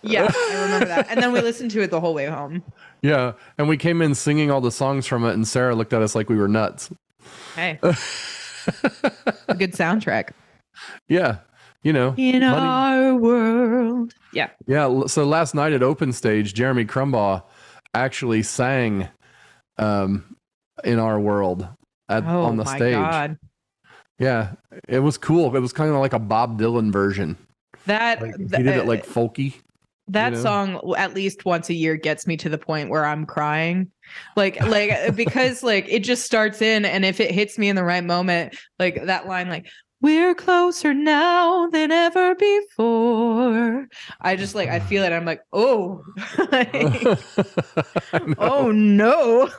Yeah, 0.02 0.30
I 0.30 0.62
remember 0.62 0.86
that. 0.86 1.06
And 1.08 1.22
then 1.22 1.32
we 1.32 1.40
listened 1.40 1.70
to 1.72 1.80
it 1.80 1.90
the 1.90 1.98
whole 1.98 2.12
way 2.14 2.26
home. 2.26 2.62
Yeah, 3.02 3.32
and 3.56 3.68
we 3.68 3.76
came 3.76 4.02
in 4.02 4.14
singing 4.14 4.50
all 4.50 4.60
the 4.60 4.70
songs 4.70 5.06
from 5.06 5.24
it, 5.24 5.32
and 5.32 5.48
Sarah 5.48 5.74
looked 5.74 5.92
at 5.92 6.02
us 6.02 6.14
like 6.14 6.28
we 6.28 6.36
were 6.36 6.48
nuts. 6.48 6.90
Hey. 7.56 7.78
A 9.48 9.54
good 9.54 9.72
soundtrack. 9.72 10.30
Yeah, 11.08 11.38
you 11.82 11.92
know. 11.92 12.14
In 12.16 12.40
money- 12.40 12.54
our 12.56 13.14
world. 13.14 14.12
Yeah. 14.32 14.50
Yeah, 14.66 15.06
so 15.06 15.24
last 15.24 15.54
night 15.54 15.72
at 15.72 15.82
Open 15.82 16.12
Stage, 16.12 16.54
Jeremy 16.54 16.84
Crumbaugh 16.84 17.42
actually 17.94 18.42
sang 18.42 19.08
um, 19.78 20.36
in 20.82 20.98
our 20.98 21.20
world 21.20 21.68
at, 22.08 22.24
Oh 22.24 22.42
on 22.42 22.56
the 22.56 22.64
stage. 22.64 22.94
Oh 22.94 23.00
god. 23.02 23.38
Yeah, 24.18 24.52
it 24.88 25.00
was 25.00 25.18
cool. 25.18 25.54
It 25.56 25.60
was 25.60 25.72
kind 25.72 25.90
of 25.90 25.96
like 25.96 26.12
a 26.12 26.18
Bob 26.18 26.60
Dylan 26.60 26.92
version. 26.92 27.36
That 27.86 28.22
Like, 28.22 28.36
he 28.38 28.44
did 28.44 28.66
it 28.66 28.80
uh, 28.80 28.84
like 28.84 29.04
folky. 29.06 29.54
that 30.08 30.30
you 30.32 30.36
know? 30.38 30.42
song 30.42 30.94
at 30.96 31.14
least 31.14 31.44
once 31.44 31.68
a 31.68 31.74
year 31.74 31.96
gets 31.96 32.26
me 32.26 32.36
to 32.38 32.48
the 32.48 32.58
point 32.58 32.90
where 32.90 33.04
I'm 33.04 33.26
crying. 33.26 33.90
Like 34.36 34.60
like 34.62 34.90
uh, 34.90 35.10
because 35.12 35.62
like 35.62 35.86
it 35.88 36.00
just 36.04 36.24
starts 36.24 36.60
in 36.62 36.84
and 36.84 37.04
if 37.04 37.20
it 37.20 37.30
hits 37.30 37.58
me 37.58 37.68
in 37.68 37.76
the 37.76 37.84
right 37.84 38.04
moment, 38.04 38.56
like 38.78 39.04
that 39.06 39.26
line 39.26 39.48
like 39.48 39.66
we're 40.00 40.34
closer 40.34 40.92
now 40.92 41.68
than 41.70 41.90
ever 41.90 42.34
before. 42.34 43.86
I 44.20 44.36
just 44.36 44.54
like 44.54 44.68
I 44.68 44.80
feel 44.80 45.02
it. 45.02 45.12
I'm 45.12 45.24
like, 45.24 45.40
oh, 45.52 46.04
Like, 46.52 48.38
oh 48.38 48.70
no. 48.70 49.48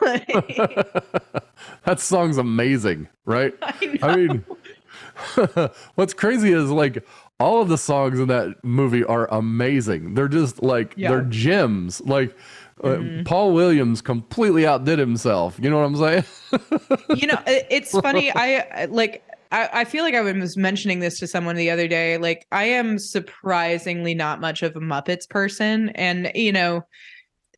That 1.84 2.00
song's 2.00 2.36
amazing, 2.38 3.08
right? 3.24 3.54
I. 3.62 3.98
I 4.02 4.16
mean, 4.16 4.44
what's 5.94 6.12
crazy 6.14 6.52
is 6.52 6.70
like 6.70 7.04
all 7.40 7.62
of 7.62 7.68
the 7.68 7.78
songs 7.78 8.18
in 8.20 8.28
that 8.28 8.62
movie 8.64 9.04
are 9.04 9.26
amazing. 9.32 10.14
They're 10.14 10.28
just 10.28 10.62
like 10.62 10.94
Yeah. 10.96 11.10
they're 11.10 11.22
gems. 11.22 12.00
Like 12.02 12.36
Mhm. 12.82 13.24
Paul 13.24 13.52
Williams 13.52 14.02
completely 14.02 14.66
outdid 14.66 14.98
himself. 14.98 15.58
You 15.60 15.70
know 15.70 15.78
what 15.78 15.86
I'm 15.86 15.96
saying? 15.96 16.24
you 17.16 17.26
know 17.26 17.38
it's 17.46 17.90
funny 17.98 18.30
i 18.30 18.58
I- 18.82 18.84
like 18.84 19.22
I, 19.50 19.68
I 19.80 19.84
feel 19.84 20.04
like 20.04 20.14
i 20.14 20.20
was 20.20 20.56
mentioning 20.56 21.00
this 21.00 21.18
to 21.18 21.26
someone 21.26 21.56
the 21.56 21.70
other 21.70 21.88
day 21.88 22.18
like 22.18 22.46
i 22.52 22.64
am 22.64 22.98
surprisingly 23.00 24.14
not 24.14 24.40
much 24.40 24.62
of 24.62 24.76
a 24.76 24.80
muppets 24.80 25.28
person 25.28 25.88
and 25.90 26.30
you 26.36 26.52
know 26.52 26.82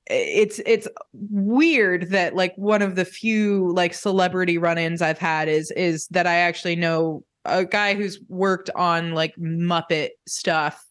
it's 0.07 0.59
it's 0.64 0.89
weird 1.12 2.11
that 2.11 2.35
like 2.35 2.55
one 2.57 2.81
of 2.81 2.95
the 2.97 3.05
few 3.05 3.71
like 3.75 3.93
celebrity 3.93 4.57
run-ins 4.57 5.03
i've 5.03 5.19
had 5.19 5.49
is 5.49 5.71
is 5.73 6.07
that 6.09 6.27
i 6.27 6.37
actually 6.37 6.77
know 6.77 7.23
a 7.45 7.64
guy 7.64 7.95
who's 7.95 8.19
worked 8.29 8.71
on 8.75 9.12
like 9.12 9.35
muppet 9.37 10.11
stuff 10.27 10.83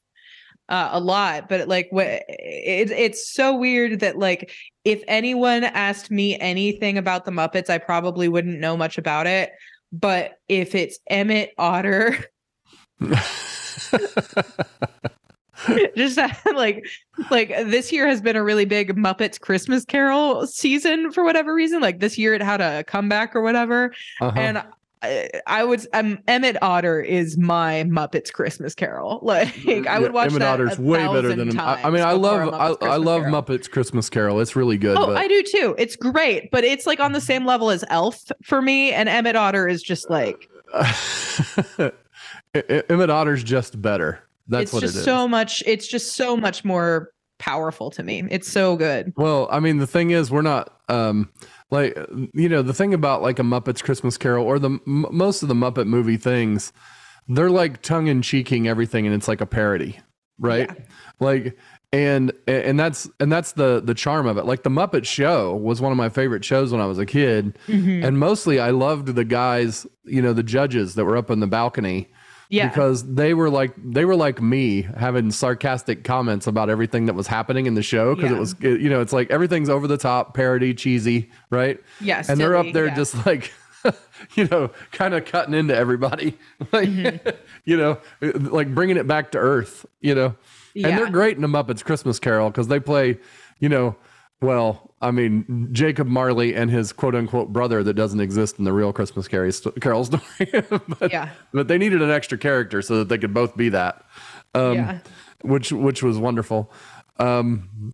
uh, 0.70 0.89
a 0.91 0.99
lot, 0.99 1.47
but 1.49 1.68
like 1.68 1.88
what 1.91 2.07
it, 2.07 2.91
it's 2.91 3.32
so 3.32 3.55
weird 3.55 3.99
that 4.01 4.18
like 4.18 4.51
if 4.84 5.01
anyone 5.07 5.63
asked 5.63 6.11
me 6.11 6.38
anything 6.39 6.97
about 6.97 7.26
the 7.26 7.32
Muppets, 7.32 7.70
I 7.70 7.78
probably 7.78 8.28
wouldn't 8.28 8.59
know 8.59 8.76
much 8.78 8.97
about 8.97 9.28
it. 9.28 9.51
But 9.91 10.34
if 10.49 10.76
it's 10.76 10.99
Emmet 11.09 11.51
Otter, 11.57 12.18
just 15.95 16.18
like 16.55 16.86
like 17.32 17.49
this 17.49 17.91
year 17.91 18.07
has 18.07 18.22
been 18.22 18.36
a 18.36 18.43
really 18.43 18.65
big 18.65 18.95
Muppets 18.95 19.39
Christmas 19.39 19.86
Carol 19.86 20.45
season 20.47 21.11
for 21.11 21.24
whatever 21.24 21.53
reason. 21.53 21.82
Like 21.82 21.99
this 21.99 22.18
year 22.18 22.34
it 22.34 22.41
had 22.41 22.61
a 22.61 22.84
comeback 22.84 23.36
or 23.36 23.41
whatever, 23.41 23.93
Uh-huh. 24.22 24.39
and 24.39 24.63
I, 25.03 25.29
I 25.45 25.63
would 25.63 25.85
um 25.93 26.19
Emmet 26.27 26.57
Otter 26.61 26.99
is 27.01 27.37
my 27.37 27.83
Muppets 27.87 28.31
Christmas 28.33 28.73
Carol. 28.73 29.19
Like 29.27 29.47
I 29.67 29.99
would 29.99 30.07
Yeah, 30.07 30.09
watch 30.09 30.27
Emmet 30.27 30.39
that 30.41 30.53
Otter's 30.59 30.79
way 30.79 31.05
better 31.07 31.35
than 31.35 31.59
I, 31.59 31.83
I 31.83 31.89
mean 31.91 32.01
I 32.01 32.13
love 32.13 32.53
I, 32.53 32.69
Muppets 32.71 32.71
I 32.71 32.75
Christmas 32.77 33.05
love 33.05 33.21
Carol. 33.21 33.41
Muppets 33.43 33.69
Christmas 33.71 34.09
Carol. 34.09 34.39
It's 34.39 34.55
really 34.55 34.77
good. 34.77 34.97
Oh, 34.97 35.05
but 35.07 35.17
I 35.17 35.27
do 35.27 35.43
too. 35.43 35.75
It's 35.77 35.95
great, 35.95 36.49
but 36.51 36.63
it's 36.63 36.85
like 36.87 36.99
on 36.99 37.11
the 37.11 37.21
same 37.21 37.45
level 37.45 37.69
as 37.69 37.83
Elf 37.89 38.23
for 38.43 38.61
me, 38.61 38.91
and 38.91 39.07
Emmet 39.07 39.35
Otter 39.35 39.67
is 39.67 39.83
just 39.83 40.09
like 40.09 40.49
Emmet 42.89 43.09
Otter's 43.09 43.43
just 43.43 43.81
better. 43.81 44.19
That's 44.47 44.63
it's 44.63 44.73
what 44.73 44.81
just 44.81 44.95
it 44.95 44.99
is. 44.99 45.05
so 45.05 45.27
much. 45.27 45.61
It's 45.65 45.87
just 45.87 46.13
so 46.15 46.37
much 46.37 46.63
more 46.63 47.11
powerful 47.37 47.91
to 47.91 48.03
me. 48.03 48.23
It's 48.31 48.47
so 48.51 48.75
good. 48.77 49.13
Well, 49.15 49.47
I 49.51 49.59
mean, 49.59 49.77
the 49.77 49.87
thing 49.87 50.11
is, 50.11 50.31
we're 50.31 50.41
not 50.41 50.73
um 50.89 51.29
like 51.70 51.97
you 52.34 52.47
know 52.49 52.61
the 52.61 52.74
thing 52.74 52.93
about 52.93 53.22
like 53.22 53.39
a 53.39 53.43
Muppets 53.43 53.84
Christmas 53.84 54.18
Carol 54.18 54.45
or 54.45 54.59
the 54.59 54.70
m- 54.70 55.05
most 55.11 55.41
of 55.43 55.49
the 55.49 55.55
Muppet 55.55 55.88
movie 55.88 56.18
things, 56.18 56.72
they're 57.28 57.49
like 57.51 57.82
tongue 57.82 58.07
in 58.07 58.22
cheeking 58.22 58.68
everything, 58.68 59.05
and 59.05 59.13
it's 59.15 59.28
like 59.28 59.41
a 59.41 59.45
parody, 59.45 59.99
right? 60.39 60.70
Like 61.20 61.57
and 61.93 62.32
and 62.47 62.80
that's 62.80 63.09
and 63.20 63.32
that's 63.32 63.53
the 63.53 63.82
the 63.84 63.93
charm 63.93 64.28
of 64.28 64.38
it. 64.38 64.45
Like 64.45 64.63
the 64.63 64.70
Muppet 64.70 65.05
Show 65.05 65.55
was 65.55 65.82
one 65.82 65.91
of 65.91 65.97
my 65.97 66.09
favorite 66.09 66.43
shows 66.45 66.72
when 66.72 66.82
I 66.82 66.86
was 66.86 66.99
a 66.99 67.05
kid, 67.05 67.57
Mm-hmm. 67.68 68.03
and 68.05 68.20
mostly 68.20 68.59
I 68.59 68.72
loved 68.72 69.07
the 69.15 69.24
guys, 69.26 69.88
you 70.03 70.22
know, 70.22 70.34
the 70.34 70.43
judges 70.43 70.95
that 70.95 71.05
were 71.05 71.15
up 71.18 71.32
on 71.32 71.39
the 71.39 71.47
balcony 71.47 72.09
Yeah. 72.49 72.69
because 72.69 73.13
they 73.13 73.33
were 73.33 73.49
like 73.49 73.73
they 73.77 74.05
were 74.05 74.15
like 74.15 74.41
me 74.41 74.83
having 74.83 75.31
sarcastic 75.31 76.03
comments 76.03 76.47
about 76.47 76.69
everything 76.69 77.05
that 77.07 77.13
was 77.13 77.27
happening 77.27 77.65
in 77.65 77.73
the 77.73 77.83
show 77.83 78.15
because 78.15 78.31
it 78.31 78.37
was 78.39 78.55
it- 78.61 78.79
you 78.81 78.89
know 78.89 79.01
it's 79.01 79.11
like 79.13 79.29
everything's 79.31 79.69
over 79.69 79.85
the 79.87 79.97
top 79.97 80.33
parody 80.33 80.73
cheesy 80.73 81.29
right 81.49 81.79
Yeah, 81.99 82.23
and 82.29 82.39
they're 82.39 82.55
up 82.55 82.67
there 82.73 82.85
yeah. 82.87 82.95
just 82.95 83.25
like 83.25 83.51
you 84.35 84.45
know 84.49 84.69
kind 84.91 85.13
of 85.13 85.25
cutting 85.25 85.53
into 85.53 85.75
everybody 85.75 86.37
like 86.71 86.89
Mm-hmm. 86.89 87.29
you 87.65 87.77
know 87.77 87.97
like 88.21 88.73
bringing 88.73 88.97
it 88.97 89.07
back 89.07 89.31
to 89.31 89.37
earth 89.37 89.85
you 90.01 90.15
know 90.15 90.35
and 90.75 90.85
they're 90.85 91.05
Yeah. 91.05 91.09
great 91.09 91.35
in 91.35 91.41
the 91.41 91.47
muppets 91.47 91.83
christmas 91.83 92.17
carol 92.19 92.49
because 92.49 92.67
they 92.69 92.79
play 92.79 93.17
you 93.59 93.67
know 93.69 93.95
well 94.41 94.91
i 95.01 95.09
mean 95.11 95.69
jacob 95.71 96.07
marley 96.07 96.53
and 96.55 96.69
his 96.69 96.93
quote 96.93 97.15
unquote 97.15 97.51
brother 97.51 97.83
that 97.83 97.93
doesn't 97.95 98.19
exist 98.19 98.59
in 98.59 98.65
the 98.65 98.73
real 98.73 98.93
christmas 98.93 99.27
carol 99.27 99.51
story 99.51 100.21
but, 100.99 101.11
Yeah. 101.11 101.29
but 101.53 101.67
they 101.67 101.77
needed 101.77 102.01
an 102.01 102.11
extra 102.11 102.38
character 102.38 102.81
so 102.81 102.99
that 102.99 103.09
they 103.09 103.17
could 103.17 103.33
both 103.33 103.55
be 103.57 103.69
that 103.69 104.03
um, 104.53 104.73
yeah. 104.75 104.99
which 105.41 105.71
which 105.71 106.03
was 106.03 106.17
wonderful 106.17 106.71
um, 107.19 107.93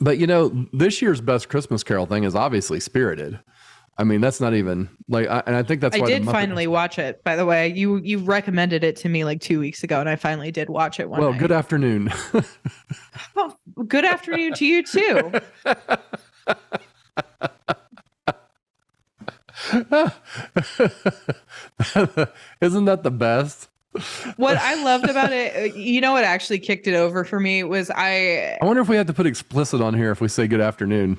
but 0.00 0.18
you 0.18 0.26
know 0.26 0.66
this 0.72 1.00
year's 1.00 1.20
best 1.20 1.48
christmas 1.48 1.82
carol 1.82 2.06
thing 2.06 2.24
is 2.24 2.34
obviously 2.34 2.80
spirited 2.80 3.38
i 3.98 4.04
mean 4.04 4.20
that's 4.20 4.40
not 4.40 4.54
even 4.54 4.88
like 5.08 5.28
I, 5.28 5.42
and 5.46 5.56
i 5.56 5.62
think 5.62 5.80
that's 5.80 5.96
I 5.96 6.00
did 6.00 6.22
Muppet- 6.22 6.32
finally 6.32 6.66
watch 6.66 6.98
it. 6.98 7.22
By 7.24 7.36
the 7.36 7.46
way, 7.46 7.68
you 7.68 7.96
you 7.98 8.18
recommended 8.18 8.84
it 8.84 8.96
to 8.96 9.08
me 9.08 9.24
like 9.24 9.40
two 9.40 9.60
weeks 9.60 9.82
ago, 9.84 10.00
and 10.00 10.08
I 10.08 10.16
finally 10.16 10.50
did 10.50 10.68
watch 10.68 11.00
it 11.00 11.08
one 11.08 11.20
well 11.20 11.32
night. 11.32 11.40
good 11.40 11.52
afternoon 11.52 12.12
Oh, 13.36 13.56
good 13.86 14.04
afternoon 14.04 14.54
to 14.54 14.66
you 14.66 14.82
too. 14.82 15.32
isn't 22.60 22.84
that 22.84 23.02
the 23.02 23.10
best 23.10 23.68
What 24.36 24.58
I 24.58 24.82
loved 24.82 25.08
about 25.08 25.32
it, 25.32 25.56
uh, 25.56 25.74
you 25.74 26.00
know, 26.02 26.12
what 26.12 26.24
actually 26.24 26.58
kicked 26.58 26.86
it 26.86 26.94
over 26.94 27.24
for 27.24 27.40
me 27.40 27.64
was 27.64 27.90
I. 27.94 28.58
i 28.60 28.64
wonder 28.64 28.82
if 28.82 28.88
we 28.88 28.96
have 28.96 29.06
to 29.06 29.14
put 29.14 29.26
explicit 29.26 29.80
on 29.80 29.94
here 29.94 30.10
if 30.10 30.20
we 30.20 30.28
say 30.28 30.46
good 30.46 30.60
afternoon 30.60 31.18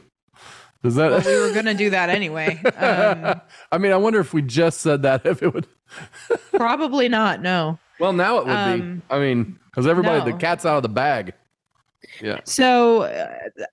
does 0.84 0.96
that 0.96 1.12
Well, 1.12 1.22
we 1.26 1.40
were 1.48 1.54
gonna 1.54 1.74
do 1.74 1.90
that 1.90 2.10
anyway. 2.10 2.62
Um, 2.78 3.42
i 3.72 3.78
mean 3.78 3.92
i 3.92 3.98
wonder 3.98 4.20
if 4.20 4.34
we 4.34 4.42
just 4.42 4.82
said 4.82 5.02
that 5.04 5.26
if 5.26 5.42
it 5.44 5.54
would 5.54 5.68
probably 6.54 7.10
not. 7.10 7.42
No. 7.42 7.80
well 8.00 8.14
now 8.14 8.38
it 8.40 8.46
would 8.46 8.56
Um, 8.56 8.96
be 9.10 9.16
i 9.16 9.20
mean 9.20 9.58
because 9.66 9.88
everybody 9.88 10.30
the 10.32 10.38
cat's 10.38 10.66
out 10.66 10.78
of 10.78 10.84
the 10.84 10.90
bag 10.90 11.34
yeah 12.22 12.40
So 12.46 13.02
uh, 13.04 13.28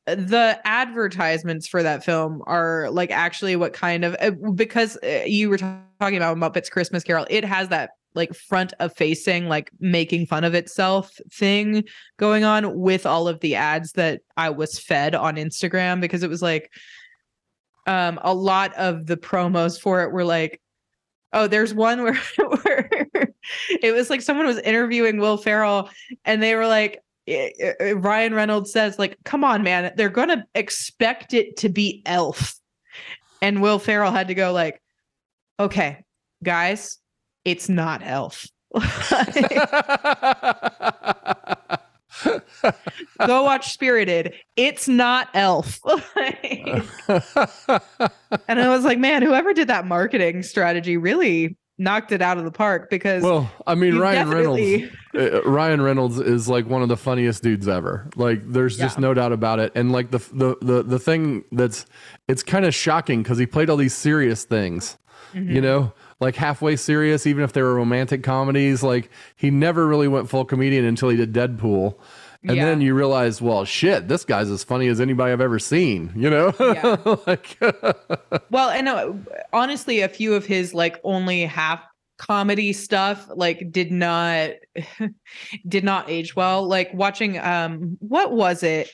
the 0.07 0.59
advertisements 0.65 1.67
for 1.67 1.83
that 1.83 2.05
film 2.05 2.43
are 2.47 2.89
like 2.91 3.11
actually 3.11 3.57
what 3.57 3.73
kind 3.73 4.05
of 4.05 4.17
uh, 4.21 4.31
because 4.55 4.97
uh, 5.03 5.23
you 5.27 5.49
were 5.51 5.59
ta- 5.59 5.79
talking 6.01 6.17
about 6.17 6.37
Muppets 6.37 6.71
Christmas 6.71 7.05
Carol, 7.05 7.27
it 7.31 7.45
has 7.45 7.69
that 7.69 7.91
like 8.15 8.35
front 8.35 8.73
of 8.81 8.95
facing 8.95 9.49
like 9.49 9.71
making 9.81 10.27
fun 10.27 10.45
of 10.45 10.55
itself 10.55 11.19
thing 11.33 11.85
going 12.17 12.45
on 12.45 12.79
with 12.79 13.07
all 13.07 13.29
of 13.29 13.41
the 13.41 13.55
ads 13.55 13.93
that 13.93 14.21
I 14.37 14.51
was 14.51 14.79
fed 14.79 15.15
on 15.15 15.37
Instagram 15.37 16.01
because 16.01 16.23
it 16.23 16.31
was 16.31 16.43
like 16.43 16.71
um 17.87 18.19
a 18.23 18.35
lot 18.35 18.73
of 18.75 19.07
the 19.07 19.17
promos 19.17 19.81
for 19.81 20.03
it 20.03 20.13
were 20.13 20.25
like 20.25 20.61
oh 21.33 21.47
there's 21.47 21.75
one 21.75 22.03
where 22.05 22.15
where 22.63 22.89
it 23.83 23.93
was 23.93 24.11
like 24.11 24.23
someone 24.23 24.47
was 24.47 24.59
interviewing 24.59 25.19
Will 25.19 25.37
Ferrell 25.37 25.91
and 26.25 26.43
they 26.43 26.55
were 26.55 26.67
like 26.67 27.01
eh, 27.27 27.51
eh, 27.59 27.93
Ryan 27.97 28.35
Reynolds 28.35 28.73
says 28.73 28.99
like 28.99 29.19
come 29.25 29.45
on 29.45 29.63
man 29.63 29.93
they're 29.97 30.09
going 30.09 30.29
to 30.29 30.45
expect 30.55 31.35
it 31.35 31.57
to 31.59 31.69
be 31.69 32.03
elf. 32.07 32.55
And 33.43 33.61
Will 33.61 33.79
Ferrell 33.79 34.13
had 34.13 34.29
to 34.29 34.35
go 34.35 34.53
like 34.53 34.81
okay 35.61 36.05
guys 36.43 36.99
it's 37.45 37.69
not 37.69 38.03
elf 38.05 38.47
go 43.27 43.43
watch 43.45 43.73
spirited 43.73 44.35
it's 44.57 44.89
not 44.89 45.29
elf 45.35 45.81
and 48.49 48.61
i 48.61 48.69
was 48.69 48.85
like 48.85 48.99
man 48.99 49.23
whoever 49.23 49.53
did 49.53 49.69
that 49.69 49.87
marketing 49.87 50.43
strategy 50.43 50.97
really 50.97 51.57
knocked 51.79 52.13
it 52.13 52.23
out 52.23 52.39
of 52.39 52.45
the 52.45 52.51
park 52.51 52.89
because 52.91 53.23
well 53.23 53.51
i 53.67 53.75
mean 53.75 53.99
ryan 53.99 54.27
definitely- 54.27 54.77
reynolds 54.83 54.97
uh, 55.17 55.43
Ryan 55.43 55.81
Reynolds 55.81 56.19
is 56.19 56.49
like 56.49 56.67
one 56.67 56.83
of 56.83 56.89
the 56.89 56.97
funniest 56.97 57.43
dudes 57.43 57.69
ever. 57.69 58.11
Like 58.17 58.41
there's 58.51 58.77
just 58.77 58.99
no 58.99 59.15
doubt 59.15 59.33
about 59.33 59.61
it. 59.61 59.71
And 59.77 59.93
like 59.93 60.11
the 60.11 60.19
the 60.19 60.57
the 60.61 60.83
the 60.83 60.99
thing 60.99 61.45
that's 61.53 61.87
it's 62.27 62.43
kind 62.43 62.65
of 62.65 62.75
shocking 62.75 63.23
cuz 63.23 63.39
he 63.39 63.47
played 63.47 63.71
all 63.71 63.77
these 63.77 63.95
serious 63.95 64.45
things. 64.45 64.99
Mm-hmm. 65.33 65.51
You 65.51 65.61
know, 65.61 65.93
like 66.21 66.37
halfway 66.37 66.77
serious 66.77 67.27
even 67.27 67.43
if 67.45 67.53
they 67.53 67.63
were 67.63 67.75
romantic 67.75 68.23
comedies, 68.23 68.83
like 68.83 69.11
he 69.37 69.51
never 69.51 69.87
really 69.87 70.09
went 70.09 70.29
full 70.29 70.45
comedian 70.45 70.85
until 70.85 71.09
he 71.09 71.17
did 71.17 71.33
Deadpool. 71.33 71.97
And 72.47 72.57
Yeah. 72.59 72.67
then 72.67 72.83
you 72.83 72.95
realize, 72.95 73.41
well, 73.41 73.65
shit, 73.65 74.07
this 74.07 74.23
guy's 74.25 74.51
as 74.51 74.63
funny 74.63 74.87
as 74.89 75.01
anybody 75.01 75.33
I've 75.33 75.41
ever 75.41 75.59
seen, 75.59 76.13
you 76.15 76.29
know? 76.29 76.53
Yeah. 76.61 76.97
like 77.27 77.59
Well, 78.51 78.69
and 78.71 78.87
uh, 78.89 79.13
honestly, 79.53 80.01
a 80.01 80.09
few 80.09 80.35
of 80.35 80.45
his 80.45 80.75
like 80.75 81.01
only 81.05 81.47
half 81.47 81.83
comedy 82.19 82.73
stuff 82.73 83.29
like 83.35 83.73
did 83.73 83.91
not 83.91 84.51
did 85.69 85.85
not 85.85 86.09
age 86.11 86.37
well. 86.37 86.67
Like 86.69 86.93
watching 86.95 87.39
um 87.39 87.97
what 88.01 88.33
was 88.33 88.63
it? 88.63 88.89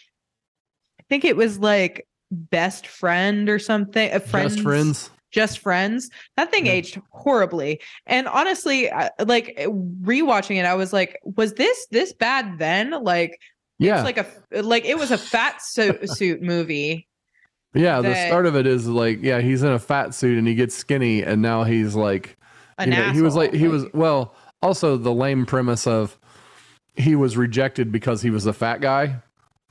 I 1.01 1.03
think 1.09 1.25
it 1.25 1.37
was 1.37 1.59
like 1.59 2.07
Best 2.31 2.87
Friend 2.87 3.49
or 3.49 3.59
something. 3.59 4.11
A 4.13 4.21
friends, 4.21 4.55
best 4.55 4.63
friends. 4.63 5.11
Just 5.31 5.59
Friends. 5.61 6.11
That 6.37 6.51
thing 6.51 6.67
Yeah. 6.67 6.73
aged 6.73 7.01
horribly. 7.11 7.81
And 8.07 8.27
honestly, 8.29 8.91
I- 8.91 9.11
like 9.27 9.55
eh, 9.57 9.67
rewatching 9.67 10.57
it, 10.57 10.65
I 10.67 10.75
was 10.75 10.93
like, 10.93 11.19
was 11.25 11.55
this 11.55 11.87
this 11.91 12.13
bad 12.13 12.59
then? 12.59 12.91
Like 13.03 13.39
Yeah. 13.79 13.97
it's 13.97 14.05
like 14.05 14.19
a 14.19 14.63
like 14.63 14.85
it 14.85 14.99
was 14.99 15.11
a 15.11 15.19
fat 15.19 15.63
suit 15.63 16.09
suit 16.17 16.43
movie. 16.43 17.07
yeah, 17.75 18.01
the 18.01 18.15
start 18.27 18.47
of 18.47 18.57
it 18.57 18.67
is 18.67 18.89
like, 18.89 19.21
yeah, 19.23 19.41
he's 19.41 19.63
in 19.63 19.71
a 19.73 19.79
fat 19.79 20.15
suit 20.15 20.37
and 20.39 20.47
he 20.49 20.55
gets 20.55 20.75
skinny 20.75 21.23
and 21.23 21.41
now 21.41 21.63
he's 21.65 21.95
like 21.95 22.37
An 22.79 22.91
you 22.91 22.97
know, 22.99 23.13
he 23.13 23.23
was 23.23 23.37
like 23.37 23.55
he 23.55 23.69
was 23.69 23.85
well 23.95 24.35
also 24.63 24.97
the 24.97 25.13
lame 25.13 25.47
premise 25.47 25.87
of 25.87 26.19
he 26.97 27.15
was 27.15 27.37
rejected 27.37 27.93
because 27.93 28.21
he 28.23 28.31
was 28.31 28.45
a 28.47 28.53
fat 28.53 28.81
guy 28.81 29.17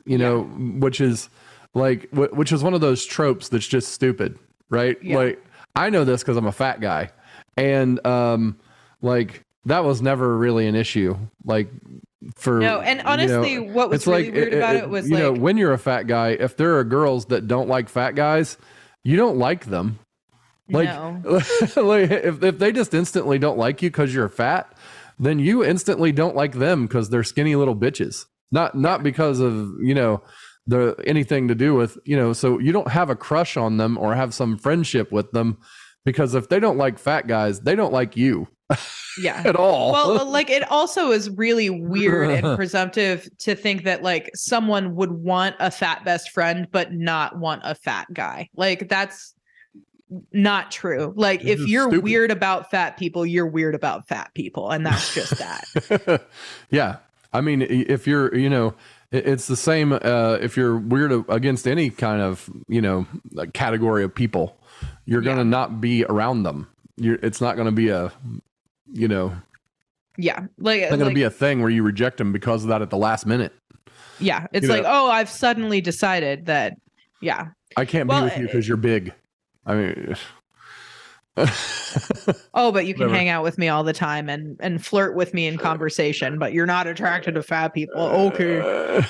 you 0.05 0.18
know 0.18 0.43
which 0.80 1.01
is 1.01 1.30
like 1.76 2.07
which 2.12 2.51
is 2.51 2.64
one 2.64 2.74
of 2.74 2.82
those 2.82 3.05
tropes 3.05 3.49
that's 3.49 3.68
just 3.68 3.89
stupid 3.91 4.39
right 4.70 4.97
Yeah. 5.03 5.18
like 5.18 5.43
i 5.76 5.89
know 5.89 6.03
this 6.03 6.22
because 6.22 6.38
i'm 6.38 6.45
a 6.45 6.51
fat 6.51 6.80
guy 6.82 7.09
and 7.57 8.05
um 8.05 8.57
like 9.01 9.43
that 9.65 9.84
was 9.84 10.01
never 10.01 10.38
really 10.38 10.67
an 10.67 10.76
issue 10.76 11.17
like 11.45 11.70
for 12.36 12.59
No, 12.59 12.82
and 12.82 12.99
you 12.99 13.03
know, 13.05 13.09
honestly, 13.09 13.59
what 13.59 13.89
was 13.89 14.05
really 14.05 14.26
like 14.26 14.34
weird 14.34 14.53
about 14.53 14.76
it, 14.76 14.89
was 14.89 15.09
you 15.09 15.15
like 15.15 15.24
know 15.24 15.32
when 15.32 15.55
you're 15.55 15.72
a 15.72 15.78
fat 15.78 16.03
guy 16.03 16.32
if 16.32 16.57
there 16.57 16.78
are 16.78 16.84
girls 16.84 17.28
that 17.28 17.47
don't 17.47 17.70
like 17.70 17.88
fat 17.88 18.13
guys 18.13 18.57
you 19.05 19.15
don't 19.15 19.38
like 19.38 19.65
them 19.65 19.99
like, 20.70 20.89
no. 20.89 21.22
like 21.78 22.11
if, 22.11 22.43
if 22.43 22.59
they 22.59 22.72
just 22.72 22.93
instantly 22.93 23.39
don't 23.39 23.57
like 23.57 23.82
you 23.82 23.89
because 23.89 24.13
you're 24.13 24.30
fat, 24.30 24.72
then 25.17 25.39
you 25.39 25.63
instantly 25.63 26.11
don't 26.11 26.36
like 26.36 26.53
them 26.53 26.86
because 26.86 27.09
they're 27.09 27.24
skinny 27.24 27.55
little 27.55 27.76
bitches. 27.76 28.26
not 28.51 28.76
not 28.76 29.03
because 29.03 29.39
of 29.39 29.74
you 29.82 29.93
know 29.93 30.22
the 30.70 30.95
anything 31.05 31.47
to 31.47 31.55
do 31.55 31.74
with 31.74 31.97
you 32.05 32.15
know 32.15 32.32
so 32.34 32.59
you 32.59 32.72
don't 32.72 32.89
have 32.89 33.09
a 33.09 33.15
crush 33.15 33.57
on 33.57 33.78
them 33.78 33.97
or 33.97 34.13
have 34.13 34.34
some 34.34 34.57
friendship 34.57 35.11
with 35.11 35.32
them 35.32 35.57
because 36.05 36.36
if 36.36 36.47
they 36.49 36.59
don't 36.59 36.78
like 36.78 36.99
fat 36.99 37.28
guys 37.28 37.61
they 37.61 37.76
don't 37.76 37.91
like 37.93 38.15
you 38.15 38.47
Yeah. 39.20 39.41
at 39.45 39.55
all. 39.55 39.91
Well 39.91 40.20
uh, 40.22 40.26
like 40.26 40.49
it 40.51 40.63
also 40.72 41.11
is 41.11 41.30
really 41.32 41.70
weird 41.72 42.30
and 42.30 42.55
presumptive 42.61 43.28
to 43.39 43.55
think 43.55 43.84
that 43.86 44.03
like 44.03 44.30
someone 44.36 44.95
would 44.95 45.11
want 45.11 45.55
a 45.59 45.72
fat 45.72 46.05
best 46.05 46.30
friend 46.30 46.67
but 46.72 46.93
not 46.93 47.38
want 47.39 47.61
a 47.65 47.74
fat 47.74 48.05
guy. 48.13 48.49
Like 48.55 48.88
that's 48.89 49.34
not 50.32 50.72
true. 50.72 51.13
Like 51.15 51.41
This 51.41 51.59
if 51.59 51.67
you're 51.67 51.89
stupid. 51.89 52.03
weird 52.03 52.32
about 52.32 52.70
fat 52.70 52.97
people 52.97 53.26
you're 53.26 53.47
weird 53.47 53.76
about 53.76 54.07
fat 54.07 54.32
people 54.36 54.70
and 54.72 54.86
that's 54.86 55.13
just 55.15 55.38
that. 55.39 56.22
Yeah. 56.70 56.97
I 57.34 57.41
mean 57.41 57.61
if 57.63 58.05
you're 58.07 58.36
you 58.36 58.49
know 58.49 58.74
it's 59.12 59.47
the 59.47 59.55
same 59.55 59.93
uh 59.93 60.38
if 60.41 60.55
you're 60.55 60.78
weird 60.78 61.12
against 61.30 61.68
any 61.68 61.89
kind 61.89 62.22
of 62.22 62.49
you 62.68 62.82
know 62.82 63.07
category 63.53 64.03
of 64.03 64.14
people 64.14 64.60
you're 65.05 65.22
gonna 65.22 65.43
not 65.43 65.82
be 65.82 66.05
around 66.05 66.43
them. 66.43 66.68
You're 66.97 67.16
it's 67.24 67.41
not 67.41 67.57
gonna 67.57 67.72
be 67.72 67.89
a 67.89 68.12
you 68.93 69.07
know 69.07 69.34
yeah 70.18 70.45
like, 70.60 70.82
it's 70.82 70.91
not 70.91 70.97
gonna 70.97 71.05
like 71.10 71.16
be 71.16 71.24
a 71.24 71.30
thing 71.32 71.62
where 71.62 71.70
you 71.72 71.82
reject 71.84 72.18
them 72.18 72.32
because 72.32 72.64
of 72.64 72.70
that 72.70 72.82
at 72.82 72.89
the 72.89 72.97
last 72.97 73.26
minute. 73.26 73.53
Yeah 74.20 74.45
it's 74.53 74.68
you 74.68 74.70
like 74.74 74.84
know- 74.84 75.07
oh 75.07 75.10
i've 75.10 75.30
suddenly 75.30 75.82
decided 75.82 76.45
that 76.45 76.74
yeah. 77.22 77.47
I 77.78 77.86
can't 77.86 78.07
Well, 78.07 78.22
be 78.22 78.26
with 78.26 78.38
you 78.38 78.45
because 78.45 78.68
you're 78.68 78.78
big. 78.78 79.14
I 79.66 79.76
mean 79.76 80.16
oh 82.53 82.71
but 82.71 82.85
you 82.85 82.93
can 82.93 83.09
hang 83.09 83.29
out 83.29 83.43
with 83.43 83.57
me 83.57 83.67
all 83.67 83.83
the 83.83 83.93
time 83.93 84.29
and 84.29 84.57
and 84.59 84.85
flirt 84.85 85.15
with 85.15 85.33
me 85.33 85.47
in 85.47 85.57
conversation 85.57 86.37
but 86.39 86.53
you're 86.53 86.65
not 86.65 86.87
attracted 86.87 87.35
to 87.35 87.43
fat 87.43 87.73
people 87.73 88.01
okay 88.01 89.01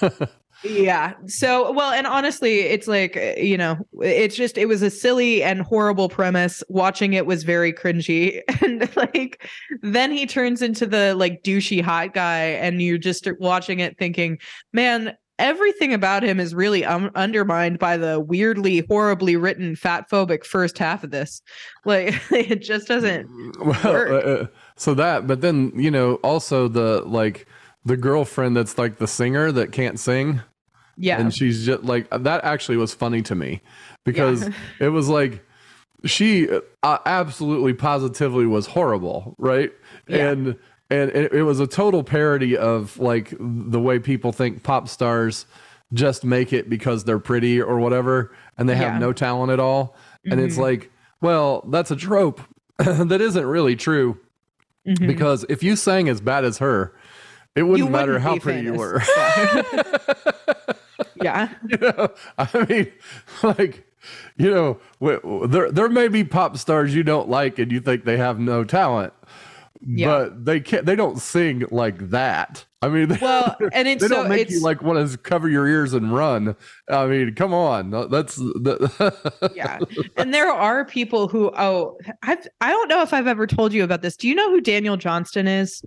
Yeah. 0.64 1.12
So, 1.26 1.70
well, 1.72 1.92
and 1.92 2.06
honestly, 2.06 2.60
it's 2.60 2.86
like, 2.86 3.16
uh, 3.16 3.38
you 3.38 3.58
know, 3.58 3.76
it's 4.00 4.36
just, 4.36 4.56
it 4.56 4.66
was 4.66 4.82
a 4.82 4.90
silly 4.90 5.42
and 5.42 5.60
horrible 5.60 6.08
premise. 6.08 6.62
Watching 6.68 7.12
it 7.12 7.26
was 7.26 7.44
very 7.44 7.72
cringy. 7.72 8.40
And 8.66 8.94
like, 8.96 9.48
then 9.82 10.10
he 10.10 10.26
turns 10.26 10.60
into 10.60 10.86
the 10.86 11.14
like 11.14 11.42
douchey 11.44 11.80
hot 11.82 12.14
guy, 12.14 12.40
and 12.40 12.82
you're 12.82 12.98
just 12.98 13.28
watching 13.38 13.78
it 13.80 13.96
thinking, 13.98 14.38
man, 14.72 15.14
everything 15.38 15.92
about 15.92 16.22
him 16.22 16.40
is 16.40 16.54
really 16.54 16.84
um, 16.84 17.10
undermined 17.14 17.78
by 17.78 17.96
the 17.96 18.18
weirdly, 18.20 18.84
horribly 18.88 19.36
written 19.36 19.76
fat 19.76 20.08
phobic 20.10 20.44
first 20.44 20.78
half 20.78 21.04
of 21.04 21.10
this. 21.10 21.42
Like, 21.84 22.14
it 22.30 22.62
just 22.62 22.88
doesn't. 22.88 23.28
well, 23.64 23.92
work. 23.92 24.10
uh, 24.10 24.28
uh, 24.28 24.46
so 24.76 24.94
that 24.94 25.26
but 25.26 25.40
then 25.40 25.72
you 25.74 25.90
know 25.90 26.14
also 26.16 26.68
the 26.68 27.02
like 27.06 27.46
the 27.84 27.96
girlfriend 27.96 28.56
that's 28.56 28.78
like 28.78 28.98
the 28.98 29.06
singer 29.06 29.52
that 29.52 29.72
can't 29.72 29.98
sing 29.98 30.40
Yeah. 30.96 31.18
and 31.20 31.32
she's 31.34 31.64
just 31.64 31.84
like 31.84 32.08
that 32.10 32.44
actually 32.44 32.76
was 32.76 32.92
funny 32.92 33.22
to 33.22 33.34
me 33.34 33.62
because 34.04 34.42
Yeah. 34.42 34.54
it 34.80 34.88
was 34.88 35.08
like 35.08 35.42
she 36.04 36.48
uh, 36.82 36.98
absolutely 37.06 37.72
positively 37.74 38.44
was 38.46 38.66
horrible 38.66 39.34
right 39.38 39.72
Yeah. 40.08 40.30
and 40.30 40.58
and 40.90 41.10
it, 41.10 41.32
it 41.32 41.42
was 41.42 41.60
a 41.60 41.66
total 41.66 42.02
parody 42.04 42.56
of 42.56 42.98
like 42.98 43.34
the 43.40 43.80
way 43.80 43.98
people 43.98 44.32
think 44.32 44.62
pop 44.62 44.88
stars 44.88 45.46
just 45.92 46.24
make 46.24 46.52
it 46.52 46.68
because 46.68 47.04
they're 47.04 47.18
pretty 47.18 47.60
or 47.60 47.78
whatever 47.78 48.32
and 48.58 48.68
they 48.68 48.76
have 48.76 48.94
Yeah. 48.94 48.98
no 48.98 49.12
talent 49.12 49.52
at 49.52 49.60
all 49.60 49.96
and 50.24 50.40
it's 50.40 50.56
Mhm. 50.56 50.62
like 50.62 50.90
well 51.20 51.64
that's 51.70 51.90
a 51.90 51.96
trope 51.96 52.40
that 52.78 53.20
isn't 53.20 53.46
really 53.46 53.76
true 53.76 54.18
Mhm. 54.86 55.06
because 55.06 55.44
if 55.48 55.62
you 55.62 55.76
sang 55.76 56.08
as 56.08 56.20
bad 56.20 56.44
as 56.44 56.58
her 56.58 56.94
it 57.54 57.62
wouldn't 57.62 57.90
matter 57.90 58.12
wouldn't 58.14 58.24
how 58.28 58.34
be 58.34 58.40
pretty 58.40 58.62
you 58.64 58.74
were 58.74 59.00
yeah. 61.22 61.48
you 61.68 61.78
know, 61.78 62.08
I 62.38 62.66
mean, 62.68 62.92
like, 63.42 63.86
you 64.36 64.50
know, 64.50 64.78
w- 65.00 65.46
there 65.46 65.70
there 65.70 65.88
may 65.88 66.08
be 66.08 66.24
pop 66.24 66.56
stars 66.58 66.94
you 66.94 67.02
don't 67.02 67.28
like 67.28 67.58
and 67.58 67.72
you 67.72 67.80
think 67.80 68.04
they 68.04 68.16
have 68.18 68.38
no 68.38 68.64
talent, 68.64 69.12
Yeah. 69.80 70.06
but 70.06 70.44
they 70.44 70.60
can't. 70.60 70.86
They 70.86 70.96
don't 70.96 71.18
sing 71.20 71.64
like 71.70 72.10
that. 72.10 72.64
I 72.82 72.88
mean, 72.88 73.18
Well, 73.22 73.56
and 73.72 73.88
it's 73.88 74.02
they 74.02 74.08
don't 74.08 74.28
make 74.28 74.42
it's 74.42 74.52
you 74.52 74.60
like 74.62 74.82
want 74.82 75.10
to 75.10 75.18
cover 75.18 75.48
your 75.48 75.66
ears 75.66 75.92
and 75.92 76.14
run. 76.14 76.54
I 76.88 77.06
mean, 77.06 77.34
come 77.34 77.52
on, 77.54 77.90
that's 78.10 78.36
the, 78.36 79.50
yeah 79.54 79.78
and 80.16 80.32
there 80.34 80.50
are 80.50 80.84
people 80.84 81.28
who 81.28 81.50
oh 81.56 81.96
I've, 82.22 82.46
i 82.60 82.70
don't 82.70 82.88
know 82.88 83.02
if 83.02 83.12
i've 83.12 83.26
ever 83.26 83.46
told 83.46 83.72
you 83.72 83.84
about 83.84 84.02
this 84.02 84.16
do 84.16 84.28
you 84.28 84.34
know 84.34 84.50
who 84.50 84.60
daniel 84.60 84.96
johnston 84.96 85.46
is 85.46 85.82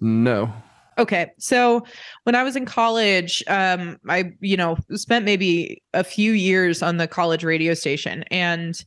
no. 0.00 0.52
okay 0.98 1.30
so 1.38 1.84
when 2.24 2.34
i 2.34 2.42
was 2.42 2.56
in 2.56 2.64
college 2.64 3.42
um 3.48 3.98
i 4.08 4.32
you 4.40 4.56
know 4.56 4.76
spent 4.94 5.24
maybe 5.24 5.82
a 5.94 6.04
few 6.04 6.32
years 6.32 6.82
on 6.82 6.96
the 6.96 7.06
college 7.08 7.44
radio 7.44 7.74
station 7.74 8.22
and 8.30 8.84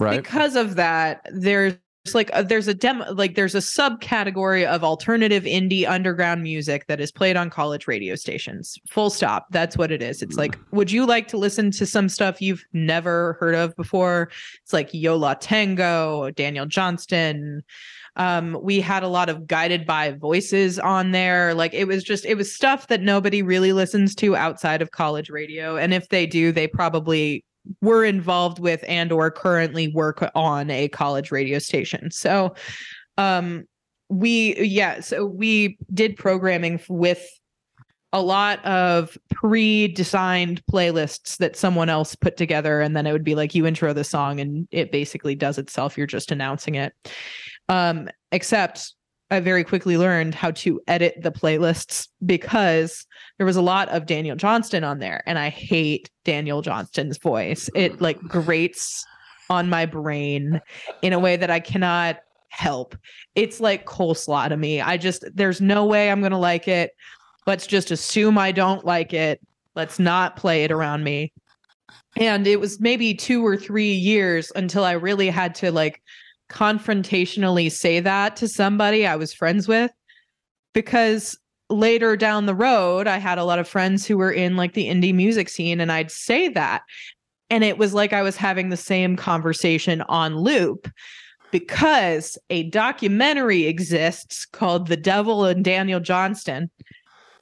Right. 0.00 0.22
because 0.22 0.56
of 0.56 0.76
that 0.76 1.26
there's 1.30 1.74
like 2.14 2.30
a, 2.32 2.42
there's 2.44 2.68
a 2.68 2.74
demo 2.74 3.12
like 3.12 3.34
there's 3.34 3.54
a 3.54 3.58
subcategory 3.58 4.66
of 4.66 4.84
alternative 4.84 5.44
indie 5.44 5.88
underground 5.88 6.42
music 6.42 6.86
that 6.86 7.00
is 7.00 7.10
played 7.12 7.36
on 7.36 7.50
college 7.50 7.86
radio 7.86 8.14
stations. 8.14 8.78
Full 8.88 9.10
stop. 9.10 9.46
That's 9.50 9.76
what 9.76 9.90
it 9.90 10.02
is. 10.02 10.22
It's 10.22 10.36
like 10.36 10.58
would 10.72 10.90
you 10.90 11.06
like 11.06 11.28
to 11.28 11.36
listen 11.36 11.70
to 11.72 11.86
some 11.86 12.08
stuff 12.08 12.40
you've 12.40 12.64
never 12.72 13.36
heard 13.40 13.54
of 13.54 13.74
before? 13.76 14.30
It's 14.62 14.72
like 14.72 14.90
yo 14.92 15.16
la 15.16 15.34
tengo 15.34 16.30
daniel 16.30 16.66
johnston. 16.66 17.62
Um 18.16 18.58
we 18.62 18.80
had 18.80 19.02
a 19.02 19.08
lot 19.08 19.28
of 19.28 19.46
guided 19.46 19.86
by 19.86 20.12
voices 20.12 20.78
on 20.78 21.12
there. 21.12 21.54
Like 21.54 21.74
it 21.74 21.86
was 21.86 22.04
just 22.04 22.24
it 22.24 22.36
was 22.36 22.54
stuff 22.54 22.88
that 22.88 23.02
nobody 23.02 23.42
really 23.42 23.72
listens 23.72 24.14
to 24.16 24.36
outside 24.36 24.82
of 24.82 24.90
college 24.90 25.30
radio. 25.30 25.76
And 25.76 25.94
if 25.94 26.08
they 26.08 26.26
do 26.26 26.52
they 26.52 26.66
probably 26.66 27.44
were 27.80 28.04
involved 28.04 28.58
with 28.58 28.84
and 28.88 29.12
or 29.12 29.30
currently 29.30 29.88
work 29.88 30.28
on 30.34 30.70
a 30.70 30.88
college 30.88 31.30
radio 31.30 31.58
station. 31.58 32.10
So 32.10 32.54
um 33.18 33.64
we 34.08 34.56
yeah 34.60 35.00
so 35.00 35.24
we 35.24 35.78
did 35.92 36.16
programming 36.16 36.80
with 36.88 37.26
a 38.12 38.20
lot 38.20 38.64
of 38.64 39.16
pre-designed 39.30 40.60
playlists 40.66 41.36
that 41.36 41.54
someone 41.54 41.88
else 41.88 42.16
put 42.16 42.36
together 42.36 42.80
and 42.80 42.96
then 42.96 43.06
it 43.06 43.12
would 43.12 43.22
be 43.22 43.36
like 43.36 43.54
you 43.54 43.66
intro 43.66 43.92
the 43.92 44.02
song 44.02 44.40
and 44.40 44.66
it 44.72 44.90
basically 44.90 45.36
does 45.36 45.58
itself. 45.58 45.96
You're 45.96 46.08
just 46.08 46.32
announcing 46.32 46.74
it. 46.74 46.92
Um 47.68 48.08
except 48.32 48.94
i 49.30 49.40
very 49.40 49.64
quickly 49.64 49.96
learned 49.96 50.34
how 50.34 50.50
to 50.50 50.80
edit 50.88 51.14
the 51.22 51.32
playlists 51.32 52.08
because 52.24 53.06
there 53.38 53.46
was 53.46 53.56
a 53.56 53.62
lot 53.62 53.88
of 53.90 54.06
daniel 54.06 54.36
johnston 54.36 54.84
on 54.84 54.98
there 54.98 55.22
and 55.26 55.38
i 55.38 55.48
hate 55.48 56.10
daniel 56.24 56.62
johnston's 56.62 57.18
voice. 57.18 57.70
It 57.74 58.00
like 58.00 58.20
grates 58.20 59.04
on 59.48 59.68
my 59.68 59.84
brain 59.86 60.60
in 61.02 61.12
a 61.12 61.18
way 61.18 61.36
that 61.36 61.50
i 61.50 61.60
cannot 61.60 62.18
help. 62.50 62.96
It's 63.34 63.60
like 63.60 63.86
coleslaw 63.86 64.48
to 64.48 64.56
me. 64.56 64.80
I 64.80 64.96
just 64.96 65.24
there's 65.34 65.60
no 65.60 65.86
way 65.86 66.10
i'm 66.10 66.20
gonna 66.20 66.38
like 66.38 66.68
it. 66.68 66.92
Let's 67.46 67.66
just 67.66 67.90
assume 67.90 68.38
i 68.38 68.52
don't 68.52 68.84
like 68.84 69.12
it. 69.12 69.40
Let's 69.74 69.98
not 69.98 70.36
play 70.36 70.64
it 70.64 70.72
around 70.72 71.04
me. 71.04 71.32
And 72.16 72.46
it 72.46 72.60
was 72.60 72.80
maybe 72.80 73.14
two 73.14 73.46
or 73.46 73.56
three 73.56 73.92
years 73.92 74.52
until 74.54 74.84
i 74.84 74.92
really 74.92 75.28
had 75.28 75.54
to 75.56 75.72
like 75.72 76.02
confrontationally 76.50 77.70
say 77.70 78.00
that 78.00 78.36
to 78.36 78.48
somebody 78.48 79.06
i 79.06 79.16
was 79.16 79.32
friends 79.32 79.68
with 79.68 79.90
because 80.74 81.38
later 81.68 82.16
down 82.16 82.46
the 82.46 82.54
road 82.54 83.06
i 83.06 83.18
had 83.18 83.38
a 83.38 83.44
lot 83.44 83.58
of 83.58 83.68
friends 83.68 84.04
who 84.04 84.18
were 84.18 84.32
in 84.32 84.56
like 84.56 84.74
the 84.74 84.88
indie 84.88 85.14
music 85.14 85.48
scene 85.48 85.80
and 85.80 85.92
i'd 85.92 86.10
say 86.10 86.48
that. 86.48 86.82
And 87.48 87.64
it 87.64 87.78
was 87.78 87.94
like 87.94 88.12
i 88.12 88.22
was 88.22 88.36
having 88.36 88.68
the 88.68 88.76
same 88.76 89.16
conversation 89.16 90.02
on 90.02 90.36
loop 90.36 90.88
because 91.50 92.38
a 92.48 92.64
documentary 92.64 93.66
exists 93.66 94.46
called 94.46 94.86
the 94.86 94.96
devil 94.96 95.44
and 95.44 95.64
daniel 95.64 96.00
johnston 96.00 96.70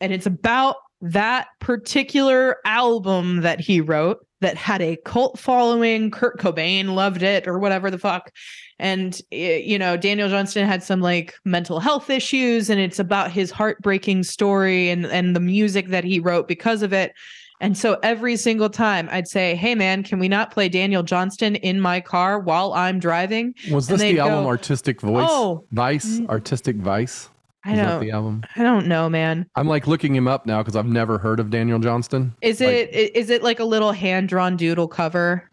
and 0.00 0.12
it's 0.12 0.26
about 0.26 0.76
that 1.00 1.48
particular 1.60 2.56
album 2.64 3.42
that 3.42 3.60
he 3.60 3.80
wrote 3.80 4.26
that 4.40 4.56
had 4.56 4.80
a 4.80 4.96
cult 5.04 5.38
following 5.38 6.10
kurt 6.10 6.38
cobain 6.38 6.94
loved 6.94 7.22
it 7.22 7.46
or 7.46 7.58
whatever 7.58 7.90
the 7.90 7.98
fuck 7.98 8.32
and 8.78 9.20
you 9.30 9.78
know 9.78 9.96
daniel 9.96 10.28
johnston 10.28 10.66
had 10.66 10.82
some 10.82 11.00
like 11.00 11.34
mental 11.44 11.80
health 11.80 12.10
issues 12.10 12.68
and 12.70 12.80
it's 12.80 12.98
about 12.98 13.30
his 13.30 13.50
heartbreaking 13.50 14.22
story 14.22 14.90
and 14.90 15.06
and 15.06 15.34
the 15.36 15.40
music 15.40 15.88
that 15.88 16.04
he 16.04 16.18
wrote 16.20 16.48
because 16.48 16.82
of 16.82 16.92
it 16.92 17.12
and 17.60 17.76
so 17.76 17.98
every 18.02 18.36
single 18.36 18.70
time 18.70 19.08
i'd 19.12 19.28
say 19.28 19.54
hey 19.56 19.74
man 19.74 20.02
can 20.02 20.18
we 20.18 20.28
not 20.28 20.50
play 20.52 20.68
daniel 20.68 21.02
johnston 21.02 21.54
in 21.56 21.80
my 21.80 22.00
car 22.00 22.38
while 22.40 22.72
i'm 22.74 22.98
driving 22.98 23.54
Was 23.70 23.86
this 23.88 24.00
the 24.00 24.18
album 24.18 24.44
go, 24.44 24.48
Artistic 24.48 25.00
Voice? 25.00 25.26
"Oh, 25.28 25.64
Vice, 25.72 26.20
Artistic 26.28 26.76
Vice. 26.76 27.28
I 27.64 27.74
don't 27.74 28.00
the 28.00 28.10
album? 28.10 28.42
i 28.56 28.62
don't 28.62 28.86
know 28.86 29.08
man 29.08 29.46
I'm 29.56 29.66
like 29.68 29.86
looking 29.86 30.14
him 30.14 30.28
up 30.28 30.46
now 30.46 30.62
because 30.62 30.76
I've 30.76 30.86
never 30.86 31.18
heard 31.18 31.40
of 31.40 31.50
Daniel 31.50 31.78
Johnston. 31.78 32.34
is 32.40 32.60
Like- 32.60 32.68
it 32.70 32.90
i- 32.94 33.18
is 33.18 33.30
it 33.30 33.42
like 33.42 33.58
a 33.60 33.64
little 33.64 33.92
hand 33.92 34.28
drawn 34.28 34.56
doodle 34.56 34.88
cover 34.88 35.50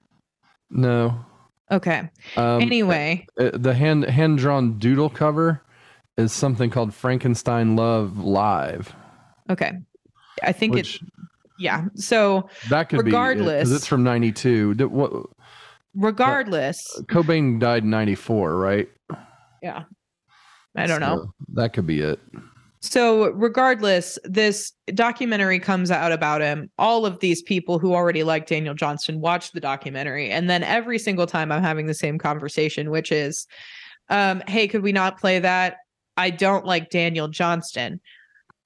No. 0.70 1.20
okay 1.72 2.10
Um, 2.38 2.62
anyway 2.62 3.26
uh, 3.40 3.52
the 3.54 3.74
hand 3.74 4.06
hand 4.06 4.38
drawn 4.38 4.78
doodle 4.78 5.10
cover 5.10 5.62
is 6.18 6.32
something 6.32 6.70
called 6.70 6.94
Frankenstein 6.94 7.76
Love 7.76 8.20
Live. 8.20 8.94
Okay. 9.50 9.74
I 10.42 10.54
think 10.54 10.74
Which 10.74 11.02
it. 11.02 11.10
Yeah. 11.60 11.86
So 11.96 12.50
that 12.70 12.88
could 12.90 13.00
be. 13.00 13.04
regardless- 13.06 13.46
be 13.46 13.58
because 13.60 13.72
it's 13.74 13.86
from 13.88 14.04
'92. 14.04 14.76
What 14.90 15.12
regardless, 15.94 17.02
Cobain 17.08 17.60
died 17.60 17.84
in 17.84 17.90
'94, 17.90 18.56
right? 18.58 18.88
yeah. 19.62 19.84
I 20.76 20.88
don't 20.88 21.00
know. 21.00 21.34
That 21.54 21.74
could 21.74 21.88
be 21.88 22.02
it. 22.02 22.20
So, 22.82 23.32
regardless, 23.32 24.20
this 24.26 24.72
documentary 24.94 25.60
comes 25.60 25.90
out 25.90 26.12
about 26.12 26.42
him. 26.42 26.70
All 26.78 27.06
of 27.06 27.20
these 27.20 27.42
people 27.42 27.80
who 27.80 27.96
already 27.96 28.24
like 28.24 28.46
Daniel 28.46 28.76
Johnston 28.76 29.22
watch 29.22 29.54
the 29.54 29.60
documentary. 29.60 30.30
And 30.30 30.50
then 30.50 30.62
every 30.62 31.00
single 31.00 31.26
time 31.26 31.52
I'm 31.52 31.64
having 31.64 31.88
the 31.88 31.96
same 31.96 32.20
conversation, 32.20 32.92
which 32.92 33.12
is, 33.12 33.48
um, 34.10 34.44
hey, 34.48 34.68
could 34.68 34.84
we 34.84 34.92
not 34.92 35.20
play 35.20 35.40
that? 35.40 35.78
I 36.18 36.30
don't 36.30 36.66
like 36.66 36.92
Daniel 36.92 37.28
Johnston. 37.28 38.00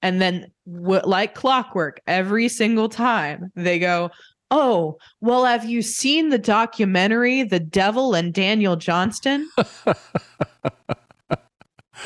And 0.02 0.20
then, 0.20 0.50
w- 0.70 1.02
like 1.04 1.34
clockwork, 1.34 2.00
every 2.06 2.48
single 2.48 2.90
time 2.90 3.50
they 3.56 3.78
go, 3.78 4.10
Oh, 4.50 4.98
well, 5.20 5.44
have 5.44 5.64
you 5.64 5.80
seen 5.80 6.30
the 6.30 6.38
documentary, 6.38 7.44
The 7.44 7.60
Devil 7.60 8.14
and 8.14 8.34
Daniel 8.34 8.74
Johnston? 8.76 9.48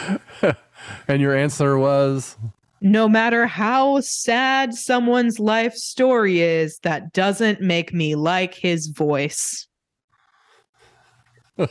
and 1.09 1.21
your 1.21 1.37
answer 1.37 1.79
was 1.79 2.37
no 2.85 3.09
matter 3.09 3.47
how 3.47 3.99
sad 4.01 4.75
someone's 4.75 5.41
life 5.41 5.75
story 5.75 6.41
is, 6.41 6.79
that 6.81 7.15
doesn't 7.15 7.63
make 7.63 7.95
me 7.95 8.15
like 8.15 8.53
his 8.53 8.89
voice. 8.89 9.67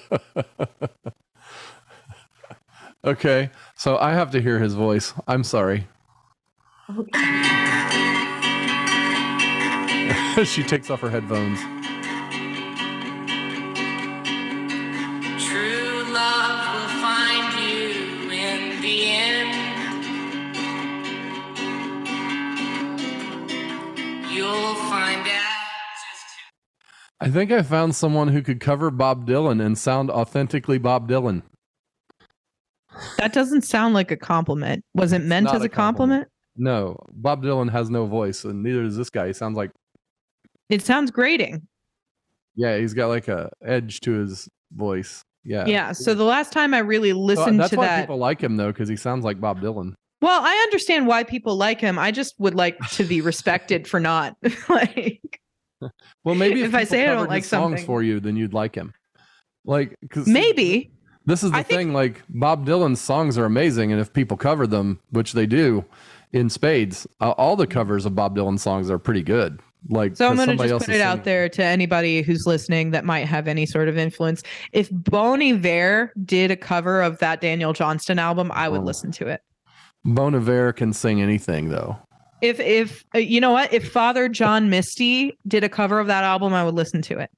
okay. 3.05 3.51
So 3.75 3.99
I 3.99 4.13
have 4.13 4.31
to 4.31 4.41
hear 4.41 4.57
his 4.57 4.73
voice. 4.73 5.13
I'm 5.27 5.43
sorry. 5.43 5.87
she 10.43 10.63
takes 10.63 10.89
off 10.89 11.01
her 11.01 11.11
headphones. 11.11 11.59
I 27.23 27.29
think 27.29 27.51
I 27.51 27.61
found 27.61 27.95
someone 27.95 28.27
who 28.29 28.41
could 28.41 28.59
cover 28.59 28.91
Bob 28.91 29.25
Dylan 29.27 29.63
and 29.65 29.77
sound 29.77 30.09
authentically 30.11 30.77
Bob 30.77 31.07
Dylan. 31.09 31.41
That 33.17 33.33
doesn't 33.33 33.63
sound 33.63 33.93
like 33.93 34.11
a 34.11 34.17
compliment. 34.17 34.83
Was 34.93 35.13
it 35.13 35.23
meant 35.23 35.47
as 35.47 35.61
a 35.61 35.65
a 35.65 35.69
compliment? 35.69 36.27
No, 36.55 36.97
Bob 37.11 37.43
Dylan 37.43 37.71
has 37.71 37.89
no 37.89 38.05
voice, 38.05 38.43
and 38.43 38.61
neither 38.61 38.83
does 38.83 38.95
this 38.97 39.09
guy. 39.09 39.27
He 39.27 39.33
sounds 39.33 39.57
like 39.57 39.71
It 40.69 40.81
sounds 40.83 41.09
grating. 41.11 41.67
yeah, 42.55 42.77
he's 42.77 42.93
got 42.93 43.07
like 43.07 43.27
a 43.27 43.49
edge 43.65 44.01
to 44.01 44.11
his 44.11 44.47
voice. 44.71 45.23
Yeah, 45.43 45.65
Yeah. 45.65 45.91
So 45.91 46.13
the 46.13 46.23
last 46.23 46.51
time 46.53 46.73
I 46.73 46.79
really 46.79 47.11
So 47.11 47.17
listened 47.19 47.59
that's 47.59 47.71
to 47.71 47.77
why 47.77 47.87
that, 47.87 48.01
people 48.01 48.17
like 48.17 48.41
him 48.41 48.57
though, 48.57 48.71
because 48.71 48.87
he 48.89 48.95
sounds 48.95 49.25
like 49.25 49.41
Bob 49.41 49.59
Dylan. 49.61 49.93
well, 50.21 50.41
I 50.43 50.53
understand 50.63 51.07
why 51.07 51.23
people 51.23 51.55
like 51.57 51.81
him. 51.81 51.97
I 51.97 52.11
just 52.11 52.35
would 52.39 52.53
like 52.55 52.77
to 52.91 53.03
be 53.03 53.21
respected 53.31 53.87
for 53.87 53.99
not 53.99 54.35
like 54.69 55.39
Well, 56.23 56.35
maybe 56.35 56.61
if, 56.61 56.69
If 56.69 56.75
I 56.75 56.83
say 56.83 57.07
I 57.07 57.13
don't 57.13 57.29
like 57.29 57.43
songs 57.43 57.71
something- 57.71 57.85
for 57.85 58.01
you, 58.03 58.19
then 58.19 58.35
you'd 58.35 58.53
like 58.53 58.75
him. 58.75 58.93
Like, 59.65 59.95
because 60.01 60.27
maybe. 60.27 60.91
this 61.25 61.43
is 61.43 61.51
the 61.51 61.57
I 61.57 61.63
think- 61.63 61.79
thing. 61.79 61.93
Like, 61.93 62.21
Bob 62.29 62.65
Dylan's 62.67 62.99
songs 63.01 63.37
are 63.37 63.45
amazing, 63.45 63.91
and 63.91 64.01
if 64.01 64.11
people 64.13 64.37
cover 64.37 64.67
them, 64.67 64.99
which 65.11 65.33
they 65.33 65.45
do 65.45 65.85
in 66.33 66.49
spades, 66.49 67.07
uh, 67.21 67.31
all 67.31 67.55
the 67.55 67.67
covers 67.67 68.05
of 68.05 68.15
Bob 68.15 68.35
Dylan 68.35 68.59
songs 68.59 68.89
are 68.89 68.99
pretty 68.99 69.23
good. 69.23 69.59
Like, 69.89 70.15
So 70.15 70.29
I'm 70.29 70.35
going 70.37 70.47
to 70.57 70.67
just 70.67 70.85
put 70.85 70.95
it 70.95 71.01
out 71.01 71.25
there 71.25 71.49
to 71.49 71.63
anybody 71.63 72.21
who's 72.21 72.45
listening 72.47 72.91
that 72.91 73.03
might 73.03 73.25
have 73.27 73.47
any 73.49 73.65
sort 73.65 73.89
of 73.89 73.97
influence. 73.97 74.41
If 74.71 74.87
Bon 74.91 75.41
Iver 75.41 76.13
did 76.25 76.51
a 76.51 76.55
cover 76.55 77.01
of 77.01 77.19
that 77.19 77.41
Daniel 77.41 77.73
Johnston 77.73 78.17
album, 78.17 78.49
I 78.53 78.69
would 78.69 78.81
Oh. 78.81 78.85
listen 78.85 79.11
to 79.13 79.27
it. 79.27 79.41
Bon 80.05 80.33
Iver 80.35 80.71
can 80.73 80.93
sing 80.93 81.21
anything, 81.21 81.67
though. 81.69 81.97
If 82.43 82.59
if 82.59 83.05
uh, 83.15 83.19
you 83.19 83.39
know 83.39 83.51
what, 83.51 83.71
if 83.71 83.89
Father 83.89 84.27
John 84.27 84.69
Misty 84.69 85.37
did 85.47 85.63
a 85.63 85.69
cover 85.69 85.99
of 85.99 86.07
that 86.07 86.25
album, 86.25 86.53
I 86.53 86.65
would 86.65 86.75
listen 86.75 87.01
to 87.03 87.17
it. 87.17 87.31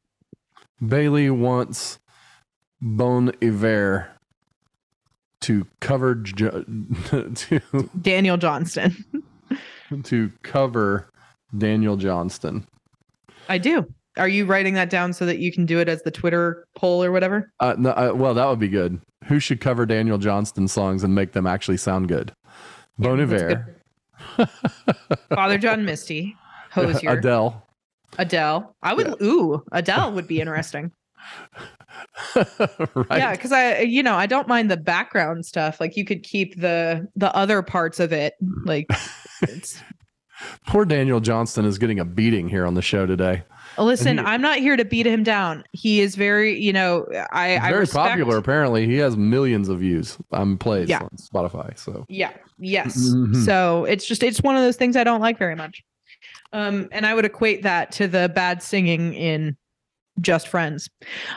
Bailey 0.86 1.30
wants 1.30 2.00
Bon 2.82 3.32
Iver 3.40 4.10
to 5.42 5.68
cover 5.80 6.16
jo- 6.16 6.66
to 7.06 7.62
Daniel 8.02 8.38
Johnston. 8.38 8.96
to 10.06 10.32
cover 10.42 11.08
Daniel 11.56 11.98
Johnston. 11.98 12.66
I 13.48 13.60
do. 13.60 13.86
Are 14.18 14.28
you 14.28 14.48
writing 14.48 14.74
that 14.74 14.90
down 14.90 15.14
so 15.14 15.28
that 15.28 15.38
you 15.38 15.52
can 15.52 15.68
do 15.68 15.78
it 15.80 15.88
as 15.88 16.02
the 16.02 16.10
Twitter 16.10 16.66
poll 16.76 17.04
or 17.04 17.12
whatever? 17.12 17.52
Uh, 17.60 17.76
no, 17.78 17.92
uh, 17.92 18.12
well, 18.16 18.34
that 18.34 18.48
would 18.48 18.60
be 18.60 18.70
good. 18.70 19.00
Who 19.26 19.40
should 19.40 19.62
cover 19.62 19.86
Daniel 19.86 20.18
Johnston 20.18 20.68
songs 20.68 21.04
and 21.04 21.14
make 21.14 21.34
them 21.34 21.46
actually 21.46 21.78
sound 21.78 22.08
good? 22.08 22.34
Bon 22.98 23.20
Iver, 23.20 23.75
Father 25.30 25.58
John 25.58 25.86
Misty, 25.86 26.36
Hozier, 26.72 27.12
Adele. 27.12 27.66
Adele. 28.18 28.76
I 28.82 28.94
would. 28.94 29.22
Ooh, 29.22 29.64
Adele 29.72 30.14
would 30.14 30.28
be 30.28 30.40
interesting. 30.40 30.92
right? 32.36 33.06
Yeah, 33.12 33.32
because 33.32 33.52
I, 33.52 33.80
you 33.80 34.04
know, 34.04 34.16
I 34.16 34.26
don't 34.26 34.48
mind 34.48 34.70
the 34.70 34.78
background 34.78 35.46
stuff. 35.46 35.80
Like 35.80 35.98
you 35.98 36.06
could 36.06 36.24
keep 36.24 36.60
the 36.60 37.08
the 37.16 37.36
other 37.36 37.62
parts 37.62 38.00
of 38.00 38.12
it. 38.12 38.34
Like, 38.66 38.88
it's, 39.42 39.82
Poor 40.68 40.86
Daniel 40.86 41.20
Johnston 41.20 41.66
is 41.66 41.78
getting 41.78 42.00
a 42.00 42.06
beating 42.06 42.50
here 42.50 42.66
on 42.66 42.74
the 42.74 42.82
show 42.82 43.06
today. 43.06 43.44
Listen, 43.84 44.18
he- 44.18 44.24
I'm 44.24 44.42
not 44.42 44.58
here 44.60 44.78
to 44.78 44.86
beat 44.86 45.06
him 45.06 45.24
down. 45.24 45.64
He 45.74 46.00
is 46.02 46.16
very, 46.16 46.58
you 46.60 46.72
know, 46.72 47.06
I 47.32 47.52
He's 47.52 47.60
I 47.60 47.68
very 47.70 47.80
respect, 47.82 48.10
popular. 48.10 48.38
Apparently, 48.38 48.86
he 48.86 48.96
has 48.98 49.18
millions 49.18 49.68
of 49.70 49.80
views. 49.80 50.18
Um, 50.32 50.58
plays 50.58 50.88
Yeah. 50.90 51.00
on 51.02 51.10
Spotify. 51.18 51.78
So 51.78 52.06
Yeah. 52.08 52.32
Yes. 52.58 52.98
Mhm. 52.98 53.44
So 53.46 53.86
it's 53.86 54.06
just 54.08 54.24
it's 54.24 54.42
one 54.42 54.56
of 54.56 54.62
those 54.62 54.78
things 54.78 54.96
I 54.96 55.04
don't 55.04 55.22
like 55.22 55.38
very 55.38 55.56
much. 55.56 55.84
Um, 56.54 56.88
and 56.92 57.06
I 57.06 57.14
would 57.14 57.26
equate 57.26 57.64
that 57.64 57.92
to 57.94 58.08
the 58.08 58.32
bad 58.34 58.64
singing 58.64 59.14
in 59.14 59.58
Just 60.22 60.48
Friends. 60.48 60.90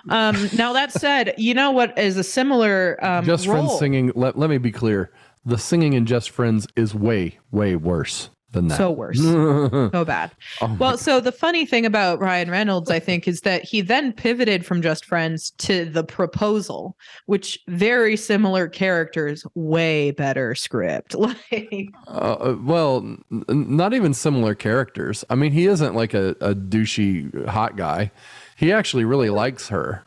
Um, 0.09 0.49
now 0.57 0.73
that 0.75 0.93
said, 1.01 1.35
you 1.37 1.55
know 1.55 1.73
what 1.73 1.99
is 1.99 2.17
a 2.17 2.23
similar 2.23 2.97
um, 3.05 3.25
Just 3.25 3.47
role? 3.49 3.65
Friends 3.67 3.79
singing. 3.81 4.13
Let, 4.15 4.39
let 4.39 4.49
me 4.51 4.59
be 4.59 4.71
clear. 4.71 5.11
The 5.45 5.59
singing 5.59 5.95
in 5.95 6.07
Just 6.07 6.31
Friends 6.31 6.67
is 6.77 6.95
way, 6.95 7.39
way 7.51 7.75
worse 7.75 8.31
than 8.53 8.69
that. 8.69 8.79
So 8.79 8.91
worse. 8.91 9.19
oh, 9.21 9.91
so 9.93 10.05
bad. 10.05 10.31
my 10.61 10.75
Well, 10.77 10.97
so 10.99 11.21
the 11.21 11.33
funny 11.33 11.67
thing 11.67 11.85
about 11.85 12.19
Ryan 12.21 12.51
Reynolds, 12.51 12.91
I 12.91 12.99
think, 12.99 13.29
is 13.29 13.43
that 13.43 13.63
he 13.65 13.81
then 13.81 14.13
pivoted 14.13 14.65
from 14.65 14.81
Just 14.83 15.05
Friends 15.05 15.51
to 15.59 15.85
The 15.85 16.05
Proposal, 16.05 16.97
which 17.27 17.59
very 17.69 18.17
similar 18.17 18.69
characters, 18.69 19.45
way 19.55 20.11
better 20.13 20.55
script. 20.55 21.15
Like, 21.51 21.91
Uh, 22.07 22.57
well, 22.63 22.99
n- 22.99 23.45
n- 23.49 23.77
not 23.77 23.93
even 23.93 24.15
similar 24.15 24.55
characters. 24.55 25.25
I 25.29 25.35
mean, 25.35 25.53
he 25.53 25.67
isn't 25.67 25.95
like 25.95 26.15
a, 26.15 26.31
a 26.41 26.55
douchey 26.55 27.47
hot 27.47 27.77
guy. 27.77 28.11
He 28.57 28.73
actually 28.73 29.05
really 29.05 29.31
likes 29.31 29.69
her. 29.69 30.05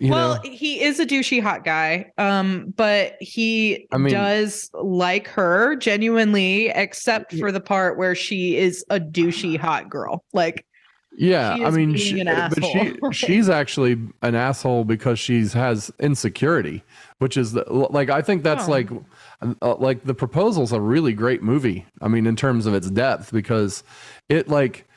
You 0.00 0.10
well, 0.10 0.34
know, 0.34 0.50
he 0.50 0.82
is 0.82 0.98
a 0.98 1.06
douchey 1.06 1.40
hot 1.40 1.64
guy, 1.64 2.10
um, 2.18 2.72
but 2.76 3.14
he 3.20 3.86
I 3.92 3.98
mean- 3.98 4.12
does 4.12 4.70
like 4.74 5.28
her 5.28 5.76
genuinely, 5.76 6.68
except 6.74 7.34
for 7.38 7.52
the 7.52 7.60
part 7.60 7.96
where 7.96 8.14
she 8.14 8.56
is 8.56 8.84
a 8.90 8.98
douchey 8.98 9.56
hot 9.58 9.88
girl. 9.88 10.24
Like, 10.32 10.66
yeah. 11.16 11.52
I 11.64 11.70
mean, 11.70 11.94
she, 11.96 12.24
but 12.24 12.64
she 12.64 12.96
she's 13.12 13.48
actually 13.48 13.92
an 14.22 14.34
asshole 14.34 14.84
because 14.84 15.20
she's 15.20 15.52
has 15.52 15.92
insecurity, 16.00 16.82
which 17.18 17.36
is 17.36 17.52
the, 17.52 17.62
like 17.70 18.10
I 18.10 18.20
think 18.20 18.42
that's 18.42 18.66
Oh. 18.66 18.70
like 18.72 18.88
uh, 19.62 19.76
like 19.76 20.02
the 20.04 20.14
proposal's 20.14 20.72
a 20.72 20.80
really 20.80 21.12
great 21.12 21.40
movie. 21.40 21.86
I 22.02 22.08
mean, 22.08 22.26
in 22.26 22.34
terms 22.34 22.66
of 22.66 22.74
its 22.74 22.90
depth, 22.90 23.30
because 23.32 23.84
it 24.28 24.48
like 24.48 24.88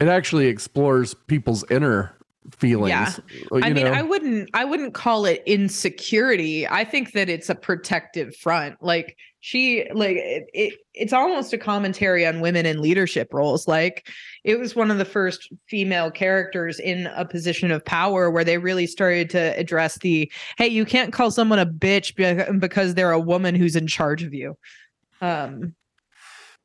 it 0.00 0.08
actually 0.08 0.46
explores 0.46 1.12
people's 1.12 1.70
inner 1.70 2.14
feelings. 2.56 2.90
Yeah. 2.90 3.12
you 3.52 3.60
I 3.62 3.70
mean, 3.70 3.84
know? 3.84 3.92
I 3.92 4.02
wouldn't, 4.02 4.50
I 4.54 4.64
wouldn't 4.64 4.94
call 4.94 5.24
it 5.26 5.42
insecurity. 5.46 6.66
I 6.66 6.84
think 6.84 7.12
that 7.12 7.28
it's 7.28 7.48
a 7.48 7.54
protective 7.54 8.34
front. 8.36 8.76
Like 8.80 9.16
she, 9.40 9.86
like 9.92 10.16
it, 10.16 10.48
it, 10.52 10.74
it's 10.94 11.12
almost 11.12 11.52
a 11.52 11.58
commentary 11.58 12.26
on 12.26 12.40
women 12.40 12.66
in 12.66 12.82
leadership 12.82 13.32
roles. 13.32 13.68
Like 13.68 14.08
it 14.44 14.58
was 14.58 14.74
one 14.74 14.90
of 14.90 14.98
the 14.98 15.04
first 15.04 15.52
female 15.68 16.10
characters 16.10 16.80
in 16.80 17.06
a 17.14 17.24
position 17.24 17.70
of 17.70 17.84
power 17.84 18.30
where 18.30 18.44
they 18.44 18.58
really 18.58 18.86
started 18.86 19.30
to 19.30 19.58
address 19.58 19.98
the, 19.98 20.30
hey, 20.56 20.68
you 20.68 20.84
can't 20.84 21.12
call 21.12 21.30
someone 21.30 21.58
a 21.58 21.66
bitch 21.66 22.14
because 22.60 22.94
they're 22.94 23.12
a 23.12 23.20
woman 23.20 23.54
who's 23.54 23.76
in 23.76 23.86
charge 23.86 24.22
of 24.22 24.34
you. 24.34 24.56
Um, 25.20 25.74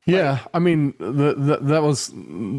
Yeah, 0.06 0.40
I 0.52 0.58
mean, 0.58 0.92
the, 0.98 1.34
the 1.34 1.58
that 1.62 1.82
was, 1.82 2.12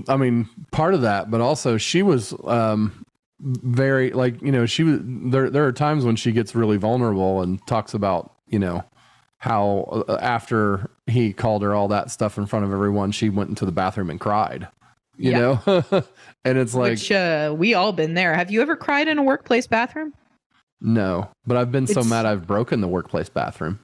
I 0.08 0.18
mean, 0.18 0.50
part 0.72 0.96
of 0.96 1.02
that, 1.02 1.30
but 1.30 1.42
also 1.42 1.78
she 1.78 2.02
was 2.02 2.34
um, 2.46 3.06
very 3.40 4.12
like 4.12 4.42
you 4.42 4.52
know 4.52 4.66
she 4.66 4.84
was 4.84 5.00
there. 5.04 5.50
There 5.50 5.66
are 5.66 5.72
times 5.72 6.06
when 6.06 6.16
she 6.16 6.32
gets 6.32 6.56
really 6.56 6.78
vulnerable 6.78 7.42
and 7.42 7.66
talks 7.68 7.94
about 7.94 8.34
you 8.48 8.60
know 8.60 8.84
how 9.40 10.04
uh, 10.08 10.18
after 10.22 10.90
he 11.08 11.34
called 11.34 11.62
her 11.62 11.76
all 11.76 11.88
that 11.90 12.10
stuff 12.12 12.38
in 12.38 12.46
front 12.46 12.66
of 12.66 12.72
everyone, 12.72 13.12
she 13.12 13.30
went 13.30 13.50
into 13.50 13.66
the 13.66 13.72
bathroom 13.72 14.10
and 14.10 14.20
cried. 14.20 14.68
You 15.18 15.32
Yeah. 15.32 15.40
know, 15.66 15.84
and 16.46 16.58
it's 16.58 16.74
like 16.74 16.92
Which 16.94 17.12
uh, 17.12 17.54
we 17.58 17.74
all 17.74 17.94
been 17.94 18.14
there. 18.16 18.34
Have 18.36 18.52
you 18.52 18.62
ever 18.62 18.76
cried 18.76 19.08
in 19.08 19.18
a 19.18 19.24
workplace 19.24 19.68
bathroom? 19.68 20.14
no, 20.82 21.30
but 21.48 21.58
I've 21.58 21.72
been 21.72 21.88
so 21.88 22.04
mad 22.04 22.26
I've 22.26 22.46
broken 22.46 22.82
the 22.82 22.88
workplace 22.88 23.30
bathroom. 23.30 23.80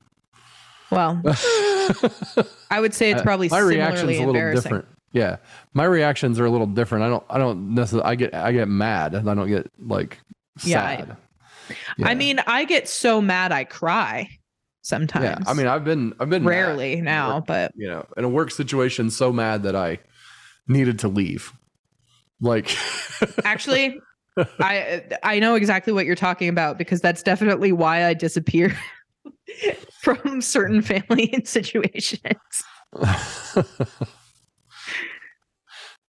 Well, 0.91 1.21
I 1.25 2.79
would 2.79 2.93
say 2.93 3.11
it's 3.11 3.21
probably 3.21 3.47
Uh, 3.47 3.51
my 3.51 3.59
reaction's 3.61 4.17
a 4.17 4.23
little 4.23 4.51
different. 4.53 4.85
Yeah, 5.13 5.37
my 5.73 5.83
reactions 5.83 6.39
are 6.39 6.45
a 6.45 6.49
little 6.49 6.67
different. 6.67 7.03
I 7.03 7.09
don't. 7.09 7.23
I 7.29 7.37
don't 7.37 7.75
necessarily. 7.75 8.07
I 8.09 8.15
get. 8.15 8.33
I 8.33 8.51
get 8.51 8.67
mad. 8.67 9.13
and 9.13 9.29
I 9.29 9.33
don't 9.33 9.49
get 9.49 9.69
like 9.79 10.19
sad. 10.57 10.69
Yeah, 10.69 10.83
I- 10.85 10.97
sad. 10.97 11.17
I 12.03 12.15
mean, 12.15 12.39
I 12.47 12.65
get 12.65 12.87
so 12.89 13.21
mad 13.21 13.51
I 13.51 13.63
cry 13.63 14.29
sometimes. 14.81 15.23
yeah. 15.25 15.37
I 15.47 15.53
mean, 15.53 15.67
I've 15.67 15.83
been. 15.83 16.13
I've 16.19 16.29
been 16.29 16.43
rarely 16.45 17.01
now, 17.01 17.41
but 17.45 17.71
you 17.75 17.87
know, 17.87 18.05
in 18.17 18.23
a 18.23 18.29
work 18.29 18.51
situation, 18.51 19.09
so 19.09 19.31
mad 19.31 19.63
that 19.63 19.75
I 19.75 19.99
needed 20.67 20.99
to 20.99 21.07
leave. 21.07 21.53
Like, 22.39 22.75
actually 23.45 23.99
I 24.59 25.03
I 25.23 25.39
know 25.39 25.55
exactly 25.55 25.93
what 25.93 26.05
you're 26.05 26.15
talking 26.15 26.49
about 26.49 26.77
because 26.77 27.01
that's 27.01 27.21
definitely 27.21 27.71
why 27.71 28.05
I 28.05 28.13
disappear 28.13 28.75
from 30.01 30.41
certain 30.41 30.81
family 30.81 31.33
situations. 31.45 32.17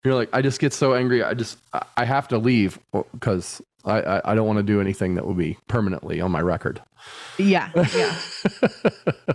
You're 0.04 0.14
like, 0.14 0.30
I 0.32 0.42
just 0.42 0.60
get 0.60 0.72
so 0.72 0.94
angry. 0.94 1.22
I 1.22 1.34
just, 1.34 1.58
I- 1.96 2.04
have 2.04 2.28
to 2.28 2.38
leave 2.38 2.78
because 3.12 3.62
I, 3.84 4.20
I, 4.24 4.34
don't 4.34 4.46
want 4.46 4.58
to 4.58 4.62
do 4.62 4.80
anything 4.80 5.14
that 5.14 5.26
will 5.26 5.34
be 5.34 5.56
permanently 5.68 6.20
on 6.20 6.30
my 6.30 6.40
record. 6.40 6.82
Yeah, 7.38 7.70
yeah. 7.94 8.18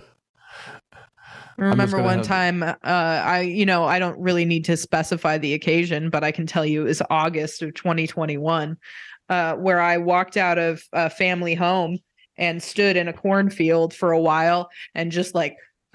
I 1.58 1.64
remember 1.64 2.00
one 2.00 2.22
time 2.22 2.62
uh 2.62 2.76
I 2.84 3.40
you 3.40 3.66
know 3.66 3.84
I 3.84 3.98
don't 3.98 4.18
really 4.20 4.44
need 4.44 4.64
to 4.66 4.76
specify 4.76 5.38
the 5.38 5.54
occasion 5.54 6.08
but 6.08 6.22
I 6.22 6.30
can 6.30 6.46
tell 6.46 6.64
you 6.64 6.82
it 6.82 6.84
was 6.84 7.02
August 7.10 7.62
of 7.62 7.74
2021 7.74 8.76
uh 9.28 9.54
where 9.54 9.80
I 9.80 9.98
walked 9.98 10.36
out 10.36 10.58
of 10.58 10.84
a 10.92 11.10
family 11.10 11.54
home 11.54 11.98
and 12.36 12.62
stood 12.62 12.96
in 12.96 13.08
a 13.08 13.12
cornfield 13.12 13.92
for 13.92 14.12
a 14.12 14.20
while 14.20 14.70
and 14.94 15.10
just 15.10 15.34
like 15.34 15.56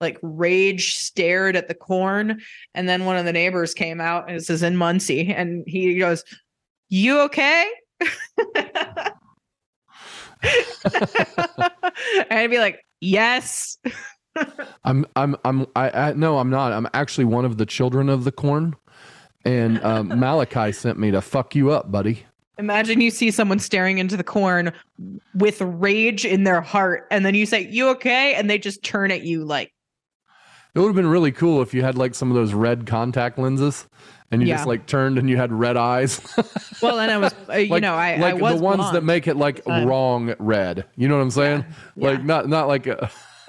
like 0.00 0.18
rage 0.22 0.96
stared 0.96 1.56
at 1.56 1.68
the 1.68 1.74
corn 1.74 2.40
and 2.74 2.88
then 2.88 3.04
one 3.04 3.16
of 3.16 3.24
the 3.24 3.32
neighbors 3.32 3.74
came 3.74 4.00
out 4.00 4.28
and 4.28 4.36
this 4.36 4.50
is 4.50 4.62
in 4.62 4.76
Muncie 4.76 5.32
and 5.32 5.64
he 5.66 5.98
goes 5.98 6.24
you 6.88 7.20
okay 7.20 7.70
and 8.00 9.12
I'd 12.30 12.50
be 12.50 12.58
like 12.58 12.84
yes 13.00 13.78
I'm 14.84 15.06
I'm 15.16 15.36
I'm 15.44 15.66
I, 15.74 15.90
I 15.90 16.12
no 16.12 16.38
I'm 16.38 16.50
not. 16.50 16.72
I'm 16.72 16.88
actually 16.94 17.24
one 17.24 17.44
of 17.44 17.58
the 17.58 17.66
children 17.66 18.08
of 18.08 18.24
the 18.24 18.32
corn, 18.32 18.76
and 19.44 19.82
um, 19.84 20.08
Malachi 20.20 20.72
sent 20.72 20.98
me 20.98 21.10
to 21.10 21.20
fuck 21.20 21.54
you 21.54 21.70
up, 21.70 21.90
buddy. 21.90 22.24
Imagine 22.58 23.02
you 23.02 23.10
see 23.10 23.30
someone 23.30 23.58
staring 23.58 23.98
into 23.98 24.16
the 24.16 24.24
corn 24.24 24.72
with 25.34 25.60
rage 25.60 26.24
in 26.24 26.44
their 26.44 26.62
heart, 26.62 27.06
and 27.10 27.24
then 27.26 27.34
you 27.34 27.44
say, 27.44 27.66
You 27.68 27.88
okay? 27.90 28.34
And 28.34 28.48
they 28.48 28.58
just 28.58 28.82
turn 28.82 29.10
at 29.10 29.22
you 29.22 29.44
like, 29.44 29.72
It 30.76 30.80
would 30.80 30.88
have 30.88 30.94
been 30.94 31.06
really 31.06 31.32
cool 31.32 31.62
if 31.62 31.72
you 31.72 31.80
had 31.82 31.96
like 31.96 32.14
some 32.14 32.30
of 32.30 32.34
those 32.34 32.52
red 32.52 32.86
contact 32.86 33.38
lenses, 33.38 33.86
and 34.30 34.42
you 34.42 34.48
Yeah. 34.48 34.56
just 34.56 34.66
like 34.66 34.84
turned 34.86 35.16
and 35.16 35.26
you 35.30 35.38
had 35.38 35.50
red 35.50 35.76
eyes. 35.78 36.20
Well, 36.82 37.00
and 37.00 37.10
I 37.10 37.16
was, 37.16 37.34
uh, 37.48 37.54
you 37.54 37.70
like, 37.70 37.80
know, 37.80 37.94
I, 37.94 38.16
like 38.16 38.34
I 38.34 38.36
was 38.36 38.56
the 38.56 38.62
ones 38.62 38.92
that 38.92 39.02
make 39.02 39.26
it 39.26 39.34
like 39.38 39.64
wrong 39.66 40.34
red. 40.38 40.84
You 40.94 41.08
know 41.08 41.16
what 41.16 41.22
I'm 41.22 41.30
saying? 41.30 41.64
Like 41.96 42.18
yeah. 42.18 42.24
not 42.24 42.48
not 42.50 42.68
like 42.68 42.86
a, 42.86 43.10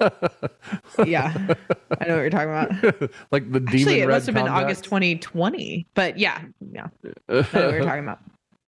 yeah, 1.06 1.34
I 2.00 2.06
know 2.06 2.16
what 2.16 2.22
you're 2.22 2.30
talking 2.30 2.48
about. 2.48 3.10
like 3.30 3.52
the 3.52 3.60
demon 3.60 3.68
Actually, 3.68 4.00
it 4.00 4.08
must 4.08 4.24
have 4.24 4.34
been 4.34 4.48
August 4.48 4.84
2020, 4.84 5.86
but 5.92 6.18
yeah, 6.18 6.40
yeah, 6.72 6.86
I 7.04 7.32
know 7.32 7.42
what 7.42 7.52
you're 7.52 7.82
talking 7.84 8.04
about. 8.04 8.20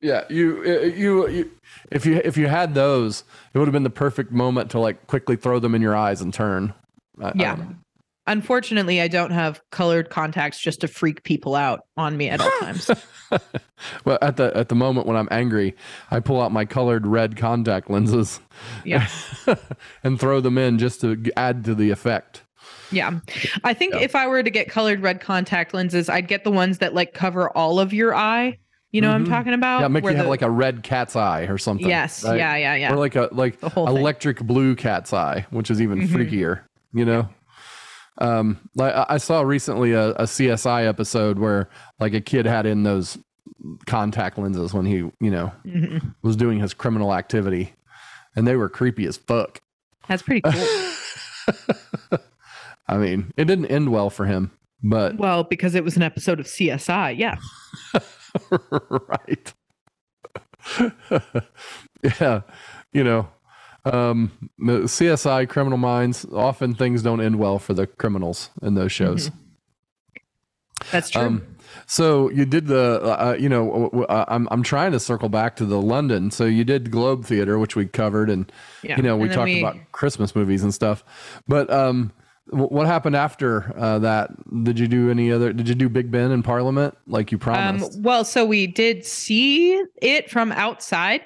Yeah, 0.03 0.25
you, 0.29 0.63
uh, 0.67 0.85
you, 0.95 1.29
you, 1.29 1.51
if 1.91 2.05
you, 2.05 2.21
if 2.23 2.37
you 2.37 2.47
had 2.47 2.75
those, 2.75 3.25
it 3.55 3.59
would 3.59 3.67
have 3.69 3.73
been 3.73 3.83
the 3.83 3.91
perfect 3.91 4.31
moment 4.31 4.71
to 4.73 4.79
like 4.79 5.07
quickly 5.07 5.37
throw 5.37 5.59
them 5.59 5.75
in 5.75 5.81
your 5.81 5.97
eyes 5.97 6.21
and 6.21 6.35
turn. 6.35 6.75
I- 7.23 7.29
I 7.29 7.33
Yeah. 7.35 7.55
know. 7.55 7.75
Unfortunately, 8.31 9.01
I 9.01 9.09
don't 9.09 9.33
have 9.33 9.61
colored 9.71 10.09
contacts 10.09 10.61
just 10.61 10.81
to 10.83 10.89
freak 10.89 11.25
people 11.25 11.55
out 11.57 11.81
on 11.97 12.17
me 12.17 12.29
at 12.29 12.41
all 12.41 12.51
times. 12.61 12.91
Well, 14.05 14.19
at 14.23 14.37
the 14.37 14.57
at 14.57 14.69
the 14.69 14.75
moment 14.77 15.07
when 15.07 15.17
I'm 15.17 15.29
angry, 15.31 15.75
I 16.11 16.21
pull 16.21 16.41
out 16.41 16.53
my 16.53 16.65
colored 16.65 17.07
red 17.07 17.37
contact 17.37 17.91
lenses 17.91 18.39
Yeah. 18.85 19.09
and 20.05 20.19
throw 20.19 20.41
them 20.41 20.59
in 20.59 20.79
just 20.79 21.01
to 21.03 21.21
add 21.37 21.65
to 21.65 21.75
the 21.75 21.91
effect. 21.91 22.45
Yeah. 22.93 23.19
I 23.65 23.75
think 23.75 23.95
if 23.97 24.15
I 24.15 24.27
were 24.29 24.43
to 24.43 24.51
get 24.51 24.69
colored 24.69 25.01
red 25.01 25.21
contact 25.21 25.75
lenses, 25.75 26.09
I'd 26.09 26.29
get 26.29 26.45
the 26.45 26.51
ones 26.51 26.79
that 26.79 26.95
like 26.95 27.15
cover 27.15 27.51
all 27.57 27.81
of 27.81 27.93
your 27.93 28.15
eye. 28.15 28.59
You 28.93 29.01
know 29.01 29.09
what 29.09 29.15
I'm 29.15 29.25
Mhm. 29.27 29.31
talking 29.31 29.55
about? 29.55 29.81
yeah, 29.81 29.89
make 29.89 30.03
Where 30.05 30.13
you 30.13 30.19
have 30.19 30.27
like 30.27 30.43
a 30.43 30.51
red 30.51 30.83
cat's 30.83 31.15
eye 31.17 31.43
or 31.43 31.59
something. 31.59 31.89
Yes. 31.89 32.25
right? 32.25 32.37
Yeah, 32.39 32.57
yeah, 32.57 32.75
yeah. 32.75 32.93
Or 32.93 32.97
like 32.97 33.17
a 33.17 33.29
like 33.33 33.61
The 33.61 33.69
whole 33.69 33.87
thing. 33.87 33.97
electric 33.97 34.41
blue 34.41 34.75
cat's 34.77 35.13
eye, 35.13 35.47
which 35.51 35.71
is 35.71 35.81
even 35.83 36.01
Mhm. 36.01 36.09
freakier. 36.09 36.61
You 36.93 37.05
know. 37.05 37.29
Um, 38.21 38.59
like 38.75 38.93
I 39.09 39.17
saw 39.19 39.41
recently 39.43 39.93
a, 39.93 40.11
a 40.11 40.25
CSI 40.25 40.87
episode 40.87 41.39
where 41.39 41.69
like 41.99 42.13
a 42.15 42.21
kid 42.21 42.45
had 42.47 42.67
in 42.67 42.83
those 42.83 43.19
contact 43.87 44.39
lenses 44.39 44.73
when 44.75 44.85
he, 44.87 44.97
you 44.97 45.31
know, 45.31 45.53
Mhm. 45.67 46.15
was 46.23 46.37
doing 46.37 46.59
his 46.61 46.75
criminal 46.75 47.15
activity, 47.15 47.75
and 48.37 48.47
they 48.47 48.57
were 48.57 48.69
creepy 48.69 49.07
as 49.07 49.17
fuck. 49.17 49.61
That's 50.09 50.23
pretty 50.23 50.41
cool. 50.43 50.53
I 52.89 52.97
mean, 52.97 53.33
it 53.37 53.45
didn't 53.47 53.67
end 53.67 53.91
well 53.93 54.11
for 54.11 54.27
him, 54.27 54.51
but 54.83 55.17
well, 55.17 55.45
because 55.45 55.75
it 55.75 55.85
was 55.85 55.97
an 55.97 56.03
episode 56.03 56.41
of 56.41 56.47
CSI. 56.47 57.17
Yeah. 57.17 57.37
right. 58.91 59.55
yeah, 62.21 62.41
you 62.93 63.05
know, 63.05 63.29
um, 63.85 64.51
CSI 64.61 65.49
Criminal 65.49 65.79
Minds. 65.79 66.27
Often 66.33 66.75
things 66.75 67.03
don't 67.03 67.21
end 67.21 67.39
well 67.39 67.59
for 67.59 67.75
the 67.75 67.87
criminals 67.87 68.51
in 68.63 68.75
those 68.75 68.93
shows. 68.93 69.31
That's 70.91 71.11
true. 71.11 71.23
Um, 71.23 71.57
so 71.87 72.31
you 72.31 72.47
did 72.47 72.67
the, 72.67 73.01
uh, 73.03 73.37
you 73.39 73.49
know, 73.49 74.07
uh, 74.09 74.25
I'm 74.29 74.49
I'm 74.51 74.63
trying 74.63 74.93
to 74.93 75.01
circle 75.01 75.29
back 75.29 75.57
to 75.57 75.67
the 75.67 75.81
London. 75.81 76.31
So 76.31 76.45
you 76.45 76.65
did 76.65 76.91
Globe 76.91 77.25
Theater, 77.25 77.59
which 77.59 77.77
we 77.77 77.87
covered, 77.87 78.31
and 78.31 78.51
yeah. 78.83 78.97
you 78.97 79.03
know 79.03 79.17
we 79.17 79.29
talked 79.29 79.51
about 79.51 79.77
Christmas 79.93 80.35
movies 80.35 80.63
and 80.63 80.73
stuff. 80.73 81.05
But 81.47 81.71
um, 81.71 82.13
what 82.51 82.87
happened 82.87 83.17
after 83.17 83.73
uh, 83.77 83.99
that? 84.01 84.31
Did 84.65 84.79
you 84.79 84.89
do 84.89 85.11
any 85.11 85.31
other? 85.31 85.53
Did 85.53 85.69
you 85.69 85.75
do 85.75 85.89
Big 85.89 86.11
Ben 86.11 86.31
in 86.31 86.43
Parliament 86.43 86.97
like 87.07 87.31
you 87.31 87.37
Um, 87.37 87.41
promised? 87.41 88.01
well, 88.01 88.25
so 88.25 88.45
we 88.45 88.67
did 88.67 89.05
see 89.05 89.83
it 90.01 90.31
from 90.31 90.53
outside. 90.53 91.23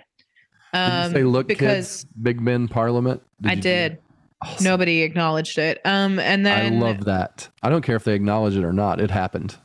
Did 0.75 0.79
Um, 0.81 1.13
you 1.13 1.19
say 1.19 1.25
look, 1.25 1.47
because 1.49 2.03
kids, 2.03 2.07
Big 2.21 2.45
Ben 2.45 2.69
Parliament? 2.69 3.23
I 3.45 3.55
did. 3.55 3.99
Awesome. 4.43 4.65
Nobody 4.65 5.03
acknowledged 5.03 5.57
it. 5.59 5.81
Um, 5.85 6.19
and 6.19 6.45
then 6.45 6.75
I 6.75 6.77
love 6.77 7.05
that. 7.05 7.49
I 7.63 7.71
don't 7.71 7.83
care 7.83 7.97
if 7.97 8.05
they 8.05 8.15
acknowledge 8.15 8.57
it 8.57 8.65
or 8.65 8.73
not. 8.73 9.01
It 9.01 9.11
happened. 9.11 9.57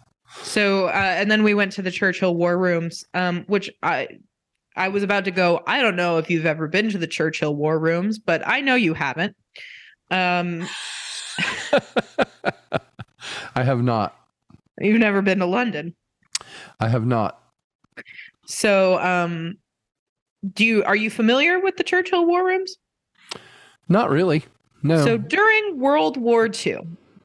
So, 0.43 0.85
uh, 0.85 0.91
and 0.91 1.29
then 1.29 1.43
we 1.43 1.53
went 1.55 1.71
to 1.73 1.81
the 1.81 1.91
Churchill 1.91 2.35
War 2.35 2.57
Rooms, 2.57 3.03
um, 3.15 3.43
which 3.47 3.69
I, 3.83 4.07
I 4.75 4.87
was 4.89 5.01
about 5.03 5.25
to 5.25 5.31
go. 5.31 5.61
I 5.67 5.81
don't 5.81 5.95
know 5.95 6.17
if 6.19 6.29
you've 6.29 6.45
ever 6.45 6.67
been 6.67 6.89
to 6.91 6.97
the 6.99 7.07
Churchill 7.07 7.55
War 7.55 7.77
Rooms, 7.79 8.19
but 8.19 8.47
I 8.47 8.61
know 8.61 8.75
you 8.75 8.93
haven't. 8.93 9.35
Um, 10.11 10.67
I 13.55 13.63
have 13.63 13.81
not. 13.81 14.15
you've 14.79 14.99
never 14.99 15.21
been 15.21 15.39
to 15.39 15.45
London, 15.45 15.95
I 16.79 16.87
have 16.87 17.05
not. 17.05 17.41
so 18.45 18.97
um, 18.99 19.57
do 20.53 20.65
you? 20.65 20.83
Are 20.83 20.95
you 20.95 21.09
familiar 21.09 21.59
with 21.59 21.77
the 21.77 21.83
Churchill 21.83 22.25
War 22.25 22.45
Rooms? 22.45 22.77
Not 23.87 24.09
really. 24.09 24.45
No. 24.83 25.03
So 25.03 25.17
during 25.17 25.79
World 25.79 26.17
War 26.17 26.47
II, 26.47 26.75
uh, 26.75 26.81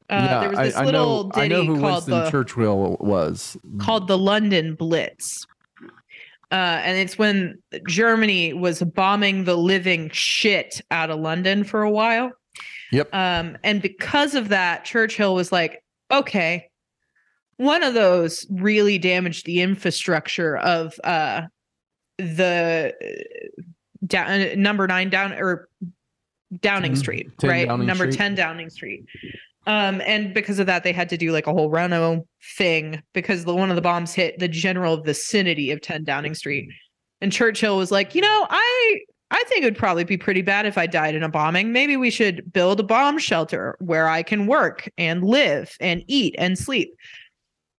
yeah, 0.09 0.39
there 0.39 0.49
was 0.49 0.59
this 0.59 0.75
I, 0.75 0.85
little 0.85 1.25
know. 1.25 1.31
I 1.35 1.47
know 1.47 1.63
who 1.63 1.79
called 1.79 2.07
Winston 2.07 2.23
the 2.25 2.29
Churchill 2.29 2.97
was. 2.99 3.57
called 3.79 4.07
the 4.07 4.17
London 4.17 4.75
Blitz. 4.75 5.45
Uh, 6.51 6.79
and 6.83 6.97
it's 6.97 7.17
when 7.17 7.57
Germany 7.87 8.53
was 8.53 8.81
bombing 8.83 9.45
the 9.45 9.57
living 9.57 10.09
shit 10.13 10.79
out 10.91 11.09
of 11.09 11.19
London 11.19 11.63
for 11.63 11.81
a 11.81 11.89
while. 11.89 12.31
Yep. 12.91 13.13
Um, 13.13 13.57
and 13.63 13.81
because 13.81 14.35
of 14.35 14.49
that, 14.49 14.85
Churchill 14.85 15.33
was 15.33 15.51
like, 15.51 15.83
okay, 16.11 16.69
one 17.57 17.83
of 17.83 17.93
those 17.93 18.45
really 18.49 18.97
damaged 18.97 19.45
the 19.45 19.61
infrastructure 19.61 20.57
of 20.57 20.93
uh, 21.03 21.43
the 22.17 22.93
uh, 23.01 23.61
down, 24.05 24.61
number 24.61 24.87
nine 24.87 25.09
down 25.09 25.33
or 25.33 25.69
Downing 26.61 26.91
10 26.91 26.95
Street, 26.97 27.37
10 27.39 27.49
right? 27.49 27.67
Downing 27.67 27.87
number 27.87 28.11
Street. 28.11 28.17
10 28.17 28.35
Downing 28.35 28.69
Street. 28.69 29.05
Um, 29.67 30.01
and 30.05 30.33
because 30.33 30.59
of 30.59 30.67
that, 30.67 30.83
they 30.83 30.93
had 30.93 31.09
to 31.09 31.17
do 31.17 31.31
like 31.31 31.47
a 31.47 31.51
whole 31.53 31.69
Reno 31.69 32.25
thing 32.55 33.01
because 33.13 33.45
the 33.45 33.55
one 33.55 33.71
of 33.71 33.75
the 33.75 33.81
bombs 33.81 34.13
hit 34.13 34.37
the 34.37 34.47
general 34.47 34.97
vicinity 35.01 35.71
of 35.71 35.81
10 35.81 36.03
Downing 36.03 36.35
Street. 36.35 36.69
And 37.21 37.31
Churchill 37.31 37.77
was 37.77 37.91
like, 37.91 38.13
you 38.13 38.21
know, 38.21 38.47
I 38.49 38.99
I 39.31 39.43
think 39.47 39.63
it 39.63 39.65
would 39.65 39.77
probably 39.77 40.03
be 40.03 40.17
pretty 40.17 40.43
bad 40.43 40.67
if 40.67 40.77
I 40.77 40.85
died 40.85 41.15
in 41.15 41.23
a 41.23 41.29
bombing. 41.29 41.71
Maybe 41.71 41.97
we 41.97 42.11
should 42.11 42.53
build 42.53 42.79
a 42.79 42.83
bomb 42.83 43.17
shelter 43.17 43.75
where 43.79 44.07
I 44.07 44.21
can 44.21 44.45
work 44.45 44.89
and 44.97 45.23
live 45.23 45.75
and 45.79 46.03
eat 46.07 46.35
and 46.37 46.57
sleep. 46.57 46.95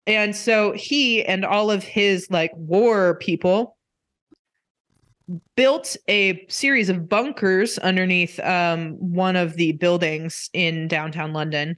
And 0.08 0.34
so 0.34 0.72
he 0.72 1.24
and 1.24 1.44
all 1.44 1.70
of 1.70 1.84
his 1.84 2.28
like 2.30 2.50
war 2.56 3.16
people 3.16 3.75
built 5.56 5.96
a 6.08 6.46
series 6.48 6.88
of 6.88 7.08
bunkers 7.08 7.78
underneath 7.78 8.38
um, 8.40 8.92
one 8.92 9.36
of 9.36 9.54
the 9.54 9.72
buildings 9.72 10.50
in 10.52 10.88
downtown 10.88 11.32
London. 11.32 11.76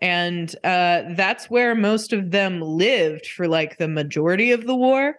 And 0.00 0.54
uh, 0.64 1.02
that's 1.10 1.50
where 1.50 1.74
most 1.74 2.12
of 2.12 2.30
them 2.30 2.60
lived 2.60 3.26
for 3.26 3.48
like 3.48 3.78
the 3.78 3.88
majority 3.88 4.52
of 4.52 4.66
the 4.66 4.76
war 4.76 5.16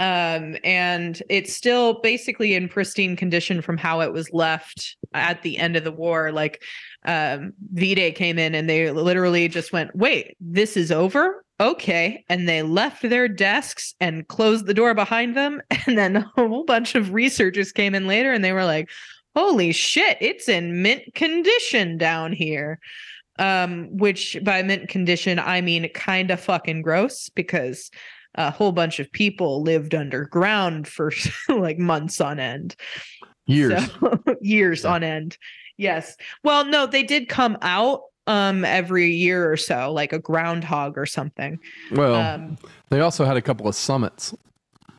um, 0.00 0.56
and 0.64 1.22
it's 1.28 1.54
still 1.54 2.00
basically 2.00 2.54
in 2.54 2.70
pristine 2.70 3.16
condition 3.16 3.60
from 3.60 3.76
how 3.76 4.00
it 4.00 4.14
was 4.14 4.32
left 4.32 4.96
at 5.12 5.42
the 5.42 5.58
end 5.58 5.76
of 5.76 5.84
the 5.84 5.92
war. 5.92 6.32
Like 6.32 6.62
um, 7.04 7.52
V-Day 7.72 8.12
came 8.12 8.38
in 8.38 8.54
and 8.54 8.68
they 8.68 8.90
literally 8.90 9.48
just 9.48 9.72
went, 9.72 9.94
"Wait, 9.94 10.36
this 10.40 10.76
is 10.76 10.92
over." 10.92 11.44
Okay, 11.60 12.24
and 12.28 12.48
they 12.48 12.62
left 12.62 13.02
their 13.02 13.28
desks 13.28 13.94
and 14.00 14.26
closed 14.28 14.66
the 14.66 14.74
door 14.74 14.94
behind 14.94 15.36
them. 15.36 15.60
And 15.86 15.98
then 15.98 16.16
a 16.16 16.30
whole 16.36 16.64
bunch 16.64 16.94
of 16.94 17.12
researchers 17.12 17.72
came 17.72 17.94
in 17.94 18.06
later, 18.06 18.32
and 18.32 18.44
they 18.44 18.52
were 18.52 18.64
like, 18.64 18.90
"Holy 19.34 19.72
shit, 19.72 20.18
it's 20.20 20.48
in 20.48 20.82
mint 20.82 21.02
condition 21.14 21.96
down 21.98 22.32
here." 22.32 22.78
Um, 23.38 23.88
which 23.96 24.36
by 24.42 24.62
mint 24.62 24.88
condition 24.90 25.38
I 25.38 25.62
mean 25.62 25.88
kind 25.94 26.30
of 26.30 26.40
fucking 26.40 26.82
gross 26.82 27.30
because 27.30 27.90
a 28.34 28.50
whole 28.50 28.72
bunch 28.72 29.00
of 29.00 29.10
people 29.12 29.62
lived 29.62 29.94
underground 29.94 30.86
for 30.86 31.12
like 31.48 31.78
months 31.78 32.20
on 32.20 32.38
end. 32.38 32.76
Years. 33.46 33.90
So, 33.92 34.18
years 34.40 34.84
on 34.84 35.02
end. 35.02 35.36
Yes. 35.80 36.16
Well, 36.44 36.66
no, 36.66 36.86
they 36.86 37.02
did 37.02 37.28
come 37.28 37.56
out 37.62 38.02
um 38.26 38.66
every 38.66 39.10
year 39.10 39.50
or 39.50 39.56
so, 39.56 39.90
like 39.90 40.12
a 40.12 40.18
groundhog 40.18 40.98
or 40.98 41.06
something. 41.06 41.58
Well, 41.92 42.14
Um 42.14 42.58
they 42.90 43.00
also 43.00 43.24
had 43.24 43.36
a 43.38 43.42
couple 43.42 43.66
of 43.66 43.74
summits. 43.74 44.34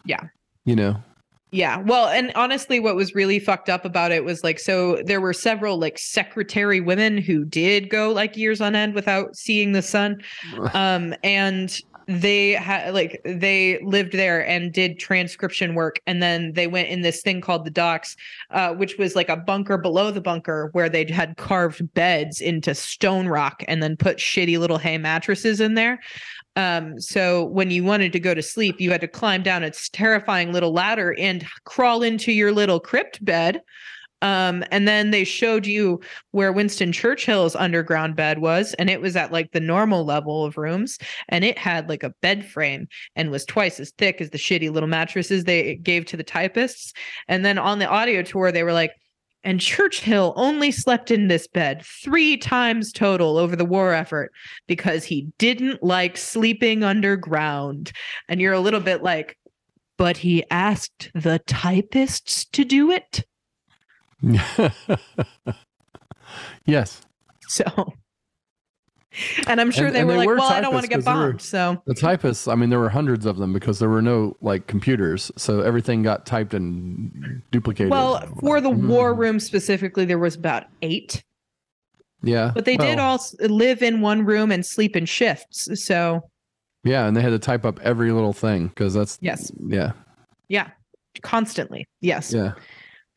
Yeah. 0.06 0.24
You 0.66 0.76
know. 0.76 0.98
Yeah. 1.52 1.78
Well, 1.80 2.08
and 2.08 2.32
honestly, 2.34 2.80
what 2.80 2.96
was 2.96 3.14
really 3.14 3.38
fucked 3.38 3.70
up 3.70 3.84
about 3.84 4.12
it 4.14 4.24
was 4.24 4.42
like, 4.42 4.58
so 4.58 5.02
there 5.06 5.20
were 5.20 5.34
several 5.34 5.78
like 5.78 6.00
secretary 6.00 6.80
women 6.80 7.18
who 7.18 7.44
did 7.44 7.90
go 7.90 8.12
like 8.12 8.38
years 8.38 8.62
on 8.62 8.74
end 8.74 8.96
without 8.96 9.36
seeing 9.36 9.74
the 9.74 9.82
sun. 9.82 10.24
Um, 10.74 11.14
and 11.24 11.78
they 12.08 12.52
had 12.52 12.94
like 12.94 13.22
they 13.24 13.80
lived 13.84 14.14
there 14.14 14.46
and 14.48 14.74
did 14.74 15.00
transcription 15.00 15.76
work 15.76 16.00
and 16.06 16.22
then 16.22 16.54
they 16.54 16.68
went 16.68 16.90
in 16.90 17.02
this 17.02 17.22
thing 17.22 17.42
called 17.42 17.66
the 17.66 17.72
docks 17.72 18.16
uh, 18.52 18.74
which 18.74 18.98
was 18.98 19.16
like 19.16 19.30
a 19.30 19.38
bunker 19.38 19.78
below 19.78 20.12
the 20.12 20.22
bunker 20.22 20.70
where 20.74 20.90
they 20.90 21.06
had 21.06 21.38
carved 21.38 21.94
beds 21.94 22.42
into 22.42 22.74
stone 22.74 23.28
rock 23.28 23.64
and 23.68 23.82
then 23.82 23.96
put 23.96 24.18
shitty 24.18 24.58
little 24.58 24.78
hay 24.78 24.98
mattresses 24.98 25.62
in 25.62 25.76
there. 25.76 26.00
Um, 26.58 27.00
so 27.00 27.46
when 27.46 27.72
you 27.72 27.84
wanted 27.84 28.12
to 28.12 28.20
go 28.20 28.34
to 28.34 28.42
sleep 28.42 28.82
you 28.82 28.92
had 28.92 29.02
to 29.02 29.08
climb 29.08 29.42
down 29.42 29.64
its 29.64 29.88
terrifying 29.90 30.52
little 30.52 30.74
ladder 30.74 31.16
and 31.18 31.46
crawl 31.64 32.04
into 32.04 32.32
your 32.32 32.52
little 32.52 32.80
crypt 32.80 33.24
bed 33.24 33.62
um, 34.22 34.64
and 34.72 34.88
then 34.88 35.12
they 35.12 35.24
showed 35.24 35.66
you 35.66 36.00
where 36.32 36.52
Winston 36.52 36.92
Churchill's 36.92 37.56
underground 37.56 38.16
bed 38.16 38.40
was, 38.40 38.74
and 38.76 38.90
it 38.90 39.02
was 39.02 39.16
at 39.16 39.32
like 39.32 39.52
the 39.52 39.60
normal 39.60 40.06
level 40.06 40.46
of 40.46 40.58
rooms, 40.58 40.98
and 41.30 41.44
it 41.44 41.58
had 41.58 41.90
like 41.90 42.04
a 42.04 42.14
bed 42.22 42.46
frame 42.46 42.88
and 43.16 43.32
was 43.32 43.46
twice 43.46 43.80
as 43.80 43.92
thick 43.98 44.22
as 44.22 44.30
the 44.30 44.38
shitty 44.38 44.72
little 44.72 44.90
mattresses 44.90 45.44
they 45.44 45.76
gave 45.76 46.06
to 46.06 46.18
the 46.18 46.24
typists. 46.24 46.94
And 47.28 47.44
then 47.44 47.58
on 47.58 47.80
the 47.80 47.88
audio 47.88 48.22
tour, 48.22 48.52
they 48.52 48.64
were 48.64 48.74
like, 48.74 48.92
and 49.44 49.60
Churchill 49.60 50.34
only 50.36 50.70
slept 50.70 51.10
in 51.10 51.28
this 51.28 51.48
bed 51.48 51.84
three 51.84 52.38
times 52.38 52.92
total 52.92 53.38
over 53.38 53.56
the 53.56 53.66
war 53.66 53.92
effort 53.92 54.32
because 54.68 55.04
he 55.04 55.28
didn't 55.40 55.82
like 55.82 56.16
sleeping 56.16 56.84
underground. 56.84 57.92
And 58.30 58.40
you're 58.40 58.54
a 58.54 58.60
little 58.60 58.80
bit 58.80 59.02
like, 59.02 59.38
but 59.98 60.18
he 60.18 60.44
asked 60.52 61.10
the 61.16 61.42
typists 61.48 62.46
to 62.46 62.64
do 62.64 62.92
it. 62.92 63.26
yes. 66.66 67.02
So, 67.48 67.64
and 69.48 69.60
I'm 69.60 69.72
sure 69.72 69.88
And- 69.88 69.96
they 69.96 70.00
and 70.00 70.08
were 70.08 70.14
they 70.14 70.20
like, 70.20 70.28
were 70.28 70.38
well, 70.38 70.52
I 70.52 70.62
don't 70.62 70.74
want 70.74 70.84
to 70.84 70.90
get 70.90 71.04
they 71.04 71.12
were- 71.12 71.32
bombed. 71.32 71.42
So, 71.42 71.82
The 71.86 71.94
typists, 71.96 72.48
I 72.48 72.56
mean, 72.56 72.70
there 72.70 72.80
were 72.80 72.90
hundreds 72.90 73.26
of 73.26 73.38
them 73.38 73.52
because 73.54 73.80
there 73.80 73.90
were 73.90 74.02
no 74.02 74.38
like 74.42 74.68
computers. 74.68 75.32
So 75.38 75.62
everything 75.62 76.02
got 76.04 76.26
typed 76.26 76.54
and 76.54 77.42
duplicated. 77.52 77.92
well, 77.92 78.26
for 78.40 78.62
the 78.62 78.70
war 78.70 79.14
Mhm. 79.14 79.18
room 79.18 79.40
specifically, 79.40 80.06
there 80.06 80.20
was 80.20 80.36
about 80.36 80.66
eight, 80.82 81.24
Yeah. 82.24 82.52
but 82.56 82.66
they 82.66 82.78
did 82.78 83.00
all 83.00 83.20
live 83.42 83.82
in 83.82 84.00
one 84.02 84.26
room 84.26 84.52
and 84.52 84.66
sleep 84.66 84.96
in 84.96 85.06
shifts. 85.06 85.68
So, 85.84 86.22
Yeah. 86.84 87.06
And 87.06 87.16
they 87.18 87.22
had 87.22 87.30
to 87.32 87.40
type 87.40 87.66
up 87.66 87.80
every 87.82 88.12
little 88.12 88.34
thing 88.34 88.68
because 88.70 88.94
that's, 88.94 89.18
yes, 89.22 89.52
yeah. 89.68 89.92
yeah, 90.48 90.70
constantly. 91.22 91.86
Yes. 92.00 92.34
Yeah. 92.34 92.54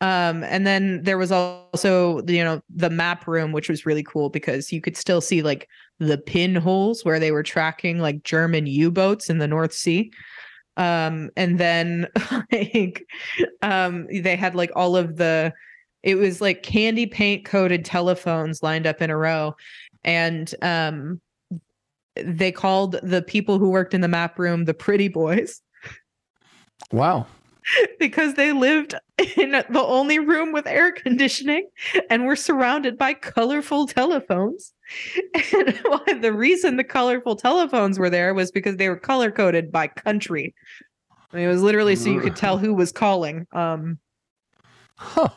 Um, 0.01 0.43
and 0.43 0.67
then 0.67 1.03
there 1.03 1.17
was 1.17 1.31
also, 1.31 2.21
you 2.27 2.43
know, 2.43 2.61
the 2.69 2.89
map 2.89 3.27
room, 3.27 3.51
which 3.51 3.69
was 3.69 3.85
really 3.85 4.03
cool 4.03 4.29
because 4.29 4.71
you 4.71 4.81
could 4.81 4.97
still 4.97 5.21
see 5.21 5.41
like 5.41 5.69
the 5.99 6.17
pinholes 6.17 7.05
where 7.05 7.19
they 7.19 7.31
were 7.31 7.43
tracking 7.43 7.99
like 7.99 8.23
German 8.23 8.67
U-boats 8.67 9.29
in 9.29 9.37
the 9.37 9.47
North 9.47 9.73
Sea. 9.73 10.11
Um, 10.77 11.29
and 11.37 11.57
then 11.57 12.07
like 12.51 13.05
um 13.61 14.07
they 14.11 14.35
had 14.35 14.55
like 14.55 14.71
all 14.75 14.97
of 14.97 15.15
the 15.15 15.53
it 16.03 16.15
was 16.15 16.41
like 16.41 16.61
candy 16.63 17.05
paint 17.05 17.45
coated 17.45 17.85
telephones 17.85 18.61
lined 18.61 18.85
up 18.85 19.01
in 19.01 19.09
a 19.09 19.17
row. 19.17 19.55
And 20.03 20.53
um 20.61 21.21
they 22.17 22.51
called 22.51 22.97
the 23.01 23.21
people 23.21 23.57
who 23.59 23.69
worked 23.69 23.93
in 23.93 24.01
the 24.01 24.07
map 24.07 24.37
room 24.37 24.65
the 24.65 24.73
pretty 24.73 25.07
boys 25.07 25.61
Wow. 26.91 27.27
because 27.99 28.33
they 28.35 28.51
lived 28.51 28.95
in 29.37 29.51
the 29.51 29.83
only 29.83 30.19
room 30.19 30.51
with 30.51 30.67
air 30.67 30.91
conditioning 30.91 31.67
and 32.09 32.25
were 32.25 32.35
surrounded 32.35 32.97
by 32.97 33.13
colorful 33.13 33.87
telephones. 33.87 34.73
And 35.53 35.79
the 36.21 36.33
reason 36.33 36.77
the 36.77 36.83
colorful 36.83 37.35
telephones 37.35 37.97
were 37.97 38.09
there 38.09 38.33
was 38.33 38.51
because 38.51 38.77
they 38.77 38.89
were 38.89 38.97
color 38.97 39.31
coded 39.31 39.71
by 39.71 39.87
country. 39.87 40.53
I 41.31 41.37
mean, 41.37 41.45
it 41.45 41.51
was 41.51 41.61
literally 41.61 41.95
so 41.95 42.09
you 42.09 42.21
could 42.21 42.35
tell 42.35 42.57
who 42.57 42.73
was 42.73 42.91
calling 42.91 43.47
um, 43.51 43.99
Huh. 44.97 45.29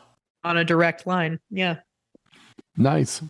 on 0.45 0.57
a 0.57 0.65
direct 0.65 1.07
line. 1.07 1.41
Yeah. 1.51 1.77
Nice. 2.77 3.23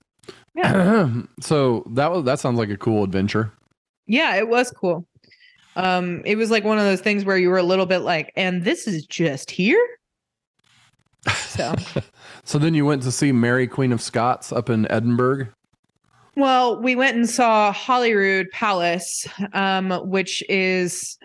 Yeah. 0.54 1.12
so 1.40 1.84
that 1.90 2.10
was, 2.10 2.24
that 2.24 2.38
sounds 2.40 2.58
like 2.58 2.70
a 2.70 2.76
cool 2.76 3.04
adventure. 3.04 3.52
Yeah, 4.06 4.36
it 4.36 4.48
was 4.48 4.70
cool. 4.70 5.06
Um, 5.78 6.22
it 6.24 6.36
was 6.36 6.50
like 6.50 6.64
one 6.64 6.78
of 6.78 6.84
those 6.84 7.00
things 7.00 7.24
where 7.24 7.38
you 7.38 7.48
were 7.50 7.58
a 7.58 7.62
little 7.62 7.86
bit 7.86 8.00
like, 8.00 8.32
and 8.36 8.64
this 8.64 8.86
is 8.86 9.06
just 9.06 9.50
here. 9.50 9.84
So 11.34 11.74
So 12.44 12.58
then 12.58 12.74
you 12.74 12.84
went 12.86 13.02
to 13.02 13.12
see 13.12 13.32
Mary 13.32 13.66
Queen 13.66 13.92
of 13.92 14.00
Scots 14.00 14.52
up 14.52 14.70
in 14.70 14.90
Edinburgh. 14.90 15.48
Well, 16.36 16.80
we 16.80 16.94
went 16.96 17.16
and 17.16 17.28
saw 17.28 17.72
Holyrood 17.72 18.46
Palace, 18.52 19.26
um, 19.52 19.90
which 20.08 20.42
is 20.48 21.18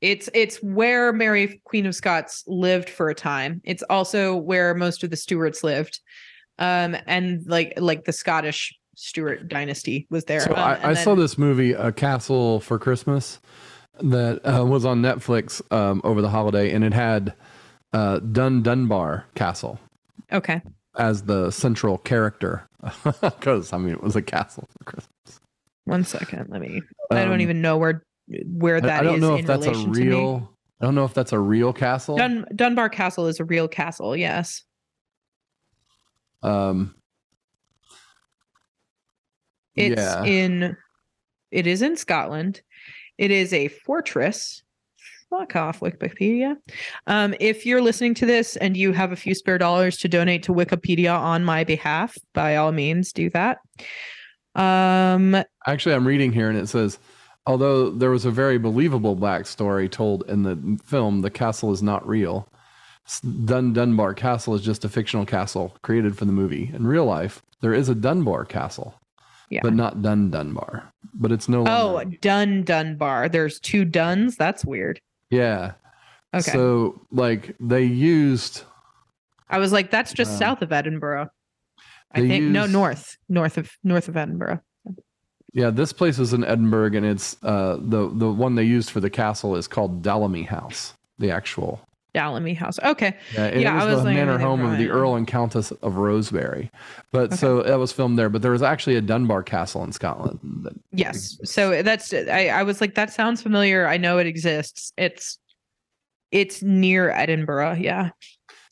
it's 0.00 0.28
it's 0.34 0.56
where 0.62 1.12
Mary 1.12 1.60
Queen 1.64 1.86
of 1.86 1.94
Scots 1.94 2.44
lived 2.46 2.88
for 2.90 3.08
a 3.10 3.14
time. 3.14 3.60
It's 3.64 3.82
also 3.90 4.36
where 4.36 4.74
most 4.74 5.02
of 5.02 5.10
the 5.10 5.16
Stuarts 5.16 5.64
lived, 5.64 6.00
um, 6.58 6.96
and 7.06 7.42
like 7.46 7.72
like 7.78 8.04
the 8.04 8.12
Scottish 8.12 8.74
Stuart 8.96 9.48
dynasty 9.48 10.06
was 10.10 10.24
there. 10.26 10.40
So 10.40 10.52
Um, 10.52 10.58
I, 10.58 10.90
I 10.90 10.94
then- 10.94 11.04
saw 11.04 11.14
this 11.14 11.38
movie, 11.38 11.72
A 11.72 11.90
Castle 11.90 12.60
for 12.60 12.78
Christmas, 12.78 13.40
that 14.00 14.40
uh, 14.44 14.64
was 14.64 14.84
on 14.84 15.02
Netflix 15.02 15.60
um, 15.72 16.00
over 16.04 16.22
the 16.22 16.28
holiday, 16.30 16.72
and 16.72 16.84
it 16.84 16.92
had 16.94 17.34
uh, 17.92 18.18
Dun 18.20 18.62
Dunbar 18.62 19.26
Castle 19.34 19.78
Okay, 20.32 20.62
as 20.96 21.22
the 21.22 21.50
central 21.50 21.98
character. 21.98 22.66
Because 23.20 23.72
I 23.74 23.78
mean, 23.78 23.92
it 23.92 24.02
was 24.02 24.16
a 24.16 24.22
castle 24.22 24.66
for 24.78 24.84
Christmas. 24.84 25.40
one 25.84 26.04
second. 26.04 26.48
Let 26.48 26.60
me. 26.62 26.80
I 27.10 27.24
don't 27.24 27.34
Um, 27.34 27.40
even 27.40 27.60
know 27.60 27.76
where 27.76 28.02
where 28.46 28.76
I- 28.76 28.80
that 28.80 29.00
I 29.00 29.02
don't 29.04 29.16
is 29.16 29.20
know 29.20 29.34
in 29.34 29.40
if 29.40 29.46
that's 29.46 29.66
a 29.66 29.70
relation 29.70 29.92
to 29.92 30.00
me. 30.00 30.06
real. 30.08 30.50
I 30.80 30.86
don't 30.86 30.94
know 30.94 31.04
if 31.04 31.12
that's 31.12 31.32
a 31.32 31.38
real 31.38 31.74
castle. 31.74 32.16
Dun- 32.16 32.46
Dunbar 32.56 32.88
Castle 32.88 33.26
is 33.26 33.38
a 33.38 33.44
real 33.44 33.68
castle. 33.68 34.16
Yes. 34.16 34.62
um, 36.42 36.94
It's 39.76 40.00
yeah. 40.00 40.24
in 40.24 40.76
it 41.50 41.66
is 41.66 41.82
in 41.82 41.96
Scotland. 41.96 42.62
It 43.20 43.30
is 43.30 43.52
a 43.52 43.68
fortress. 43.68 44.62
Fuck 45.28 45.54
off, 45.54 45.80
Wikipedia. 45.80 46.56
Um, 47.06 47.34
if 47.38 47.66
you're 47.66 47.82
listening 47.82 48.14
to 48.14 48.26
this 48.26 48.56
and 48.56 48.78
you 48.78 48.92
have 48.92 49.12
a 49.12 49.16
few 49.16 49.34
spare 49.34 49.58
dollars 49.58 49.98
to 49.98 50.08
donate 50.08 50.42
to 50.44 50.54
Wikipedia 50.54 51.14
on 51.16 51.44
my 51.44 51.62
behalf, 51.62 52.16
by 52.32 52.56
all 52.56 52.72
means 52.72 53.12
do 53.12 53.28
that. 53.30 53.58
Um, 54.54 55.36
Actually, 55.66 55.94
I'm 55.96 56.06
reading 56.06 56.32
here, 56.32 56.48
and 56.48 56.58
it 56.58 56.66
says, 56.68 56.98
although 57.46 57.90
there 57.90 58.10
was 58.10 58.24
a 58.24 58.30
very 58.30 58.56
believable 58.56 59.16
backstory 59.16 59.88
told 59.88 60.24
in 60.26 60.42
the 60.42 60.80
film, 60.82 61.20
the 61.20 61.30
castle 61.30 61.72
is 61.72 61.82
not 61.82 62.08
real. 62.08 62.48
Dun 63.44 63.74
Dunbar 63.74 64.14
Castle 64.14 64.54
is 64.54 64.62
just 64.62 64.86
a 64.86 64.88
fictional 64.88 65.26
castle 65.26 65.76
created 65.82 66.16
for 66.16 66.24
the 66.24 66.32
movie. 66.32 66.70
In 66.72 66.86
real 66.86 67.04
life, 67.04 67.42
there 67.60 67.74
is 67.74 67.90
a 67.90 67.94
Dunbar 67.94 68.46
Castle, 68.46 68.94
Yeah. 69.50 69.60
but 69.62 69.74
not 69.74 70.00
Dun 70.00 70.30
Dunbar. 70.30 70.92
But 71.12 71.32
it's 71.32 71.48
no 71.48 71.64
Oh. 71.66 72.02
Dun 72.20 72.62
Dunbar. 72.62 73.28
There's 73.28 73.58
two 73.60 73.84
Duns. 73.84 74.36
That's 74.36 74.64
weird. 74.64 75.00
yeah. 75.30 75.72
Okay. 76.32 76.52
So 76.52 77.00
like 77.10 77.56
they 77.58 77.82
used 77.82 78.62
I 79.48 79.58
was 79.58 79.72
like, 79.72 79.90
that's 79.90 80.12
just 80.12 80.30
Um, 80.32 80.38
south 80.38 80.62
of 80.62 80.70
Edinburgh. 80.72 81.28
I 82.12 82.20
think 82.20 82.44
no 82.44 82.66
north, 82.66 83.16
north 83.28 83.58
of 83.58 83.70
north 83.82 84.08
of 84.08 84.16
Edinburgh. 84.16 84.60
yeah 85.52 85.70
this 85.70 85.92
place 85.92 86.20
is 86.20 86.32
in 86.32 86.44
Edinburgh 86.44 86.94
and 86.94 87.04
it's 87.06 87.36
uh 87.42 87.76
the 87.80 88.08
the 88.14 88.30
one 88.30 88.54
they 88.54 88.62
used 88.62 88.90
for 88.90 89.00
the 89.00 89.10
castle 89.10 89.56
is 89.56 89.66
called 89.66 90.02
Dalmeny 90.02 90.46
House. 90.46 90.94
The 91.18 91.32
actual 91.32 91.80
Dalmeny 92.14 92.56
House. 92.56 92.78
Okay. 92.80 93.16
Yeah, 93.34 93.54
Yeah, 93.56 93.74
I 93.74 93.82
it 93.82 93.86
was, 93.86 93.94
was 93.96 94.04
the 94.04 94.12
manor 94.12 94.38
home 94.38 94.64
of 94.64 94.78
the 94.78 94.88
Earl 94.88 95.14
and 95.16 95.26
Countess 95.26 95.70
of 95.70 95.94
Rosebery. 95.94 96.70
But 97.12 97.28
Okay. 97.28 97.36
so 97.36 97.62
that 97.62 97.78
was 97.78 97.92
filmed 97.92 98.18
there. 98.18 98.28
But 98.28 98.42
there 98.42 98.50
was 98.52 98.62
actually 98.62 98.96
a 98.96 99.00
Dunbar 99.00 99.42
Castle 99.42 99.84
in 99.84 99.92
Scotland. 99.92 100.38
That, 100.64 100.74
Yes. 100.92 101.38
So 101.44 101.82
that's 101.82 102.12
I, 102.12 102.48
I 102.48 102.62
was 102.62 102.80
like, 102.80 102.94
that 102.94 103.12
sounds 103.12 103.42
familiar. 103.42 103.86
I 103.86 103.96
know 103.96 104.18
it 104.18 104.26
exists. 104.26 104.92
It's 104.96 105.38
it's 106.30 106.62
near 106.62 107.10
Edinburgh. 107.10 107.74
Yeah. 107.80 108.10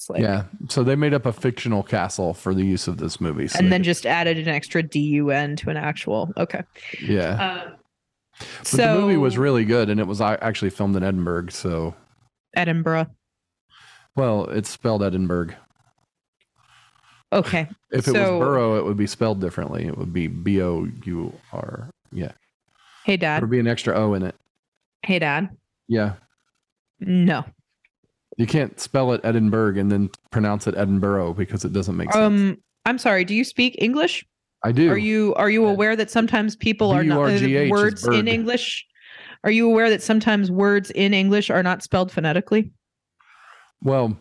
Like 0.09 0.23
yeah. 0.23 0.45
So 0.71 0.83
they 0.83 0.97
made 0.97 1.13
up 1.13 1.27
a 1.27 1.33
fictional 1.35 1.83
castle 1.83 2.33
for 2.33 2.55
the 2.55 2.65
use 2.65 2.89
of 2.89 2.97
this 2.97 3.21
movie. 3.21 3.47
So 3.47 3.59
and 3.59 3.71
then 3.71 3.83
just 3.83 4.07
added 4.07 4.39
an 4.39 4.49
extra 4.49 4.83
DUN 4.83 5.55
to 5.57 5.69
an 5.69 5.77
actual. 5.77 6.33
Okay. 6.39 6.63
yeah. 7.03 7.61
Um, 7.67 7.75
But 8.61 8.67
so 8.67 8.77
the 8.95 9.01
movie 9.01 9.17
was 9.19 9.37
really 9.37 9.67
good, 9.67 9.91
and 9.91 10.01
it 10.01 10.07
was 10.07 10.23
actually 10.23 10.71
filmed 10.71 10.97
in 10.97 11.03
Edinburgh. 11.03 11.49
So 11.51 11.95
Edinburgh. 12.57 13.09
Well, 14.17 14.45
it's 14.47 14.69
spelled 14.69 15.03
Edinburgh. 15.03 15.51
Okay. 17.33 17.69
If 17.91 18.07
it 18.07 18.13
So- 18.13 18.39
was 18.39 18.47
borough, 18.47 18.77
it 18.77 18.85
would 18.85 18.99
be 18.99 19.07
spelled 19.07 19.41
differently. 19.41 19.87
It 19.87 19.97
would 19.97 20.13
be 20.13 20.27
B 20.27 20.61
O 20.61 20.87
U 21.05 21.33
R. 21.55 21.89
Yeah, 22.13 22.33
Hey 23.05 23.17
Dad. 23.17 23.37
There 23.37 23.47
would 23.47 23.51
be 23.51 23.61
an 23.61 23.67
extra 23.67 23.95
O 23.95 24.13
in 24.15 24.23
it. 24.23 24.35
Hey 25.03 25.19
dad. 25.19 25.49
Yeah. 25.89 26.15
No. 27.01 27.45
You 28.37 28.47
can't 28.47 28.79
spell 28.79 29.13
it 29.15 29.23
Edinburgh 29.25 29.79
and 29.79 29.91
then 29.91 30.11
pronounce 30.31 30.67
it 30.67 30.75
Edinburgh 30.77 31.33
because 31.35 31.65
it 31.65 31.73
doesn't 31.73 31.97
make 31.97 32.13
sense. 32.13 32.23
Um 32.23 32.59
I'm 32.85 32.99
sorry, 32.99 33.25
do 33.25 33.35
you 33.35 33.45
speak 33.45 33.77
English? 33.79 34.27
I 34.65 34.73
do. 34.73 34.91
Are 34.91 34.99
you 34.99 35.35
are 35.37 35.49
you 35.49 35.67
aware 35.67 35.97
that 35.97 36.11
sometimes 36.11 36.57
people 36.57 36.91
are 36.91 37.05
not 37.05 37.31
uh, 37.43 37.69
words 37.71 38.07
in 38.07 38.29
English? 38.29 38.85
Are 39.45 39.51
you 39.51 39.67
aware 39.71 39.89
that 39.89 40.03
sometimes 40.03 40.51
words 40.51 40.91
in 40.91 41.15
English 41.15 41.49
are 41.49 41.63
not 41.63 41.83
spelled 41.83 42.13
phonetically? 42.13 42.71
Well, 43.83 44.17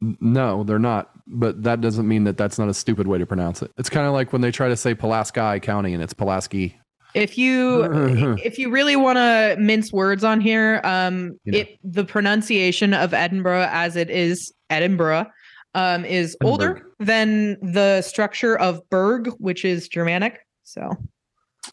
no, 0.00 0.64
they're 0.64 0.78
not. 0.78 1.10
But 1.26 1.62
that 1.64 1.80
doesn't 1.80 2.08
mean 2.08 2.24
that 2.24 2.38
that's 2.38 2.58
not 2.58 2.68
a 2.68 2.74
stupid 2.74 3.06
way 3.06 3.18
to 3.18 3.26
pronounce 3.26 3.60
it. 3.60 3.70
It's 3.76 3.90
kind 3.90 4.06
of 4.06 4.14
like 4.14 4.32
when 4.32 4.40
they 4.40 4.50
try 4.50 4.68
to 4.68 4.76
say 4.76 4.94
Pulaski 4.94 5.60
County 5.60 5.92
and 5.92 6.02
it's 6.02 6.14
Pulaski. 6.14 6.78
If 7.14 7.36
you 7.36 7.82
if 8.42 8.58
you 8.58 8.70
really 8.70 8.96
want 8.96 9.16
to 9.16 9.56
mince 9.58 9.92
words 9.92 10.24
on 10.24 10.40
here, 10.40 10.80
um, 10.84 11.38
You 11.44 11.52
know. 11.52 11.58
it 11.58 11.78
the 11.84 12.04
pronunciation 12.04 12.94
of 12.94 13.12
Edinburgh 13.12 13.68
as 13.70 13.96
it 13.96 14.08
is 14.08 14.52
Edinburgh, 14.70 15.26
um, 15.74 16.04
is 16.04 16.36
older 16.42 16.82
than 16.98 17.56
the 17.60 18.02
structure 18.02 18.58
of 18.58 18.80
Berg, 18.90 19.28
which 19.38 19.64
is 19.64 19.88
Germanic. 19.88 20.40
So, 20.64 20.90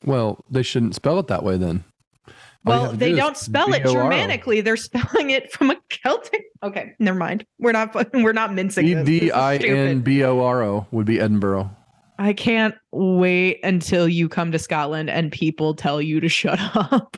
Well, 0.03 0.43
they 0.49 0.63
shouldn't 0.63 0.95
spell 0.95 1.20
it 1.20 1.28
that 1.28 1.43
way 1.43 1.57
then. 1.57 1.84
Well, 2.66 2.91
they 2.91 3.11
do 3.11 3.18
don't 3.18 3.38
spell 3.38 3.74
it 3.74 3.86
Germanically; 3.86 4.61
they're 4.61 4.78
spelling 4.78 5.30
it 5.30 5.51
from 5.51 5.72
a 5.72 5.78
Celtic. 5.89 6.45
Okay, 6.63 6.93
never 6.99 7.18
mind. 7.18 7.45
We're 7.59 7.72
not 7.72 7.93
we're 8.13 8.34
not 8.34 8.53
mincing. 8.53 8.88
E 8.88 8.93
this. 8.95 9.05
This 9.05 9.16
is 9.16 9.22
D 9.22 9.32
I 9.32 9.55
N. 9.57 10.01
B 10.01 10.24
O 10.24 10.41
R 10.41 10.63
O 10.63 10.88
would 10.91 11.05
be 11.05 11.20
Edinburgh. 11.20 11.70
I 12.18 12.34
can't 12.34 12.76
wait 12.91 13.59
until 13.63 14.07
you 14.07 14.30
come 14.30 14.51
to 14.53 14.59
Scotland 14.59 15.09
and 15.09 15.32
people 15.32 15.76
tell 15.76 16.01
you 16.01 16.20
to 16.22 16.30
shut 16.30 16.59
up. 16.76 17.18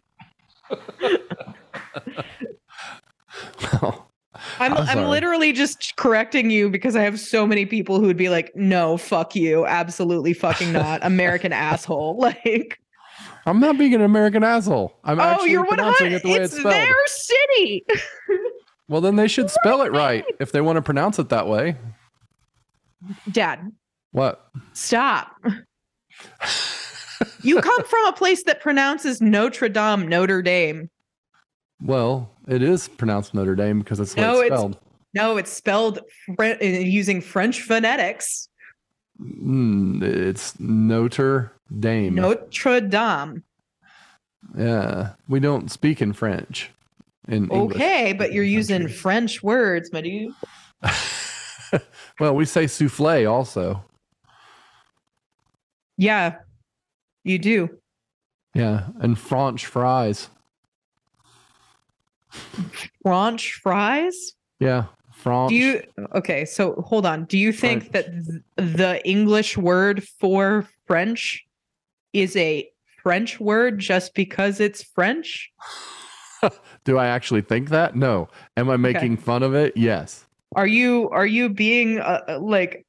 I'm, 4.59 4.73
I'm 4.73 4.87
I'm, 4.87 5.07
literally 5.07 5.53
just 5.53 5.95
correcting 5.97 6.49
you 6.49 6.69
because 6.69 6.95
I 6.95 7.03
have 7.03 7.19
so 7.19 7.45
many 7.45 7.65
people 7.65 7.99
who 7.99 8.07
would 8.07 8.17
be 8.17 8.29
like, 8.29 8.55
no, 8.55 8.97
fuck 8.97 9.35
you. 9.35 9.65
Absolutely 9.65 10.33
fucking 10.33 10.73
not. 10.73 10.99
American 11.03 11.53
asshole. 11.53 12.17
Like, 12.17 12.79
I'm 13.47 13.59
not 13.59 13.77
being 13.77 13.95
an 13.95 14.01
American 14.01 14.43
asshole. 14.43 14.93
I'm 15.03 15.19
oh, 15.19 15.23
actually 15.23 15.51
you're 15.51 15.65
pronouncing 15.65 16.11
100. 16.11 16.15
it 16.17 16.23
the 16.23 16.29
way 16.29 16.35
It's 16.43 16.53
it's 16.53 16.59
spelled. 16.61 16.73
their 16.73 16.95
city. 17.07 17.85
Well, 18.89 19.01
then 19.01 19.17
they 19.17 19.27
should 19.27 19.49
spell 19.49 19.81
it 19.81 19.91
right 19.91 20.23
if 20.39 20.53
they 20.53 20.61
want 20.61 20.77
to 20.77 20.81
pronounce 20.81 21.19
it 21.19 21.27
that 21.27 21.45
way. 21.45 21.75
Dad, 23.29 23.69
What? 24.11 24.47
stop. 24.71 25.35
you 27.43 27.59
come 27.59 27.83
from 27.83 28.05
a 28.05 28.13
place 28.13 28.43
that 28.43 28.61
pronounces 28.61 29.19
Notre 29.19 29.67
Dame, 29.67 30.07
Notre 30.07 30.41
Dame. 30.41 30.89
Well, 31.81 32.29
it 32.47 32.61
is 32.61 32.87
pronounced 32.87 33.33
Notre 33.33 33.55
Dame 33.55 33.79
because 33.79 33.99
it's 33.99 34.15
No, 34.15 34.35
it's 34.39 34.45
it's- 34.45 34.57
spelled. 34.57 34.77
No, 35.13 35.35
it's 35.35 35.51
spelled 35.51 35.99
uh, 36.39 36.55
using 36.61 37.19
French 37.19 37.63
phonetics. 37.63 38.47
Mm, 39.21 40.01
it's 40.01 40.57
Notre 40.61 41.51
Dame. 41.79 42.15
Notre 42.15 42.81
Dame. 42.81 43.43
Yeah, 44.57 45.13
we 45.27 45.39
don't 45.39 45.69
speak 45.69 46.01
in 46.01 46.13
French. 46.13 46.71
In 47.27 47.49
English. 47.51 47.75
Okay, 47.75 48.13
but 48.13 48.31
you're 48.31 48.43
using. 48.43 48.87
French 48.87 49.43
words, 49.43 49.91
my 49.91 50.01
dude. 50.01 50.33
well, 52.19 52.33
we 52.33 52.45
say 52.45 52.65
souffle 52.65 53.25
also. 53.29 53.83
Yeah, 55.97 56.37
you 57.23 57.39
do. 57.39 57.69
Yeah, 58.53 58.87
and 58.99 59.17
French 59.19 59.65
fries. 59.65 60.29
French 63.03 63.59
fries? 63.61 64.33
Yeah, 64.59 64.85
French. 65.13 65.49
Do 65.49 65.55
you 65.55 65.83
okay? 66.15 66.45
So 66.45 66.81
hold 66.87 67.05
on. 67.05 67.25
Do 67.25 67.37
you 67.37 67.51
think 67.51 67.91
that 67.91 68.05
th- 68.11 68.41
the 68.55 69.01
English 69.05 69.57
word 69.57 70.03
for 70.03 70.67
French 70.85 71.46
is 72.13 72.35
a 72.35 72.69
French 73.03 73.39
word 73.39 73.79
just 73.79 74.13
because 74.13 74.59
it's 74.59 74.83
French? 74.83 75.51
Do 76.83 76.97
I 76.97 77.07
actually 77.07 77.41
think 77.41 77.69
that? 77.69 77.95
No. 77.95 78.27
Am 78.55 78.69
I 78.69 78.77
making 78.77 79.17
fun 79.17 79.43
of 79.43 79.53
it? 79.55 79.75
Yes. 79.75 80.25
Are 80.55 80.67
you 80.67 81.09
are 81.09 81.25
you 81.25 81.49
being 81.49 81.99
uh, 81.99 82.21
uh, 82.27 82.39
like? 82.39 82.85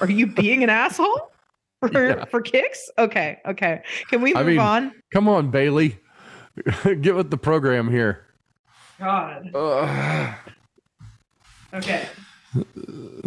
Are 0.00 0.10
you 0.10 0.26
being 0.26 0.62
an 0.62 0.68
asshole 0.70 1.30
for 1.80 1.90
Yeah. 2.08 2.24
for 2.26 2.42
kicks? 2.42 2.90
Okay, 2.98 3.38
okay. 3.46 3.82
Can 4.10 4.20
we 4.20 4.34
I 4.34 4.38
move 4.40 4.46
mean- 4.48 4.58
on? 4.58 4.92
Come 5.12 5.28
on, 5.28 5.50
Bailey. 5.50 5.98
Get 7.00 7.14
with 7.14 7.30
the 7.30 7.38
program 7.38 7.88
here. 7.90 8.26
God. 8.98 9.50
Okay. 11.72 12.06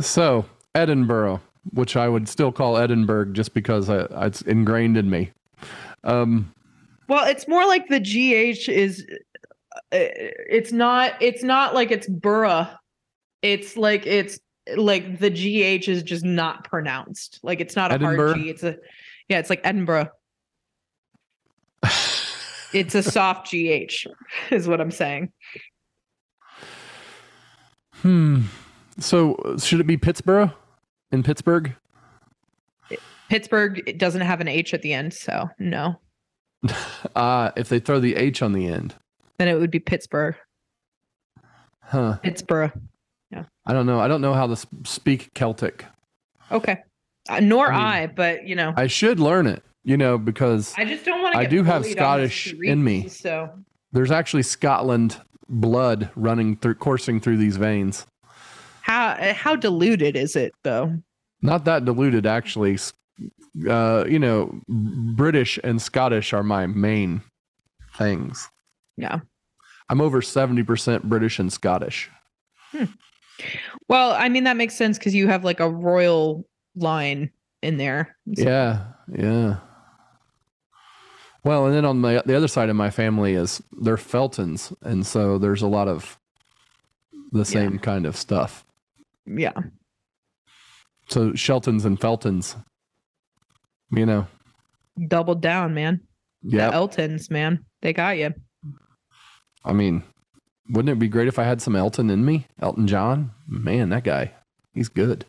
So, 0.01 0.45
Edinburgh, 0.75 1.41
which 1.69 1.95
I 1.95 2.09
would 2.09 2.27
still 2.27 2.51
call 2.51 2.77
Edinburgh 2.77 3.33
just 3.33 3.53
because 3.53 3.89
I, 3.89 4.07
it's 4.25 4.41
ingrained 4.41 4.97
in 4.97 5.09
me. 5.09 5.31
Um, 6.03 6.53
Well, 7.07 7.27
it's 7.27 7.47
more 7.47 7.65
like 7.65 7.87
the 7.87 7.99
GH 7.99 8.69
is 8.69 9.05
uh, 9.73 9.79
it's 9.91 10.71
not 10.71 11.13
it's 11.21 11.43
not 11.43 11.73
like 11.73 11.91
it's 11.91 12.07
borough. 12.07 12.67
It's 13.41 13.77
like 13.77 14.05
it's 14.05 14.39
like 14.75 15.19
the 15.19 15.29
GH 15.29 15.87
is 15.87 16.03
just 16.03 16.25
not 16.25 16.63
pronounced. 16.63 17.39
Like 17.43 17.59
it's 17.59 17.75
not 17.75 17.91
a 17.91 17.95
Edinburgh? 17.95 18.33
hard 18.33 18.39
G. 18.39 18.49
It's 18.49 18.63
a 18.63 18.77
yeah, 19.27 19.39
it's 19.39 19.49
like 19.49 19.61
Edinburgh. 19.63 20.09
It's 22.73 22.95
a 22.95 23.03
soft 23.03 23.51
GH 23.51 24.07
is 24.49 24.65
what 24.65 24.79
I'm 24.79 24.91
saying. 24.91 25.33
hmm. 27.95 28.43
So, 28.97 29.57
should 29.59 29.81
it 29.81 29.87
be 29.87 29.97
Pittsburgh 29.97 30.51
in 31.11 31.23
Pittsburgh? 31.23 31.75
Pittsburgh 33.29 33.81
it 33.87 33.97
doesn't 33.97 34.21
have 34.21 34.41
an 34.41 34.47
H 34.47 34.73
at 34.73 34.81
the 34.81 34.93
end, 34.93 35.13
so 35.13 35.49
no. 35.57 35.99
Uh, 37.15 37.51
if 37.57 37.69
they 37.69 37.79
throw 37.79 37.99
the 37.99 38.15
H 38.15 38.41
on 38.41 38.51
the 38.51 38.67
end. 38.67 38.95
Then 39.37 39.47
it 39.47 39.57
would 39.57 39.71
be 39.71 39.79
Pittsburgh. 39.79 40.35
Huh. 41.81 42.17
Pittsburgh. 42.17 42.71
Yeah. 43.31 43.45
I 43.65 43.73
don't 43.73 43.85
know. 43.85 43.99
I 43.99 44.07
don't 44.07 44.21
know 44.21 44.33
how 44.33 44.47
to 44.47 44.55
speak 44.83 45.33
Celtic. 45.33 45.85
Okay. 46.51 46.79
Uh, 47.29 47.39
nor 47.39 47.71
I 47.71 48.03
I, 48.03 48.07
but 48.07 48.47
you 48.47 48.55
know, 48.55 48.73
I 48.75 48.87
should 48.87 49.19
learn 49.19 49.47
it, 49.47 49.63
you 49.83 49.95
know, 49.95 50.17
because 50.17 50.73
I 50.77 50.85
just 50.85 51.05
don't 51.05 51.21
want 51.21 51.33
to. 51.33 51.39
I 51.39 51.45
do 51.45 51.63
have 51.63 51.85
Scottish 51.85 52.53
in 52.53 52.83
me. 52.83 53.07
So 53.07 53.49
there's 53.91 54.11
actually 54.11 54.43
Scotland 54.43 55.21
blood 55.47 56.09
running 56.15 56.57
through, 56.57 56.75
coursing 56.75 57.19
through 57.21 57.37
these 57.37 57.57
veins. 57.57 58.07
How 58.91 59.33
how 59.33 59.55
diluted 59.55 60.15
is 60.15 60.35
it 60.35 60.53
though? 60.63 60.97
Not 61.41 61.65
that 61.65 61.85
diluted, 61.85 62.25
actually. 62.25 62.77
Uh, 63.67 64.05
you 64.07 64.19
know, 64.19 64.61
British 64.67 65.59
and 65.63 65.81
Scottish 65.81 66.33
are 66.33 66.43
my 66.43 66.67
main 66.67 67.21
things. 67.97 68.47
Yeah. 68.97 69.19
I'm 69.89 69.99
over 70.01 70.21
70% 70.21 71.03
British 71.03 71.39
and 71.39 71.51
Scottish. 71.51 72.09
Hmm. 72.71 72.85
Well, 73.89 74.11
I 74.11 74.29
mean 74.29 74.43
that 74.43 74.55
makes 74.57 74.75
sense 74.75 74.97
because 74.97 75.15
you 75.15 75.27
have 75.27 75.43
like 75.43 75.59
a 75.59 75.69
royal 75.69 76.45
line 76.75 77.31
in 77.61 77.77
there. 77.77 78.15
So- 78.35 78.43
Yeah, 78.43 78.85
yeah. 79.11 79.57
Well, 81.43 81.65
and 81.65 81.73
then 81.75 81.85
on 81.85 81.99
my 81.99 82.21
the 82.25 82.35
other 82.37 82.47
side 82.47 82.69
of 82.69 82.75
my 82.75 82.91
family 82.91 83.33
is 83.33 83.61
they're 83.81 83.97
Feltons, 83.97 84.71
and 84.83 85.05
so 85.07 85.37
there's 85.39 85.63
a 85.63 85.67
lot 85.67 85.87
of 85.87 86.19
the 87.31 87.45
same 87.45 87.79
kind 87.79 88.05
of 88.05 88.15
stuff. 88.15 88.63
Yeah. 89.25 89.53
So 91.09 91.33
Sheltons 91.33 91.85
and 91.85 91.99
Feltons, 91.99 92.55
you 93.91 94.05
know, 94.05 94.27
Doubled 95.07 95.41
down, 95.41 95.73
man. 95.73 96.01
yeah. 96.43 96.69
The 96.69 96.75
Eltons, 96.75 97.29
man. 97.31 97.65
They 97.81 97.93
got 97.93 98.17
you. 98.17 98.33
I 99.63 99.73
mean, 99.73 100.03
wouldn't 100.69 100.91
it 100.91 100.99
be 100.99 101.07
great 101.07 101.27
if 101.27 101.39
I 101.39 101.43
had 101.43 101.61
some 101.61 101.75
Elton 101.75 102.09
in 102.09 102.23
me? 102.25 102.47
Elton 102.61 102.87
John, 102.87 103.31
man, 103.47 103.89
that 103.89 104.03
guy, 104.03 104.31
he's 104.73 104.89
good. 104.89 105.25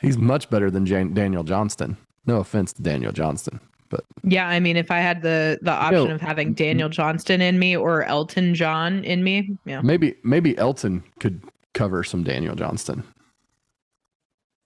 He's 0.00 0.16
much 0.18 0.50
better 0.50 0.70
than 0.70 0.86
Jan- 0.86 1.14
Daniel 1.14 1.44
Johnston. 1.44 1.96
No 2.26 2.36
offense 2.38 2.72
to 2.74 2.82
Daniel 2.82 3.12
Johnston, 3.12 3.60
but 3.90 4.04
Yeah, 4.22 4.48
I 4.48 4.60
mean, 4.60 4.76
if 4.76 4.90
I 4.90 4.98
had 4.98 5.20
the 5.22 5.58
the 5.62 5.70
option 5.72 6.10
of 6.10 6.20
having 6.20 6.54
Daniel 6.54 6.88
Johnston 6.88 7.40
in 7.42 7.58
me 7.58 7.76
or 7.76 8.02
Elton 8.04 8.54
John 8.54 9.04
in 9.04 9.22
me, 9.24 9.56
yeah, 9.66 9.82
maybe 9.82 10.14
maybe 10.24 10.56
Elton 10.56 11.04
could 11.20 11.42
cover 11.74 12.02
some 12.04 12.22
Daniel 12.24 12.54
Johnston. 12.54 13.04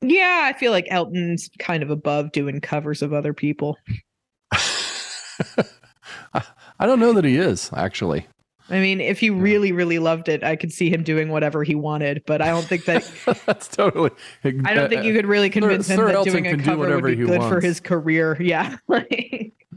yeah, 0.01 0.43
I 0.45 0.59
feel 0.59 0.73
like 0.73 0.87
Elton's 0.91 1.51
kind 1.59 1.83
of 1.83 1.91
above 1.91 2.33
doing 2.33 2.61
covers 2.61 3.03
of 3.03 3.13
other 3.13 3.35
people. 3.35 3.77
I, 6.33 6.87
don't 6.87 7.01
know 7.01 7.13
that 7.13 7.25
he 7.25 7.37
is 7.37 7.71
actually. 7.75 8.27
I 8.71 8.81
mean, 8.81 9.01
if 9.01 9.19
he 9.19 9.31
really, 9.31 9.73
really 9.73 9.99
loved 9.99 10.29
it, 10.29 10.45
I 10.45 10.57
could 10.57 10.73
see 10.73 10.91
him 10.91 11.03
doing 11.03 11.31
whatever 11.31 11.65
he 11.65 11.75
wanted. 11.75 12.23
But 12.27 12.43
I 12.43 12.49
don't 12.49 12.65
think 12.65 12.85
that 12.85 13.11
That's 13.47 13.69
totally. 13.69 14.11
I 14.45 14.75
don't 14.75 14.91
think 14.91 15.05
you 15.05 15.15
could 15.15 15.27
really 15.27 15.51
convince 15.51 15.89
him 15.89 15.97
Sir 15.97 16.07
that 16.07 16.15
Elton 16.17 16.33
doing 16.33 16.47
a 16.47 16.51
can 16.51 16.59
do 16.59 16.65
cover 16.65 17.01
would 17.01 17.05
be 17.05 17.17
good 17.17 17.43
for 17.43 17.61
his 17.61 17.81
career. 17.81 18.37
Yeah, 18.49 18.77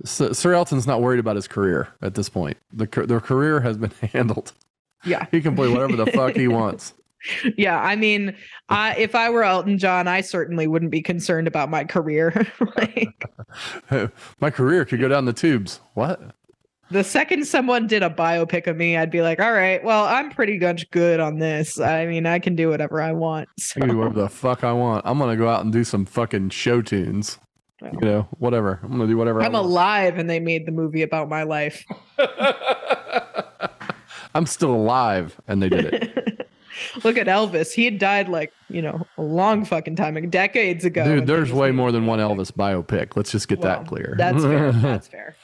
Sir, 0.03 0.33
Sir 0.33 0.53
Elton's 0.53 0.87
not 0.87 1.01
worried 1.01 1.19
about 1.19 1.35
his 1.35 1.47
career 1.47 1.89
at 2.01 2.15
this 2.15 2.29
point. 2.29 2.57
The 2.73 2.85
their 3.07 3.19
career 3.19 3.61
has 3.61 3.77
been 3.77 3.91
handled. 4.13 4.53
yeah, 5.05 5.25
He 5.31 5.41
can 5.41 5.55
play 5.55 5.69
whatever 5.69 5.95
the 5.95 6.07
fuck 6.07 6.35
he 6.35 6.47
wants. 6.47 6.93
Yeah. 7.57 7.79
I 7.79 7.95
mean, 7.95 8.35
I, 8.69 8.95
if 8.95 9.15
I 9.15 9.29
were 9.29 9.43
Elton 9.43 9.77
John, 9.77 10.07
I 10.07 10.21
certainly 10.21 10.67
wouldn't 10.67 10.91
be 10.91 11.01
concerned 11.01 11.47
about 11.47 11.69
my 11.69 11.83
career. 11.83 12.47
like 12.77 13.23
My 14.39 14.49
career 14.49 14.85
could 14.85 14.99
go 14.99 15.07
down 15.07 15.25
the 15.25 15.33
tubes. 15.33 15.79
What? 15.93 16.35
the 16.91 17.03
second 17.03 17.45
someone 17.45 17.87
did 17.87 18.03
a 18.03 18.09
biopic 18.09 18.67
of 18.67 18.77
me, 18.77 18.97
I'd 18.97 19.09
be 19.09 19.21
like, 19.21 19.39
all 19.39 19.53
right, 19.53 19.83
well, 19.83 20.05
I'm 20.05 20.29
pretty 20.29 20.59
much 20.59 20.89
good 20.91 21.19
on 21.19 21.39
this. 21.39 21.79
I 21.79 22.05
mean, 22.05 22.25
I 22.25 22.39
can 22.39 22.55
do 22.55 22.69
whatever 22.69 23.01
I 23.01 23.13
want. 23.13 23.49
I 23.75 23.79
can 23.79 23.89
do 23.89 23.97
whatever 23.97 24.21
the 24.21 24.29
fuck 24.29 24.63
I 24.63 24.73
want. 24.73 25.03
I'm 25.05 25.17
gonna 25.17 25.37
go 25.37 25.47
out 25.47 25.63
and 25.63 25.71
do 25.71 25.83
some 25.83 26.05
fucking 26.05 26.49
show 26.49 26.81
tunes. 26.81 27.39
Well. 27.81 27.91
You 27.93 27.99
know, 28.01 28.27
whatever. 28.37 28.79
I'm 28.83 28.91
gonna 28.91 29.07
do 29.07 29.17
whatever. 29.17 29.41
I'm 29.41 29.55
alive, 29.55 30.19
and 30.19 30.29
they 30.29 30.39
made 30.39 30.67
the 30.67 30.71
movie 30.71 31.01
about 31.01 31.29
my 31.29 31.43
life. 31.43 31.83
I'm 34.35 34.45
still 34.45 34.73
alive, 34.73 35.39
and 35.47 35.63
they 35.63 35.69
did 35.69 35.85
it. 35.85 36.49
Look 37.03 37.17
at 37.17 37.27
Elvis. 37.27 37.73
He 37.73 37.85
had 37.85 37.97
died 37.99 38.29
like, 38.29 38.51
you 38.69 38.81
know, 38.81 39.05
a 39.17 39.21
long 39.21 39.65
fucking 39.65 39.95
time, 39.95 40.15
like 40.15 40.29
decades 40.29 40.85
ago. 40.85 41.03
Dude, 41.03 41.27
there's 41.27 41.51
way 41.51 41.71
more 41.71 41.91
than 41.91 42.05
one. 42.05 42.19
Elvis 42.19 42.51
biopic. 42.51 43.15
Let's 43.15 43.31
just 43.31 43.47
get 43.47 43.59
Well, 43.59 43.79
that 43.79 43.87
clear. 43.87 44.15
That's 44.17 44.43
fair. 44.43 44.71
That's 44.71 45.07
fair. 45.07 45.35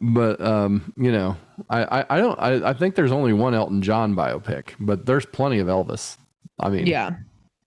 but 0.00 0.40
um, 0.40 0.92
you 0.96 1.10
know, 1.12 1.36
I, 1.70 2.00
I, 2.00 2.06
I 2.10 2.18
don't 2.18 2.38
I, 2.38 2.70
I 2.70 2.72
think 2.72 2.94
there's 2.94 3.12
only 3.12 3.32
one 3.32 3.54
Elton 3.54 3.82
John 3.82 4.14
biopic, 4.14 4.74
but 4.78 5.06
there's 5.06 5.26
plenty 5.26 5.58
of 5.58 5.66
Elvis. 5.68 6.16
I 6.60 6.68
mean, 6.70 6.86
Yeah. 6.86 7.10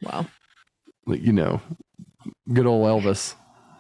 Wow. 0.02 0.26
you 1.08 1.34
know, 1.34 1.60
good 2.54 2.66
old 2.66 2.86
Elvis. 3.04 3.36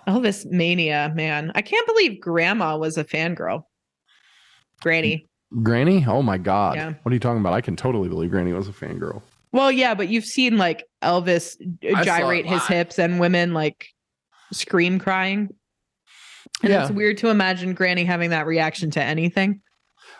Elvis 0.07 0.45
mania, 0.45 1.11
man. 1.15 1.51
I 1.55 1.61
can't 1.61 1.85
believe 1.87 2.19
grandma 2.19 2.77
was 2.77 2.97
a 2.97 3.03
fangirl. 3.03 3.63
Granny. 4.81 5.27
Granny? 5.63 6.05
Oh 6.07 6.21
my 6.21 6.37
God. 6.37 6.75
Yeah. 6.75 6.93
What 7.03 7.11
are 7.11 7.13
you 7.13 7.19
talking 7.19 7.39
about? 7.41 7.53
I 7.53 7.61
can 7.61 7.75
totally 7.75 8.09
believe 8.09 8.29
Granny 8.31 8.53
was 8.53 8.67
a 8.67 8.71
fangirl. 8.71 9.21
Well, 9.51 9.71
yeah, 9.71 9.95
but 9.95 10.09
you've 10.09 10.25
seen 10.25 10.57
like 10.57 10.83
Elvis 11.01 11.57
gyrate 12.03 12.45
his 12.45 12.65
hips 12.67 12.99
and 12.99 13.19
women 13.19 13.53
like 13.53 13.87
scream 14.51 14.99
crying. 14.99 15.49
And 16.63 16.71
Yeah. 16.71 16.83
it's 16.83 16.91
weird 16.91 17.17
to 17.19 17.29
imagine 17.29 17.73
Granny 17.73 18.03
having 18.05 18.29
that 18.31 18.45
reaction 18.45 18.91
to 18.91 19.03
anything. 19.03 19.61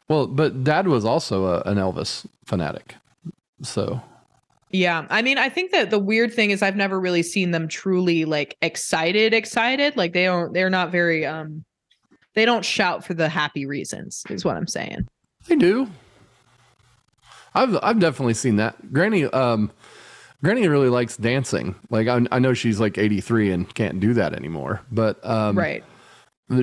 Well, 0.08 0.26
but 0.28 0.64
dad 0.64 0.88
was 0.88 1.06
also 1.06 1.46
a, 1.46 1.62
an 1.66 1.78
Elvis 1.78 2.26
fanatic. 2.46 2.96
So, 3.62 4.02
Yeah. 4.72 5.06
I 5.10 5.22
mean, 5.22 5.38
I 5.38 5.50
think 5.50 5.72
that 5.72 5.90
the 5.92 6.00
weird 6.00 6.34
thing 6.34 6.52
is 6.52 6.62
I've 6.64 6.76
never 6.76 7.00
really 7.00 7.24
seen 7.24 7.52
them 7.52 7.68
truly 7.68 8.26
like 8.26 8.58
excited, 8.62 9.34
excited. 9.34 9.96
Like 9.98 10.14
they 10.14 10.24
don't, 10.26 10.54
they're 10.54 10.70
not 10.70 10.92
very, 10.92 11.26
um, 11.26 11.66
they 12.36 12.46
don't 12.46 12.64
shout 12.66 13.04
for 13.06 13.14
the 13.14 13.28
happy 13.30 13.66
reasons, 13.66 14.24
is 14.30 14.46
what 14.46 14.56
I'm 14.56 14.68
saying. 14.68 15.08
they 15.48 15.56
do. 15.56 15.88
I've 17.54 17.78
I've 17.82 18.00
definitely 18.00 18.34
seen 18.34 18.58
that. 18.58 18.94
Granny 18.94 19.26
um 19.26 19.72
Granny 20.44 20.68
really 20.68 20.90
likes 20.90 21.18
dancing. 21.18 21.76
Like 21.90 22.08
I, 22.08 22.26
I 22.32 22.40
know 22.40 22.54
she's 22.54 22.80
like 22.80 22.98
83 22.98 23.52
and 23.52 23.74
can't 23.76 24.00
do 24.00 24.14
that 24.14 24.34
anymore, 24.34 24.82
but 24.92 25.24
um 25.26 25.58
right. 25.58 25.84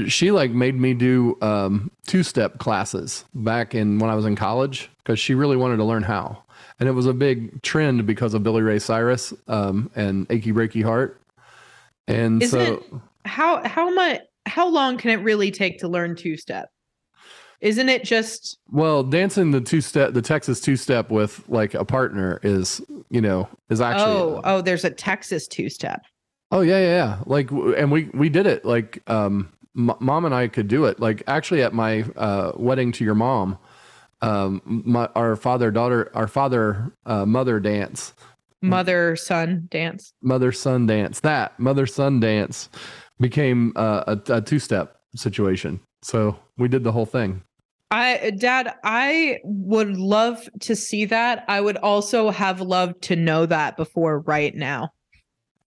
she 0.09 0.31
like 0.31 0.51
made 0.51 0.75
me 0.77 0.95
do 0.95 1.37
um 1.43 1.91
two-step 2.07 2.59
classes 2.59 3.25
back 3.35 3.75
in 3.75 3.99
when 3.99 4.11
I 4.11 4.15
was 4.15 4.25
in 4.25 4.37
college 4.37 4.91
cuz 5.05 5.19
she 5.19 5.35
really 5.35 5.57
wanted 5.57 5.77
to 5.77 5.85
learn 5.85 6.03
how. 6.03 6.43
And 6.79 6.89
it 6.89 6.93
was 6.93 7.07
a 7.07 7.15
big 7.15 7.63
trend 7.63 8.07
because 8.07 8.35
of 8.35 8.43
Billy 8.43 8.63
Ray 8.63 8.79
Cyrus 8.79 9.35
um 9.49 9.91
and 9.95 10.27
Achy 10.31 10.53
Breaky 10.53 10.83
Heart. 10.83 11.21
And 12.09 12.43
Isn't 12.43 12.61
so 12.61 12.75
it 12.75 12.85
how 13.27 13.67
how 13.67 13.93
much 13.93 14.21
how 14.47 14.69
long 14.69 14.97
can 14.97 15.11
it 15.11 15.23
really 15.23 15.51
take 15.51 15.79
to 15.81 15.89
learn 15.89 16.15
two 16.15 16.37
step? 16.37 16.71
Isn't 17.61 17.89
it 17.89 18.05
just 18.05 18.59
Well, 18.71 19.03
dancing 19.03 19.51
the 19.51 19.61
two 19.61 19.81
step, 19.81 20.13
the 20.13 20.23
Texas 20.23 20.61
two 20.61 20.77
step 20.77 21.11
with 21.11 21.43
like 21.49 21.75
a 21.75 21.85
partner 21.85 22.39
is, 22.43 22.81
you 23.11 23.21
know, 23.21 23.49
is 23.71 23.81
actually. 23.81 24.13
oh 24.17 24.41
oh 24.45 24.61
there's 24.61 24.85
a 24.85 24.91
Texas 24.91 25.47
two 25.49 25.69
step. 25.69 26.03
Oh 26.53 26.61
yeah, 26.61 26.79
yeah, 26.79 26.97
yeah. 26.97 27.19
Like, 27.27 27.51
and 27.51 27.91
we 27.91 28.11
we 28.15 28.29
did 28.29 28.47
it. 28.47 28.65
Like, 28.65 29.03
um, 29.11 29.53
m- 29.77 29.97
mom 30.01 30.25
and 30.25 30.35
I 30.35 30.47
could 30.49 30.69
do 30.69 30.85
it. 30.85 31.01
Like, 31.01 31.23
actually, 31.27 31.63
at 31.63 31.73
my 31.73 32.03
uh, 32.17 32.53
wedding 32.57 32.93
to 32.93 33.05
your 33.05 33.17
mom, 33.17 33.59
um, 34.23 34.63
my 34.65 35.09
our 35.17 35.35
father 35.35 35.71
daughter, 35.71 36.11
our 36.15 36.29
father 36.29 36.93
uh, 37.05 37.27
mother 37.27 37.59
dance, 37.59 38.13
Mother 38.63 39.17
son 39.17 39.67
dance. 39.71 40.13
mother 40.23 40.53
son 40.53 40.87
dance. 40.87 41.21
That 41.21 41.59
mother 41.59 41.87
son 41.87 42.21
dance 42.21 42.69
became 43.21 43.73
uh, 43.77 44.17
a, 44.29 44.35
a 44.35 44.41
two 44.41 44.59
step 44.59 44.97
situation. 45.17 45.81
So 46.07 46.39
we 46.57 46.69
did 46.69 46.85
the 46.85 46.93
whole 46.93 47.05
thing. 47.05 47.43
I 47.91 48.33
dad, 48.39 48.75
I 48.85 49.41
would 49.43 49.97
love 49.97 50.49
to 50.61 50.77
see 50.77 51.05
that. 51.07 51.45
I 51.49 51.61
would 51.61 51.77
also 51.79 52.31
have 52.31 52.61
loved 52.61 53.03
to 53.03 53.17
know 53.17 53.45
that 53.47 53.77
before 53.77 54.21
right 54.21 54.55
now. 54.55 54.91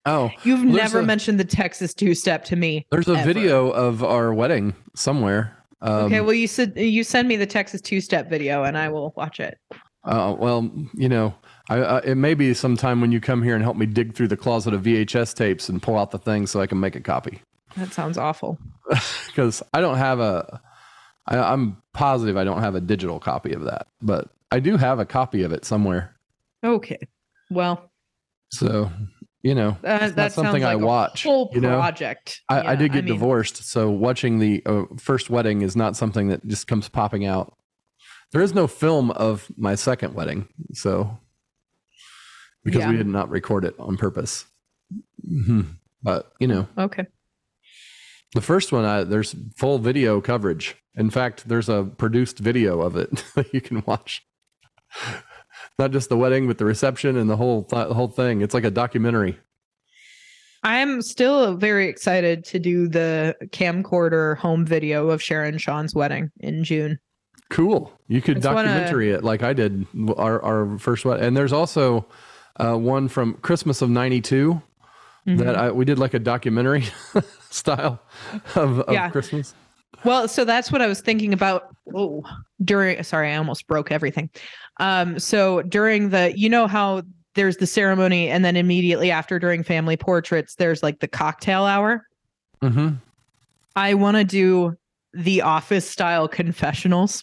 Oh, 0.06 0.30
You've 0.44 0.64
never 0.64 1.00
a- 1.00 1.04
mentioned 1.04 1.40
the 1.40 1.44
Texas 1.44 1.92
two 1.92 2.14
step 2.14 2.44
to 2.46 2.56
me. 2.56 2.86
there's 2.92 3.08
a 3.08 3.14
Ever. 3.16 3.24
video 3.24 3.70
of 3.70 4.04
our 4.04 4.32
wedding 4.32 4.74
somewhere. 4.94 5.56
Um, 5.80 6.04
okay, 6.04 6.20
well 6.20 6.34
you 6.34 6.46
said 6.46 6.72
you 6.76 7.02
send 7.02 7.26
me 7.26 7.34
the 7.36 7.46
Texas 7.46 7.80
two 7.80 8.00
step 8.00 8.30
video 8.30 8.62
and 8.62 8.78
I 8.78 8.90
will 8.90 9.12
watch 9.16 9.40
it. 9.40 9.58
Uh, 10.04 10.36
well, 10.38 10.70
you 10.94 11.08
know, 11.08 11.34
I, 11.68 11.78
I, 11.78 11.98
it 11.98 12.14
may 12.14 12.34
be 12.34 12.54
sometime 12.54 13.00
when 13.00 13.10
you 13.10 13.20
come 13.20 13.42
here 13.42 13.56
and 13.56 13.62
help 13.64 13.76
me 13.76 13.86
dig 13.86 14.14
through 14.14 14.28
the 14.28 14.36
closet 14.36 14.72
of 14.72 14.82
VHS 14.82 15.34
tapes 15.34 15.68
and 15.68 15.82
pull 15.82 15.98
out 15.98 16.12
the 16.12 16.18
thing 16.18 16.46
so 16.46 16.60
I 16.60 16.68
can 16.68 16.78
make 16.78 16.94
a 16.94 17.00
copy. 17.00 17.42
That 17.78 17.92
sounds 17.92 18.18
awful. 18.18 18.58
Because 19.26 19.62
I 19.72 19.80
don't 19.80 19.98
have 19.98 20.18
a, 20.18 20.60
I, 21.26 21.38
I'm 21.38 21.76
positive 21.92 22.36
I 22.36 22.44
don't 22.44 22.60
have 22.60 22.74
a 22.74 22.80
digital 22.80 23.20
copy 23.20 23.52
of 23.52 23.64
that, 23.64 23.86
but 24.02 24.28
I 24.50 24.58
do 24.60 24.76
have 24.76 24.98
a 24.98 25.04
copy 25.04 25.42
of 25.42 25.52
it 25.52 25.64
somewhere. 25.64 26.16
Okay. 26.64 26.98
Well, 27.50 27.90
So, 28.50 28.90
you 29.42 29.54
know, 29.54 29.76
uh, 29.84 29.98
it's 30.02 30.14
that 30.16 30.32
something 30.32 30.62
sounds 30.62 30.72
I 30.72 30.76
watch. 30.76 31.22
Whole 31.24 31.50
you 31.52 31.60
know, 31.60 31.76
project. 31.78 32.40
I, 32.48 32.72
I 32.72 32.76
did 32.76 32.92
get 32.92 33.04
mean, 33.04 33.14
divorced, 33.14 33.64
so 33.64 33.90
watching 33.90 34.38
the 34.38 34.62
uh, 34.66 34.84
first 34.96 35.30
wedding 35.30 35.62
is 35.62 35.76
not 35.76 35.94
something 35.96 36.28
that 36.28 36.44
just 36.46 36.66
comes 36.66 36.88
popping 36.88 37.24
out. 37.26 37.54
There 38.32 38.42
is 38.42 38.54
no 38.54 38.66
film 38.66 39.10
of 39.12 39.48
my 39.56 39.74
second 39.76 40.14
wedding, 40.14 40.48
so 40.72 41.16
because 42.64 42.84
we 42.86 42.96
did 42.96 43.06
not 43.06 43.30
record 43.30 43.64
it 43.64 43.74
on 43.78 43.96
purpose. 43.96 44.44
Mhm. 45.30 45.76
But 46.02 46.32
you 46.40 46.48
know, 46.48 46.66
Okay. 46.76 47.06
The 48.34 48.40
first 48.40 48.72
one, 48.72 48.84
I, 48.84 49.04
there's 49.04 49.34
full 49.56 49.78
video 49.78 50.20
coverage. 50.20 50.76
In 50.94 51.10
fact, 51.10 51.48
there's 51.48 51.68
a 51.68 51.84
produced 51.84 52.38
video 52.38 52.80
of 52.80 52.96
it 52.96 53.24
that 53.34 53.52
you 53.54 53.60
can 53.60 53.82
watch. 53.86 54.22
Not 55.78 55.92
just 55.92 56.08
the 56.08 56.16
wedding, 56.16 56.46
but 56.46 56.58
the 56.58 56.64
reception 56.64 57.16
and 57.16 57.28
the 57.30 57.36
whole 57.36 57.62
th- 57.64 57.88
the 57.88 57.94
whole 57.94 58.08
thing. 58.08 58.40
It's 58.40 58.54
like 58.54 58.64
a 58.64 58.70
documentary. 58.70 59.38
I 60.62 60.78
am 60.78 61.02
still 61.02 61.54
very 61.56 61.88
excited 61.88 62.44
to 62.46 62.58
do 62.58 62.88
the 62.88 63.36
camcorder 63.46 64.36
home 64.38 64.64
video 64.66 65.08
of 65.10 65.22
Sharon 65.22 65.56
Sean's 65.58 65.94
wedding 65.94 66.30
in 66.40 66.64
June. 66.64 66.98
Cool. 67.48 67.92
You 68.08 68.20
could 68.20 68.38
It's 68.38 68.44
documentary 68.44 69.10
it 69.10 69.24
like 69.24 69.42
I 69.42 69.52
did 69.52 69.86
our 70.16 70.42
our 70.42 70.78
first 70.78 71.04
one. 71.04 71.20
And 71.20 71.36
there's 71.36 71.52
also 71.52 72.06
uh, 72.56 72.74
one 72.74 73.08
from 73.08 73.34
Christmas 73.34 73.80
of 73.80 73.88
'92 73.88 74.60
Mm-hmm. 75.28 75.44
that 75.44 75.56
I, 75.56 75.70
we 75.70 75.84
did 75.84 75.98
like 75.98 76.14
a 76.14 76.18
documentary 76.18 76.84
style 77.50 78.00
of, 78.54 78.80
of 78.80 78.94
Yeah. 78.94 79.10
Christmas. 79.10 79.54
Well, 80.04 80.26
so 80.28 80.44
that's 80.44 80.72
what 80.72 80.80
I 80.80 80.86
was 80.86 81.00
thinking 81.00 81.32
about. 81.32 81.74
Oh, 81.94 82.22
during 82.64 83.02
sorry, 83.02 83.32
I 83.32 83.36
almost 83.36 83.66
broke 83.66 83.92
everything. 83.92 84.30
Um, 84.80 85.18
so 85.18 85.62
during 85.62 86.10
the, 86.10 86.32
you 86.38 86.48
know 86.48 86.66
how 86.66 87.02
there's 87.34 87.58
the 87.58 87.66
ceremony, 87.66 88.28
and 88.30 88.44
then 88.44 88.56
immediately 88.56 89.10
after, 89.10 89.38
during 89.38 89.62
family 89.62 89.96
portraits, 89.96 90.54
there's 90.54 90.82
like 90.82 91.00
the 91.00 91.08
cocktail 91.08 91.64
hour. 91.64 92.06
hmm 92.62 92.90
I 93.76 93.94
want 93.94 94.16
to 94.16 94.24
do 94.24 94.76
the 95.12 95.42
office 95.42 95.88
style 95.88 96.26
confessionals. 96.26 97.22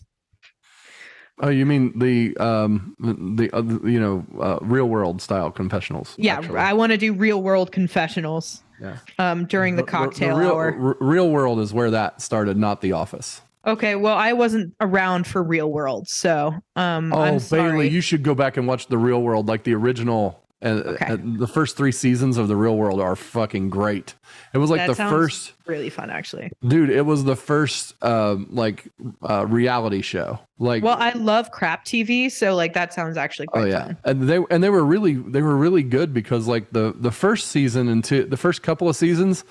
Oh, 1.39 1.49
you 1.49 1.65
mean 1.65 1.97
the 1.99 2.35
um 2.37 2.95
the 2.99 3.49
uh, 3.51 3.61
you 3.87 3.99
know 3.99 4.25
uh, 4.39 4.59
real 4.61 4.85
world 4.85 5.21
style 5.21 5.51
confessionals? 5.51 6.15
Yeah, 6.17 6.37
actually. 6.37 6.59
I 6.59 6.73
want 6.73 6.91
to 6.91 6.97
do 6.97 7.13
real 7.13 7.41
world 7.41 7.71
confessionals. 7.71 8.63
Yeah. 8.81 8.97
Um, 9.19 9.45
during 9.45 9.77
the 9.77 9.83
cocktail 9.83 10.37
real, 10.37 10.51
hour. 10.51 10.97
real 10.99 11.29
world 11.29 11.59
is 11.59 11.73
where 11.73 11.91
that 11.91 12.21
started, 12.21 12.57
not 12.57 12.81
the 12.81 12.91
office. 12.91 13.41
Okay, 13.65 13.95
well, 13.95 14.15
I 14.17 14.33
wasn't 14.33 14.75
around 14.79 15.25
for 15.27 15.41
real 15.41 15.71
world, 15.71 16.07
so 16.07 16.53
um, 16.75 17.11
Oh. 17.11 17.39
Bailey, 17.49 17.89
you 17.89 18.01
should 18.01 18.21
go 18.21 18.35
back 18.35 18.57
and 18.57 18.67
watch 18.67 18.87
the 18.87 18.97
real 18.97 19.21
world, 19.21 19.47
like 19.47 19.63
the 19.63 19.73
original. 19.73 20.44
Uh, 20.63 20.67
Okay. 20.69 21.05
uh, 21.07 21.17
the 21.21 21.47
first 21.47 21.75
three 21.75 21.91
seasons 21.91 22.37
of 22.37 22.47
the 22.47 22.55
real 22.55 22.77
world 22.77 23.01
are 23.01 23.15
fucking 23.15 23.69
great. 23.69 24.15
It 24.53 24.57
was 24.57 24.69
like 24.69 24.79
That 24.79 24.87
the 24.87 24.95
first 24.95 25.53
really 25.65 25.89
fun, 25.89 26.09
actually. 26.09 26.49
dude. 26.65 26.89
It 26.89 27.05
was 27.05 27.25
the 27.25 27.35
first 27.35 27.93
um 28.03 28.47
like 28.49 28.87
uh, 29.21 29.45
reality 29.47 30.01
show. 30.01 30.39
Like 30.57 30.81
Well, 30.81 30.95
I 30.97 31.11
love 31.11 31.51
crap 31.51 31.83
TV, 31.85 32.31
so 32.31 32.55
like 32.55 32.73
that 32.73 32.93
sounds 32.93 33.17
actually 33.17 33.47
quite 33.47 33.63
oh 33.63 33.67
yeah, 33.67 33.83
fun. 33.85 33.97
and 34.05 34.21
they 34.29 34.39
and 34.49 34.63
they 34.63 34.69
were 34.69 34.85
really 34.85 35.15
they 35.15 35.41
were 35.41 35.57
really 35.57 35.83
good 35.83 36.13
because 36.13 36.47
like 36.47 36.71
the 36.71 36.95
the 36.97 37.11
first 37.11 37.47
season 37.49 37.89
and 37.89 38.03
two 38.03 38.23
the 38.23 38.37
first 38.37 38.63
couple 38.63 38.87
of 38.87 38.95
seasons 38.95 39.43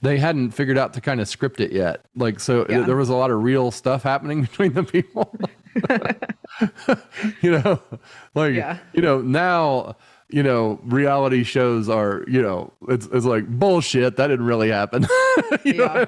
they 0.00 0.16
hadn't 0.18 0.52
figured 0.52 0.78
out 0.78 0.92
to 0.94 1.00
kind 1.00 1.20
of 1.20 1.28
script 1.28 1.60
it 1.60 1.72
yet. 1.72 2.04
Like 2.16 2.40
so 2.40 2.66
Yeah. 2.68 2.80
there 2.82 2.96
was 2.96 3.08
a 3.08 3.14
lot 3.16 3.30
of 3.30 3.42
real 3.42 3.70
stuff 3.70 4.02
happening 4.02 4.42
between 4.48 4.72
the 4.72 4.82
people. 4.84 5.36
you 7.40 7.50
know, 7.52 7.80
like 8.34 8.54
Yeah. 8.54 8.78
you 8.92 9.02
know 9.02 9.20
now 9.20 9.96
you 10.30 10.42
know 10.42 10.78
reality 10.84 11.42
shows 11.42 11.88
are 11.88 12.22
you 12.28 12.42
know 12.42 12.70
it's 12.88 13.06
it's 13.12 13.24
like 13.24 13.46
bullshit 13.48 14.16
that 14.16 14.26
didn't 14.28 14.46
really 14.46 14.70
happen. 14.70 15.06
Know? 15.64 16.06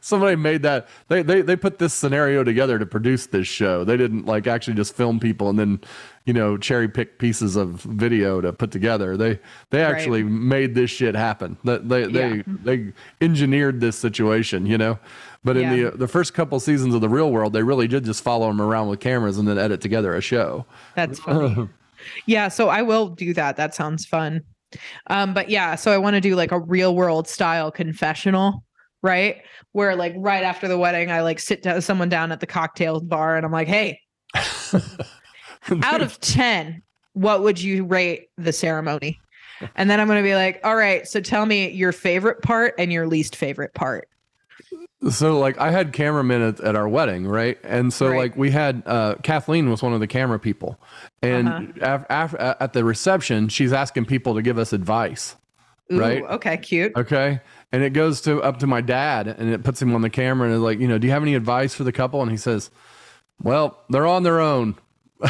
Somebody 0.00 0.36
made 0.36 0.62
that 0.62 0.88
they, 1.08 1.22
they 1.22 1.42
they 1.42 1.54
put 1.56 1.78
this 1.78 1.92
scenario 1.94 2.42
together 2.44 2.78
to 2.78 2.86
produce 2.86 3.26
this 3.26 3.46
show. 3.46 3.84
They 3.84 3.96
didn't 3.96 4.26
like 4.26 4.46
actually 4.46 4.74
just 4.74 4.94
film 4.96 5.20
people 5.20 5.48
and 5.48 5.58
then 5.58 5.80
you 6.24 6.32
know 6.32 6.56
cherry 6.56 6.88
pick 6.88 7.18
pieces 7.18 7.54
of 7.56 7.80
video 7.82 8.40
to 8.40 8.52
put 8.52 8.70
together. 8.70 9.16
They 9.16 9.38
they 9.70 9.82
actually 9.82 10.22
made 10.24 10.74
this 10.74 10.90
shit 10.90 11.14
happen. 11.14 11.56
That 11.64 11.88
they 11.88 12.06
they 12.06 12.36
Yeah. 12.36 12.42
they 12.46 12.92
engineered 13.20 13.80
this 13.80 13.96
situation, 13.98 14.66
you 14.66 14.78
know. 14.78 14.98
But 15.44 15.56
in 15.56 15.62
Yeah. 15.76 15.90
the 15.90 15.96
the 15.98 16.08
first 16.08 16.34
couple 16.34 16.58
seasons 16.60 16.94
of 16.94 17.00
the 17.00 17.08
real 17.08 17.30
world, 17.30 17.52
they 17.52 17.62
really 17.62 17.86
did 17.88 18.04
just 18.04 18.22
follow 18.22 18.48
them 18.48 18.60
around 18.60 18.88
with 18.88 19.00
cameras 19.00 19.38
and 19.38 19.46
then 19.46 19.58
edit 19.58 19.80
together 19.80 20.14
a 20.14 20.20
show. 20.20 20.66
That's 20.96 21.18
funny. 21.18 21.68
yeah, 22.26 22.48
so 22.48 22.68
I 22.68 22.82
will 22.82 23.08
do 23.08 23.34
that. 23.34 23.56
That 23.56 23.74
sounds 23.74 24.04
fun. 24.06 24.42
Um, 25.08 25.34
but 25.34 25.50
yeah, 25.50 25.74
so 25.74 25.92
I 25.92 25.98
want 25.98 26.14
to 26.14 26.20
do 26.20 26.34
like 26.34 26.52
a 26.52 26.60
real 26.60 26.94
world 26.94 27.28
style 27.28 27.70
confessional, 27.70 28.64
right? 29.02 29.42
Where 29.72 29.96
like 29.96 30.14
right 30.16 30.42
after 30.42 30.68
the 30.68 30.78
wedding, 30.78 31.10
I 31.10 31.22
like 31.22 31.38
sit 31.38 31.62
down 31.62 31.80
someone 31.82 32.08
down 32.08 32.32
at 32.32 32.40
the 32.40 32.46
cocktail 32.46 33.00
bar 33.00 33.36
and 33.36 33.44
I'm 33.44 33.52
like, 33.52 33.68
hey, 33.68 34.00
out 35.82 36.00
of 36.02 36.18
10, 36.20 36.82
what 37.12 37.42
would 37.42 37.60
you 37.60 37.84
rate 37.84 38.28
the 38.36 38.52
ceremony? 38.52 39.20
And 39.76 39.88
then 39.88 40.00
I'm 40.00 40.06
going 40.06 40.22
to 40.22 40.28
be 40.28 40.34
like, 40.34 40.60
all 40.64 40.76
right, 40.76 41.06
so 41.06 41.20
tell 41.20 41.46
me 41.46 41.70
your 41.70 41.92
favorite 41.92 42.42
part 42.42 42.74
and 42.78 42.92
your 42.92 43.06
least 43.06 43.36
favorite 43.36 43.74
part. 43.74 44.08
So 45.10 45.38
like 45.40 45.58
I 45.58 45.70
had 45.72 45.92
cameramen 45.92 46.42
at, 46.42 46.60
at 46.60 46.76
our 46.76 46.88
wedding, 46.88 47.26
right? 47.26 47.58
And 47.64 47.92
so 47.92 48.08
Right. 48.08 48.16
like 48.18 48.36
we 48.36 48.50
had 48.52 48.82
uh, 48.86 49.16
Kathleen 49.22 49.68
was 49.70 49.82
one 49.82 49.92
of 49.92 50.00
the 50.00 50.06
camera 50.06 50.38
people, 50.38 50.78
and 51.22 51.48
Uh-huh. 51.48 51.98
af- 52.08 52.34
af- 52.38 52.56
at 52.60 52.72
the 52.72 52.84
reception 52.84 53.48
she's 53.48 53.72
asking 53.72 54.04
people 54.06 54.34
to 54.36 54.42
give 54.42 54.58
us 54.58 54.72
advice, 54.72 55.34
Ooh, 55.92 55.98
Right. 55.98 56.22
Okay, 56.22 56.56
cute. 56.56 56.92
okay? 56.96 57.40
And 57.72 57.82
it 57.82 57.90
goes 57.94 58.20
to 58.22 58.40
up 58.42 58.58
to 58.60 58.66
my 58.68 58.80
dad, 58.80 59.26
and 59.26 59.50
it 59.50 59.64
puts 59.64 59.82
him 59.82 59.94
on 59.94 60.02
the 60.02 60.10
camera, 60.10 60.46
and 60.46 60.54
it's 60.54 60.62
like, 60.62 60.78
you 60.78 60.86
know, 60.86 60.98
do 60.98 61.06
you 61.08 61.12
have 61.12 61.22
any 61.22 61.34
advice 61.34 61.74
for 61.74 61.82
the 61.84 61.92
couple? 61.92 62.22
And 62.22 62.30
he 62.30 62.36
says, 62.36 62.70
well, 63.42 63.80
they're 63.90 64.06
on 64.06 64.22
their 64.22 64.38
own. 64.40 64.76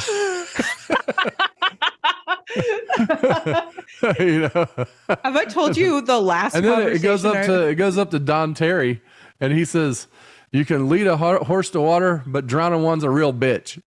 you 4.19 4.41
know, 4.55 4.67
Have 5.09 5.37
I 5.37 5.45
told 5.49 5.77
you 5.77 6.01
the 6.03 6.21
last 6.21 6.55
and 6.55 6.65
then 6.65 6.89
it 6.89 7.03
goes 7.03 7.25
up 7.25 7.45
to 7.47 7.69
it 7.69 7.75
goes 7.77 7.97
up 7.99 8.11
to 8.11 8.19
Don 8.19 8.55
Terry, 8.55 9.01
and 9.43 9.53
he 9.53 9.67
says, 9.67 10.07
"You 10.53 10.65
can 10.65 10.89
lead 10.89 11.07
a 11.07 11.17
horse 11.17 11.69
to 11.71 11.81
water, 11.81 12.23
but 12.27 12.47
drowning 12.47 12.83
one's 12.83 13.05
a 13.05 13.11
real 13.11 13.35
bitch." 13.35 13.83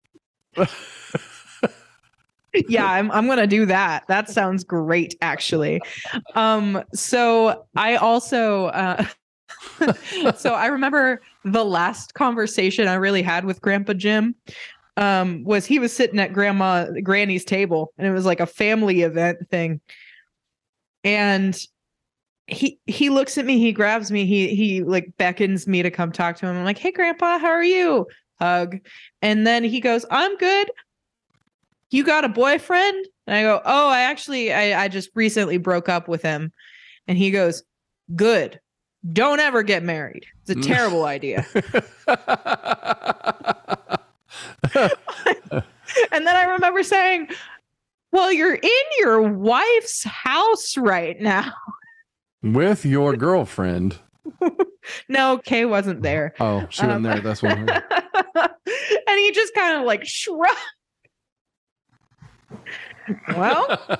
yeah 2.68 2.90
i'm, 2.90 3.10
I'm 3.10 3.26
gonna 3.26 3.46
do 3.46 3.66
that. 3.66 4.04
That 4.08 4.30
sounds 4.30 4.64
great 4.64 5.16
actually. 5.20 5.80
Um 6.34 6.82
so 6.94 7.66
i 7.74 7.96
also 7.96 8.66
uh 8.66 9.04
so 10.36 10.54
i 10.54 10.66
remember 10.66 11.20
the 11.44 11.64
last 11.64 12.14
conversation 12.14 12.88
i 12.88 12.94
really 12.94 13.22
had 13.22 13.44
with 13.44 13.60
grandpa 13.60 13.92
jim 13.92 14.34
um 14.96 15.44
was 15.44 15.66
he 15.66 15.78
was 15.78 15.92
sitting 15.94 16.18
at 16.18 16.32
grandma 16.32 16.86
granny's 17.02 17.44
table 17.44 17.92
and 17.98 18.06
it 18.06 18.12
was 18.12 18.24
like 18.24 18.40
a 18.40 18.46
family 18.46 19.02
event 19.02 19.38
thing. 19.50 19.80
And 21.04 21.56
he 22.48 22.78
he 22.86 23.10
looks 23.10 23.38
at 23.38 23.44
me 23.44 23.58
he 23.58 23.72
grabs 23.72 24.12
me 24.12 24.24
he 24.24 24.54
he 24.54 24.82
like 24.82 25.12
beckons 25.18 25.66
me 25.66 25.82
to 25.82 25.90
come 25.90 26.12
talk 26.12 26.36
to 26.36 26.46
him 26.46 26.56
i'm 26.56 26.64
like 26.64 26.78
hey 26.78 26.92
grandpa 26.92 27.38
how 27.38 27.48
are 27.48 27.64
you 27.64 28.06
hug 28.38 28.78
and 29.20 29.46
then 29.46 29.64
he 29.64 29.80
goes 29.80 30.06
i'm 30.10 30.36
good 30.36 30.70
you 31.90 32.04
got 32.04 32.24
a 32.24 32.28
boyfriend? 32.28 33.06
And 33.26 33.36
I 33.36 33.42
go, 33.42 33.60
oh, 33.64 33.88
I 33.88 34.00
actually, 34.00 34.52
I, 34.52 34.84
I 34.84 34.88
just 34.88 35.10
recently 35.14 35.58
broke 35.58 35.88
up 35.88 36.08
with 36.08 36.22
him. 36.22 36.52
And 37.08 37.18
he 37.18 37.30
goes, 37.30 37.62
good. 38.14 38.60
Don't 39.12 39.40
ever 39.40 39.62
get 39.62 39.82
married. 39.82 40.26
It's 40.42 40.50
a 40.50 40.54
mm. 40.54 40.66
terrible 40.66 41.04
idea. 41.04 41.46
And 46.12 46.26
then 46.26 46.36
I 46.36 46.42
remember 46.42 46.82
saying, 46.82 47.28
well, 48.12 48.30
you're 48.30 48.54
in 48.54 48.70
your 48.98 49.22
wife's 49.22 50.04
house 50.04 50.76
right 50.76 51.18
now. 51.18 51.50
With 52.54 52.84
your 52.84 53.16
girlfriend. 53.16 53.98
No, 55.08 55.38
Kay 55.38 55.64
wasn't 55.64 56.02
there. 56.02 56.32
Oh, 56.38 56.64
she 56.70 56.82
Um, 56.82 57.02
wasn't 57.02 57.04
there. 57.04 57.20
That's 57.20 57.42
one. 57.42 57.68
and 58.38 59.18
he 59.18 59.32
just 59.32 59.52
kind 59.52 59.80
of 59.80 59.84
like 59.84 60.06
shrugged. 60.06 60.54
well, 63.36 63.98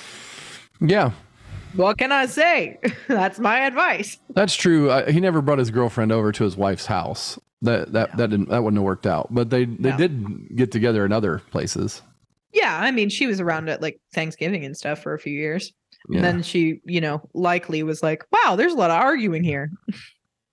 yeah, 0.80 1.10
what 1.74 1.98
can 1.98 2.10
I 2.12 2.24
say? 2.26 2.78
That's 3.08 3.38
my 3.38 3.60
advice. 3.66 4.18
that's 4.30 4.54
true. 4.54 4.90
Uh, 4.90 5.10
he 5.10 5.20
never 5.20 5.42
brought 5.42 5.58
his 5.58 5.70
girlfriend 5.70 6.10
over 6.12 6.32
to 6.32 6.44
his 6.44 6.56
wife's 6.56 6.86
house. 6.86 7.38
That 7.62 7.92
that 7.92 8.16
that 8.16 8.30
didn't 8.30 8.48
that 8.48 8.62
wouldn't 8.62 8.78
have 8.78 8.84
worked 8.84 9.06
out. 9.06 9.28
But 9.30 9.50
they 9.50 9.66
they 9.66 9.90
No. 9.90 9.96
did 9.98 10.56
get 10.56 10.72
together 10.72 11.04
in 11.04 11.12
other 11.12 11.40
places. 11.50 12.00
Yeah, 12.52 12.78
I 12.80 12.92
mean, 12.92 13.08
she 13.10 13.26
was 13.26 13.40
around 13.40 13.68
at 13.68 13.82
like 13.82 14.00
Thanksgiving 14.14 14.64
and 14.64 14.76
stuff 14.76 15.02
for 15.02 15.12
a 15.12 15.18
few 15.18 15.32
years. 15.32 15.72
Yeah. 16.08 16.16
And 16.16 16.24
then 16.24 16.42
she, 16.42 16.80
you 16.84 17.00
know, 17.00 17.28
likely 17.32 17.82
was 17.82 18.02
like, 18.02 18.24
wow, 18.30 18.56
there's 18.56 18.72
a 18.72 18.76
lot 18.76 18.90
of 18.90 18.98
arguing 19.00 19.44
here. 19.44 19.70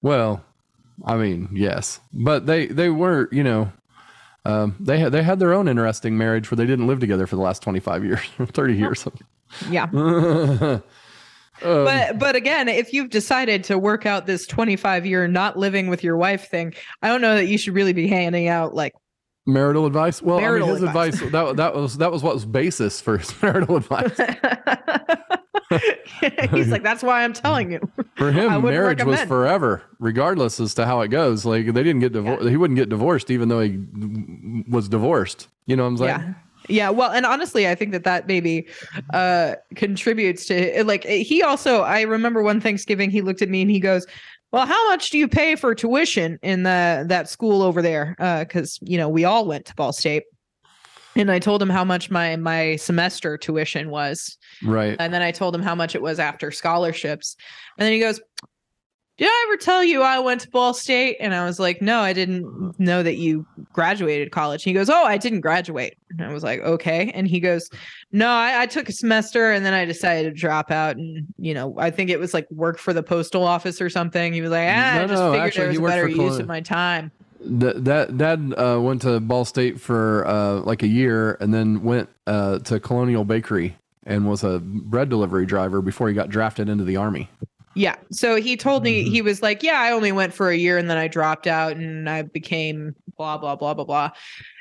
Well, 0.03 0.43
I 1.05 1.15
mean, 1.15 1.49
yes, 1.53 1.99
but 2.11 2.47
they 2.47 2.65
they 2.65 2.89
were, 2.89 3.29
you 3.31 3.43
know, 3.43 3.71
um, 4.45 4.75
they 4.79 4.97
had 4.97 5.11
they 5.11 5.21
had 5.21 5.37
their 5.37 5.53
own 5.53 5.67
interesting 5.67 6.17
marriage 6.17 6.49
where 6.49 6.55
they 6.55 6.65
didn't 6.65 6.87
live 6.87 6.99
together 6.99 7.27
for 7.27 7.35
the 7.35 7.43
last 7.43 7.61
twenty 7.61 7.79
five 7.79 8.03
years, 8.03 8.19
thirty 8.47 8.75
years. 8.75 9.07
Yeah. 9.69 10.79
Um, 11.63 11.85
but 11.85 12.17
but 12.17 12.35
again, 12.35 12.67
if 12.67 12.91
you've 12.91 13.11
decided 13.11 13.63
to 13.65 13.77
work 13.77 14.07
out 14.07 14.25
this 14.25 14.47
25 14.47 15.05
year 15.05 15.27
not 15.27 15.57
living 15.59 15.89
with 15.89 16.03
your 16.03 16.17
wife 16.17 16.49
thing, 16.49 16.73
I 17.03 17.07
don't 17.07 17.21
know 17.21 17.35
that 17.35 17.45
you 17.45 17.59
should 17.59 17.75
really 17.75 17.93
be 17.93 18.07
handing 18.07 18.47
out 18.47 18.73
like 18.73 18.95
marital 19.45 19.85
advice. 19.85 20.23
Well, 20.23 20.39
Marital 20.39 20.69
I 20.69 20.71
mean, 20.71 20.81
his 20.81 20.87
advice. 20.89 21.13
advice, 21.21 21.31
that 21.31 21.55
that 21.57 21.75
was 21.75 21.97
that 21.99 22.11
was 22.11 22.23
what 22.23 22.33
was 22.33 22.45
basis 22.45 22.99
for 22.99 23.19
his 23.19 23.39
marital 23.43 23.75
advice. 23.77 24.19
He's 26.51 26.69
like, 26.69 26.83
that's 26.83 27.03
why 27.03 27.23
I'm 27.23 27.33
telling 27.33 27.71
you. 27.71 27.79
For 28.15 28.31
him, 28.31 28.61
marriage 28.63 29.03
was 29.03 29.21
forever, 29.21 29.81
regardless 29.99 30.59
as 30.59 30.73
to 30.75 30.85
how 30.85 31.01
it 31.01 31.07
goes. 31.07 31.45
Like 31.45 31.65
they 31.65 31.83
didn't 31.83 31.99
get 32.01 32.13
divorced. 32.13 32.47
He 32.47 32.57
wouldn't 32.57 32.77
get 32.77 32.89
divorced, 32.89 33.31
even 33.31 33.49
though 33.49 33.61
he 33.61 33.79
was 34.69 34.87
divorced. 34.89 35.47
You 35.65 35.75
know 35.75 35.83
what 35.83 35.89
I'm 35.89 35.97
saying? 35.97 36.09
yeah. 36.09 36.33
Yeah, 36.69 36.89
well, 36.91 37.11
and 37.11 37.25
honestly, 37.25 37.67
I 37.67 37.73
think 37.73 37.91
that 37.91 38.03
that 38.03 38.27
maybe 38.27 38.67
uh 39.13 39.55
contributes 39.75 40.45
to 40.45 40.83
like 40.83 41.03
he 41.05 41.41
also. 41.41 41.81
I 41.81 42.01
remember 42.01 42.43
one 42.43 42.61
Thanksgiving, 42.61 43.09
he 43.09 43.21
looked 43.21 43.41
at 43.41 43.49
me 43.49 43.63
and 43.63 43.71
he 43.71 43.79
goes, 43.79 44.05
"Well, 44.51 44.67
how 44.67 44.89
much 44.89 45.09
do 45.09 45.17
you 45.17 45.27
pay 45.27 45.55
for 45.55 45.73
tuition 45.73 46.37
in 46.43 46.61
the 46.61 47.03
that 47.07 47.27
school 47.27 47.63
over 47.63 47.81
there?" 47.81 48.15
Because 48.19 48.77
you 48.83 48.97
know 48.97 49.09
we 49.09 49.25
all 49.25 49.47
went 49.47 49.65
to 49.65 49.75
Ball 49.75 49.91
State, 49.91 50.23
and 51.15 51.31
I 51.31 51.39
told 51.39 51.63
him 51.63 51.69
how 51.69 51.83
much 51.83 52.11
my 52.11 52.35
my 52.35 52.75
semester 52.75 53.39
tuition 53.39 53.89
was, 53.89 54.37
Right. 54.63 54.95
and 54.99 55.13
then 55.13 55.21
I 55.21 55.31
told 55.31 55.55
him 55.55 55.61
how 55.61 55.75
much 55.75 55.95
it 55.95 56.01
was 56.01 56.19
after 56.19 56.51
scholarships, 56.51 57.35
and 57.77 57.85
then 57.85 57.93
he 57.93 57.99
goes, 57.99 58.19
"Did 59.17 59.27
I 59.27 59.45
ever 59.47 59.57
tell 59.57 59.83
you 59.83 60.01
I 60.01 60.19
went 60.19 60.41
to 60.41 60.49
Ball 60.49 60.73
State?" 60.73 61.17
And 61.19 61.33
I 61.33 61.45
was 61.45 61.59
like, 61.59 61.81
"No, 61.81 61.99
I 61.99 62.13
didn't 62.13 62.79
know 62.79 63.03
that 63.03 63.15
you 63.17 63.45
graduated 63.73 64.31
college." 64.31 64.63
He 64.63 64.73
goes, 64.73 64.89
"Oh, 64.89 65.05
I 65.05 65.17
didn't 65.17 65.41
graduate." 65.41 65.97
And 66.09 66.21
I 66.23 66.33
was 66.33 66.43
like, 66.43 66.61
"Okay," 66.61 67.11
and 67.13 67.27
he 67.27 67.39
goes, 67.39 67.69
"No, 68.11 68.27
I, 68.27 68.61
I 68.63 68.65
took 68.65 68.89
a 68.89 68.91
semester 68.93 69.51
and 69.51 69.65
then 69.65 69.73
I 69.73 69.85
decided 69.85 70.33
to 70.33 70.39
drop 70.39 70.71
out, 70.71 70.95
and 70.97 71.25
you 71.37 71.53
know, 71.53 71.75
I 71.77 71.91
think 71.91 72.09
it 72.09 72.19
was 72.19 72.33
like 72.33 72.49
work 72.51 72.77
for 72.77 72.93
the 72.93 73.03
postal 73.03 73.43
office 73.43 73.81
or 73.81 73.89
something." 73.89 74.33
He 74.33 74.41
was 74.41 74.51
like, 74.51 74.67
"Ah, 74.69 74.93
No, 74.95 75.03
I 75.03 75.07
just 75.07 75.21
no, 75.21 75.31
figured 75.31 75.47
actually, 75.47 75.61
there 75.73 75.81
was 75.81 75.91
a 75.91 75.95
better 75.95 76.07
use 76.09 76.39
of 76.39 76.47
my 76.47 76.61
time." 76.61 77.11
That 77.43 77.85
that 77.85 78.17
dad 78.17 78.53
uh, 78.55 78.79
went 78.79 79.01
to 79.01 79.19
Ball 79.19 79.45
State 79.45 79.79
for 79.81 80.27
uh, 80.27 80.61
like 80.61 80.83
a 80.83 80.87
year, 80.87 81.37
and 81.39 81.53
then 81.53 81.81
went 81.83 82.09
uh, 82.27 82.59
to 82.59 82.79
Colonial 82.79 83.23
Bakery 83.25 83.75
and 84.05 84.27
was 84.27 84.43
a 84.43 84.59
bread 84.59 85.09
delivery 85.09 85.45
driver 85.45 85.81
before 85.81 86.07
he 86.07 86.13
got 86.13 86.29
drafted 86.29 86.67
into 86.69 86.83
the 86.83 86.97
army. 86.97 87.29
Yeah. 87.75 87.95
So 88.11 88.35
he 88.35 88.57
told 88.57 88.83
me 88.83 89.03
Mhm. 89.05 89.11
he 89.11 89.21
was 89.21 89.41
like, 89.41 89.63
"Yeah, 89.63 89.79
I 89.79 89.91
only 89.91 90.11
went 90.11 90.33
for 90.33 90.49
a 90.49 90.55
year 90.57 90.77
and 90.77 90.89
then 90.89 90.97
I 90.97 91.07
dropped 91.07 91.47
out 91.47 91.77
and 91.77 92.09
I 92.09 92.23
became 92.23 92.95
blah 93.17 93.37
blah 93.37 93.55
blah 93.55 93.73
blah 93.73 93.85
blah." 93.85 94.09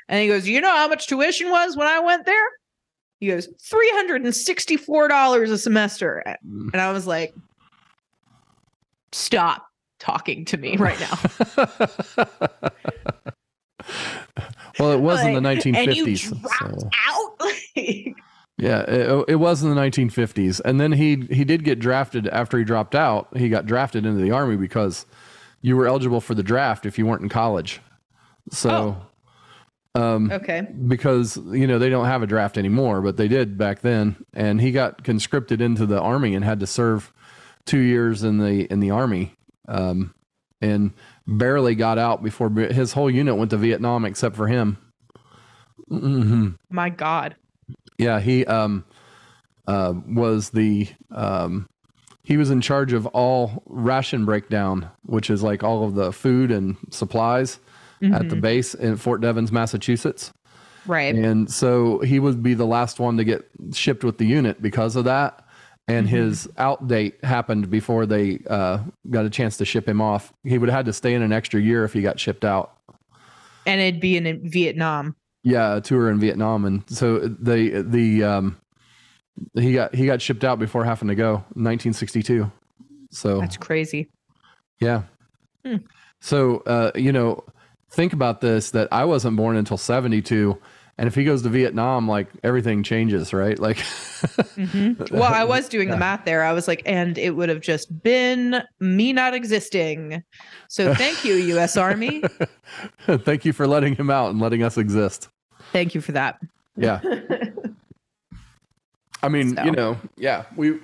And 0.07 0.21
he 0.21 0.27
goes, 0.27 0.47
"You 0.47 0.61
know 0.61 0.69
how 0.71 0.87
much 0.87 1.07
tuition 1.07 1.49
was 1.49 1.75
when 1.75 1.87
I 1.87 1.99
went 1.99 2.25
there?" 2.25 2.45
He 3.19 3.27
goes, 3.27 3.47
364 3.61 5.07
dollars 5.09 5.51
a 5.51 5.57
semester." 5.57 6.23
And 6.43 6.75
I 6.75 6.91
was 6.91 7.05
like, 7.05 7.33
"Stop 9.11 9.67
talking 9.99 10.45
to 10.45 10.57
me 10.57 10.77
right 10.79 10.99
now." 10.99 11.17
well, 14.79 14.91
it 14.93 14.99
was 15.01 15.23
in 15.23 15.33
the 15.33 15.41
Like, 15.41 15.65
and 15.65 15.95
you 15.95 16.05
1950s. 16.05 16.29
dropped 16.29 16.81
so- 16.81 16.89
out. 17.07 17.41
Like, 17.75 18.15
Yeah, 18.61 18.81
it, 18.81 19.25
it 19.29 19.35
was 19.37 19.63
in 19.63 19.73
the 19.73 19.75
1950s, 19.75 20.61
and 20.63 20.79
then 20.79 20.91
he 20.91 21.27
he 21.31 21.43
did 21.43 21.63
get 21.63 21.79
drafted 21.79 22.27
after 22.27 22.59
he 22.59 22.63
dropped 22.63 22.93
out. 22.93 23.35
He 23.35 23.49
got 23.49 23.65
drafted 23.65 24.05
into 24.05 24.21
the 24.21 24.29
army 24.29 24.55
because 24.55 25.07
you 25.61 25.75
were 25.75 25.87
eligible 25.87 26.21
for 26.21 26.35
the 26.35 26.43
draft 26.43 26.85
if 26.85 26.99
you 26.99 27.07
weren't 27.07 27.23
in 27.23 27.29
college. 27.29 27.81
So, 28.51 28.97
um, 29.95 30.31
okay. 30.31 30.67
because 30.87 31.37
you 31.37 31.65
know 31.65 31.79
they 31.79 31.89
don't 31.89 32.05
have 32.05 32.21
a 32.21 32.27
draft 32.27 32.55
anymore, 32.55 33.01
but 33.01 33.17
they 33.17 33.27
did 33.27 33.57
back 33.57 33.81
then, 33.81 34.23
and 34.31 34.61
he 34.61 34.71
got 34.71 35.03
conscripted 35.03 35.59
into 35.59 35.87
the 35.87 35.99
army 35.99 36.35
and 36.35 36.45
had 36.45 36.59
to 36.59 36.67
serve 36.67 37.11
two 37.65 37.79
years 37.79 38.21
in 38.21 38.37
the 38.37 38.71
in 38.71 38.79
the 38.79 38.91
army, 38.91 39.33
um, 39.69 40.13
and 40.61 40.91
barely 41.25 41.73
got 41.73 41.97
out 41.97 42.21
before 42.21 42.51
his 42.51 42.93
whole 42.93 43.09
unit 43.09 43.37
went 43.37 43.49
to 43.49 43.57
Vietnam 43.57 44.05
except 44.05 44.35
for 44.35 44.45
him. 44.45 44.77
hmm 45.89 46.49
My 46.69 46.89
God. 46.89 47.35
Yeah, 47.97 48.19
he 48.19 48.45
um 48.45 48.83
uh 49.67 49.93
was 50.07 50.49
the 50.51 50.87
um 51.11 51.67
he 52.23 52.37
was 52.37 52.51
in 52.51 52.61
charge 52.61 52.93
of 52.93 53.05
all 53.07 53.63
ration 53.65 54.25
breakdown, 54.25 54.89
which 55.05 55.29
is 55.29 55.41
like 55.43 55.63
all 55.63 55.83
of 55.83 55.95
the 55.95 56.11
food 56.11 56.51
and 56.51 56.77
supplies 56.91 57.59
at 58.03 58.29
the 58.29 58.35
Mhm. 58.35 58.41
base 58.41 58.73
in 58.73 58.95
Fort 58.97 59.21
Devens, 59.21 59.51
Massachusetts. 59.51 60.31
Right. 60.87 61.13
And 61.13 61.51
so 61.51 61.99
he 61.99 62.19
would 62.19 62.41
be 62.41 62.53
the 62.55 62.65
last 62.65 62.99
one 62.99 63.17
to 63.17 63.23
get 63.23 63.47
shipped 63.73 64.03
with 64.03 64.17
the 64.17 64.25
unit 64.25 64.61
because 64.61 64.95
of 64.95 65.05
that. 65.05 65.45
And 65.87 66.07
Mhm. 66.07 66.09
his 66.09 66.49
out 66.57 66.87
date 66.87 67.23
happened 67.23 67.69
before 67.69 68.05
they 68.07 68.39
uh, 68.49 68.79
got 69.09 69.25
a 69.25 69.29
chance 69.29 69.57
to 69.57 69.65
ship 69.65 69.87
him 69.87 69.99
off. 70.01 70.33
He 70.43 70.57
would 70.57 70.69
have 70.69 70.77
had 70.77 70.85
to 70.85 70.93
stay 70.93 71.13
in 71.13 71.21
an 71.21 71.31
extra 71.31 71.59
year 71.61 71.83
if 71.83 71.93
he 71.93 72.01
got 72.01 72.19
shipped 72.19 72.45
out. 72.45 72.71
And 73.67 73.79
it'd 73.81 73.99
be 74.01 74.17
in 74.17 74.49
Vietnam. 74.49 75.15
Yeah, 75.43 75.77
a 75.77 75.81
tour 75.81 76.09
in 76.11 76.19
Vietnam, 76.19 76.65
and 76.65 76.83
so 76.89 77.19
the 77.19 77.81
the 77.87 78.23
um, 78.23 78.57
he 79.55 79.73
got 79.73 79.95
he 79.95 80.05
got 80.05 80.21
shipped 80.21 80.43
out 80.43 80.59
before 80.59 80.85
having 80.85 81.07
to 81.07 81.15
go, 81.15 81.33
1962. 81.55 82.51
So 83.09 83.39
That's 83.39 83.57
crazy. 83.57 84.09
yeah, 84.79 85.03
Hmm. 85.65 85.77
so 86.19 86.57
uh, 86.67 86.91
you 86.95 87.11
know, 87.11 87.43
think 87.91 88.13
about 88.13 88.41
this: 88.41 88.71
that 88.71 88.87
I 88.91 89.05
wasn't 89.05 89.35
born 89.35 89.55
until 89.57 89.77
72, 89.77 90.57
and 90.97 91.07
if 91.07 91.15
he 91.15 91.23
goes 91.23 91.41
to 91.43 91.49
Vietnam, 91.49 92.07
like 92.07 92.27
everything 92.43 92.83
changes, 92.83 93.33
right? 93.33 93.57
Like, 93.59 93.77
Mhm. 93.77 95.09
Well, 95.11 95.33
I 95.33 95.43
was 95.43 95.67
doing 95.69 95.89
the 95.89 95.97
math 95.97 96.25
there. 96.25 96.43
I 96.43 96.53
was 96.53 96.67
like, 96.67 96.81
and 96.85 97.17
it 97.17 97.31
would 97.31 97.49
have 97.49 97.61
just 97.61 98.01
been 98.03 98.61
me 98.79 99.13
not 99.13 99.33
existing. 99.33 100.23
So 100.67 100.93
thank 100.93 101.23
you, 101.25 101.33
U.S. 101.55 101.75
Army. 101.77 102.23
thank 103.07 103.45
you 103.45 103.53
for 103.53 103.67
letting 103.67 103.95
him 103.95 104.09
out 104.09 104.29
and 104.31 104.39
letting 104.39 104.63
us 104.63 104.77
exist. 104.77 105.29
Thank 105.71 105.95
you 105.95 106.01
for 106.01 106.11
that. 106.11 106.39
Yeah. 106.77 106.99
I 109.23 109.29
mean, 109.29 109.55
So. 109.55 109.63
you 109.63 109.71
know, 109.71 109.97
yeah, 110.17 110.45
we 110.55 110.71
uh, 110.71 110.75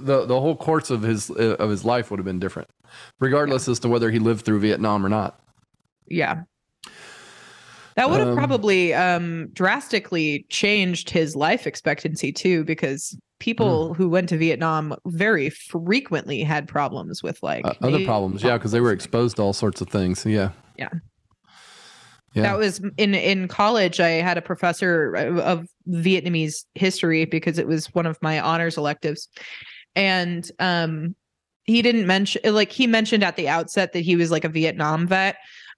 the 0.00 0.24
the 0.26 0.38
whole 0.40 0.54
course 0.56 0.90
of 0.90 1.02
his 1.02 1.30
uh, 1.30 1.56
of 1.58 1.70
his 1.70 1.84
life 1.84 2.10
would 2.10 2.18
have 2.18 2.26
been 2.26 2.38
different, 2.38 2.68
regardless 3.20 3.68
as 3.68 3.78
to 3.80 3.88
whether 3.88 4.10
he 4.10 4.18
lived 4.18 4.44
through 4.44 4.60
Vietnam 4.60 5.04
or 5.04 5.08
not. 5.08 5.40
Yeah. 6.06 6.42
That 7.96 8.10
would 8.10 8.20
have 8.20 8.28
Um, 8.28 8.36
probably 8.36 8.92
um, 8.94 9.48
drastically 9.54 10.46
changed 10.50 11.08
his 11.10 11.34
life 11.34 11.66
expectancy 11.66 12.30
too, 12.30 12.62
because 12.64 13.16
people 13.38 13.90
Mm. 13.90 13.96
who 13.96 14.08
went 14.08 14.28
to 14.28 14.36
Vietnam 14.36 14.94
very 15.06 15.50
frequently 15.50 16.42
had 16.42 16.68
problems 16.68 17.22
with 17.22 17.42
like 17.42 17.64
Uh, 17.66 17.72
other 17.82 18.04
problems, 18.04 18.42
yeah, 18.42 18.56
because 18.58 18.72
they 18.72 18.80
were 18.80 18.92
exposed 18.92 19.36
to 19.36 19.42
all 19.42 19.52
sorts 19.52 19.80
of 19.80 19.88
things. 19.88 20.24
Yeah. 20.26 20.50
Yeah. 20.78 20.88
Yeah. 22.34 22.42
That 22.42 22.58
was 22.58 22.80
in 22.98 23.14
in 23.14 23.48
college. 23.48 23.98
I 23.98 24.10
had 24.20 24.36
a 24.36 24.42
professor 24.42 25.14
of 25.14 25.38
of 25.38 25.66
Vietnamese 25.88 26.64
history 26.74 27.24
because 27.24 27.58
it 27.58 27.66
was 27.66 27.86
one 27.94 28.04
of 28.04 28.18
my 28.20 28.38
honors 28.40 28.76
electives, 28.76 29.28
and 29.94 30.50
um, 30.58 31.16
he 31.64 31.80
didn't 31.80 32.06
mention 32.06 32.42
like 32.54 32.72
he 32.72 32.86
mentioned 32.86 33.24
at 33.24 33.36
the 33.36 33.48
outset 33.48 33.94
that 33.94 34.00
he 34.00 34.16
was 34.16 34.30
like 34.30 34.44
a 34.44 34.50
Vietnam 34.50 35.06
vet, 35.06 35.36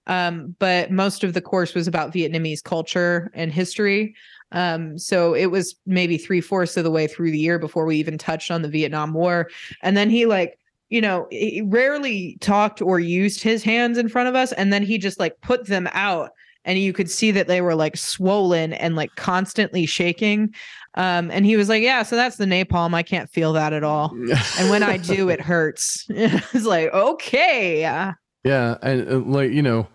um, 0.09 0.55
but 0.59 0.91
most 0.91 1.23
of 1.23 1.33
the 1.33 1.41
course 1.41 1.73
was 1.73 1.87
about 1.87 2.13
Vietnamese 2.13 2.61
culture 2.61 3.31
and 3.33 3.53
history. 3.53 4.13
Um, 4.51 4.97
so 4.97 5.33
it 5.33 5.45
was 5.47 5.75
maybe 5.85 6.17
three 6.17 6.41
fourths 6.41 6.75
of 6.75 6.83
the 6.83 6.91
way 6.91 7.07
through 7.07 7.31
the 7.31 7.39
year 7.39 7.59
before 7.59 7.85
we 7.85 7.95
even 7.95 8.17
touched 8.17 8.51
on 8.51 8.61
the 8.61 8.67
Vietnam 8.67 9.13
War, 9.13 9.49
and 9.81 9.95
then 9.95 10.09
he 10.09 10.25
like 10.25 10.59
you 10.89 11.01
know, 11.01 11.27
he 11.29 11.61
rarely 11.61 12.37
talked 12.41 12.81
or 12.81 12.99
used 12.99 13.43
his 13.43 13.63
hands 13.63 13.97
in 13.97 14.09
front 14.09 14.27
of 14.27 14.35
us. 14.35 14.51
And 14.53 14.73
then 14.73 14.83
he 14.83 14.97
just 14.97 15.19
like 15.19 15.39
put 15.41 15.67
them 15.67 15.87
out 15.93 16.31
and 16.65 16.77
you 16.79 16.93
could 16.93 17.09
see 17.09 17.31
that 17.31 17.47
they 17.47 17.61
were 17.61 17.75
like 17.75 17.95
swollen 17.95 18.73
and 18.73 18.95
like 18.95 19.15
constantly 19.15 19.85
shaking. 19.85 20.53
Um, 20.95 21.31
and 21.31 21.45
he 21.45 21.55
was 21.55 21.69
like, 21.69 21.83
Yeah, 21.83 22.03
so 22.03 22.15
that's 22.15 22.37
the 22.37 22.45
napalm. 22.45 22.93
I 22.93 23.03
can't 23.03 23.29
feel 23.29 23.53
that 23.53 23.71
at 23.71 23.83
all. 23.83 24.11
And 24.59 24.69
when 24.69 24.83
I 24.83 24.97
do, 24.97 25.29
it 25.29 25.41
hurts. 25.41 26.05
it's 26.09 26.65
like, 26.65 26.91
okay. 26.93 27.79
Yeah. 27.79 28.13
yeah, 28.43 28.77
and 28.81 29.09
uh, 29.09 29.19
like 29.19 29.51
you 29.51 29.61
know, 29.61 29.87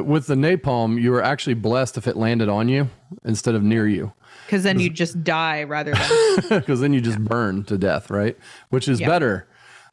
with 0.00 0.26
the 0.26 0.34
napalm, 0.34 1.00
you 1.00 1.10
were 1.10 1.22
actually 1.22 1.54
blessed 1.54 1.96
if 1.98 2.06
it 2.06 2.16
landed 2.16 2.48
on 2.48 2.68
you 2.68 2.88
instead 3.24 3.54
of 3.54 3.62
near 3.62 3.86
you, 3.86 4.12
Because 4.46 4.62
then 4.62 4.80
you 4.80 4.88
just 4.90 5.22
die 5.22 5.62
rather 5.64 5.92
than 5.92 6.36
because 6.60 6.80
then 6.80 6.92
you 6.92 7.00
just 7.00 7.18
burn 7.22 7.64
to 7.64 7.76
death, 7.76 8.10
right? 8.10 8.36
Which 8.70 8.88
is 8.88 9.00
Yeah. 9.00 9.08
better 9.08 9.46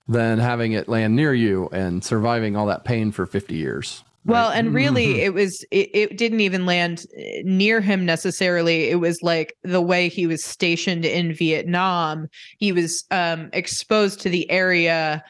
than 0.07 0.39
having 0.39 0.71
it 0.71 0.87
land 0.87 1.15
near 1.15 1.33
you 1.33 1.69
and 1.71 2.03
surviving 2.03 2.55
all 2.55 2.65
that 2.67 2.83
pain 2.83 3.11
for 3.11 3.25
50 3.25 3.55
years. 3.55 4.03
Well, 4.25 4.49
and 4.49 4.73
really, 4.73 5.07
Mhm. 5.15 5.19
it 5.25 5.33
was 5.33 5.65
it, 5.71 5.89
it 5.93 6.17
didn't 6.17 6.41
even 6.41 6.65
land 6.65 7.05
eh, 7.17 7.41
near 7.45 7.79
him 7.81 8.05
necessarily. 8.05 8.89
It 8.89 8.99
was 8.99 9.17
like 9.23 9.53
the 9.63 9.81
way 9.81 10.09
he 10.09 10.27
was 10.27 10.43
stationed 10.43 11.05
in 11.05 11.33
Vietnam. 11.33 12.27
He 12.57 12.71
was 12.71 13.05
um, 13.11 13.49
exposed 13.53 14.19
to 14.21 14.29
the 14.29 14.49
area 14.51 15.23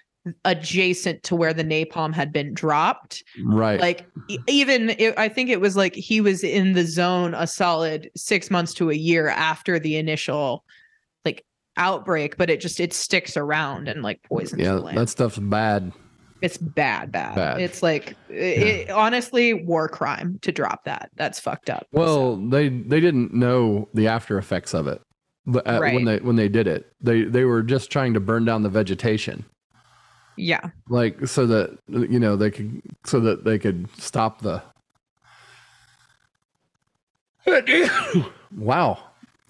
adjacent 0.46 1.24
to 1.24 1.36
where 1.36 1.54
the 1.54 1.64
napalm 1.64 2.14
had 2.14 2.32
been 2.32 2.54
dropped. 2.54 3.24
Right. 3.44 3.80
Like 3.80 4.06
even 4.48 4.92
it, 4.92 5.18
I 5.18 5.30
think 5.30 5.50
it 5.50 5.62
was 5.62 5.76
like 5.76 5.96
he 5.96 6.22
was 6.22 6.44
in 6.44 6.74
the 6.74 6.86
zone 6.86 7.34
a 7.34 7.48
solid 7.48 8.10
six 8.16 8.52
months 8.52 8.74
to 8.76 8.90
a 8.92 8.96
year 8.96 9.30
after 9.30 9.80
the 9.80 9.98
initial 9.98 10.64
like 11.26 11.46
outbreak, 11.78 12.38
but 12.38 12.50
it 12.50 12.62
just 12.62 12.80
it 12.80 12.94
sticks 12.94 13.38
around 13.38 13.88
and 13.88 14.04
like 14.04 14.22
poisons 14.24 14.62
yeah, 14.62 14.80
that 14.94 15.10
stuff's 15.10 15.38
bad. 15.38 15.92
It's 16.42 16.58
bad, 16.58 17.12
bad. 17.12 17.36
Bad. 17.36 17.62
It's 17.62 17.84
like 17.84 18.16
it, 18.30 18.34
it- 18.34 18.90
honestly 18.90 19.54
war 19.54 19.90
crime 19.90 20.40
to 20.42 20.52
drop 20.52 20.86
that. 20.86 21.10
That's 21.16 21.40
fucked 21.40 21.70
up. 21.70 21.88
Well, 21.92 22.38
they 22.38 22.70
they 22.70 23.00
didn't 23.00 23.34
know 23.34 23.90
the 23.94 24.08
after 24.08 24.38
effects 24.38 24.74
of 24.74 24.88
it 24.88 25.02
but, 25.46 25.68
uh, 25.68 25.80
Right. 25.82 25.94
when 25.94 26.06
they 26.06 26.18
when 26.20 26.36
they 26.36 26.48
did 26.50 26.68
it. 26.68 26.92
They 27.02 27.24
they 27.24 27.44
were 27.46 27.64
just 27.64 27.92
trying 27.92 28.14
to 28.14 28.20
burn 28.20 28.46
down 28.46 28.64
the 28.64 28.70
vegetation, 28.70 29.46
yeah, 30.40 30.70
like 30.88 31.28
so 31.28 31.46
that 31.46 31.78
you 31.88 32.20
know 32.20 32.36
they 32.36 32.50
could 32.50 32.82
so 33.06 33.20
that 33.20 33.44
they 33.44 33.60
could 33.60 33.90
stop 34.00 34.42
the. 34.42 34.62
wow, 38.56 39.00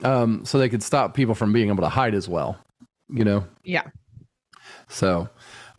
um, 0.04 0.46
so 0.46 0.58
they 0.58 0.70
could 0.70 0.84
stop 0.84 1.14
people 1.14 1.36
from 1.36 1.54
being 1.54 1.70
able 1.70 1.84
to 1.84 1.90
hide 1.90 2.16
as 2.16 2.28
well, 2.28 2.58
you 3.10 3.24
know. 3.24 3.46
yeah. 3.64 3.84
So, 4.88 5.30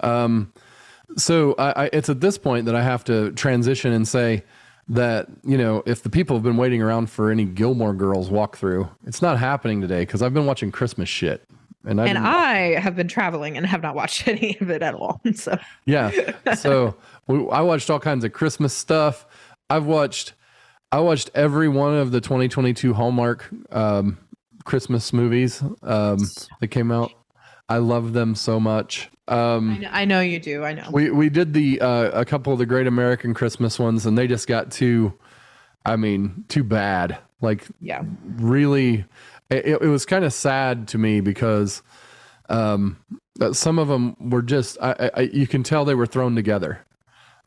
um, 0.00 0.52
so 1.16 1.54
I, 1.58 1.84
I, 1.84 1.90
it's 1.92 2.08
at 2.08 2.20
this 2.20 2.38
point 2.38 2.66
that 2.66 2.76
I 2.76 2.82
have 2.82 3.02
to 3.04 3.32
transition 3.32 3.92
and 3.92 4.06
say, 4.06 4.44
that 4.90 5.28
you 5.44 5.56
know 5.56 5.82
if 5.86 6.02
the 6.02 6.10
people 6.10 6.36
have 6.36 6.42
been 6.42 6.56
waiting 6.56 6.82
around 6.82 7.10
for 7.10 7.30
any 7.30 7.44
Gilmore 7.44 7.94
Girls 7.94 8.28
walkthrough, 8.28 8.90
it's 9.06 9.22
not 9.22 9.38
happening 9.38 9.80
today 9.80 10.00
because 10.00 10.20
I've 10.20 10.34
been 10.34 10.46
watching 10.46 10.70
Christmas 10.70 11.08
shit. 11.08 11.44
And 11.84 12.00
I 12.00 12.06
and 12.08 12.18
I 12.18 12.78
have 12.80 12.94
been 12.94 13.08
traveling 13.08 13.56
and 13.56 13.64
have 13.66 13.82
not 13.82 13.94
watched 13.94 14.28
any 14.28 14.56
of 14.60 14.70
it 14.70 14.82
at 14.82 14.94
all. 14.94 15.20
So 15.34 15.58
Yeah. 15.86 16.10
So 16.54 16.96
we, 17.26 17.48
I 17.50 17.60
watched 17.62 17.88
all 17.90 18.00
kinds 18.00 18.24
of 18.24 18.32
Christmas 18.32 18.74
stuff. 18.74 19.26
I've 19.70 19.86
watched, 19.86 20.34
I 20.92 21.00
watched 21.00 21.30
every 21.34 21.68
one 21.68 21.94
of 21.94 22.10
the 22.10 22.20
2022 22.20 22.92
Hallmark 22.92 23.48
um, 23.70 24.18
Christmas 24.64 25.12
movies 25.12 25.62
um, 25.82 26.18
that 26.60 26.68
came 26.68 26.90
out. 26.92 27.12
I 27.68 27.78
love 27.78 28.12
them 28.12 28.34
so 28.34 28.58
much. 28.60 29.08
I 29.28 29.54
Um, 29.54 29.80
know, 29.80 29.88
I 29.92 30.04
know 30.04 30.20
you 30.20 30.40
do. 30.40 30.64
I 30.64 30.72
know. 30.74 30.88
we 30.92 31.10
we 31.10 31.30
did 31.30 31.52
the 31.54 31.80
uh, 31.80 32.10
a 32.10 32.24
couple 32.24 32.52
of 32.52 32.58
the 32.58 32.66
Great 32.66 32.88
American 32.88 33.32
Christmas 33.32 33.78
ones, 33.78 34.04
and 34.06 34.18
they 34.18 34.26
just 34.26 34.48
got 34.48 34.72
too, 34.72 35.12
I 35.86 35.94
mean, 35.94 36.44
too 36.48 36.64
bad. 36.64 37.16
Like 37.40 37.64
yeah. 37.80 38.02
really 38.38 39.04
it, 39.50 39.82
it 39.82 39.88
was 39.88 40.06
kind 40.06 40.24
of 40.24 40.32
sad 40.32 40.88
to 40.88 40.98
me 40.98 41.20
because 41.20 41.82
um 42.48 42.96
uh, 43.40 43.52
some 43.52 43.78
of 43.78 43.88
them 43.88 44.16
were 44.20 44.42
just 44.42 44.76
I, 44.80 45.10
I 45.14 45.20
you 45.22 45.46
can 45.46 45.62
tell 45.62 45.84
they 45.84 45.94
were 45.94 46.06
thrown 46.06 46.34
together. 46.34 46.84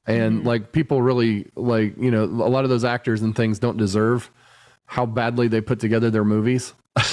And 0.06 0.44
like 0.44 0.74
people 0.74 1.02
really 1.02 1.50
like 1.56 1.96
you 1.98 2.12
know 2.12 2.24
a 2.24 2.26
lot 2.26 2.66
of 2.66 2.70
those 2.70 2.84
actors 2.84 3.22
and 3.22 3.36
things 3.36 3.60
don't 3.60 3.78
deserve 3.78 4.30
how 4.86 5.06
badly 5.06 5.48
they 5.48 5.62
put 5.62 5.80
together 5.80 6.10
their 6.10 6.26
movies. 6.26 6.74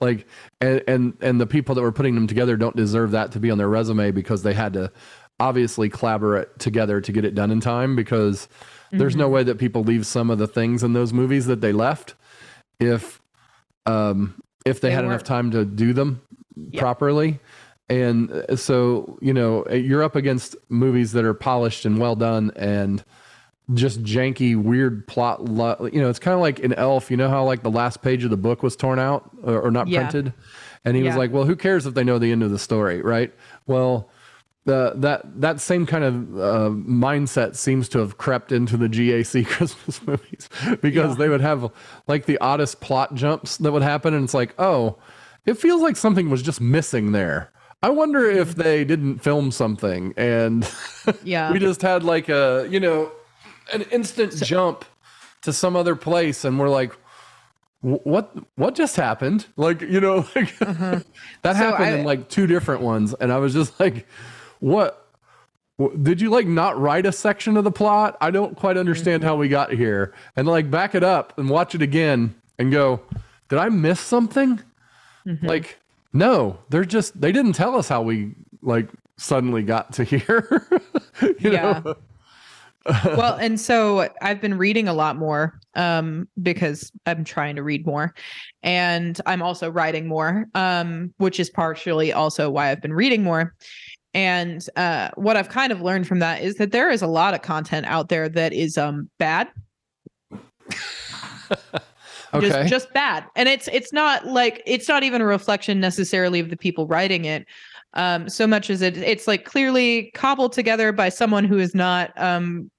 Like 0.00 0.26
and 0.62 0.82
and 0.88 1.14
and 1.20 1.38
the 1.38 1.46
people 1.46 1.74
that 1.74 1.82
were 1.82 1.92
putting 1.92 2.14
them 2.14 2.26
together 2.26 2.56
don't 2.56 2.74
deserve 2.74 3.10
that 3.10 3.32
to 3.32 3.38
be 3.38 3.50
on 3.50 3.58
their 3.58 3.68
resume 3.68 4.10
because 4.10 4.42
they 4.42 4.54
had 4.54 4.72
to 4.72 4.90
obviously 5.38 5.90
collaborate 5.90 6.58
together 6.58 7.02
to 7.02 7.12
get 7.12 7.22
it 7.22 7.34
done 7.34 7.50
in 7.50 7.60
time 7.60 7.96
because 7.96 8.48
there's 8.92 9.14
no 9.14 9.28
way 9.28 9.42
that 9.42 9.58
people 9.58 9.84
leave 9.84 10.06
some 10.06 10.30
of 10.30 10.38
the 10.38 10.46
things 10.46 10.82
in 10.82 10.94
those 10.94 11.12
movies 11.12 11.44
that 11.44 11.60
they 11.60 11.72
left 11.72 12.14
if 12.80 13.20
um 13.86 14.34
if 14.64 14.80
they, 14.80 14.88
They 14.88 14.94
had 14.94 15.04
enough 15.04 15.22
time 15.22 15.50
to 15.52 15.64
do 15.64 15.92
them 15.92 16.20
Yeah. 16.56 16.80
properly. 16.80 17.38
And 17.88 18.32
uh, 18.32 18.56
so 18.56 19.16
you 19.22 19.32
know 19.32 19.64
you're 19.68 20.02
up 20.02 20.16
against 20.16 20.56
movies 20.68 21.12
that 21.12 21.24
are 21.24 21.34
polished 21.34 21.84
and 21.86 21.98
well 21.98 22.16
done 22.16 22.50
and 22.56 23.04
just 23.74 24.02
janky 24.04 24.56
weird 24.56 25.06
plot 25.08 25.44
lo- 25.44 25.88
you 25.92 26.00
know 26.00 26.08
it's 26.08 26.18
kind 26.20 26.34
of 26.34 26.40
like 26.40 26.58
an 26.60 26.72
elf. 26.74 27.10
You 27.10 27.16
know 27.16 27.28
how 27.28 27.44
like 27.44 27.62
the 27.62 27.70
last 27.70 28.02
page 28.02 28.24
of 28.24 28.30
the 28.30 28.36
book 28.36 28.62
was 28.62 28.74
torn 28.76 28.98
out 28.98 29.30
or, 29.42 29.60
or 29.60 29.70
not 29.70 29.86
Yeah. 29.88 30.00
printed? 30.08 30.32
And 30.84 30.96
he 30.96 31.02
was 31.04 31.16
like 31.16 31.32
well 31.32 31.44
who 31.44 31.54
cares 31.56 31.86
if 31.86 31.94
they 31.94 32.02
know 32.04 32.18
the 32.18 32.32
end 32.32 32.42
of 32.42 32.50
the 32.50 32.58
story? 32.58 33.00
Right? 33.02 33.32
Well 33.66 34.08
the, 34.66 34.92
that 34.96 35.40
that 35.40 35.60
same 35.60 35.86
kind 35.86 36.04
of 36.04 36.14
uh, 36.38 36.68
mindset 36.70 37.56
seems 37.56 37.88
to 37.90 37.98
have 38.00 38.18
crept 38.18 38.52
into 38.52 38.76
the 38.76 38.88
GAC 38.88 39.46
Christmas 39.54 40.02
movies 40.06 40.48
because 40.82 41.16
they 41.16 41.28
would 41.30 41.40
have 41.40 41.70
like 42.06 42.26
the 42.26 42.36
oddest 42.38 42.80
plot 42.80 43.14
jumps 43.14 43.56
that 43.58 43.72
would 43.72 43.82
happen, 43.82 44.12
and 44.12 44.24
it's 44.24 44.34
like, 44.34 44.54
oh, 44.58 44.98
it 45.46 45.54
feels 45.56 45.80
like 45.80 45.96
something 45.96 46.28
was 46.28 46.42
just 46.42 46.60
missing 46.60 47.12
there. 47.12 47.50
I 47.82 47.90
wonder 47.90 48.28
if 48.28 48.54
they 48.56 48.84
didn't 48.84 49.20
film 49.20 49.50
something 49.52 50.12
and 50.16 50.68
Yeah. 51.24 51.52
we 51.52 51.58
just 51.58 51.80
had 51.82 52.02
like 52.02 52.28
a 52.28 52.66
you 52.70 52.80
know 52.80 53.12
an 53.72 53.82
instant 53.92 54.34
jump 54.36 54.84
to 55.42 55.52
some 55.52 55.76
other 55.76 55.96
place, 55.96 56.44
and 56.44 56.58
we're 56.58 56.68
like. 56.68 56.92
What 57.82 58.34
what 58.56 58.74
just 58.74 58.96
happened? 58.96 59.46
Like 59.56 59.80
you 59.80 60.00
know, 60.00 60.16
like 60.34 60.58
that 60.58 60.68
Uh-huh. 60.68 61.00
So 61.44 61.52
happened 61.52 61.84
I- 61.84 61.98
in 61.98 62.04
like 62.04 62.28
two 62.28 62.46
different 62.48 62.80
ones, 62.80 63.14
and 63.20 63.30
I 63.32 63.36
was 63.36 63.52
just 63.52 63.78
like, 63.78 64.06
"What? 64.60 65.02
wh- 65.80 65.94
Did 66.02 66.20
you 66.20 66.30
like 66.30 66.46
not 66.46 66.80
write 66.80 67.06
a 67.06 67.12
section 67.12 67.56
of 67.56 67.64
the 67.64 67.70
plot? 67.72 68.16
I 68.20 68.30
don't 68.30 68.56
quite 68.56 68.76
understand 68.76 69.22
Mm-hmm. 69.22 69.28
how 69.28 69.36
we 69.36 69.48
got 69.48 69.72
here." 69.72 70.14
And 70.36 70.46
like 70.48 70.70
back 70.70 70.94
it 70.94 71.02
up 71.04 71.36
and 71.38 71.48
watch 71.48 71.74
it 71.74 71.82
again 71.82 72.34
and 72.58 72.70
go, 72.72 73.00
"Did 73.48 73.58
I 73.58 73.68
miss 73.68 74.00
something?" 74.00 74.60
Mm-hmm. 75.26 75.46
Like, 75.46 75.78
no, 76.12 76.58
they're 76.70 76.84
just 76.84 77.20
they 77.20 77.32
didn't 77.32 77.54
tell 77.54 77.74
us 77.76 77.88
how 77.88 78.02
we 78.02 78.32
like 78.62 78.88
suddenly 79.18 79.62
got 79.62 79.92
to 79.94 80.04
here. 80.12 80.66
you 81.22 81.52
Yeah. 81.52 81.82
know? 81.84 81.96
well, 83.04 83.34
and 83.34 83.58
so 83.60 84.08
I've 84.22 84.40
been 84.40 84.56
reading 84.56 84.86
a 84.86 84.92
lot 84.94 85.16
more 85.16 85.58
um, 85.74 86.28
because 86.40 86.92
I'm 87.04 87.24
trying 87.24 87.56
to 87.56 87.64
read 87.64 87.84
more, 87.84 88.14
and 88.62 89.20
I'm 89.26 89.42
also 89.42 89.68
writing 89.68 90.06
more, 90.06 90.46
um, 90.54 91.12
which 91.16 91.40
is 91.40 91.50
partially 91.50 92.12
also 92.12 92.48
why 92.48 92.70
I've 92.70 92.80
been 92.80 92.92
reading 92.92 93.24
more. 93.24 93.56
And 94.16 94.66
uh, 94.76 95.10
what 95.16 95.36
I've 95.36 95.50
kind 95.50 95.70
of 95.72 95.82
learned 95.82 96.08
from 96.08 96.20
that 96.20 96.40
is 96.40 96.54
that 96.54 96.72
there 96.72 96.88
is 96.88 97.02
a 97.02 97.06
lot 97.06 97.34
of 97.34 97.42
content 97.42 97.84
out 97.84 98.08
there 98.08 98.30
that 98.30 98.54
is 98.54 98.78
um, 98.78 99.10
bad, 99.18 99.48
Okay. 102.34 102.48
just 102.48 102.68
just 102.70 102.92
bad, 102.94 103.24
and 103.36 103.46
it's 103.46 103.68
it's 103.68 103.92
not 103.92 104.26
like 104.26 104.62
it's 104.64 104.88
not 104.88 105.02
even 105.02 105.20
a 105.20 105.26
reflection 105.26 105.80
necessarily 105.80 106.40
of 106.40 106.48
the 106.48 106.56
people 106.56 106.86
writing 106.86 107.26
it. 107.26 107.46
Um, 107.92 108.30
so 108.30 108.46
much 108.46 108.70
as 108.70 108.80
it 108.80 108.96
it's 108.96 109.26
like 109.26 109.44
clearly 109.44 110.10
cobbled 110.14 110.54
together 110.54 110.92
by 110.92 111.10
someone 111.10 111.44
who 111.44 111.58
is 111.58 111.74
not 111.74 112.10
um 112.16 112.70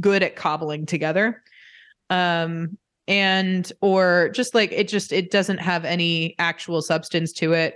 good 0.00 0.22
at 0.22 0.36
cobbling 0.36 0.86
together 0.86 1.42
um 2.10 2.76
and 3.08 3.72
or 3.80 4.30
just 4.34 4.54
like 4.54 4.70
it 4.72 4.88
just 4.88 5.12
it 5.12 5.30
doesn't 5.30 5.58
have 5.58 5.84
any 5.84 6.34
actual 6.38 6.82
substance 6.82 7.32
to 7.32 7.52
it 7.52 7.74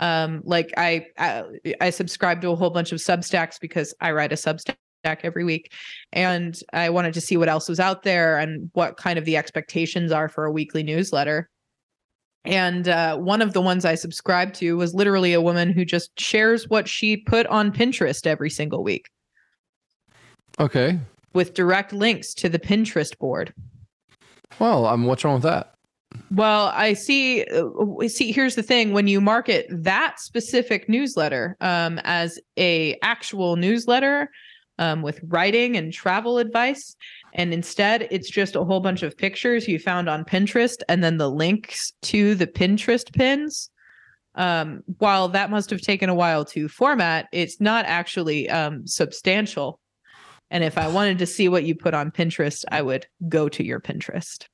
um 0.00 0.42
like 0.44 0.72
I, 0.76 1.06
I 1.18 1.44
i 1.80 1.90
subscribe 1.90 2.40
to 2.42 2.50
a 2.50 2.56
whole 2.56 2.70
bunch 2.70 2.92
of 2.92 2.98
substacks 2.98 3.60
because 3.60 3.94
i 4.00 4.10
write 4.10 4.32
a 4.32 4.36
substack 4.36 4.76
every 5.04 5.44
week 5.44 5.72
and 6.12 6.58
i 6.72 6.88
wanted 6.90 7.14
to 7.14 7.20
see 7.20 7.36
what 7.36 7.48
else 7.48 7.68
was 7.68 7.80
out 7.80 8.02
there 8.02 8.38
and 8.38 8.70
what 8.72 8.96
kind 8.96 9.18
of 9.18 9.24
the 9.24 9.36
expectations 9.36 10.12
are 10.12 10.28
for 10.28 10.44
a 10.44 10.52
weekly 10.52 10.82
newsletter 10.82 11.48
and 12.46 12.88
uh, 12.88 13.16
one 13.16 13.40
of 13.40 13.52
the 13.52 13.60
ones 13.60 13.84
i 13.84 13.94
subscribed 13.94 14.54
to 14.56 14.76
was 14.76 14.94
literally 14.94 15.32
a 15.32 15.40
woman 15.40 15.70
who 15.70 15.84
just 15.84 16.18
shares 16.18 16.68
what 16.68 16.88
she 16.88 17.16
put 17.16 17.46
on 17.46 17.70
pinterest 17.70 18.26
every 18.26 18.50
single 18.50 18.82
week 18.82 19.08
okay. 20.58 20.98
with 21.32 21.54
direct 21.54 21.92
links 21.92 22.34
to 22.34 22.48
the 22.48 22.58
Pinterest 22.58 23.16
board. 23.18 23.52
Well, 24.58 24.86
I'm 24.86 25.04
what's 25.04 25.24
wrong 25.24 25.34
with 25.34 25.42
that? 25.44 25.73
Well, 26.30 26.72
I 26.74 26.94
see. 26.94 27.44
uh, 27.44 28.08
See, 28.08 28.32
here's 28.32 28.54
the 28.54 28.62
thing: 28.62 28.92
when 28.92 29.06
you 29.06 29.20
market 29.20 29.66
that 29.70 30.18
specific 30.18 30.88
newsletter 30.88 31.56
um, 31.60 32.00
as 32.04 32.38
a 32.56 32.98
actual 33.02 33.56
newsletter 33.56 34.30
um, 34.78 35.02
with 35.02 35.20
writing 35.28 35.76
and 35.76 35.92
travel 35.92 36.38
advice, 36.38 36.96
and 37.34 37.52
instead 37.52 38.08
it's 38.10 38.30
just 38.30 38.56
a 38.56 38.64
whole 38.64 38.80
bunch 38.80 39.02
of 39.02 39.16
pictures 39.16 39.68
you 39.68 39.78
found 39.78 40.08
on 40.08 40.24
Pinterest, 40.24 40.82
and 40.88 41.04
then 41.04 41.18
the 41.18 41.30
links 41.30 41.92
to 42.02 42.34
the 42.34 42.46
Pinterest 42.46 43.12
pins. 43.12 43.70
Um, 44.36 44.82
while 44.98 45.28
that 45.28 45.50
must 45.50 45.70
have 45.70 45.80
taken 45.80 46.08
a 46.08 46.14
while 46.14 46.44
to 46.46 46.68
format, 46.68 47.28
it's 47.30 47.60
not 47.60 47.84
actually 47.86 48.50
um, 48.50 48.84
substantial. 48.86 49.78
And 50.50 50.64
if 50.64 50.76
I 50.76 50.88
wanted 50.88 51.18
to 51.18 51.26
see 51.26 51.48
what 51.48 51.64
you 51.64 51.76
put 51.76 51.94
on 51.94 52.10
Pinterest, 52.10 52.64
I 52.70 52.82
would 52.82 53.06
go 53.28 53.48
to 53.48 53.64
your 53.64 53.80
Pinterest. 53.80 54.46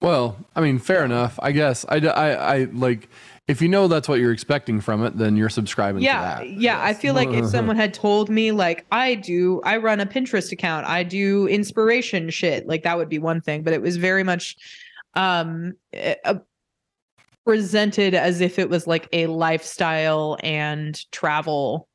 Well, 0.00 0.36
I 0.56 0.60
mean, 0.60 0.78
fair 0.78 1.04
enough. 1.04 1.38
I 1.42 1.52
guess 1.52 1.84
I, 1.88 1.96
I, 1.96 2.30
I 2.32 2.64
like 2.72 3.08
if 3.50 3.60
you 3.60 3.68
know 3.68 3.88
that's 3.88 4.08
what 4.08 4.20
you're 4.20 4.30
expecting 4.30 4.80
from 4.80 5.04
it, 5.04 5.18
then 5.18 5.36
you're 5.36 5.48
subscribing 5.48 6.02
yeah 6.02 6.38
to 6.38 6.44
that. 6.44 6.50
yeah 6.52 6.80
i 6.82 6.94
feel 6.94 7.14
like 7.14 7.28
if 7.30 7.44
someone 7.50 7.74
had 7.74 7.92
told 7.92 8.30
me 8.30 8.52
like 8.52 8.86
i 8.92 9.16
do 9.16 9.60
i 9.64 9.76
run 9.76 9.98
a 9.98 10.06
pinterest 10.06 10.52
account 10.52 10.86
i 10.86 11.02
do 11.02 11.48
inspiration 11.48 12.30
shit 12.30 12.66
like 12.68 12.84
that 12.84 12.96
would 12.96 13.08
be 13.08 13.18
one 13.18 13.40
thing 13.40 13.62
but 13.62 13.72
it 13.72 13.82
was 13.82 13.96
very 13.96 14.22
much 14.22 14.56
um 15.14 15.72
eh, 15.92 16.14
uh, 16.24 16.34
presented 17.44 18.14
as 18.14 18.40
if 18.40 18.58
it 18.58 18.70
was 18.70 18.86
like 18.86 19.08
a 19.12 19.26
lifestyle 19.26 20.36
and 20.44 21.10
travel 21.10 21.88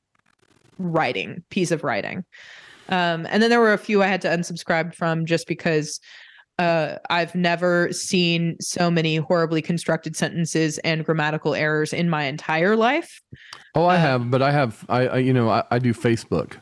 writing 0.77 1.41
piece 1.49 1.71
of 1.71 1.85
writing 1.85 2.25
um 2.89 3.25
and 3.29 3.41
then 3.41 3.49
there 3.49 3.61
were 3.61 3.73
a 3.73 3.77
few 3.77 4.03
i 4.03 4.07
had 4.07 4.21
to 4.21 4.27
unsubscribe 4.27 4.93
from 4.93 5.25
just 5.25 5.47
because 5.47 6.01
uh, 6.57 6.97
I've 7.09 7.35
never 7.35 7.91
seen 7.91 8.57
so 8.59 8.89
many 8.89 9.17
horribly 9.17 9.61
constructed 9.61 10.15
sentences 10.15 10.77
and 10.79 11.05
grammatical 11.05 11.53
errors 11.53 11.93
in 11.93 12.09
my 12.09 12.23
entire 12.23 12.75
life. 12.75 13.21
Oh, 13.73 13.85
I 13.85 13.95
uh, 13.95 13.99
have, 13.99 14.31
but 14.31 14.41
I 14.41 14.51
have, 14.51 14.85
I, 14.87 15.07
I 15.07 15.17
you 15.17 15.33
know, 15.33 15.49
I, 15.49 15.63
I 15.71 15.79
do 15.79 15.93
Facebook. 15.93 16.57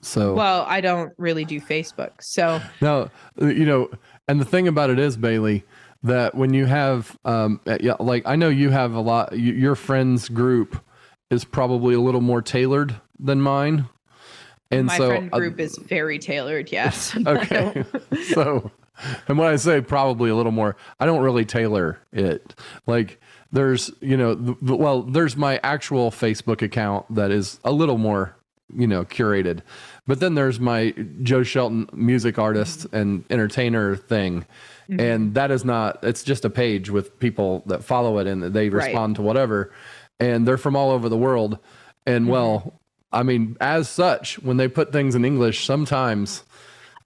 So 0.00 0.34
Well, 0.34 0.64
I 0.68 0.80
don't 0.80 1.12
really 1.18 1.44
do 1.44 1.60
Facebook. 1.60 2.12
So, 2.20 2.60
uh, 2.82 3.08
you 3.38 3.64
know, 3.64 3.90
and 4.28 4.40
the 4.40 4.44
thing 4.44 4.68
about 4.68 4.90
it 4.90 4.98
is, 4.98 5.16
Bailey, 5.16 5.64
that 6.02 6.34
when 6.34 6.54
you 6.54 6.66
have, 6.66 7.18
um, 7.24 7.60
uh, 7.66 7.78
yeah, 7.80 7.94
like 7.98 8.22
I 8.26 8.36
know 8.36 8.48
you 8.48 8.70
have 8.70 8.94
a 8.94 9.00
lot. 9.00 9.32
You, 9.32 9.52
your 9.52 9.74
friends 9.74 10.28
group 10.28 10.82
is 11.30 11.44
probably 11.44 11.94
a 11.94 12.00
little 12.00 12.20
more 12.20 12.42
tailored 12.42 12.94
than 13.18 13.40
mine, 13.40 13.88
and 14.70 14.86
my 14.86 14.98
so 14.98 15.08
friend 15.08 15.30
uh, 15.32 15.38
group 15.38 15.58
is 15.58 15.76
very 15.78 16.18
tailored. 16.18 16.70
Yes. 16.70 17.16
Okay. 17.26 17.84
so, 18.32 18.70
and 19.28 19.38
when 19.38 19.48
I 19.48 19.56
say 19.56 19.80
probably 19.80 20.30
a 20.30 20.34
little 20.34 20.52
more, 20.52 20.76
I 21.00 21.06
don't 21.06 21.22
really 21.22 21.44
tailor 21.44 21.98
it. 22.12 22.54
Like, 22.86 23.20
there's, 23.52 23.90
you 24.00 24.16
know, 24.16 24.34
th- 24.34 24.56
well, 24.62 25.02
there's 25.02 25.36
my 25.36 25.58
actual 25.62 26.10
Facebook 26.10 26.60
account 26.62 27.06
that 27.14 27.30
is 27.30 27.58
a 27.64 27.72
little 27.72 27.98
more 27.98 28.34
you 28.76 28.86
know 28.86 29.02
curated. 29.04 29.60
But 30.06 30.20
then 30.20 30.34
there's 30.34 30.60
my 30.60 30.90
Joe 31.22 31.42
Shelton 31.42 31.88
music 31.92 32.38
artist 32.38 32.86
and 32.92 33.24
entertainer 33.30 33.96
thing. 33.96 34.44
Mm-hmm. 34.90 35.00
And 35.00 35.34
that 35.34 35.50
is 35.50 35.64
not 35.64 36.00
it's 36.04 36.22
just 36.22 36.44
a 36.44 36.50
page 36.50 36.90
with 36.90 37.18
people 37.18 37.62
that 37.66 37.82
follow 37.82 38.18
it 38.18 38.26
and 38.26 38.42
they 38.42 38.68
Right. 38.68 38.84
respond 38.86 39.16
to 39.16 39.22
whatever. 39.22 39.72
And 40.20 40.46
they're 40.46 40.58
from 40.58 40.76
all 40.76 40.90
over 40.90 41.08
the 41.08 41.16
world. 41.16 41.58
And 42.04 42.24
Mm-hmm. 42.24 42.32
well, 42.32 42.80
I 43.10 43.22
mean, 43.22 43.56
as 43.58 43.88
such, 43.88 44.38
when 44.42 44.58
they 44.58 44.68
put 44.68 44.92
things 44.92 45.14
in 45.14 45.24
English, 45.24 45.64
sometimes 45.64 46.42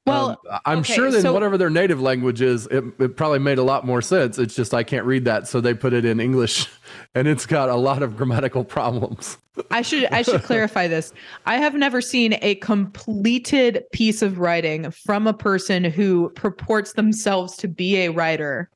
Well, 0.05 0.41
um, 0.51 0.59
I'm 0.65 0.79
okay, 0.81 0.95
sure 0.95 1.11
that 1.13 1.23
so- 1.23 1.33
whatever 1.33 1.57
their 1.57 1.71
native 1.71 2.01
language 2.01 2.43
is, 2.43 2.67
it, 2.67 2.83
it 2.99 3.17
probably 3.17 3.39
made 3.39 3.59
a 3.59 3.63
lot 3.63 3.87
more 3.87 4.03
sense. 4.03 4.39
It's 4.39 4.55
just 4.55 4.75
I 4.75 4.83
can't 4.83 5.07
read 5.07 5.25
that, 5.27 5.47
so 5.47 5.61
they 5.61 5.75
put 5.75 5.93
it 5.93 6.05
in 6.05 6.19
English, 6.19 6.67
and 7.15 7.29
it's 7.29 7.47
got 7.47 7.69
a 7.69 7.77
lot 7.77 8.03
of 8.03 8.17
grammatical 8.17 8.65
problems. 8.65 9.39
I 9.71 9.83
should 9.83 10.07
I 10.07 10.23
should 10.23 10.43
clarify 10.45 10.89
this. 10.89 11.13
I 11.47 11.57
have 11.59 11.75
never 11.75 12.01
seen 12.01 12.37
a 12.43 12.57
completed 12.57 13.85
piece 13.93 14.23
of 14.23 14.39
writing 14.39 14.91
from 14.91 15.27
a 15.27 15.35
person 15.35 15.85
who 15.85 16.31
purports 16.31 16.95
themselves 16.95 17.57
to 17.59 17.69
be 17.69 17.97
a 17.99 18.09
writer 18.09 18.71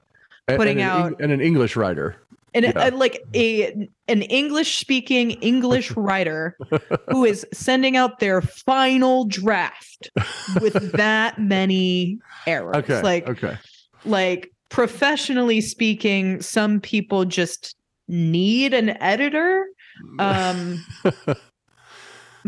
Putting 0.47 0.81
and 0.81 0.90
an, 0.90 1.12
out- 1.12 1.20
and 1.20 1.32
an 1.32 1.40
English 1.40 1.74
writer. 1.74 2.16
And 2.57 2.65
Yeah. 2.65 2.89
a, 2.89 2.91
like 2.91 3.23
a 3.35 3.73
an 4.09 4.23
English 4.23 4.78
speaking 4.81 5.31
English 5.53 5.91
writer 5.93 6.57
who 7.11 7.24
is 7.24 7.47
sending 7.53 7.97
out 7.97 8.19
their 8.19 8.41
final 8.41 9.27
draft 9.27 10.09
with 10.61 10.93
that 10.97 11.39
many 11.39 12.19
errors. 12.47 12.77
Okay, 12.77 13.03
Like 13.03 13.28
okay, 13.28 13.57
like 14.05 14.51
professionally 14.70 15.61
speaking, 15.61 16.41
some 16.43 16.81
people 16.81 17.24
just 17.24 17.77
need 18.09 18.73
an 18.74 18.91
editor. 19.03 19.66
Um 20.19 20.85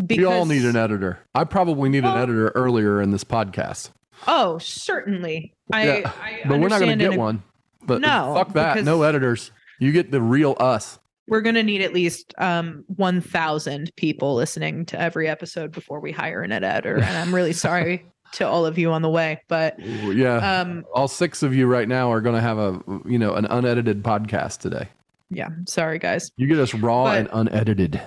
we 0.08 0.24
all 0.24 0.46
need 0.46 0.64
an 0.64 0.76
editor. 0.76 1.18
I 1.34 1.44
probably 1.44 1.88
need 1.88 2.04
an 2.04 2.16
editor 2.16 2.48
earlier 2.54 3.02
in 3.02 3.10
this 3.10 3.24
podcast, 3.24 3.90
Oh, 4.26 4.58
certainly. 4.58 5.54
I, 5.72 5.86
Yeah, 6.00 6.12
I 6.22 6.40
but 6.48 6.60
we're 6.60 6.68
not 6.68 6.80
going 6.80 6.96
to 6.98 7.04
get 7.04 7.12
ag- 7.12 7.18
one. 7.18 7.42
But 7.84 8.00
No, 8.00 8.34
fuck 8.36 8.52
that. 8.54 8.84
No 8.84 9.02
editors. 9.02 9.50
You 9.78 9.92
get 9.92 10.10
the 10.10 10.20
real 10.20 10.56
us. 10.58 10.98
We're 11.26 11.40
going 11.42 11.54
to 11.56 11.62
need 11.62 11.82
at 11.82 11.92
least 11.92 12.34
um 12.38 12.84
1000 12.96 13.94
people 13.96 14.34
listening 14.34 14.86
to 14.86 15.00
every 15.00 15.28
episode 15.28 15.72
before 15.72 16.00
we 16.00 16.10
hire 16.12 16.42
an 16.42 16.52
editor 16.52 16.96
and 16.96 17.04
I'm 17.18 17.34
really 17.34 17.52
sorry 17.68 18.06
to 18.32 18.46
all 18.46 18.66
of 18.66 18.76
you 18.78 18.90
on 18.92 19.02
the 19.02 19.10
way, 19.10 19.40
but 19.48 19.78
Ooh, 19.80 20.12
Yeah. 20.12 20.60
um 20.60 20.84
all 20.94 21.08
six 21.08 21.42
of 21.42 21.54
you 21.54 21.66
right 21.66 21.88
now 21.88 22.10
are 22.12 22.20
going 22.20 22.34
to 22.34 22.40
have 22.40 22.58
a 22.58 22.80
you 23.06 23.18
know 23.18 23.34
an 23.34 23.44
unedited 23.46 24.02
podcast 24.02 24.58
today. 24.60 24.88
yeah, 25.30 25.48
sorry 25.66 25.98
guys. 25.98 26.30
You 26.36 26.46
get 26.46 26.58
us 26.58 26.72
raw 26.74 27.04
But- 27.04 27.18
and 27.18 27.28
unedited. 27.32 28.00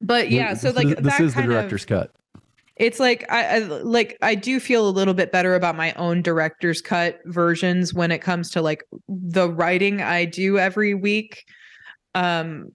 But 0.00 0.30
yeah, 0.30 0.54
so 0.54 0.70
like 0.70 0.86
this, 0.88 1.00
this 1.00 1.20
is 1.20 1.34
the 1.34 1.42
director's 1.42 1.82
of, 1.82 1.88
cut. 1.88 2.12
It's 2.78 3.00
like 3.00 3.24
I, 3.28 3.56
I 3.56 3.58
like 3.58 4.16
I 4.22 4.34
do 4.34 4.60
feel 4.60 4.88
a 4.88 4.90
little 4.90 5.14
bit 5.14 5.32
better 5.32 5.54
about 5.54 5.76
my 5.76 5.92
own 5.94 6.22
director's 6.22 6.80
cut 6.80 7.20
versions 7.26 7.92
when 7.92 8.10
it 8.10 8.20
comes 8.20 8.50
to 8.52 8.62
like 8.62 8.84
the 9.08 9.50
writing 9.50 10.00
I 10.00 10.24
do 10.24 10.58
every 10.58 10.94
week. 10.94 11.44
Um 12.14 12.70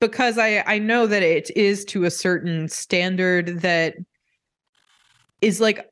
because 0.00 0.38
I 0.38 0.62
I 0.66 0.78
know 0.78 1.06
that 1.06 1.22
it 1.22 1.50
is 1.56 1.84
to 1.86 2.04
a 2.04 2.10
certain 2.10 2.68
standard 2.68 3.60
that 3.62 3.96
is 5.40 5.60
like 5.60 5.90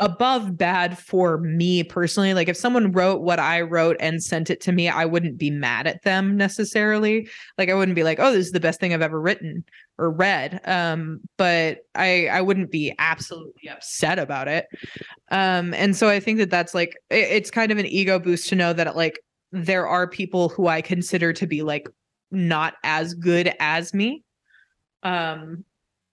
above 0.00 0.56
bad 0.56 0.98
for 0.98 1.38
me 1.38 1.82
personally. 1.84 2.34
Like 2.34 2.48
if 2.48 2.56
someone 2.56 2.92
wrote 2.92 3.22
what 3.22 3.38
I 3.38 3.60
wrote 3.60 3.96
and 4.00 4.22
sent 4.22 4.50
it 4.50 4.60
to 4.62 4.72
me, 4.72 4.88
I 4.88 5.04
wouldn't 5.04 5.38
be 5.38 5.50
mad 5.50 5.86
at 5.86 6.02
them 6.02 6.36
necessarily. 6.36 7.28
Like 7.58 7.68
I 7.68 7.74
wouldn't 7.74 7.94
be 7.96 8.04
like, 8.04 8.18
"Oh, 8.20 8.32
this 8.32 8.46
is 8.46 8.52
the 8.52 8.60
best 8.60 8.80
thing 8.80 8.92
I've 8.92 9.02
ever 9.02 9.20
written." 9.20 9.64
Or 9.98 10.10
read 10.10 10.60
um 10.64 11.20
but 11.38 11.78
i 11.94 12.26
i 12.28 12.40
wouldn't 12.40 12.70
be 12.70 12.92
absolutely 12.98 13.68
upset 13.68 14.18
about 14.18 14.48
it. 14.48 14.66
Um 15.30 15.72
and 15.74 15.96
so 15.96 16.08
i 16.08 16.18
think 16.20 16.38
that 16.38 16.50
that's 16.50 16.74
like 16.74 16.96
it- 17.10 17.30
it's 17.30 17.50
kind 17.50 17.70
of 17.70 17.78
an 17.78 17.86
ego 17.86 18.18
boost 18.18 18.48
to 18.48 18.56
know 18.56 18.72
that 18.72 18.96
like 18.96 19.20
there 19.52 19.86
are 19.86 20.08
people 20.08 20.48
who 20.48 20.66
i 20.66 20.80
consider 20.80 21.32
to 21.32 21.46
be 21.46 21.62
like 21.62 21.88
not 22.30 22.74
as 22.82 23.14
good 23.14 23.54
as 23.60 23.94
me. 23.94 24.24
Um 25.02 25.64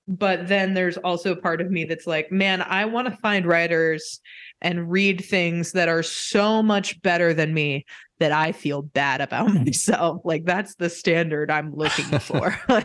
but 0.07 0.47
then 0.47 0.73
there's 0.73 0.97
also 0.97 1.35
part 1.35 1.61
of 1.61 1.71
me 1.71 1.85
that's 1.85 2.07
like 2.07 2.31
man 2.31 2.61
i 2.63 2.85
want 2.85 3.07
to 3.07 3.15
find 3.17 3.45
writers 3.45 4.19
and 4.61 4.91
read 4.91 5.23
things 5.23 5.71
that 5.71 5.87
are 5.87 6.03
so 6.03 6.61
much 6.61 7.01
better 7.01 7.33
than 7.33 7.53
me 7.53 7.85
that 8.21 8.31
i 8.31 8.51
feel 8.53 8.81
bad 8.81 9.19
about 9.21 9.53
myself 9.53 10.21
like 10.23 10.45
that's 10.45 10.75
the 10.75 10.89
standard 10.89 11.51
i'm 11.51 11.75
looking 11.75 12.05
for 12.19 12.55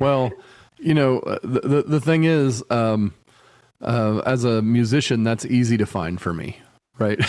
Well, 0.00 0.32
you 0.78 0.94
know, 0.94 1.18
uh, 1.20 1.38
the 1.42 1.60
the, 1.60 1.82
the 1.82 2.00
thing 2.00 2.24
is, 2.24 2.64
um, 2.70 3.12
uh, 3.82 4.22
as 4.24 4.44
a 4.44 4.62
musician, 4.62 5.24
that's 5.24 5.44
easy 5.44 5.76
to 5.76 5.84
find 5.84 6.18
for 6.18 6.32
me, 6.32 6.56
right? 6.98 7.20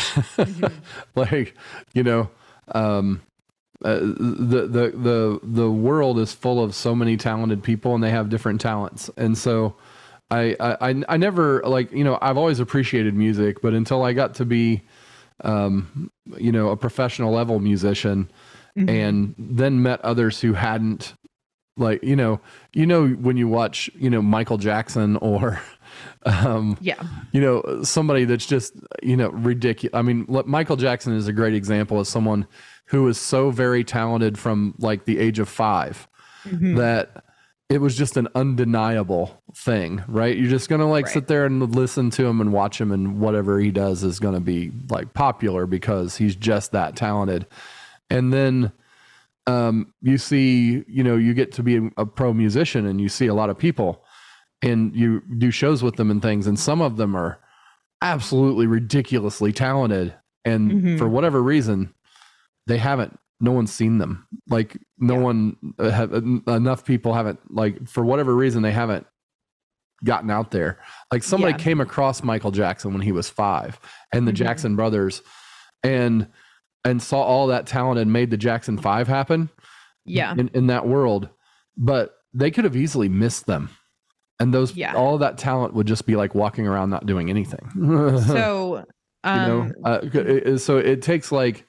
like, 1.15 1.53
you 1.93 2.03
know, 2.03 2.30
um, 2.73 3.22
uh, 3.84 3.99
the 3.99 4.68
the 4.72 4.93
the 4.95 5.39
the 5.43 5.69
world 5.69 6.18
is 6.18 6.31
full 6.34 6.63
of 6.63 6.73
so 6.73 6.95
many 6.95 7.18
talented 7.18 7.61
people, 7.61 7.93
and 7.93 8.01
they 8.03 8.11
have 8.11 8.30
different 8.30 8.61
talents, 8.61 9.09
and 9.18 9.38
so. 9.38 9.76
I, 10.34 10.55
I 10.61 10.89
I- 10.91 11.03
I 11.09 11.18
never 11.18 11.61
like 11.65 11.91
you 11.91 12.05
know 12.05 12.18
I've 12.22 12.38
always 12.38 12.61
appreciated 12.61 13.15
music, 13.15 13.61
but 13.61 13.73
until 13.73 14.01
I 14.01 14.13
got 14.13 14.35
to 14.35 14.45
be, 14.45 14.81
um, 15.43 16.11
you 16.38 16.51
know, 16.51 16.69
a 16.69 16.77
professional 16.77 17.31
level 17.34 17.59
musician, 17.59 18.30
Mhm. 18.77 18.89
and 18.89 19.35
then 19.38 19.81
met 19.84 19.99
others 20.01 20.39
who 20.41 20.53
hadn't 20.53 21.13
like 21.77 22.01
you 22.03 22.15
know 22.15 22.39
you 22.73 22.85
know 22.85 23.07
when 23.07 23.35
you 23.38 23.47
watch 23.47 23.89
you 23.95 24.09
know 24.09 24.22
michael 24.22 24.57
jackson 24.57 25.15
or 25.18 25.59
um 26.26 26.77
yeah 26.81 27.01
you 27.31 27.39
know 27.41 27.81
somebody 27.84 28.26
that's 28.26 28.45
just 28.45 28.73
you 29.01 29.15
know 29.15 29.30
ridiculous 29.30 29.93
i 29.97 30.01
mean 30.01 30.26
michael 30.45 30.76
jackson 30.76 31.13
is 31.15 31.27
a 31.30 31.34
great 31.34 31.53
example 31.53 31.97
of 31.99 32.07
someone 32.07 32.45
who 32.88 33.07
is 33.07 33.18
so 33.18 33.51
very 33.51 33.84
talented 33.85 34.38
from 34.38 34.73
like 34.80 35.05
the 35.05 35.18
age 35.18 35.39
of 35.39 35.47
5 35.49 36.07
Mhm. 36.45 36.76
that 36.77 37.23
it 37.72 37.80
was 37.80 37.95
just 37.98 38.18
an 38.18 38.27
undeniable 38.35 39.41
thing 39.56 40.03
right 40.07 40.38
you're 40.38 40.49
just 40.49 40.68
gonna 40.69 40.89
like 40.89 41.06
Right. 41.06 41.14
sit 41.14 41.27
there 41.27 41.45
and 41.45 41.73
listen 41.76 42.10
to 42.11 42.26
him 42.26 42.41
and 42.41 42.52
watch 42.52 42.80
him 42.81 42.91
and 42.91 43.19
whatever 43.19 43.60
he 43.60 43.72
does 43.72 44.03
is 44.03 44.19
gonna 44.19 44.39
be 44.41 44.72
like 44.89 45.14
popular 45.14 45.65
because 45.65 46.18
he's 46.18 46.35
just 46.35 46.72
that 46.73 46.95
talented 46.95 47.48
and 48.10 48.31
then 48.34 48.72
um, 49.48 49.91
you 50.03 50.19
see, 50.19 50.84
you 50.88 51.03
know, 51.03 51.15
you 51.18 51.34
get 51.34 51.52
to 51.53 51.64
be 51.64 51.89
a 51.98 52.06
pro 52.06 52.31
musician 52.31 52.85
and 52.85 53.02
you 53.02 53.10
see 53.10 53.26
a 53.26 53.34
lot 53.34 53.49
of 53.49 53.57
people 53.57 54.06
and 54.61 54.95
you 54.95 55.23
do 55.39 55.49
shows 55.49 55.81
with 55.81 55.95
them 55.95 56.11
and 56.11 56.22
things, 56.22 56.45
and 56.45 56.60
some 56.60 56.80
of 56.80 56.95
them 56.98 57.15
are 57.15 57.39
absolutely 58.03 58.68
ridiculously 58.68 59.52
talented. 59.52 60.14
And 60.45 60.72
Mhm. 60.72 60.98
for 60.99 61.07
whatever 61.10 61.41
reason, 61.41 61.91
they 62.68 62.77
haven't, 62.77 63.18
no 63.41 63.51
one's 63.51 63.72
seen 63.73 63.97
them. 63.97 64.27
Like, 64.49 64.77
no 64.97 65.15
Yeah. 65.15 65.19
one, 65.22 65.55
uh, 65.80 65.89
have, 65.89 66.13
enough 66.13 66.85
people 66.85 67.13
haven't, 67.13 67.39
like, 67.53 67.88
for 67.88 68.05
whatever 68.05 68.35
reason, 68.35 68.61
they 68.61 68.72
haven't 68.72 69.05
gotten 70.03 70.30
out 70.31 70.51
there. 70.51 70.80
Like, 71.11 71.23
somebody 71.23 71.53
Yeah. 71.53 71.57
came 71.57 71.81
across 71.81 72.23
Michael 72.23 72.51
Jackson 72.51 72.93
when 72.93 73.01
he 73.01 73.11
was 73.11 73.30
five 73.30 73.80
and 74.13 74.27
the 74.27 74.31
Mhm. 74.31 74.35
Jackson 74.35 74.76
brothers 74.76 75.22
and, 75.84 76.27
and 76.85 77.01
saw 77.01 77.22
all 77.22 77.47
that 77.47 77.68
talent 77.68 77.99
and 77.99 78.11
made 78.13 78.31
the 78.31 78.38
Jackson 78.38 78.77
Five 78.77 79.07
happen 79.07 79.49
yeah 80.05 80.34
in, 80.35 80.47
in 80.55 80.68
that 80.68 80.88
world, 80.88 81.30
but 81.77 82.15
they 82.34 82.49
could 82.49 82.63
have 82.63 82.76
easily 82.76 83.09
missed 83.09 83.45
them. 83.45 83.69
And 84.39 84.51
those 84.51 84.76
Yeah. 84.76 84.95
all 84.95 85.19
that 85.19 85.38
talent 85.38 85.76
would 85.76 85.85
just 85.85 86.07
be 86.07 86.15
like 86.15 86.34
walking 86.34 86.68
around 86.68 86.89
not 86.89 87.05
doing 87.05 87.30
anything. 87.30 87.69
so 88.26 88.77
you 89.23 89.30
um 89.30 89.47
know, 89.47 89.72
uh, 89.85 89.99
it- 90.01 90.15
it- 90.47 90.59
so 90.59 90.77
it 90.77 91.03
takes 91.03 91.31
like, 91.31 91.68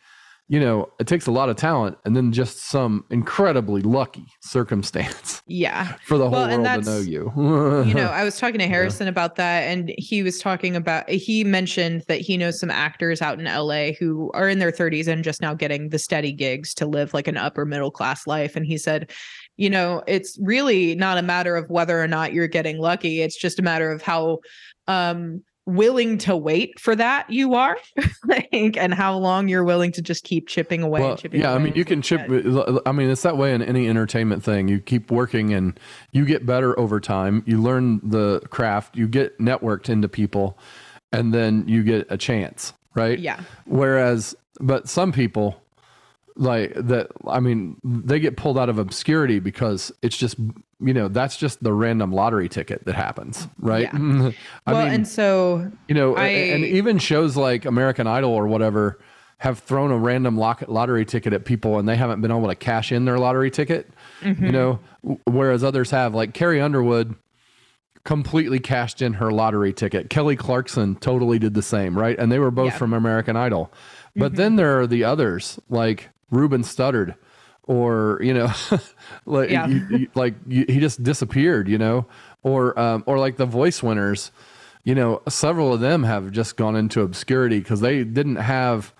you 0.52 0.60
know, 0.60 0.86
it 1.00 1.06
takes 1.06 1.26
a 1.26 1.30
lot 1.30 1.48
of 1.48 1.56
talent 1.56 1.96
and 2.04 2.14
then 2.14 2.30
just 2.30 2.66
some 2.68 3.06
incredibly 3.08 3.80
lucky 3.80 4.26
circumstance 4.40 5.40
yeah. 5.46 5.94
for 6.04 6.18
the 6.18 6.24
whole 6.24 6.32
Well, 6.32 6.50
and 6.50 6.62
world 6.62 6.84
to 6.84 6.90
know 6.90 6.98
you. 6.98 7.32
you 7.86 7.94
know 7.94 8.08
i 8.12 8.22
was 8.22 8.36
talking 8.38 8.58
to 8.58 8.66
harrison 8.66 9.08
about 9.08 9.36
that 9.36 9.62
and 9.62 9.94
he 9.96 10.22
was 10.22 10.38
talking 10.38 10.76
about 10.76 11.08
he 11.08 11.42
mentioned 11.42 12.04
that 12.08 12.20
he 12.20 12.36
knows 12.36 12.60
some 12.60 12.70
actors 12.70 13.22
out 13.22 13.38
in 13.40 13.46
la 13.46 13.92
who 13.98 14.30
are 14.34 14.46
in 14.46 14.58
their 14.58 14.70
30s 14.70 15.08
and 15.08 15.24
just 15.24 15.40
now 15.40 15.54
getting 15.54 15.88
the 15.88 15.98
steady 15.98 16.32
gigs 16.32 16.74
to 16.74 16.84
live 16.84 17.14
like 17.14 17.26
an 17.28 17.38
upper 17.38 17.64
middle 17.64 17.90
class 17.90 18.26
life. 18.26 18.54
And 18.54 18.66
he 18.66 18.76
said 18.76 19.10
you 19.56 19.70
know 19.70 20.02
it's 20.06 20.38
really 20.42 20.94
not 20.94 21.16
a 21.16 21.22
matter 21.22 21.56
of 21.56 21.70
whether 21.70 21.98
or 22.02 22.08
not 22.08 22.34
you're 22.34 22.46
getting 22.46 22.78
lucky. 22.78 23.22
It's 23.22 23.36
just 23.36 23.58
a 23.58 23.62
matter 23.62 23.90
of 23.90 24.02
how 24.02 24.40
um 24.86 25.42
willing 25.64 26.18
to 26.18 26.36
wait 26.36 26.78
for 26.80 26.96
that 26.96 27.30
you 27.30 27.54
are 27.54 27.76
like 28.26 28.48
and 28.52 28.92
how 28.92 29.16
long 29.16 29.48
you're 29.48 29.64
willing 29.64 29.92
to 29.92 30.02
just 30.02 30.24
keep 30.24 30.48
chipping 30.48 30.82
away 30.82 31.00
well, 31.00 31.16
chipping 31.16 31.40
yeah, 31.40 31.52
I 31.52 31.58
mean, 31.58 31.74
you 31.74 31.84
can 31.84 32.02
chip. 32.02 32.22
I 32.84 32.92
mean, 32.92 33.10
it's 33.10 33.22
that 33.22 33.36
way 33.36 33.54
in 33.54 33.62
any 33.62 33.88
entertainment 33.88 34.42
thing. 34.42 34.68
You 34.68 34.80
keep 34.80 35.10
working 35.10 35.52
and 35.54 35.78
you 36.10 36.24
get 36.24 36.44
better 36.44 36.78
over 36.78 37.00
time. 37.00 37.42
You 37.46 37.62
learn 37.62 38.00
the 38.02 38.40
craft. 38.50 38.96
You 38.96 39.06
get 39.06 39.38
networked 39.38 39.88
into 39.88 40.08
people, 40.08 40.58
and 41.12 41.32
then 41.32 41.64
you 41.68 41.82
get 41.82 42.06
a 42.10 42.16
chance, 42.16 42.72
right? 42.94 43.18
yeah 43.18 43.40
Whereas, 43.66 44.34
but 44.60 44.88
some 44.88 45.12
people, 45.12 45.62
like 46.34 46.72
that 46.74 47.08
i 47.28 47.38
mean 47.38 47.76
they 47.84 48.18
get 48.18 48.38
pulled 48.38 48.56
out 48.56 48.70
of 48.70 48.78
obscurity 48.78 49.38
because 49.38 49.92
it's 50.00 50.16
just 50.16 50.36
you 50.82 50.92
know 50.94 51.08
that's 51.08 51.36
just 51.36 51.62
the 51.62 51.72
random 51.72 52.12
lottery 52.12 52.48
ticket 52.48 52.84
that 52.86 52.94
happens 52.94 53.46
right 53.58 53.88
i 53.94 53.98
well, 53.98 54.84
mean 54.84 54.92
and 54.94 55.06
so 55.08 55.70
you 55.88 55.94
know 55.94 56.16
I- 56.16 56.26
and 56.28 56.64
even 56.64 56.98
shows 56.98 57.36
like 57.36 57.64
american 57.64 58.06
idol 58.06 58.32
or 58.32 58.46
whatever 58.46 58.98
have 59.38 59.58
thrown 59.58 59.90
a 59.90 59.98
random 59.98 60.36
lottery 60.38 61.04
ticket 61.04 61.32
at 61.32 61.44
people 61.44 61.78
and 61.78 61.88
they 61.88 61.96
haven't 61.96 62.20
been 62.20 62.30
able 62.30 62.46
to 62.48 62.54
cash 62.54 62.92
in 62.92 63.04
their 63.04 63.18
lottery 63.18 63.50
ticket 63.50 63.88
Mm-hmm. 64.22 64.44
you 64.46 64.52
know 64.52 64.78
whereas 65.26 65.64
others 65.64 65.90
have 65.90 66.14
like 66.14 66.32
carrie 66.32 66.60
underwood 66.60 67.16
completely 68.04 68.58
cashed 68.58 69.00
in 69.02 69.14
her 69.14 69.30
lottery 69.32 69.72
ticket 69.72 70.10
kelly 70.10 70.36
clarkson 70.36 70.96
totally 70.96 71.38
did 71.38 71.54
the 71.54 71.62
same 71.62 71.96
right 71.98 72.18
and 72.18 72.30
they 72.32 72.38
were 72.38 72.50
both 72.50 72.66
Yeah. 72.66 72.70
Mm-hmm. 72.70 72.78
from 72.78 72.92
american 72.94 73.36
idol 73.36 73.72
but 74.16 74.34
then 74.36 74.56
there 74.56 74.78
are 74.80 74.86
the 74.86 75.04
others 75.04 75.58
like 75.68 76.08
ruben 76.30 76.62
studdard 76.62 77.14
or 77.64 78.18
you 78.22 78.34
know 78.34 78.50
like 79.26 79.50
Yeah. 79.50 79.66
you- 79.68 79.86
you- 79.90 80.08
like 80.14 80.34
you, 80.46 80.64
he 80.68 80.80
just 80.80 81.02
disappeared 81.02 81.68
you 81.68 81.78
know 81.78 82.06
or 82.42 82.78
um, 82.78 83.04
or 83.06 83.18
like 83.18 83.36
the 83.36 83.46
voice 83.46 83.82
winners 83.82 84.30
you 84.84 84.94
know 84.94 85.22
several 85.28 85.72
of 85.72 85.80
them 85.80 86.02
have 86.02 86.30
just 86.32 86.56
gone 86.56 86.74
into 86.76 87.02
obscurity 87.02 87.58
because 87.60 87.80
they 87.80 88.02
didn't 88.04 88.36
have 88.36 88.92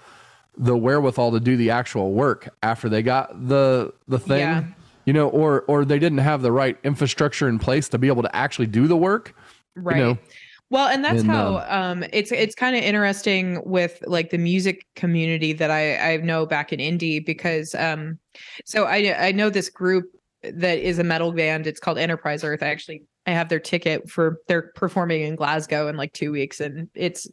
the 0.57 0.77
wherewithal 0.77 1.33
to 1.33 1.41
do 1.41 1.57
the 1.57 1.71
actual 1.71 2.13
work 2.13 2.49
after 2.63 2.89
they 2.89 3.03
got 3.03 3.49
the 3.49 3.93
the 4.07 4.19
thing 4.19 4.41
Yeah. 4.41 4.65
you 5.07 5.13
know 5.13 5.29
or 5.29 5.63
or 5.67 5.85
they 5.85 5.99
didn't 5.99 6.19
have 6.19 6.43
the 6.43 6.53
right 6.53 6.79
infrastructure 6.85 7.49
in 7.49 7.59
place 7.59 7.89
to 7.89 7.99
be 7.99 8.07
able 8.09 8.23
to 8.23 8.37
actually 8.37 8.67
do 8.67 8.87
the 8.87 8.97
work 8.97 9.35
right 9.75 9.97
know, 9.97 10.19
well 10.73 10.89
and 10.89 11.05
that's 11.05 11.21
and, 11.21 11.31
how 11.31 11.65
um 11.69 12.05
it's 12.13 12.33
it's 12.33 12.57
kind 12.57 12.75
of 12.75 12.83
interesting 12.83 13.63
with 13.65 14.03
like 14.09 14.31
the 14.31 14.39
music 14.39 14.85
community 14.97 15.53
that 15.53 15.71
i 15.71 16.15
i 16.15 16.17
know 16.17 16.45
back 16.45 16.73
in 16.73 16.81
Indy 16.81 17.21
because 17.21 17.75
um 17.77 18.19
so 18.65 18.85
i 18.85 19.29
i 19.29 19.31
know 19.31 19.49
this 19.49 19.69
group 19.69 20.07
that 20.43 20.79
is 20.79 20.99
a 20.99 21.05
metal 21.05 21.33
band. 21.33 21.67
It's 21.67 21.81
called 21.81 21.99
enterprise 21.99 22.45
earth. 22.45 22.63
I 22.63 22.69
actually 22.69 23.03
i 23.27 23.31
have 23.31 23.49
their 23.49 23.61
ticket 23.61 24.11
for 24.11 24.39
they're 24.49 24.73
performing 24.75 25.23
in 25.23 25.37
glasgow 25.37 25.87
in 25.87 25.97
like 25.97 26.13
two 26.13 26.33
weeks 26.33 26.61
and 26.61 26.89
it's 26.95 27.29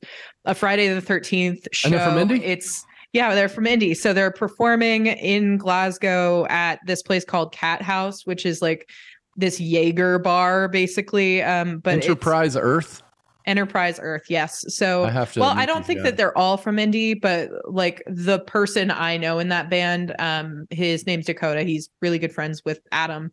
a 0.46 0.54
friday 0.54 0.88
the 0.88 1.02
13th 1.02 1.68
show 1.72 1.88
And 1.88 1.98
they're 1.98 2.08
from 2.08 2.18
Indy? 2.20 2.46
it's 2.46 2.86
yeah 3.12 3.34
they're 3.34 3.50
from 3.50 3.66
indy 3.66 3.96
so 3.96 4.14
they're 4.14 4.30
performing 4.30 5.08
in 5.08 5.58
glasgow 5.58 6.46
at 6.46 6.80
this 6.86 7.02
place 7.02 7.26
called 7.26 7.52
Cathouse 7.54 8.28
which 8.28 8.46
is 8.46 8.62
like 8.62 8.88
this 9.36 9.60
jaeger 9.60 10.20
bar 10.20 10.68
basically 10.68 11.42
um 11.42 11.80
but 11.80 11.96
enterprise 11.96 12.56
earth 12.56 13.02
Enterprise 13.46 14.00
Earth, 14.02 14.26
yes. 14.30 14.66
So, 14.68 15.06
I 15.06 15.12
have 15.12 15.34
to 15.34 15.40
well, 15.40 15.54
I 15.56 15.66
don't 15.66 15.86
think 15.86 16.04
that 16.04 16.18
they're 16.18 16.38
all 16.38 16.58
from 16.58 16.78
Indy, 16.78 17.14
but 17.14 17.50
like 17.66 18.04
the 18.06 18.40
person 18.40 18.92
I 18.92 19.18
know 19.18 19.40
in 19.40 19.50
that 19.50 19.70
band, 19.70 20.14
um, 20.20 20.68
his 20.70 21.08
name's 21.08 21.26
Dakota. 21.26 21.64
He's 21.64 21.90
really 22.02 22.20
good 22.20 22.34
friends 22.34 22.64
with 22.66 22.82
Adam 22.92 23.32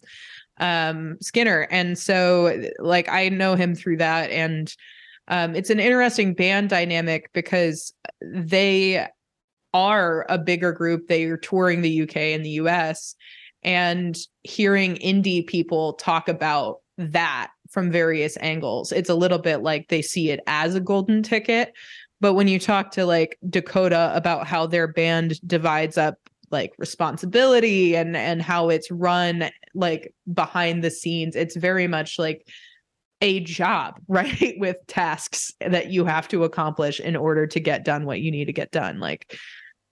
um, 0.58 1.16
Skinner, 1.20 1.66
and 1.70 1.98
so 1.98 2.68
like 2.78 3.08
I 3.08 3.28
know 3.28 3.56
him 3.56 3.74
through 3.74 3.98
that, 3.98 4.30
and 4.30 4.74
um, 5.28 5.54
it's 5.54 5.70
an 5.70 5.80
interesting 5.80 6.34
band 6.34 6.70
dynamic 6.70 7.30
because 7.32 7.92
they 8.22 9.06
are 9.74 10.24
a 10.28 10.38
bigger 10.38 10.72
group. 10.72 11.08
They 11.08 11.24
are 11.24 11.36
touring 11.36 11.82
the 11.82 12.02
UK 12.02 12.16
and 12.16 12.44
the 12.44 12.50
US, 12.50 13.16
and 13.62 14.16
hearing 14.44 14.96
Indy 14.96 15.42
people 15.42 15.94
talk 15.94 16.28
about 16.28 16.76
that 16.96 17.50
from 17.76 17.92
various 17.92 18.38
angles. 18.38 18.90
It's 18.90 19.10
a 19.10 19.14
little 19.14 19.36
bit 19.36 19.58
like 19.58 19.88
they 19.88 20.00
see 20.00 20.30
it 20.30 20.40
as 20.46 20.74
a 20.74 20.80
golden 20.80 21.22
ticket. 21.22 21.74
But 22.22 22.32
when 22.32 22.48
you 22.48 22.58
talk 22.58 22.90
to 22.92 23.04
like 23.04 23.38
Dakota 23.50 24.12
about 24.14 24.46
how 24.46 24.66
their 24.66 24.88
band 24.88 25.38
divides 25.46 25.98
up 25.98 26.14
like 26.50 26.72
responsibility 26.78 27.94
and 27.94 28.16
and 28.16 28.40
how 28.40 28.70
it's 28.70 28.90
run 28.90 29.50
like 29.74 30.14
behind 30.32 30.82
the 30.82 30.90
scenes, 30.90 31.36
it's 31.36 31.54
very 31.54 31.86
much 31.86 32.18
like 32.18 32.48
a 33.20 33.40
job, 33.40 34.00
right? 34.08 34.54
With 34.56 34.78
tasks 34.86 35.52
that 35.60 35.90
you 35.90 36.06
have 36.06 36.28
to 36.28 36.44
accomplish 36.44 36.98
in 36.98 37.14
order 37.14 37.46
to 37.46 37.60
get 37.60 37.84
done 37.84 38.06
what 38.06 38.22
you 38.22 38.30
need 38.30 38.46
to 38.46 38.54
get 38.54 38.70
done. 38.70 39.00
Like 39.00 39.38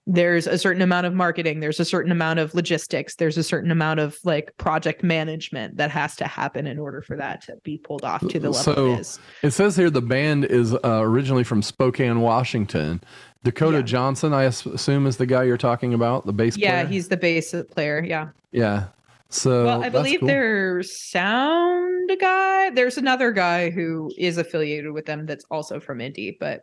there's 0.07 0.45
a 0.45 0.57
certain 0.57 0.81
amount 0.83 1.05
of 1.07 1.13
marketing 1.13 1.59
there's 1.61 1.79
a 1.79 1.85
certain 1.85 2.11
amount 2.11 2.37
of 2.37 2.53
logistics 2.53 3.15
there's 3.15 3.37
a 3.37 3.43
certain 3.43 3.71
amount 3.71 3.99
of 3.99 4.17
like 4.23 4.55
project 4.57 5.03
management 5.03 5.77
that 5.77 5.89
has 5.89 6.15
to 6.15 6.25
happen 6.25 6.67
in 6.67 6.77
order 6.77 7.01
for 7.01 7.15
that 7.17 7.41
to 7.41 7.55
be 7.63 7.77
pulled 7.79 8.03
off 8.03 8.21
to 8.27 8.39
the 8.39 8.49
level 8.51 8.73
So, 8.75 8.93
it 8.93 8.99
is 8.99 9.19
It 9.41 9.51
says 9.51 9.75
here 9.75 9.89
the 9.89 10.01
band 10.01 10.45
is 10.45 10.73
uh, 10.75 10.79
originally 10.83 11.43
from 11.43 11.61
Spokane, 11.61 12.21
Washington. 12.21 13.01
Dakota 13.43 13.77
Yeah. 13.77 13.83
Johnson, 13.83 14.33
I 14.33 14.43
assume, 14.43 15.05
is 15.07 15.17
the 15.17 15.25
guy 15.25 15.43
you're 15.43 15.57
talking 15.57 15.93
about, 15.93 16.25
the 16.25 16.33
bass 16.33 16.55
yeah 16.57 16.81
player. 16.81 16.87
he's 16.87 17.07
the 17.07 17.17
bass 17.17 17.55
player 17.71 18.03
yeah 18.03 18.29
yeah. 18.51 18.87
So 19.29 19.65
well 19.65 19.83
i 19.83 19.89
believe 19.89 20.19
cool. 20.19 20.27
there's 20.27 20.95
sound 20.95 22.11
guy 22.19 22.69
there's 22.69 22.97
another 22.97 23.31
guy 23.31 23.69
who 23.71 24.11
is 24.17 24.37
affiliated 24.37 24.91
with 24.91 25.05
them 25.07 25.25
that's 25.25 25.45
also 25.49 25.79
from 25.79 25.99
Indy 25.99 26.37
but 26.39 26.61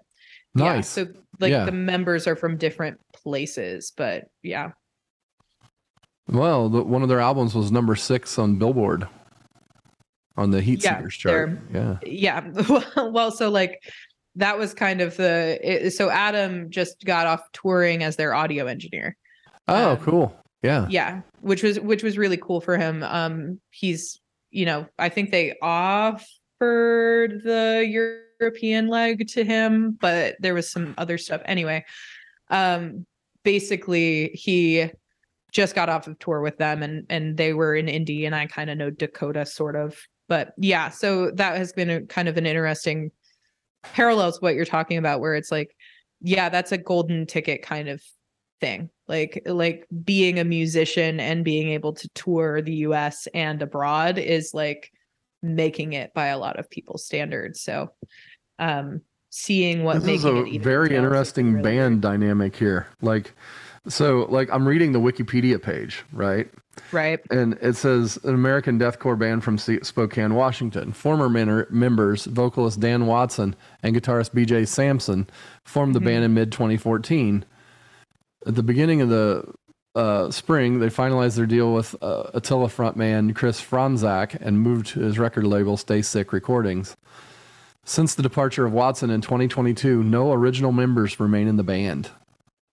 yeah, 0.55 0.65
nice. 0.65 0.89
so 0.89 1.07
like 1.41 1.51
Yeah. 1.51 1.65
the 1.65 1.73
members 1.73 2.27
are 2.27 2.37
from 2.37 2.57
different 2.57 2.99
places 3.13 3.93
but 3.97 4.25
yeah 4.43 4.73
well, 6.29 6.69
the, 6.69 6.83
one 6.83 7.03
of 7.03 7.09
their 7.09 7.21
albums 7.21 7.55
was 7.55 7.73
number 7.73 7.97
six 7.97 8.39
on 8.39 8.57
Billboard 8.57 9.07
on 10.37 10.51
the 10.53 10.63
Heat 10.63 10.83
Yeah, 10.83 10.97
Seekers 10.99 11.17
chart. 11.17 11.59
Yeah. 11.75 11.99
yeah 12.05 12.49
well 12.97 13.31
so 13.33 13.51
like 13.51 13.83
that 14.37 14.57
was 14.57 14.73
kind 14.73 15.01
of 15.03 15.17
the 15.17 15.59
it, 15.63 15.91
so 15.91 16.09
adam 16.11 16.71
just 16.71 17.05
got 17.05 17.27
off 17.27 17.43
touring 17.53 18.03
as 18.03 18.17
their 18.17 18.35
audio 18.35 18.67
engineer 18.67 19.17
Oh, 19.69 19.91
Um, 19.93 19.97
cool. 19.99 20.37
Yeah. 20.63 20.87
yeah 20.89 21.21
which 21.41 21.63
was 21.63 21.79
which 21.81 22.03
was 22.03 22.17
really 22.17 22.37
cool 22.39 22.61
for 22.61 22.77
him 22.79 23.03
um 23.03 23.61
he's 23.71 24.21
you 24.51 24.65
know 24.65 24.87
i 24.99 25.09
think 25.09 25.31
they 25.33 25.55
offered 25.61 27.43
the 27.43 27.85
european 28.43 28.89
leg 28.89 29.27
to 29.29 29.45
him 29.45 29.97
but 30.01 30.37
there 30.41 30.55
was 30.55 30.71
some 30.71 30.95
other 30.99 31.17
stuff. 31.17 31.41
Anyway 31.45 31.85
um 32.51 33.07
basically 33.45 34.31
he 34.35 34.91
just 35.53 35.75
got 35.75 35.89
off 35.89 36.07
of 36.07 36.19
tour 36.19 36.41
with 36.41 36.59
them 36.59 36.83
and 36.83 37.07
and 37.09 37.37
they 37.37 37.53
were 37.53 37.75
in 37.75 37.89
Indy 37.89 38.27
and 38.27 38.35
I 38.35 38.47
kind 38.47 38.71
of 38.71 38.79
know 38.79 38.91
Dakota 38.91 39.47
sort 39.47 39.77
of. 39.77 39.97
But 40.29 40.55
yeah 40.59 40.89
so 40.89 41.31
that 41.33 41.57
has 41.57 41.73
been 41.73 41.91
a 41.91 42.01
kind 42.03 42.29
of 42.29 42.37
an 42.37 42.47
interesting 42.47 43.11
parallels 43.83 44.41
what 44.41 44.55
you're 44.55 44.65
talking 44.65 44.99
about 44.99 45.21
where 45.21 45.35
it's 45.35 45.51
like 45.51 45.75
yeah 46.21 46.49
that's 46.49 46.71
a 46.71 46.79
golden 46.79 47.27
ticket 47.27 47.63
kind 47.63 47.89
of 47.89 48.03
thing. 48.61 48.89
Like 49.09 49.43
like 49.45 49.87
being 50.05 50.39
a 50.39 50.45
musician 50.45 51.21
and 51.21 51.45
being 51.45 51.69
able 51.69 51.93
to 51.95 52.09
tour 52.15 52.63
the 52.63 52.77
US 52.87 53.29
and 53.35 53.61
abroad 53.61 54.17
is 54.19 54.55
like 54.55 54.91
making 55.43 55.93
it 55.93 56.15
by 56.15 56.29
a 56.29 56.39
lot 56.39 56.59
of 56.59 56.71
people's 56.71 57.05
standards. 57.05 57.61
So 57.61 57.91
um 58.63 59.01
seeing 59.31 59.83
what 59.85 60.03
this 60.03 60.21
is 60.21 60.25
a 60.27 60.59
very 60.59 60.95
interesting 60.95 61.55
really 61.55 61.63
band 61.63 62.03
dynamic 62.03 62.55
here. 62.55 62.87
Like, 63.01 63.33
so 63.89 64.27
like 64.29 64.49
I'm 64.53 64.67
reading 64.69 64.93
the 64.93 65.01
Wikipedia 65.01 65.61
page, 65.61 66.05
right? 66.13 66.51
right 66.93 67.19
And 67.31 67.55
it 67.63 67.77
says 67.77 68.19
an 68.25 68.35
American 68.35 68.79
deathcore 68.79 69.19
band 69.19 69.43
from 69.45 69.57
C- 69.59 69.81
Spokane, 69.83 70.35
Washington. 70.35 70.93
Former 70.93 71.29
men- 71.31 71.67
members, 71.71 72.27
vocalist 72.27 72.81
Dan 72.81 73.07
Watson 73.07 73.57
and 73.83 73.97
guitarist 73.97 74.33
BJ 74.35 74.67
Sampson, 74.69 75.29
formed 75.65 75.95
the 75.95 76.01
Mhm. 76.01 76.05
band 76.05 76.25
in 76.25 76.35
mid 76.35 76.53
2014. 76.53 77.45
At 78.47 78.55
the 78.55 78.63
beginning 78.63 79.01
of 79.01 79.09
the 79.09 79.45
uh, 79.95 80.31
spring, 80.31 80.79
they 80.81 80.89
finalized 80.89 81.37
their 81.37 81.45
deal 81.47 81.73
with 81.75 81.95
uh, 82.03 82.25
Attila 82.35 82.69
frontman 82.69 83.35
Chris 83.35 83.61
Fronzak 83.61 84.37
and 84.41 84.59
moved 84.61 84.87
to 84.89 85.01
his 85.01 85.19
record 85.19 85.45
label 85.45 85.77
Stay 85.77 86.01
Sick 86.03 86.33
Recordings. 86.33 86.97
Since 87.85 88.15
the 88.15 88.23
departure 88.23 88.65
of 88.65 88.73
Watson 88.73 89.11
in 89.11 89.21
2022, 89.21 90.03
no 90.05 90.33
original 90.33 90.73
members 90.73 91.19
remain 91.19 91.49
in 91.49 91.57
the 91.57 91.65
band. 91.65 92.11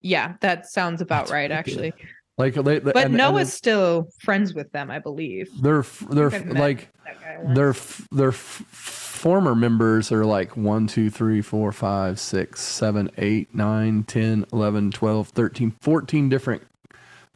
yeah 0.02 0.36
that 0.41 0.65
sounds 0.69 1.02
about 1.02 1.23
That's 1.26 1.31
right 1.31 1.52
actually. 1.52 1.94
Like, 2.38 2.53
they, 2.53 2.80
but 2.80 2.95
and- 2.95 3.06
and 3.06 3.18
Noah's 3.18 3.52
still 3.52 4.07
friends 4.22 4.53
with 4.53 4.72
them 4.72 4.90
I 4.91 4.99
believe. 4.99 5.49
They're 5.61 5.84
they're 6.10 6.27
I've 6.27 6.34
f- 6.36 6.45
met 6.45 6.56
like 6.56 6.90
that 7.06 7.19
guy 7.22 7.38
once. 7.44 7.56
their 7.57 7.69
f- 7.72 8.07
their 8.11 8.31
former 8.31 9.56
members 9.56 10.11
are 10.14 10.23
like 10.26 10.56
1 10.56 10.88
2 10.88 11.10
3 11.10 11.41
4 11.41 11.72
5 11.73 12.19
6 12.19 12.61
7 12.61 13.11
8 13.18 13.53
9 13.56 14.03
10 14.03 14.45
11 14.53 14.91
12 14.91 15.27
13 15.30 15.72
14 15.81 16.30
different 16.30 16.64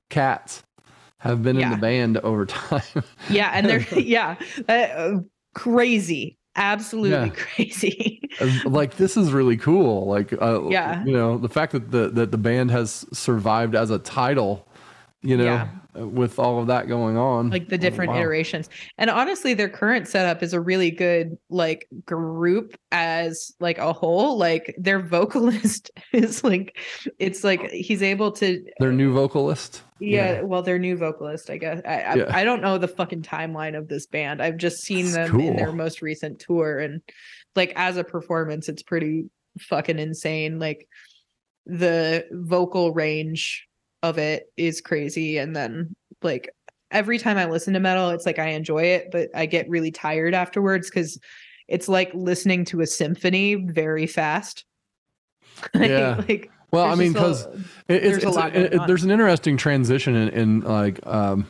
cats 0.09 0.63
have 1.19 1.41
been 1.43 1.59
in 1.59 1.69
the 1.71 1.77
band 1.77 2.17
over 2.19 2.45
time. 2.45 2.81
Yeah 3.29 3.49
and 3.53 3.67
they're 3.67 3.85
yeah 3.99 4.35
uh, 4.69 5.17
crazy 5.55 6.37
absolutely 6.55 7.29
Yeah. 7.29 7.33
crazy 7.35 8.21
like 8.65 8.97
this 8.97 9.17
is 9.17 9.31
really 9.33 9.57
cool 9.57 10.05
like 10.07 10.33
uh, 10.41 10.67
Yeah. 10.69 11.03
you 11.05 11.13
know 11.13 11.37
the 11.37 11.49
fact 11.49 11.71
that 11.73 11.91
the 11.91 12.09
that 12.09 12.31
the 12.31 12.37
band 12.37 12.71
has 12.71 13.05
survived 13.13 13.75
as 13.75 13.89
a 13.89 13.99
title 13.99 14.67
you 15.21 15.37
know 15.37 15.45
Yeah. 15.45 15.67
uh, 15.99 16.07
with 16.07 16.37
all 16.37 16.59
of 16.59 16.67
that 16.67 16.87
going 16.87 17.17
on 17.17 17.49
like 17.49 17.69
the 17.69 17.77
different 17.77 18.11
Wow. 18.11 18.19
iterations 18.19 18.69
and 18.97 19.09
honestly 19.09 19.53
their 19.53 19.69
current 19.69 20.07
setup 20.07 20.43
is 20.43 20.53
a 20.53 20.59
really 20.59 20.91
good 20.91 21.37
like 21.49 21.87
group 22.05 22.75
as 22.91 23.51
like 23.59 23.77
a 23.77 23.93
whole 23.93 24.37
like 24.37 24.75
their 24.77 24.99
vocalist 24.99 25.89
is 26.11 26.43
like 26.43 26.77
it's 27.19 27.43
like 27.43 27.69
he's 27.71 28.03
able 28.03 28.31
to 28.33 28.63
their 28.79 28.91
new 28.91 29.11
vocalist 29.13 29.81
Yeah, 30.03 30.41
well, 30.41 30.61
their 30.61 30.79
new 30.79 30.97
vocalist, 30.97 31.49
I 31.49 31.57
guess. 31.57 31.81
I, 31.85 32.01
I, 32.01 32.15
Yeah. 32.15 32.25
I 32.29 32.43
don't 32.43 32.61
know 32.61 32.77
the 32.77 32.87
fucking 32.87 33.21
timeline 33.21 33.77
of 33.77 33.87
this 33.87 34.05
band. 34.05 34.41
I've 34.41 34.57
just 34.57 34.81
seen 34.83 35.11
That's 35.11 35.31
them 35.31 35.39
in 35.39 35.55
their 35.55 35.71
most 35.71 36.01
recent 36.01 36.39
tour, 36.39 36.79
and 36.79 37.01
like 37.55 37.73
as 37.75 37.97
a 37.97 38.03
performance, 38.03 38.69
it's 38.69 38.83
pretty 38.83 39.25
fucking 39.59 39.99
insane. 39.99 40.59
Like 40.59 40.87
the 41.65 42.25
vocal 42.31 42.91
range 42.93 43.67
of 44.01 44.17
it 44.17 44.51
is 44.57 44.81
crazy, 44.81 45.37
and 45.37 45.55
then 45.55 45.95
like 46.21 46.49
every 46.91 47.17
time 47.17 47.37
I 47.37 47.45
listen 47.45 47.73
to 47.73 47.79
metal, 47.79 48.09
it's 48.09 48.25
like 48.25 48.39
I 48.39 48.49
enjoy 48.49 48.83
it, 48.83 49.09
but 49.11 49.29
I 49.33 49.45
get 49.45 49.69
really 49.69 49.91
tired 49.91 50.33
afterwards 50.33 50.89
because 50.89 51.19
it's 51.67 51.87
like 51.87 52.11
listening 52.13 52.65
to 52.65 52.81
a 52.81 52.87
symphony 52.87 53.55
very 53.55 54.07
fast. 54.07 54.65
Yeah. 55.75 56.21
like 56.27 56.49
Well, 56.73 56.85
I 56.85 56.95
mean, 56.95 57.13
because 57.13 57.45
it, 57.87 58.03
it's, 58.03 58.23
there's 58.23 58.35
it's- 58.35 58.51
it- 58.73 58.81
there's 58.87 59.03
an 59.03 59.11
interesting 59.11 59.55
transition 59.57 60.15
in, 60.15 60.29
in 60.29 60.59
like 60.61 61.05
um, 61.07 61.45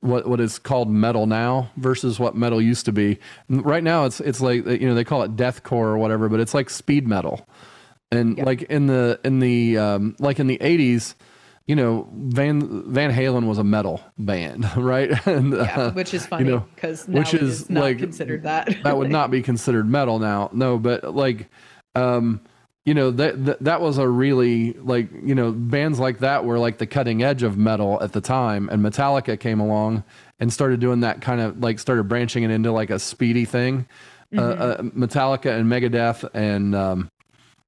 what 0.00 0.26
what 0.26 0.40
is 0.40 0.58
called 0.58 0.88
metal 0.88 1.26
now 1.26 1.70
versus 1.76 2.18
what 2.18 2.34
metal 2.36 2.62
used 2.62 2.84
to 2.86 2.92
be. 2.92 3.18
Right 3.48 3.82
now, 3.84 4.04
it's 4.04 4.20
it's 4.20 4.40
like 4.40 4.64
you 4.66 4.88
know 4.88 4.94
they 4.94 5.04
call 5.04 5.22
it 5.24 5.36
deathcore 5.36 5.72
or 5.86 5.98
whatever, 5.98 6.28
but 6.28 6.40
it's 6.40 6.54
like 6.54 6.70
speed 6.70 7.06
metal. 7.08 7.46
And 8.10 8.38
Yeah. 8.38 8.44
like 8.44 8.62
in 8.62 8.86
the 8.86 9.18
in 9.24 9.38
the 9.40 9.78
um, 9.78 10.16
like 10.18 10.38
in 10.38 10.46
the 10.46 10.58
80s, 10.58 11.14
you 11.66 11.74
know 11.74 12.08
Van 12.12 12.84
Van 12.92 13.10
Halen 13.10 13.46
was 13.46 13.58
a 13.58 13.64
metal 13.64 14.00
band, 14.18 14.66
right? 14.76 15.10
and, 15.26 15.52
yeah, 15.54 15.80
uh, 15.80 15.90
which 15.92 16.12
is 16.14 16.26
funny 16.26 16.44
know, 16.44 16.66
because 16.74 17.08
now 17.08 17.18
which 17.20 17.32
it 17.34 17.42
is 17.42 17.62
is 17.62 17.70
not 17.70 17.80
like- 17.84 17.98
considered 17.98 18.42
that. 18.44 18.76
that 18.84 18.96
would 18.98 19.10
not 19.10 19.30
be 19.30 19.40
considered 19.42 19.88
metal 19.88 20.18
now. 20.18 20.50
No, 20.52 20.78
but 20.78 21.14
like, 21.14 21.48
um, 21.94 22.40
you 22.84 22.94
know 22.94 23.10
that, 23.12 23.44
that 23.44 23.62
that 23.62 23.80
was 23.80 23.98
a 23.98 24.08
really 24.08 24.72
like 24.72 25.08
you 25.12 25.34
know 25.34 25.52
bands 25.52 25.98
like 26.00 26.18
that 26.18 26.44
were 26.44 26.58
like 26.58 26.78
the 26.78 26.86
cutting 26.86 27.22
edge 27.22 27.42
of 27.42 27.56
metal 27.56 28.02
at 28.02 28.12
the 28.12 28.20
time, 28.20 28.68
and 28.70 28.84
Metallica 28.84 29.38
came 29.38 29.60
along 29.60 30.02
and 30.40 30.52
started 30.52 30.80
doing 30.80 31.00
that 31.00 31.20
kind 31.20 31.40
of 31.40 31.60
like 31.60 31.78
started 31.78 32.04
branching 32.04 32.42
it 32.42 32.50
into 32.50 32.72
like 32.72 32.90
a 32.90 32.98
speedy 32.98 33.44
thing. 33.44 33.86
Uh, 34.36 34.40
uh, 34.40 34.82
Metallica 34.82 35.58
and 35.58 35.70
Megadeth 35.70 36.28
and 36.34 36.74
um, 36.74 37.10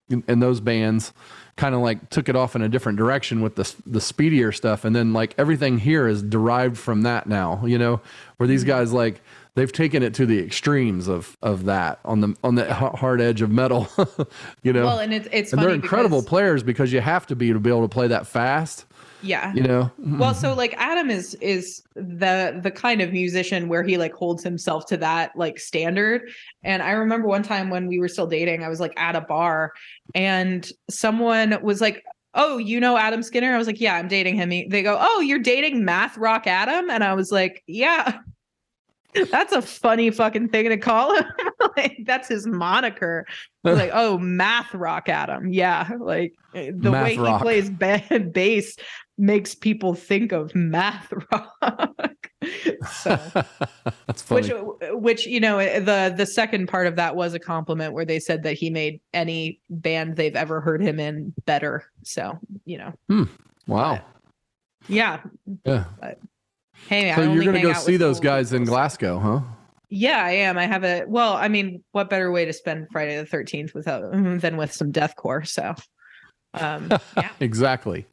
and 0.09 0.43
those 0.43 0.61
bands 0.61 1.12
kind 1.57 1.74
of 1.74 1.82
like 1.82 2.11
took 2.11 2.28
it 2.28 2.35
off 2.35 2.57
in 2.57 2.62
a 2.62 2.69
different 2.69 2.99
direction 2.99 3.41
with 3.41 3.55
the 3.55 3.74
the 3.86 4.01
speedier 4.01 4.51
stuff. 4.51 4.85
And 4.85 4.97
then 4.97 5.12
like 5.12 5.35
everything 5.39 5.78
here 5.78 6.09
is 6.09 6.23
derived 6.23 6.78
from 6.78 7.03
that 7.03 7.28
now 7.28 7.65
you 7.66 7.78
know 7.78 8.01
where 8.39 8.47
these 8.49 8.65
guys 8.65 8.93
like 8.93 9.20
they've 9.57 9.73
taken 9.73 10.03
it 10.03 10.15
to 10.15 10.27
the 10.27 10.39
extremes 10.41 11.09
of 11.09 11.37
of 11.43 11.65
that 11.65 12.01
on 12.05 12.21
the 12.21 12.35
on 12.43 12.55
the 12.57 12.73
hard 12.75 13.21
edge 13.21 13.41
of 13.43 13.51
metal 13.51 13.89
you 14.63 14.73
know 14.73 14.85
Well, 14.85 14.99
and 14.99 15.13
it's 15.15 15.29
it's 15.33 15.53
and 15.53 15.63
they're 15.63 15.71
incredible 15.71 16.19
because- 16.21 16.29
players 16.29 16.63
because 16.63 16.93
you 16.93 17.01
have 17.01 17.27
to 17.29 17.37
be 17.37 17.53
to 17.53 17.59
be 17.61 17.71
able 17.71 17.83
to 17.83 17.89
play 17.89 18.09
that 18.09 18.27
fast 18.27 18.85
yeah. 19.23 19.55
you 19.55 19.63
know 19.63 19.91
Well, 19.99 20.35
so 20.35 20.53
like 20.53 20.75
Adam 20.77 21.09
is 21.09 21.35
is 21.37 21.83
the 21.95 22.61
the 22.63 22.71
kind 22.71 23.01
of 23.01 23.11
musician 23.11 23.69
where 23.69 23.83
he 23.83 23.97
like 23.97 24.13
holds 24.13 24.45
himself 24.45 24.85
to 24.89 24.99
that 24.99 25.31
like 25.35 25.59
standard. 25.59 26.29
And 26.63 26.83
I 26.83 26.91
remember 26.91 27.27
one 27.27 27.43
time 27.43 27.71
when 27.71 27.87
we 27.87 27.99
were 27.99 28.09
still 28.09 28.27
dating, 28.27 28.63
I 28.63 28.69
was 28.69 28.81
like 28.81 28.93
at 28.99 29.17
a 29.17 29.23
bar 29.23 29.73
and 30.15 30.71
someone 30.91 31.59
was 31.63 31.81
like, 31.81 32.05
"Oh, 32.35 32.59
you 32.59 32.79
know 32.81 32.99
Adam 32.99 33.23
Skinner?" 33.23 33.55
I 33.55 33.57
was 33.57 33.67
like, 33.67 33.81
"Yeah, 33.81 33.95
I'm 33.97 34.09
dating 34.09 34.37
him." 34.37 34.51
He- 34.51 34.69
They 34.69 34.83
go, 34.83 34.99
"Oh, 35.01 35.21
you're 35.21 35.39
dating 35.39 35.87
Math 35.87 36.19
Rock 36.19 36.47
Adam?" 36.47 36.91
And 36.91 37.03
I 37.03 37.15
was 37.15 37.33
like, 37.33 37.63
"Yeah." 37.67 38.19
That's 39.31 39.53
a 39.53 39.62
funny 39.62 40.11
fucking 40.11 40.49
thing 40.49 40.69
to 40.69 40.77
call 40.77 41.15
him. 41.16 41.24
like 41.77 41.99
that's 42.05 42.28
his 42.28 42.47
moniker. 42.47 43.27
Like, 43.62 43.91
oh, 43.95 44.19
math 44.19 44.74
rock 44.74 45.09
Adam. 45.09 45.53
Yeah. 45.53 45.89
Like 45.99 46.35
eh, 46.55 46.70
the 46.74 46.91
Math 46.91 47.05
way 47.05 47.16
rock. 47.16 47.41
he 47.41 47.43
plays 47.43 47.70
ba- 47.70 48.28
bass 48.32 48.77
makes 49.16 49.55
people 49.55 49.95
think 49.95 50.32
of 50.32 50.53
math 50.55 51.12
rock. 51.32 52.28
so 52.91 53.16
that's 54.07 54.20
funny 54.23 54.49
which 54.51 54.91
which 54.93 55.27
you 55.27 55.39
know 55.39 55.59
eh, 55.59 55.78
the 55.78 56.12
the 56.16 56.27
second 56.27 56.66
part 56.69 56.86
of 56.89 56.97
that 56.97 57.15
was 57.15 57.32
a 57.32 57.39
compliment 57.39 57.93
where 57.95 58.05
they 58.05 58.19
said 58.19 58.43
that 58.43 58.55
he 58.55 58.69
made 58.70 59.01
any 59.15 59.61
band 59.70 60.16
they've 60.16 60.35
ever 60.36 60.61
heard 60.61 60.82
him 60.82 60.99
in 60.99 61.32
better. 61.47 61.85
So, 62.03 62.39
you 62.65 62.78
know. 62.78 62.93
Hmm. 63.09 63.23
wow 63.69 64.01
Yeah. 64.89 65.20
yeah 65.65 65.85
Hey, 66.89 67.15
so 67.15 67.33
you're 67.33 67.45
gonna 67.45 67.63
go 67.63 67.73
see 67.73 67.97
those 67.97 68.21
guys 68.21 68.53
in 68.53 68.65
glasgow 68.65 69.19
huh 69.19 69.41
Yeah, 69.89 70.25
I 70.25 70.33
am. 70.33 70.59
I 70.59 70.67
have 70.67 70.85
a 70.85 71.05
well, 71.07 71.35
I 71.35 71.49
mean, 71.49 71.83
what 71.93 72.11
better 72.11 72.31
way 72.31 72.45
to 72.45 72.53
spend 72.53 72.89
Friday 72.93 73.17
the 73.17 73.25
13th 73.25 73.75
without 73.75 74.11
than 74.41 74.57
with 74.57 74.73
some 74.73 74.93
deathcore, 74.93 75.47
so 75.47 75.75
um 76.55 76.91
yeah. 77.17 77.31
Exactly. 77.41 78.07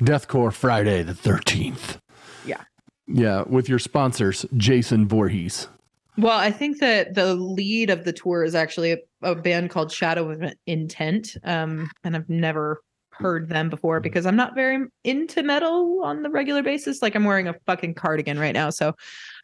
Deathcore 0.00 0.52
Friday 0.52 1.02
the 1.02 1.12
13th. 1.12 1.98
Yeah. 2.46 2.62
Yeah, 3.06 3.42
with 3.46 3.68
your 3.68 3.78
sponsors, 3.78 4.46
Jason 4.56 5.06
Voorhees. 5.06 5.68
Well, 6.16 6.38
I 6.38 6.50
think 6.50 6.80
that 6.80 7.14
the 7.14 7.34
lead 7.34 7.90
of 7.90 8.04
the 8.04 8.12
tour 8.12 8.44
is 8.44 8.54
actually 8.54 8.92
a, 8.92 8.98
a 9.22 9.34
band 9.34 9.70
called 9.70 9.90
Shadow 9.90 10.30
of 10.30 10.42
Intent. 10.66 11.36
Um, 11.44 11.90
and 12.04 12.14
I've 12.14 12.28
never 12.28 12.82
heard 13.20 13.48
them 13.48 13.68
before 13.70 14.00
because 14.00 14.26
I'm 14.26 14.36
not 14.36 14.54
very 14.54 14.86
into 15.04 15.42
metal 15.42 16.02
on 16.04 16.22
the 16.22 16.30
regular 16.30 16.62
basis. 16.62 17.02
Like 17.02 17.14
I'm 17.14 17.24
wearing 17.24 17.48
a 17.48 17.54
fucking 17.66 17.94
cardigan 17.94 18.38
right 18.38 18.54
now. 18.54 18.70
So 18.70 18.94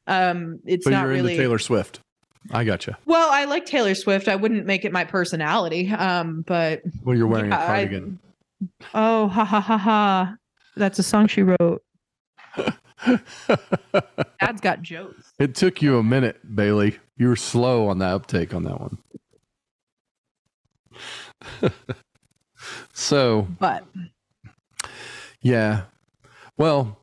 um 0.07 0.59
it's 0.67 0.85
But 0.85 0.91
not 0.91 1.03
you're 1.03 1.11
really 1.11 1.37
Taylor 1.37 1.59
Swift. 1.59 2.01
I 2.53 2.63
gotcha. 2.65 2.97
well, 3.07 3.29
I 3.33 3.45
like 3.45 3.67
Taylor 3.67 3.95
Swift. 3.97 4.29
I 4.29 4.37
wouldn't 4.37 4.67
make 4.67 4.85
it 4.85 4.93
my 4.93 5.05
personality. 5.05 5.91
Um, 5.91 6.43
but 6.47 6.83
Well, 7.03 7.17
you're 7.17 7.27
wearing 7.27 7.51
Yeah, 7.51 7.61
a 7.61 7.65
I- 7.65 7.67
cardigan. 7.67 8.19
oh 8.95 9.29
ha 9.29 9.45
ha 9.45 9.61
ha 9.61 9.77
ha. 9.77 10.37
That's 10.77 10.99
a 10.99 11.03
song 11.03 11.27
she 11.27 11.43
wrote. 11.43 11.83
Dad's 14.41 14.61
got 14.61 14.83
jokes. 14.83 15.33
it 15.39 15.55
took 15.55 15.83
you 15.83 15.99
a 15.99 16.03
minute, 16.03 16.39
Bailey. 16.55 16.99
You 17.17 17.29
were 17.29 17.37
slow 17.37 17.89
on 17.89 17.99
that 17.99 18.13
uptake 18.13 18.55
on 18.55 18.63
that 18.65 18.81
one. 18.81 18.99
so, 22.99 23.47
But 23.61 23.85
yeah. 25.43 25.83
Well, 26.57 26.99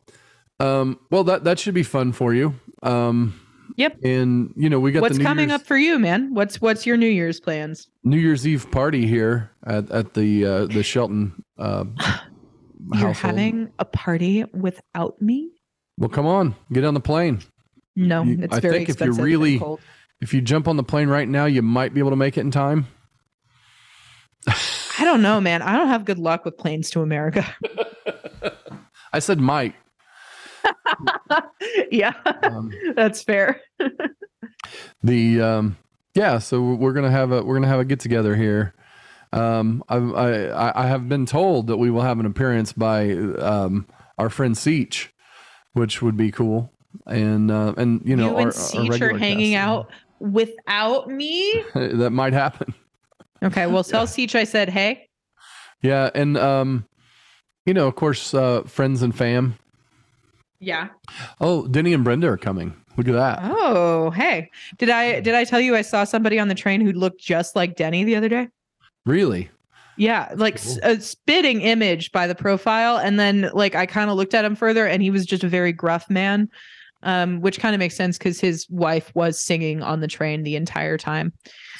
um, 0.59 0.99
well 1.11 1.23
that 1.25 1.43
that 1.43 1.59
should 1.59 1.73
be 1.75 1.83
fun 1.83 2.11
for 2.11 2.33
you. 2.33 2.55
Um, 2.81 3.39
Yep. 3.75 3.99
And 4.03 4.53
you 4.55 4.69
know, 4.69 4.79
we 4.79 4.91
got 4.91 5.01
what's 5.01 5.17
coming 5.17 5.49
Year's, 5.49 5.61
up 5.61 5.65
for 5.67 5.77
you, 5.77 5.97
man? 5.97 6.33
What's 6.35 6.61
what's 6.61 6.85
your 6.85 6.95
New 6.97 7.07
Year's 7.07 7.39
plans? 7.39 7.87
New 8.03 8.17
Year's 8.17 8.45
Eve 8.45 8.69
party 8.69 9.07
here 9.07 9.49
at, 9.65 9.89
at 9.89 10.13
the 10.13 10.45
uh, 10.45 10.65
the 10.67 10.83
Shelton 10.83 11.43
uh, 11.57 11.85
You're 11.97 13.07
household. 13.07 13.15
having 13.15 13.71
a 13.79 13.85
party 13.85 14.43
without 14.53 15.19
me? 15.21 15.49
Well, 15.97 16.09
come 16.09 16.27
on, 16.27 16.53
get 16.71 16.83
on 16.85 16.93
the 16.93 16.99
plane. 16.99 17.39
No, 17.95 18.23
You- 18.23 18.39
it's 18.43 18.53
I 18.55 18.59
very 18.59 18.77
think 18.77 18.89
if 18.89 18.99
you're 18.99 19.09
expensive. 19.09 19.17
and 19.19 19.25
really- 19.25 19.59
cold. 19.59 19.79
If 20.21 20.33
you 20.33 20.41
jump 20.41 20.67
on 20.67 20.77
the 20.77 20.83
plane 20.83 21.09
right 21.09 21.27
now, 21.27 21.45
you 21.45 21.61
might 21.61 21.93
be 21.93 21.99
able 21.99 22.11
to 22.11 22.15
make 22.15 22.37
it 22.37 22.41
in 22.41 22.51
time. 22.51 22.87
I 24.99 25.05
don't 25.05 25.21
know, 25.21 25.39
man. 25.41 25.61
I 25.61 25.75
don't 25.77 25.87
have 25.87 26.05
good 26.05 26.19
luck 26.19 26.45
with 26.45 26.57
planes 26.57 26.89
to 26.91 27.01
America. 27.01 27.45
I 29.13 29.19
said 29.19 29.39
Mike. 29.39 29.75
yeah, 31.91 32.13
Um, 32.43 32.71
that's 32.95 33.21
fair. 33.23 33.61
the 35.03 35.41
um, 35.41 35.77
yeah, 36.15 36.37
so 36.39 36.61
we're 36.61 36.93
gonna 36.93 37.11
have 37.11 37.31
a 37.31 37.43
we're 37.43 37.55
gonna 37.55 37.67
have 37.67 37.79
a 37.79 37.85
get 37.85 37.99
together 37.99 38.35
here. 38.35 38.73
Um, 39.31 39.83
I, 39.89 39.97
I 39.97 40.83
I 40.83 40.87
have 40.87 41.09
been 41.09 41.25
told 41.25 41.67
that 41.67 41.77
we 41.77 41.89
will 41.89 42.01
have 42.01 42.19
an 42.19 42.25
appearance 42.25 42.71
by 42.71 43.11
um, 43.11 43.87
our 44.17 44.29
friend 44.29 44.55
Seach, 44.55 45.09
which 45.73 46.01
would 46.01 46.15
be 46.17 46.31
cool. 46.31 46.71
And 47.07 47.49
uh, 47.51 47.73
and 47.77 48.01
you 48.05 48.15
know 48.15 48.29
you 48.29 48.35
our, 48.35 48.41
and 48.43 48.51
Seach 48.51 49.01
are 49.01 49.17
hanging 49.17 49.55
out 49.55 49.89
without 50.19 51.09
me. 51.09 51.63
that 51.73 52.11
might 52.11 52.33
happen. 52.33 52.73
Okay, 53.43 53.67
well, 53.67 53.83
tell 53.83 54.07
Seach 54.07 54.35
I 54.35 54.45
said, 54.45 54.69
hey. 54.69 55.09
Yeah, 55.81 56.09
and 56.15 56.37
um, 56.37 56.85
you 57.65 57.73
know, 57.73 57.87
of 57.87 57.95
course, 57.95 58.33
uh, 58.33 58.63
friends 58.63 59.01
and 59.01 59.15
fam. 59.15 59.57
Yeah. 60.59 60.89
Oh, 61.41 61.67
Denny 61.67 61.93
and 61.93 62.05
Brenda 62.05 62.27
are 62.29 62.37
coming. 62.37 62.73
Look 62.95 63.07
at 63.07 63.13
that. 63.13 63.39
Oh, 63.41 64.11
hey. 64.11 64.49
Did 64.77 64.89
I 64.89 65.19
did 65.19 65.35
I 65.35 65.43
tell 65.43 65.59
you 65.59 65.75
I 65.75 65.81
saw 65.81 66.03
somebody 66.03 66.39
on 66.39 66.47
the 66.47 66.55
train 66.55 66.79
who 66.79 66.91
looked 66.93 67.19
just 67.19 67.55
like 67.55 67.75
Denny 67.75 68.03
the 68.03 68.15
other 68.15 68.29
day? 68.29 68.47
Really? 69.05 69.49
Yeah, 69.97 70.31
like 70.35 70.55
a 70.81 70.99
spitting 70.99 71.61
image 71.61 72.11
by 72.11 72.27
the 72.27 72.35
profile, 72.35 72.97
and 72.97 73.19
then 73.19 73.49
like 73.53 73.75
I 73.75 73.85
kind 73.85 74.09
of 74.09 74.15
looked 74.15 74.33
at 74.33 74.45
him 74.45 74.55
further, 74.55 74.87
and 74.87 75.03
he 75.03 75.11
was 75.11 75.25
just 75.25 75.43
a 75.43 75.47
very 75.47 75.71
gruff 75.71 76.09
man, 76.09 76.49
um, 77.03 77.41
which 77.41 77.59
kind 77.59 77.75
of 77.75 77.79
makes 77.79 77.95
sense 77.95 78.17
because 78.17 78.39
his 78.39 78.67
wife 78.69 79.13
was 79.13 79.39
singing 79.39 79.83
on 79.83 79.99
the 79.99 80.07
train 80.07 80.43
the 80.43 80.55
entire 80.55 80.97
time. 80.97 81.33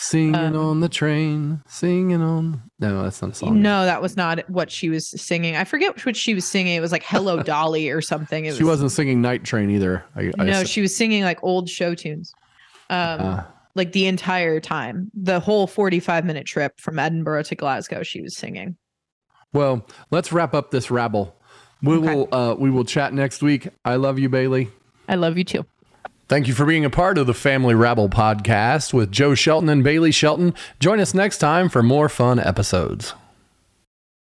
Singing 0.06 0.36
Um, 0.36 0.56
on 0.58 0.80
the 0.82 0.90
train, 0.90 1.62
singing 1.66 2.22
on. 2.22 2.62
No, 2.78 3.04
that's 3.04 3.22
not 3.22 3.32
a 3.32 3.34
song. 3.34 3.62
No, 3.62 3.86
that 3.86 4.02
was 4.02 4.18
not 4.18 4.48
what 4.50 4.70
she 4.70 4.90
was 4.90 5.10
singing. 5.10 5.56
I 5.56 5.64
forget 5.64 6.06
what 6.06 6.18
she 6.18 6.34
was 6.34 6.46
singing. 6.46 6.76
It 6.76 6.82
was 6.82 6.92
like 6.92 7.04
"Hello 7.04 7.42
Dolly" 7.44 7.90
or 7.90 8.02
something. 8.02 8.44
It 8.44 8.56
she 8.56 8.64
was, 8.64 8.72
wasn't 8.82 8.92
singing 8.92 9.22
Night 9.22 9.46
Train 9.46 9.70
either. 9.70 10.04
I, 10.16 10.32
I 10.38 10.44
No, 10.44 10.64
she 10.66 10.82
was 10.82 10.94
singing 10.94 11.24
like 11.24 11.42
old 11.42 11.70
show 11.70 11.96
tunes. 11.96 12.34
Um, 12.90 13.18
Ah. 13.22 13.48
like 13.76 13.94
the 13.94 14.08
entire 14.08 14.60
time, 14.60 15.10
the 15.14 15.40
whole 15.40 15.68
forty-five 15.68 16.26
minute 16.26 16.46
trip 16.46 16.80
from 16.82 17.00
Edinburgh 17.00 17.44
to 17.44 17.56
Glasgow, 17.56 18.04
she 18.04 18.22
was 18.22 18.36
singing. 18.36 18.76
Well, 19.54 19.88
let's 20.12 20.34
wrap 20.34 20.54
up 20.54 20.72
this 20.72 20.92
rabble 20.92 21.34
We 21.82 21.98
will 21.98 22.28
uh, 22.34 22.56
we 22.60 22.70
will 22.70 22.84
chat 22.84 23.14
next 23.14 23.42
week. 23.42 23.70
I 23.86 23.96
love 23.96 24.20
you, 24.20 24.28
Bailey. 24.28 24.70
I 25.08 25.16
love 25.16 25.38
you 25.38 25.46
too. 25.46 25.66
Thank 26.34 26.48
you 26.48 26.56
for 26.56 26.66
being 26.66 26.84
a 26.84 26.90
part 26.90 27.20
of 27.20 27.28
the 27.28 27.34
Family 27.36 27.76
Rabble 27.76 28.10
podcast 28.10 28.92
with 28.92 29.12
Joe 29.12 29.36
Shelton 29.36 29.70
and 29.70 29.84
Bailey 29.84 30.12
Shelton. 30.12 30.56
Join 30.80 31.00
us 31.00 31.14
next 31.14 31.38
time 31.38 31.70
for 31.70 31.84
more 31.84 32.10
fun 32.10 32.40
episodes. 32.40 33.14